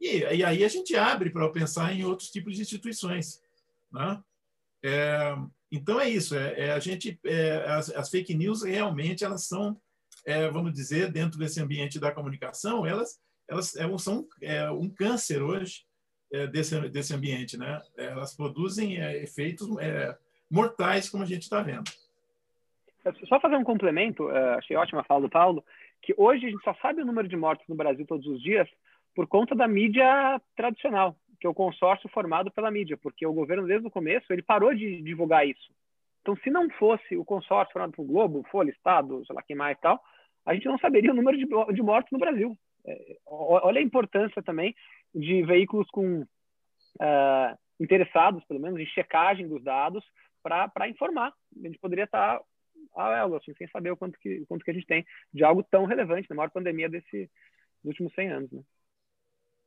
E, 0.01 0.19
e, 0.19 0.45
aí 0.45 0.65
a 0.65 0.69
gente 0.69 0.97
abre 0.97 1.31
para 1.31 1.49
pensar 1.51 1.93
em 1.93 2.05
outros 2.05 2.31
tipos 2.31 2.57
de 2.57 2.63
instituições. 2.63 3.41
Né? 3.93 4.23
É, 4.83 5.37
então 5.71 6.01
é 6.01 6.09
isso. 6.09 6.37
É, 6.37 6.69
é 6.69 6.73
a 6.73 6.79
gente, 6.79 7.19
é, 7.25 7.65
as, 7.67 7.91
as, 7.91 8.11
fake 8.11 8.35
news 8.35 8.63
realmente 8.63 9.25
elas 9.25 9.47
são, 9.47 9.81
é, 10.27 10.49
vamos 10.49 10.73
dizer, 10.73 11.11
dentro 11.11 11.39
desse 11.39 11.61
ambiente 11.61 11.99
da 11.99 12.13
comunicação, 12.13 12.87
elas, 12.87 13.21
elas, 13.49 13.77
elas 13.77 14.03
são 14.03 14.27
é, 14.43 14.71
um 14.71 14.89
câncer 14.89 15.43
hoje 15.43 15.85
desse, 16.53 16.89
desse 16.91 17.13
ambiente, 17.13 17.59
né? 17.59 17.83
Elas 17.97 18.37
produzem 18.37 18.95
efeitos 19.21 19.67
mortais, 20.49 21.11
como 21.11 21.25
a 21.25 21.27
gente 21.27 21.43
está 21.43 21.61
vendo. 21.61 21.91
Só 23.29 23.41
fazer 23.41 23.57
um 23.57 23.65
complemento, 23.65 24.29
achei 24.29 24.77
ótima 24.77 25.01
a 25.01 25.05
fala 25.05 25.23
do 25.23 25.29
Paulo, 25.29 25.65
que 26.01 26.15
hoje 26.17 26.47
a 26.47 26.51
gente 26.51 26.63
só 26.63 26.73
sabe 26.75 27.03
o 27.03 27.05
número 27.05 27.27
de 27.27 27.37
mortes 27.37 27.67
no 27.69 27.75
Brasil 27.75 28.07
todos 28.07 28.25
os 28.29 28.41
dias 28.41 28.69
por 29.13 29.27
conta 29.27 29.57
da 29.57 29.67
mídia 29.67 30.41
tradicional 30.55 31.17
que 31.41 31.47
é 31.47 31.51
o 31.51 31.55
consórcio 31.55 32.09
formado 32.11 32.51
pela 32.51 32.71
mídia, 32.71 32.97
porque 32.97 33.27
o 33.27 33.33
governo, 33.33 33.67
desde 33.67 33.87
o 33.87 33.91
começo, 33.91 34.31
ele 34.31 34.43
parou 34.43 34.75
de 34.75 35.01
divulgar 35.03 35.47
isso. 35.47 35.73
Então, 36.21 36.37
se 36.37 36.51
não 36.51 36.69
fosse 36.71 37.17
o 37.17 37.25
consórcio 37.25 37.73
formado 37.73 37.93
pelo 37.93 38.07
Globo, 38.07 38.47
Folha, 38.51 38.71
Estado, 38.71 39.25
sei 39.27 39.35
lá 39.35 39.43
quem 39.43 39.57
mais 39.57 39.77
e 39.77 39.81
tal, 39.81 40.01
a 40.45 40.55
gente 40.55 40.67
não 40.67 40.79
saberia 40.79 41.13
o 41.13 41.15
número 41.15 41.39
de, 41.39 41.47
de 41.47 41.83
mortes 41.83 42.13
no 42.13 42.19
Brasil. 42.19 42.57
É, 42.87 43.17
olha 43.27 43.81
a 43.81 43.83
importância 43.83 44.43
também 44.43 44.75
de 45.15 45.43
veículos 45.43 45.89
com 45.91 46.23
uh, 46.23 47.59
interessados, 47.79 48.45
pelo 48.45 48.61
menos, 48.61 48.79
em 48.79 48.87
checagem 48.87 49.49
dos 49.49 49.63
dados 49.63 50.05
para 50.43 50.89
informar. 50.89 51.33
A 51.63 51.67
gente 51.67 51.79
poderia 51.79 52.05
estar 52.05 52.41
a 52.97 53.17
ela, 53.17 53.39
assim, 53.39 53.55
sem 53.55 53.69
saber 53.69 53.91
o 53.91 53.97
quanto 53.97 54.19
que, 54.19 54.45
quanto 54.47 54.65
que 54.65 54.71
a 54.71 54.75
gente 54.75 54.87
tem 54.87 55.05
de 55.33 55.45
algo 55.45 55.63
tão 55.63 55.85
relevante 55.85 56.29
na 56.29 56.37
maior 56.37 56.51
pandemia 56.51 56.89
desse, 56.89 57.31
dos 57.83 57.93
últimos 57.93 58.15
100 58.15 58.29
anos. 58.31 58.53
Né? 58.53 58.63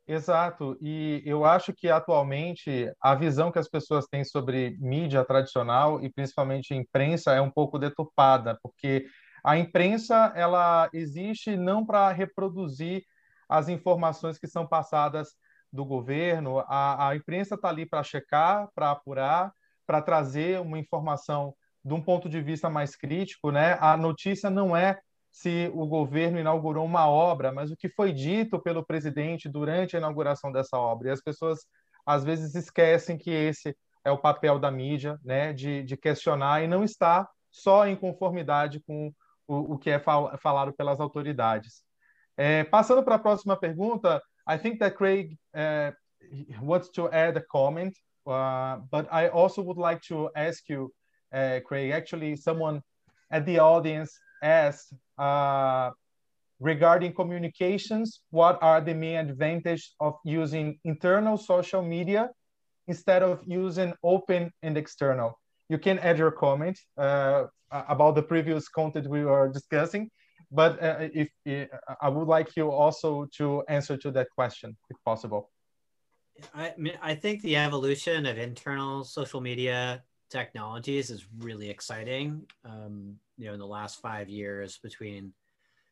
Exato, 0.06 0.76
e 0.82 1.22
eu 1.24 1.46
acho 1.46 1.72
que 1.72 1.88
atualmente 1.88 2.92
a 3.00 3.14
visão 3.14 3.50
que 3.50 3.58
as 3.58 3.68
pessoas 3.68 4.06
têm 4.06 4.22
sobre 4.22 4.76
mídia 4.78 5.24
tradicional 5.24 6.02
e 6.04 6.12
principalmente 6.12 6.74
imprensa 6.74 7.32
é 7.32 7.40
um 7.40 7.50
pouco 7.50 7.78
deturpada, 7.78 8.58
porque 8.62 9.06
a 9.42 9.56
imprensa 9.56 10.30
ela 10.36 10.90
existe 10.92 11.56
não 11.56 11.86
para 11.86 12.10
reproduzir 12.12 13.02
as 13.48 13.68
informações 13.70 14.38
que 14.38 14.46
são 14.46 14.66
passadas 14.66 15.28
do 15.72 15.86
governo, 15.86 16.58
a, 16.68 17.08
a 17.08 17.16
imprensa 17.16 17.54
está 17.54 17.70
ali 17.70 17.86
para 17.86 18.02
checar, 18.02 18.68
para 18.74 18.90
apurar, 18.90 19.52
para 19.86 20.02
trazer 20.02 20.60
uma 20.60 20.78
informação 20.78 21.54
de 21.82 21.94
um 21.94 22.00
ponto 22.02 22.28
de 22.28 22.40
vista 22.42 22.68
mais 22.68 22.94
crítico, 22.94 23.50
né? 23.50 23.78
A 23.80 23.96
notícia 23.96 24.50
não 24.50 24.76
é 24.76 24.98
se 25.34 25.68
o 25.74 25.84
governo 25.84 26.38
inaugurou 26.38 26.86
uma 26.86 27.08
obra, 27.08 27.50
mas 27.50 27.68
o 27.68 27.76
que 27.76 27.88
foi 27.88 28.12
dito 28.12 28.56
pelo 28.56 28.86
presidente 28.86 29.48
durante 29.48 29.96
a 29.96 29.98
inauguração 29.98 30.52
dessa 30.52 30.78
obra. 30.78 31.08
E 31.08 31.10
as 31.10 31.20
pessoas 31.20 31.66
às 32.06 32.22
vezes 32.22 32.54
esquecem 32.54 33.18
que 33.18 33.30
esse 33.30 33.76
é 34.04 34.12
o 34.12 34.18
papel 34.18 34.60
da 34.60 34.70
mídia, 34.70 35.18
né, 35.24 35.52
de, 35.52 35.82
de 35.82 35.96
questionar 35.96 36.62
e 36.62 36.68
não 36.68 36.84
está 36.84 37.28
só 37.50 37.84
em 37.84 37.96
conformidade 37.96 38.78
com 38.86 39.12
o, 39.48 39.74
o 39.74 39.78
que 39.78 39.90
é 39.90 39.98
fal 39.98 40.38
falado 40.38 40.72
pelas 40.72 41.00
autoridades. 41.00 41.82
É, 42.36 42.62
passando 42.62 43.02
para 43.02 43.16
a 43.16 43.18
próxima 43.18 43.56
pergunta, 43.56 44.22
I 44.48 44.56
think 44.56 44.78
that 44.78 44.96
Craig 44.96 45.36
uh, 45.52 45.92
wants 46.62 46.90
to 46.90 47.08
add 47.08 47.36
a 47.36 47.44
comment, 47.44 47.92
uh, 48.24 48.80
but 48.88 49.08
I 49.10 49.30
also 49.30 49.62
would 49.62 49.80
like 49.80 50.00
to 50.06 50.30
ask 50.36 50.68
you, 50.68 50.94
uh, 51.32 51.60
Craig, 51.66 51.90
actually 51.90 52.36
someone 52.36 52.80
at 53.32 53.44
the 53.44 53.58
audience 53.58 54.12
asked 54.40 54.94
uh, 55.18 55.90
regarding 56.60 57.12
communications, 57.12 58.20
what 58.30 58.58
are 58.62 58.80
the 58.80 58.94
main 58.94 59.16
advantages 59.16 59.94
of 60.00 60.14
using 60.24 60.78
internal 60.84 61.36
social 61.36 61.82
media 61.82 62.30
instead 62.86 63.22
of 63.22 63.40
using 63.46 63.92
open 64.02 64.50
and 64.62 64.76
external? 64.76 65.38
You 65.68 65.78
can 65.78 65.98
add 65.98 66.18
your 66.18 66.30
comment 66.30 66.78
uh, 66.96 67.44
about 67.70 68.14
the 68.14 68.22
previous 68.22 68.68
content 68.68 69.08
we 69.08 69.24
were 69.24 69.48
discussing, 69.48 70.10
but 70.50 70.82
uh, 70.82 71.08
if, 71.12 71.28
if 71.44 71.68
I 72.00 72.08
would 72.08 72.28
like 72.28 72.54
you 72.56 72.70
also 72.70 73.26
to 73.38 73.64
answer 73.68 73.96
to 73.96 74.10
that 74.12 74.28
question, 74.34 74.76
if 74.90 74.96
possible. 75.04 75.50
I 76.52 76.74
mean, 76.76 76.98
I 77.00 77.14
think 77.14 77.42
the 77.42 77.56
evolution 77.56 78.26
of 78.26 78.38
internal 78.38 79.04
social 79.04 79.40
media 79.40 80.02
technologies 80.34 81.10
is 81.10 81.26
really 81.38 81.70
exciting. 81.70 82.44
Um, 82.64 83.16
you 83.38 83.46
know, 83.46 83.54
in 83.54 83.60
the 83.60 83.66
last 83.66 84.00
five 84.00 84.28
years 84.28 84.78
between 84.78 85.32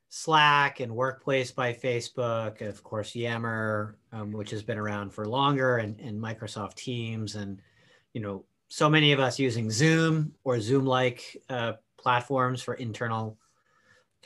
Slack 0.09 0.81
and 0.81 0.95
Workplace 0.95 1.53
by 1.53 1.73
Facebook, 1.73 2.61
of 2.61 2.83
course 2.83 3.15
Yammer, 3.15 3.97
um, 4.13 4.33
which 4.33 4.51
has 4.51 4.63
been 4.63 4.79
around 4.79 5.15
for 5.15 5.27
longer, 5.27 5.79
and, 5.79 5.99
and 6.01 6.21
Microsoft 6.21 6.75
Teams, 6.75 7.37
and 7.37 7.63
you 8.15 8.21
know, 8.21 8.45
so 8.69 8.91
many 8.91 9.13
of 9.13 9.21
us 9.21 9.39
using 9.39 9.71
Zoom 9.71 10.35
or 10.45 10.61
Zoom-like 10.61 11.37
uh, 11.49 11.75
platforms 11.97 12.61
for 12.63 12.75
internal 12.75 13.39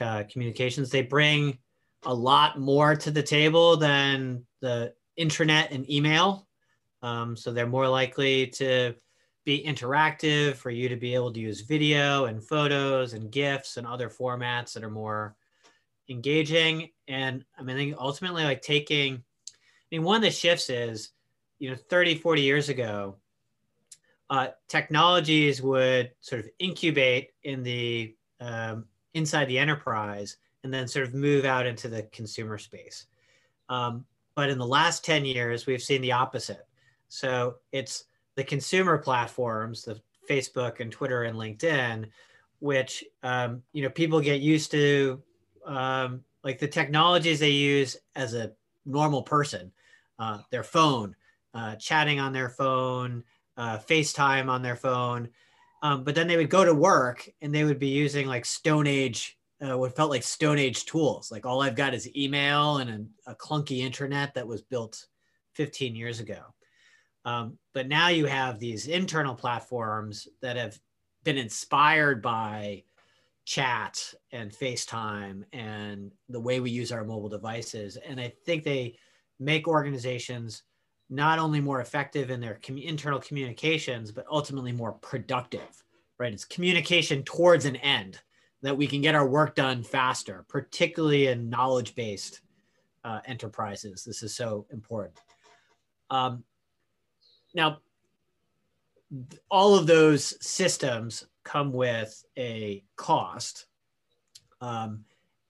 uh, 0.00 0.24
communications. 0.30 0.90
They 0.90 1.02
bring 1.02 1.58
a 2.04 2.14
lot 2.14 2.58
more 2.58 2.96
to 2.96 3.10
the 3.10 3.22
table 3.22 3.76
than 3.76 4.46
the 4.60 4.94
intranet 5.18 5.72
and 5.72 5.88
email. 5.90 6.46
Um, 7.02 7.36
so 7.36 7.52
they're 7.52 7.66
more 7.66 7.88
likely 7.88 8.46
to 8.58 8.94
be 9.46 9.64
interactive 9.64 10.56
for 10.56 10.70
you 10.70 10.88
to 10.88 10.96
be 10.96 11.14
able 11.14 11.32
to 11.32 11.38
use 11.40 11.60
video 11.60 12.24
and 12.24 12.42
photos 12.42 13.12
and 13.12 13.30
GIFs 13.30 13.76
and 13.76 13.86
other 13.86 14.10
formats 14.10 14.74
that 14.74 14.82
are 14.82 14.90
more 14.90 15.36
engaging. 16.10 16.90
And 17.06 17.44
I 17.56 17.62
mean, 17.62 17.76
I 17.76 17.78
think 17.78 17.96
ultimately, 17.98 18.42
like 18.42 18.60
taking, 18.60 19.14
I 19.14 19.54
mean, 19.92 20.02
one 20.02 20.16
of 20.16 20.22
the 20.22 20.32
shifts 20.32 20.68
is, 20.68 21.10
you 21.60 21.70
know, 21.70 21.76
30, 21.76 22.16
40 22.16 22.42
years 22.42 22.68
ago, 22.68 23.16
uh, 24.28 24.48
technologies 24.66 25.62
would 25.62 26.10
sort 26.20 26.40
of 26.40 26.50
incubate 26.58 27.30
in 27.44 27.62
the 27.62 28.16
um, 28.40 28.84
inside 29.14 29.46
the 29.46 29.60
enterprise 29.60 30.38
and 30.64 30.74
then 30.74 30.88
sort 30.88 31.06
of 31.06 31.14
move 31.14 31.44
out 31.44 31.66
into 31.66 31.86
the 31.86 32.02
consumer 32.12 32.58
space. 32.58 33.06
Um, 33.68 34.04
but 34.34 34.50
in 34.50 34.58
the 34.58 34.66
last 34.66 35.04
10 35.04 35.24
years, 35.24 35.66
we've 35.66 35.82
seen 35.82 36.02
the 36.02 36.12
opposite. 36.12 36.66
So 37.08 37.54
it's 37.70 38.06
the 38.36 38.44
consumer 38.44 38.98
platforms, 38.98 39.84
the 39.84 40.00
Facebook 40.28 40.80
and 40.80 40.92
Twitter 40.92 41.24
and 41.24 41.36
LinkedIn, 41.36 42.06
which 42.60 43.04
um, 43.22 43.62
you 43.72 43.82
know 43.82 43.90
people 43.90 44.20
get 44.20 44.40
used 44.40 44.70
to 44.70 45.22
um, 45.66 46.22
like 46.44 46.58
the 46.58 46.68
technologies 46.68 47.40
they 47.40 47.50
use 47.50 47.96
as 48.14 48.34
a 48.34 48.52
normal 48.84 49.22
person, 49.22 49.72
uh, 50.18 50.38
their 50.50 50.62
phone, 50.62 51.16
uh, 51.54 51.74
chatting 51.76 52.20
on 52.20 52.32
their 52.32 52.48
phone, 52.48 53.24
uh, 53.56 53.78
FaceTime 53.78 54.48
on 54.48 54.62
their 54.62 54.76
phone. 54.76 55.28
Um, 55.82 56.04
but 56.04 56.14
then 56.14 56.26
they 56.26 56.36
would 56.36 56.50
go 56.50 56.64
to 56.64 56.74
work 56.74 57.28
and 57.42 57.54
they 57.54 57.64
would 57.64 57.78
be 57.78 57.88
using 57.88 58.26
like 58.26 58.44
Stone 58.44 58.86
Age, 58.86 59.38
uh, 59.60 59.76
what 59.76 59.94
felt 59.96 60.10
like 60.10 60.22
Stone 60.22 60.58
Age 60.58 60.84
tools. 60.84 61.30
Like 61.30 61.46
all 61.46 61.62
I've 61.62 61.76
got 61.76 61.94
is 61.94 62.14
email 62.16 62.78
and 62.78 63.08
a, 63.26 63.32
a 63.32 63.34
clunky 63.34 63.78
internet 63.78 64.34
that 64.34 64.46
was 64.46 64.62
built 64.62 65.06
15 65.54 65.94
years 65.94 66.20
ago. 66.20 66.42
Um, 67.26 67.58
but 67.74 67.88
now 67.88 68.08
you 68.08 68.26
have 68.26 68.58
these 68.58 68.86
internal 68.86 69.34
platforms 69.34 70.28
that 70.40 70.56
have 70.56 70.78
been 71.24 71.36
inspired 71.36 72.22
by 72.22 72.84
chat 73.44 74.14
and 74.30 74.52
FaceTime 74.52 75.42
and 75.52 76.12
the 76.28 76.40
way 76.40 76.60
we 76.60 76.70
use 76.70 76.92
our 76.92 77.04
mobile 77.04 77.28
devices. 77.28 77.96
And 77.96 78.20
I 78.20 78.32
think 78.44 78.62
they 78.62 78.96
make 79.40 79.66
organizations 79.66 80.62
not 81.10 81.40
only 81.40 81.60
more 81.60 81.80
effective 81.80 82.30
in 82.30 82.40
their 82.40 82.60
com- 82.64 82.78
internal 82.78 83.18
communications, 83.18 84.12
but 84.12 84.24
ultimately 84.30 84.72
more 84.72 84.92
productive, 84.92 85.84
right? 86.18 86.32
It's 86.32 86.44
communication 86.44 87.24
towards 87.24 87.64
an 87.64 87.76
end 87.76 88.20
that 88.62 88.76
we 88.76 88.86
can 88.86 89.00
get 89.00 89.16
our 89.16 89.28
work 89.28 89.56
done 89.56 89.82
faster, 89.82 90.44
particularly 90.48 91.26
in 91.26 91.50
knowledge 91.50 91.96
based 91.96 92.40
uh, 93.04 93.20
enterprises. 93.26 94.04
This 94.04 94.22
is 94.22 94.34
so 94.34 94.66
important. 94.70 95.18
Um, 96.10 96.44
now, 97.56 97.78
all 99.50 99.74
of 99.74 99.86
those 99.86 100.34
systems 100.46 101.26
come 101.42 101.72
with 101.72 102.22
a 102.38 102.84
cost. 102.96 103.66
Um, 104.60 105.04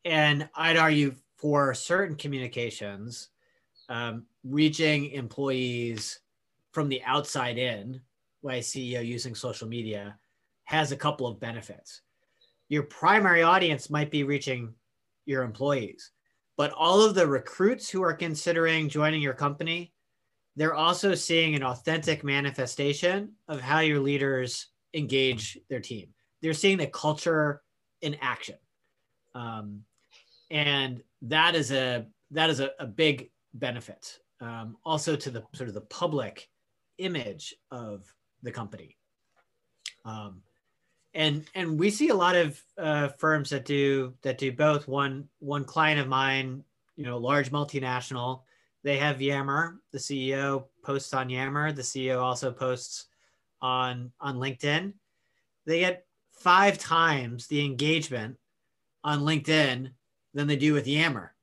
and 0.05 0.49
I'd 0.55 0.77
argue 0.77 1.17
for 1.37 1.75
certain 1.75 2.17
communications, 2.17 3.31
um, 3.89 4.25
reaching 4.45 5.11
employees 5.11 6.21
from 6.71 6.89
the 6.89 7.03
outside 7.05 7.59
in, 7.59 8.01
like 8.43 8.63
CEO 8.63 9.05
using 9.05 9.35
social 9.35 9.67
media, 9.67 10.17
has 10.65 10.93
a 10.93 10.97
couple 10.97 11.27
of 11.27 11.41
benefits. 11.41 12.03
Your 12.69 12.85
primary 12.85 13.43
audience 13.43 13.91
might 13.91 14.13
be 14.13 14.23
reaching 14.23 14.75
your 15.25 15.43
employees, 15.43 16.13
but 16.57 16.71
all 16.73 17.03
of 17.03 17.17
the 17.17 17.27
recruits 17.27 17.91
who 17.91 18.03
are 18.03 18.15
considering 18.15 18.89
joining 18.89 19.23
your 19.23 19.35
company, 19.35 19.93
they're 20.57 20.75
also 20.75 21.15
seeing 21.15 21.55
an 21.55 21.63
authentic 21.63 22.25
manifestation 22.25 23.33
of 23.47 23.61
how 23.61 23.81
your 23.81 24.01
leaders 24.01 24.69
engage 24.95 25.59
their 25.69 25.81
team. 25.81 26.09
They're 26.41 26.55
seeing 26.55 26.79
the 26.79 26.87
culture 26.87 27.63
in 28.01 28.17
action. 28.21 28.57
Um, 29.35 29.83
and 30.51 31.03
that 31.23 31.55
is 31.55 31.73
a 31.73 32.07
that 32.31 32.51
is 32.51 32.61
a, 32.61 32.71
a 32.79 32.87
big 32.87 33.31
benefit 33.55 34.19
um, 34.41 34.77
also 34.85 35.17
to 35.17 35.31
the 35.31 35.45
sort 35.55 35.69
of 35.69 35.75
the 35.75 35.83
public 35.83 36.49
image 36.99 37.55
of 37.71 38.13
the 38.43 38.51
company. 38.51 38.97
Um, 40.05 40.43
and 41.15 41.45
and 41.55 41.79
we 41.79 41.91
see 41.91 42.09
a 42.09 42.15
lot 42.15 42.37
of 42.37 42.63
uh, 42.79 43.09
firms 43.19 43.51
that 43.51 43.65
do 43.65 44.15
that 44.23 44.39
do 44.39 44.53
both. 44.53 44.87
One 44.87 45.29
one 45.39 45.65
client 45.65 46.01
of 46.01 46.09
mine, 46.09 46.63
you 46.97 47.05
know, 47.05 47.19
large 47.19 47.51
multinational, 47.51 48.43
they 48.87 48.99
have 48.99 49.21
Yammer. 49.21 49.81
The 49.91 49.99
CEO 49.99 50.67
posts 50.85 51.13
on 51.13 51.29
Yammer. 51.29 51.73
The 51.73 51.83
CEO 51.83 52.23
also 52.23 52.53
posts 52.53 53.07
on 53.61 54.13
on 54.21 54.37
LinkedIn. 54.37 54.93
They 55.67 55.81
get 55.81 56.07
five 56.31 56.79
times 56.79 57.49
the 57.49 57.65
engagement 57.65 58.37
on 59.03 59.23
LinkedIn 59.23 59.91
than 60.35 60.47
they 60.47 60.55
do 60.55 60.73
with 60.73 60.87
Yammer 60.87 61.35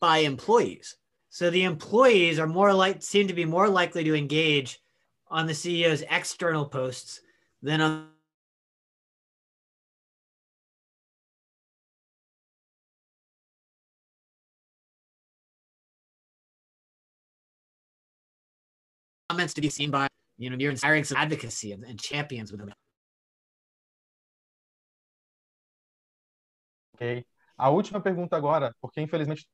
by 0.00 0.18
employees. 0.18 0.96
So 1.28 1.50
the 1.50 1.62
employees 1.62 2.40
are 2.40 2.48
more 2.48 2.74
like 2.74 3.00
seem 3.00 3.28
to 3.28 3.34
be 3.34 3.44
more 3.44 3.68
likely 3.68 4.02
to 4.02 4.16
engage 4.16 4.80
on 5.28 5.46
the 5.46 5.52
CEO's 5.52 6.02
external 6.10 6.66
posts 6.66 7.20
than 7.62 7.80
on 7.80 8.08
comments 19.40 19.54
to 19.54 19.60
be 19.62 19.70
seen 19.70 19.90
by 19.90 20.06
you 20.38 20.50
know 20.50 20.56
you're 20.58 20.70
inspiring 20.70 21.04
some 21.04 21.16
advocacy 21.16 21.72
and, 21.72 21.84
and 21.84 21.98
champions 22.00 22.52
with 22.52 22.60
them. 22.60 22.72
Ok. 26.94 27.24
A 27.56 27.70
última 27.70 28.00
pergunta 28.00 28.36
agora, 28.36 28.74
porque 28.80 29.00
infelizmente 29.00 29.46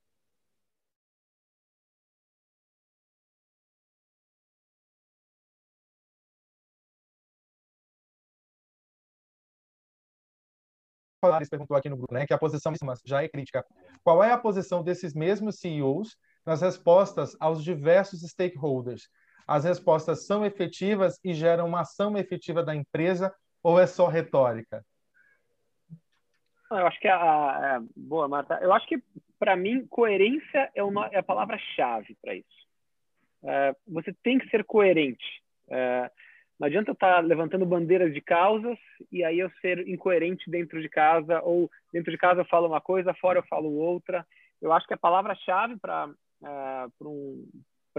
Polaris 11.21 11.49
perguntou 11.49 11.77
aqui 11.77 11.89
no 11.89 11.97
grupo, 11.97 12.13
né, 12.15 12.27
que 12.27 12.35
a 12.35 12.39
posição 12.39 12.73
já 13.05 13.23
é 13.23 13.29
crítica. 13.29 13.65
Qual 14.05 14.23
é 14.23 14.31
a 14.33 14.39
posição 14.39 14.83
desses 14.83 15.15
mesmos 15.15 15.59
CEOs 15.59 16.17
nas 16.45 16.61
respostas 16.61 17.37
aos 17.41 17.65
diversos 17.65 18.21
stakeholders? 18.23 19.09
As 19.47 19.64
respostas 19.64 20.27
são 20.27 20.44
efetivas 20.44 21.18
e 21.24 21.32
geram 21.32 21.66
uma 21.66 21.82
ação 21.82 22.16
efetiva 22.16 22.62
da 22.62 22.74
empresa 22.74 23.32
ou 23.62 23.78
é 23.78 23.86
só 23.86 24.09
retórica? 24.09 24.85
Eu 26.70 26.86
acho 26.86 26.98
que 26.98 27.06
a, 27.06 27.77
a 27.77 27.82
boa, 27.97 28.27
Marta. 28.27 28.59
Eu 28.60 28.73
acho 28.73 28.86
que 28.89 29.01
para 29.39 29.55
mim 29.55 29.86
coerência 29.86 30.70
é, 30.74 30.82
uma, 30.82 31.06
é 31.06 31.18
a 31.18 31.23
palavra-chave 31.23 32.16
para 32.20 32.35
isso. 32.35 32.66
É, 33.44 33.77
você 33.86 34.12
tem 34.23 34.39
que 34.39 34.48
ser 34.48 34.64
coerente. 34.64 35.24
É, 35.70 36.10
não 36.59 36.66
adianta 36.66 36.93
estar 36.93 37.16
tá 37.16 37.20
levantando 37.20 37.66
bandeiras 37.66 38.12
de 38.12 38.20
causas 38.20 38.78
e 39.12 39.23
aí 39.23 39.39
eu 39.39 39.51
ser 39.60 39.86
incoerente 39.86 40.51
dentro 40.51 40.81
de 40.81 40.89
casa, 40.89 41.40
ou 41.43 41.70
dentro 41.93 42.10
de 42.10 42.18
casa 42.18 42.40
eu 42.40 42.47
falo 42.47 42.66
uma 42.66 42.81
coisa, 42.81 43.14
fora 43.14 43.39
eu 43.39 43.47
falo 43.47 43.73
outra. 43.73 44.27
Eu 44.60 44.73
acho 44.73 44.86
que 44.86 44.94
a 44.94 44.98
palavra-chave 44.98 45.77
para 45.77 46.09
uh, 46.09 47.09
um, 47.09 47.48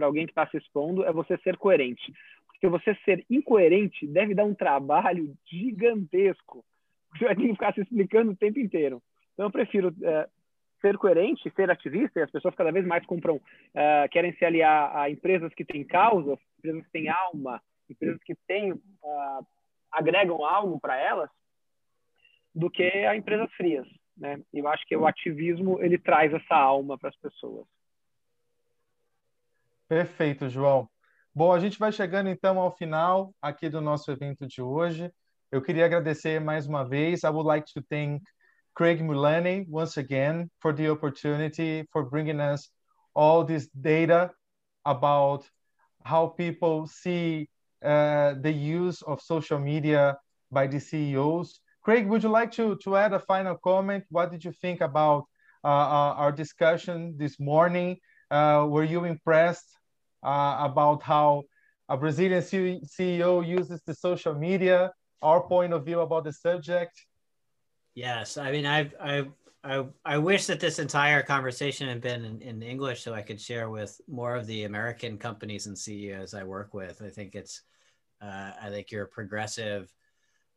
alguém 0.03 0.25
que 0.25 0.31
está 0.31 0.47
se 0.47 0.57
expondo 0.57 1.03
é 1.03 1.11
você 1.11 1.37
ser 1.39 1.57
coerente. 1.57 2.13
Porque 2.47 2.67
você 2.67 2.95
ser 3.05 3.25
incoerente 3.29 4.07
deve 4.07 4.33
dar 4.33 4.45
um 4.45 4.55
trabalho 4.55 5.35
gigantesco. 5.45 6.63
Você 7.11 7.25
vai 7.25 7.35
ter 7.35 7.43
que 7.43 7.53
ficar 7.53 7.73
se 7.73 7.81
explicando 7.81 8.31
o 8.31 8.35
tempo 8.35 8.59
inteiro. 8.59 9.01
Então 9.33 9.45
eu 9.45 9.51
prefiro 9.51 9.89
uh, 9.89 10.29
ser 10.81 10.97
coerente, 10.97 11.51
ser 11.55 11.69
ativista, 11.69 12.19
e 12.19 12.23
as 12.23 12.31
pessoas 12.31 12.55
cada 12.55 12.71
vez 12.71 12.85
mais 12.85 13.05
compram, 13.05 13.35
uh, 13.35 14.09
querem 14.11 14.33
se 14.33 14.45
aliar 14.45 14.95
a 14.95 15.09
empresas 15.09 15.53
que 15.53 15.65
têm 15.65 15.83
causas, 15.83 16.39
empresas 16.57 16.83
que 16.85 16.91
têm 16.91 17.09
alma, 17.09 17.61
empresas 17.89 18.21
que 18.23 18.35
têm, 18.47 18.73
uh, 18.73 19.45
agregam 19.91 20.43
algo 20.45 20.79
para 20.79 20.97
elas, 20.99 21.29
do 22.53 22.69
que 22.69 22.83
a 22.83 23.15
empresas 23.15 23.51
frias. 23.53 23.87
Né? 24.17 24.41
Eu 24.51 24.67
acho 24.67 24.85
que 24.87 24.95
o 24.95 25.05
ativismo 25.05 25.81
ele 25.81 25.97
traz 25.97 26.33
essa 26.33 26.55
alma 26.55 26.97
para 26.97 27.09
as 27.09 27.15
pessoas. 27.17 27.67
Perfeito, 29.87 30.49
João. 30.49 30.89
Bom, 31.33 31.53
a 31.53 31.59
gente 31.59 31.79
vai 31.79 31.91
chegando 31.93 32.29
então 32.29 32.59
ao 32.59 32.75
final 32.75 33.33
aqui 33.41 33.69
do 33.69 33.79
nosso 33.79 34.11
evento 34.11 34.45
de 34.45 34.61
hoje. 34.61 35.09
Eu 35.49 35.61
queria 35.61 35.85
agradecer 35.85 36.41
mais 36.41 36.67
uma 36.67 36.83
vez. 36.83 37.23
I 37.23 37.29
would 37.29 37.47
like 37.47 37.71
to 37.73 37.81
thank 37.89 38.21
Craig 38.75 39.01
Mullaney 39.01 39.65
once 39.69 39.97
again 39.97 40.49
for 40.59 40.73
the 40.73 40.89
opportunity 40.89 41.87
for 41.93 42.03
bringing 42.03 42.41
us 42.41 42.69
all 43.15 43.45
this 43.45 43.69
data 43.73 44.29
about 44.83 45.45
how 46.03 46.27
people 46.27 46.85
see 46.85 47.47
uh, 47.81 48.33
the 48.41 48.51
use 48.51 49.01
of 49.03 49.21
social 49.21 49.57
media 49.57 50.17
by 50.51 50.67
the 50.67 50.79
CEOs. 50.79 51.61
Craig, 51.81 52.07
would 52.07 52.23
you 52.23 52.29
like 52.29 52.51
to, 52.51 52.75
to 52.83 52.97
add 52.97 53.13
a 53.13 53.19
final 53.19 53.55
comment? 53.63 54.03
What 54.09 54.31
did 54.31 54.43
you 54.43 54.51
think 54.51 54.81
about 54.81 55.27
uh, 55.63 55.67
uh 55.67 56.13
our 56.17 56.33
discussion 56.33 57.15
this 57.17 57.39
morning? 57.39 57.97
Uh, 58.29 58.67
were 58.69 58.83
you 58.83 59.05
impressed 59.05 59.76
uh, 60.27 60.57
about 60.59 61.01
how 61.01 61.43
a 61.89 61.95
Brazilian 61.97 62.41
CEO 62.41 63.47
uses 63.47 63.81
the 63.85 63.95
social 63.95 64.35
media? 64.35 64.91
Our 65.21 65.41
point 65.47 65.73
of 65.73 65.85
view 65.85 66.01
about 66.01 66.25
the 66.25 66.33
subject? 66.33 67.05
Yes, 67.95 68.37
I 68.37 68.51
mean, 68.51 68.65
I've, 68.65 68.93
I've 69.01 69.31
I, 69.63 69.85
I 70.05 70.17
wish 70.17 70.45
that 70.45 70.59
this 70.59 70.79
entire 70.79 71.23
conversation 71.23 71.89
had 71.89 71.99
been 71.99 72.23
in, 72.23 72.41
in, 72.41 72.61
English 72.61 73.01
so 73.01 73.13
I 73.13 73.21
could 73.21 73.41
share 73.41 73.69
with 73.69 73.99
more 74.07 74.35
of 74.35 74.45
the 74.45 74.63
American 74.65 75.17
companies 75.17 75.65
and 75.67 75.77
CEOs 75.77 76.33
I 76.33 76.43
work 76.43 76.73
with. 76.73 77.01
I 77.01 77.09
think 77.09 77.35
it's, 77.35 77.63
uh, 78.21 78.51
I 78.61 78.69
think 78.69 78.91
you're 78.91 79.05
a 79.05 79.07
progressive, 79.07 79.91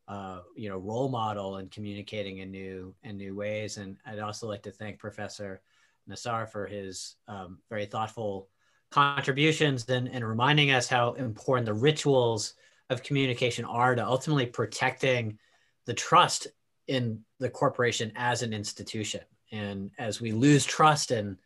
uh, 0.07 0.41
you 0.55 0.69
know, 0.69 0.77
role 0.77 1.09
model 1.09 1.57
in 1.57 1.69
communicating 1.71 2.39
in 2.39 2.51
new 2.51 2.95
in 3.03 3.17
new 3.17 3.35
ways. 3.35 3.79
And 3.79 3.97
I'd 4.07 4.19
also 4.19 4.47
like 4.47 4.63
to 4.65 4.71
thank 4.71 4.99
Professor 4.99 5.61
Nassar 6.09 6.49
for 6.49 6.67
his 6.67 7.17
um, 7.27 7.59
very 7.69 7.87
thoughtful 7.87 8.49
contributions 8.91 9.89
and, 9.89 10.09
and 10.09 10.27
reminding 10.27 10.71
us 10.71 10.89
how 10.89 11.13
important 11.15 11.67
the 11.67 11.75
rituals 11.75 12.55
of 12.89 13.03
communication 13.03 13.65
are 13.65 13.95
to 13.95 14.05
ultimately 14.05 14.47
protecting 14.47 15.39
the 15.87 15.95
trust 15.95 16.49
in 16.89 17.21
the 17.39 17.49
corporation 17.49 18.13
as 18.17 18.43
an 18.43 18.53
institution. 18.53 19.21
and 19.53 19.91
as 19.99 20.21
we 20.21 20.33
lose 20.33 20.65
trust 20.65 21.11
in 21.11 21.39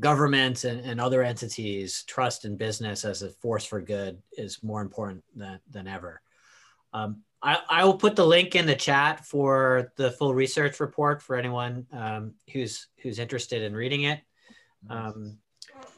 government 0.00 0.64
and, 0.64 0.80
and 0.80 1.00
other 1.00 1.22
entities, 1.22 2.04
trust 2.06 2.44
in 2.44 2.56
business 2.56 3.04
as 3.04 3.22
a 3.22 3.30
force 3.30 3.64
for 3.64 3.80
good 3.80 4.20
is 4.32 4.62
more 4.62 4.82
important 4.82 5.22
than, 5.36 5.60
than 5.70 5.86
ever. 5.86 6.20
Um, 6.92 7.22
I, 7.42 7.58
I, 7.68 7.84
will 7.84 7.98
put 7.98 8.16
the 8.16 8.26
link 8.26 8.54
in 8.54 8.66
the 8.66 8.74
chat 8.74 9.26
for 9.26 9.92
the 9.96 10.10
full 10.12 10.34
research 10.34 10.80
report 10.80 11.20
for 11.20 11.36
anyone 11.36 11.86
um, 11.92 12.34
who's 12.52 12.86
who's 13.02 13.18
interested 13.18 13.62
in 13.62 13.74
reading 13.74 14.04
it. 14.04 14.20
Um, 14.88 15.38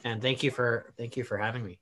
and 0.06 0.20
thank 0.20 0.44
you 0.44 0.52
for 0.52 0.92
thank 0.96 1.16
you 1.16 1.24
for 1.24 1.36
having 1.36 1.64
me. 1.64 1.78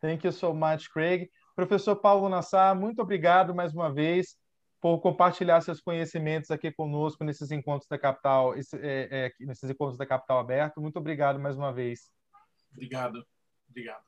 Thank 0.00 0.24
you 0.24 0.32
so 0.32 0.54
much, 0.54 0.88
Craig. 0.90 1.28
Professor 1.54 1.96
Paulo 1.96 2.28
Nassar, 2.28 2.74
muito 2.74 3.02
obrigado 3.02 3.54
mais 3.54 3.74
uma 3.74 3.92
vez 3.92 4.36
por 4.80 5.00
compartilhar 5.00 5.60
seus 5.60 5.80
conhecimentos 5.80 6.50
aqui 6.50 6.70
conosco 6.70 7.24
nesses 7.24 7.50
encontros 7.50 7.88
da 7.88 7.98
capital, 7.98 8.56
esse, 8.56 8.76
é, 8.76 9.08
é, 9.10 9.32
nesses 9.40 9.68
encontros 9.68 9.98
da 9.98 10.06
capital 10.06 10.38
aberto. 10.38 10.80
Muito 10.80 10.98
obrigado 10.98 11.40
mais 11.40 11.56
uma 11.56 11.72
vez. 11.72 12.10
Obrigado, 12.72 13.26
obrigado. 13.68 14.04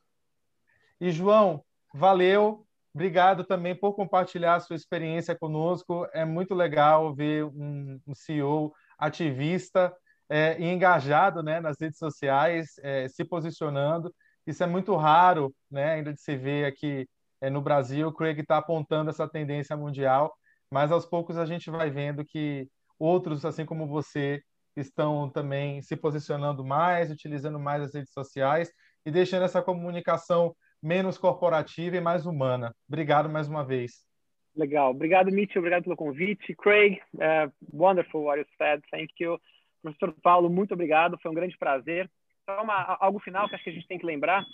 E 1.00 1.10
João, 1.10 1.64
valeu. 1.92 2.64
Obrigado 2.94 3.44
também 3.44 3.74
por 3.74 3.94
compartilhar 3.94 4.60
sua 4.60 4.76
experiência 4.76 5.36
conosco. 5.36 6.08
É 6.12 6.24
muito 6.24 6.54
legal 6.54 7.12
ver 7.14 7.44
um, 7.44 8.00
um 8.06 8.14
CEO 8.14 8.72
ativista 8.98 9.94
é, 10.30 10.62
engajado 10.62 11.42
né, 11.42 11.60
nas 11.60 11.76
redes 11.80 11.98
sociais, 11.98 12.78
é, 12.82 13.08
se 13.08 13.24
posicionando. 13.24 14.14
Isso 14.46 14.62
é 14.62 14.66
muito 14.66 14.96
raro, 14.96 15.54
né, 15.70 15.94
ainda 15.94 16.12
de 16.14 16.20
se 16.20 16.36
ver 16.36 16.64
aqui 16.64 17.06
é, 17.40 17.50
no 17.50 17.60
Brasil. 17.60 18.08
O 18.08 18.12
Craig 18.12 18.40
está 18.40 18.56
apontando 18.56 19.10
essa 19.10 19.28
tendência 19.28 19.76
mundial 19.76 20.32
mas 20.72 20.92
aos 20.92 21.04
poucos 21.04 21.36
a 21.36 21.44
gente 21.44 21.68
vai 21.68 21.90
vendo 21.90 22.24
que 22.24 22.68
outros, 22.98 23.44
assim 23.44 23.66
como 23.66 23.86
você, 23.86 24.40
estão 24.76 25.28
também 25.28 25.82
se 25.82 25.96
posicionando 25.96 26.64
mais, 26.64 27.10
utilizando 27.10 27.58
mais 27.58 27.82
as 27.82 27.94
redes 27.94 28.12
sociais 28.12 28.70
e 29.04 29.10
deixando 29.10 29.44
essa 29.44 29.60
comunicação 29.60 30.54
menos 30.80 31.18
corporativa 31.18 31.96
e 31.96 32.00
mais 32.00 32.24
humana. 32.24 32.72
Obrigado 32.88 33.28
mais 33.28 33.48
uma 33.48 33.64
vez. 33.64 34.06
Legal. 34.54 34.90
Obrigado, 34.90 35.30
Mitchell. 35.30 35.60
Obrigado 35.60 35.84
pelo 35.84 35.96
convite. 35.96 36.54
Craig, 36.54 37.00
uh, 37.14 37.50
wonderful 37.72 38.22
what 38.22 38.38
you 38.38 38.46
said. 38.56 38.80
Thank 38.90 39.12
you. 39.18 39.38
Professor 39.82 40.14
Paulo, 40.22 40.50
muito 40.50 40.74
obrigado. 40.74 41.18
Foi 41.22 41.30
um 41.30 41.34
grande 41.34 41.56
prazer. 41.56 42.10
Só 42.44 42.62
uma, 42.62 42.96
algo 43.00 43.18
final 43.18 43.48
que 43.48 43.54
acho 43.54 43.64
que 43.64 43.70
a 43.70 43.74
gente 43.74 43.86
tem 43.86 43.98
que 43.98 44.06
lembrar 44.06 44.44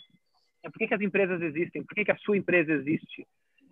é 0.62 0.70
por 0.70 0.78
que, 0.78 0.89
que 0.89 0.94
as 0.94 1.01
empresas 1.01 1.40
existem, 1.40 1.82
por 1.85 1.94
que, 1.94 2.05
que 2.05 2.12
a 2.12 2.19
sua 2.19 2.36
empresa 2.36 2.73
existe. 2.73 3.27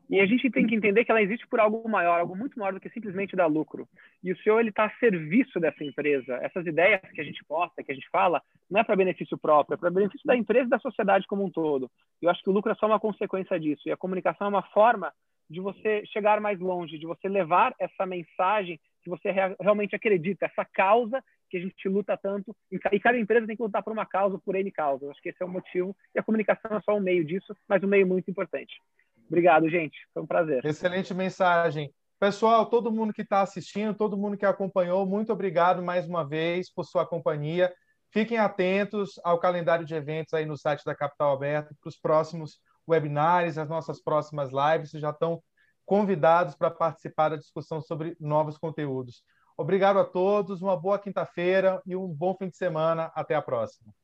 E 0.08 0.20
a 0.20 0.26
gente 0.26 0.50
tem 0.50 0.66
que 0.66 0.74
entender 0.74 1.04
que 1.04 1.10
ela 1.10 1.22
existe 1.22 1.46
por 1.46 1.58
algo 1.58 1.88
maior, 1.88 2.20
algo 2.20 2.36
muito 2.36 2.58
maior 2.58 2.74
do 2.74 2.80
que 2.80 2.90
simplesmente 2.90 3.34
dar 3.34 3.46
lucro. 3.46 3.88
E 4.22 4.32
o 4.32 4.36
senhor 4.38 4.60
ele 4.60 4.68
está 4.68 4.84
a 4.84 4.98
serviço 4.98 5.58
dessa 5.58 5.82
empresa. 5.82 6.34
Essas 6.42 6.66
ideias 6.66 7.00
que 7.12 7.20
a 7.20 7.24
gente 7.24 7.42
posta, 7.44 7.82
que 7.82 7.90
a 7.90 7.94
gente 7.94 8.08
fala, 8.10 8.42
não 8.70 8.80
é 8.80 8.84
para 8.84 8.96
benefício 8.96 9.38
próprio, 9.38 9.74
é 9.74 9.78
para 9.78 9.90
benefício 9.90 10.26
da 10.26 10.36
empresa 10.36 10.66
e 10.66 10.70
da 10.70 10.78
sociedade 10.78 11.26
como 11.26 11.42
um 11.42 11.50
todo. 11.50 11.90
Eu 12.20 12.28
acho 12.28 12.42
que 12.42 12.50
o 12.50 12.52
lucro 12.52 12.70
é 12.70 12.74
só 12.74 12.86
uma 12.86 13.00
consequência 13.00 13.58
disso. 13.58 13.82
E 13.86 13.92
a 13.92 13.96
comunicação 13.96 14.46
é 14.46 14.50
uma 14.50 14.62
forma 14.62 15.10
de 15.48 15.60
você 15.60 16.04
chegar 16.06 16.38
mais 16.40 16.60
longe, 16.60 16.98
de 16.98 17.06
você 17.06 17.28
levar 17.28 17.74
essa 17.78 18.04
mensagem 18.04 18.78
que 19.04 19.10
você 19.10 19.30
realmente 19.60 19.94
acredita, 19.94 20.46
essa 20.46 20.64
causa 20.64 21.22
que 21.50 21.58
a 21.58 21.60
gente 21.60 21.88
luta 21.88 22.16
tanto. 22.16 22.56
E 22.70 22.98
cada 22.98 23.18
empresa 23.18 23.46
tem 23.46 23.56
que 23.56 23.62
lutar 23.62 23.82
por 23.82 23.92
uma 23.92 24.06
causa, 24.06 24.38
por 24.38 24.56
N 24.56 24.70
causa. 24.72 25.04
Eu 25.04 25.10
acho 25.10 25.22
que 25.22 25.28
esse 25.28 25.42
é 25.42 25.46
o 25.46 25.48
motivo. 25.48 25.94
E 26.14 26.18
a 26.18 26.22
comunicação 26.22 26.76
é 26.76 26.80
só 26.80 26.96
um 26.96 27.00
meio 27.00 27.24
disso, 27.24 27.54
mas 27.68 27.84
um 27.84 27.86
meio 27.86 28.06
muito 28.06 28.30
importante. 28.30 28.74
Obrigado, 29.28 29.68
gente. 29.68 29.96
Foi 30.12 30.22
um 30.22 30.26
prazer. 30.26 30.64
Excelente 30.64 31.14
mensagem. 31.14 31.92
Pessoal, 32.18 32.66
todo 32.66 32.90
mundo 32.90 33.12
que 33.12 33.22
está 33.22 33.42
assistindo, 33.42 33.94
todo 33.94 34.16
mundo 34.16 34.36
que 34.36 34.46
acompanhou, 34.46 35.06
muito 35.06 35.32
obrigado 35.32 35.82
mais 35.82 36.08
uma 36.08 36.26
vez 36.26 36.72
por 36.72 36.84
sua 36.84 37.06
companhia. 37.06 37.72
Fiquem 38.10 38.38
atentos 38.38 39.20
ao 39.24 39.38
calendário 39.38 39.84
de 39.84 39.94
eventos 39.94 40.32
aí 40.32 40.46
no 40.46 40.56
site 40.56 40.84
da 40.84 40.94
Capital 40.94 41.34
Aberto 41.34 41.74
para 41.80 41.88
os 41.88 41.98
próximos 41.98 42.60
webinars, 42.88 43.58
as 43.58 43.68
nossas 43.68 44.02
próximas 44.02 44.50
lives. 44.50 44.90
Já 44.92 45.10
estão 45.10 45.42
convidados 45.84 46.54
para 46.54 46.70
participar 46.70 47.30
da 47.30 47.36
discussão 47.36 47.80
sobre 47.80 48.16
novos 48.20 48.58
conteúdos. 48.58 49.22
Obrigado 49.56 49.98
a 49.98 50.04
todos, 50.04 50.62
uma 50.62 50.76
boa 50.76 50.98
quinta-feira 50.98 51.80
e 51.86 51.94
um 51.94 52.08
bom 52.08 52.34
fim 52.36 52.48
de 52.48 52.56
semana. 52.56 53.12
Até 53.14 53.34
a 53.34 53.42
próxima. 53.42 53.94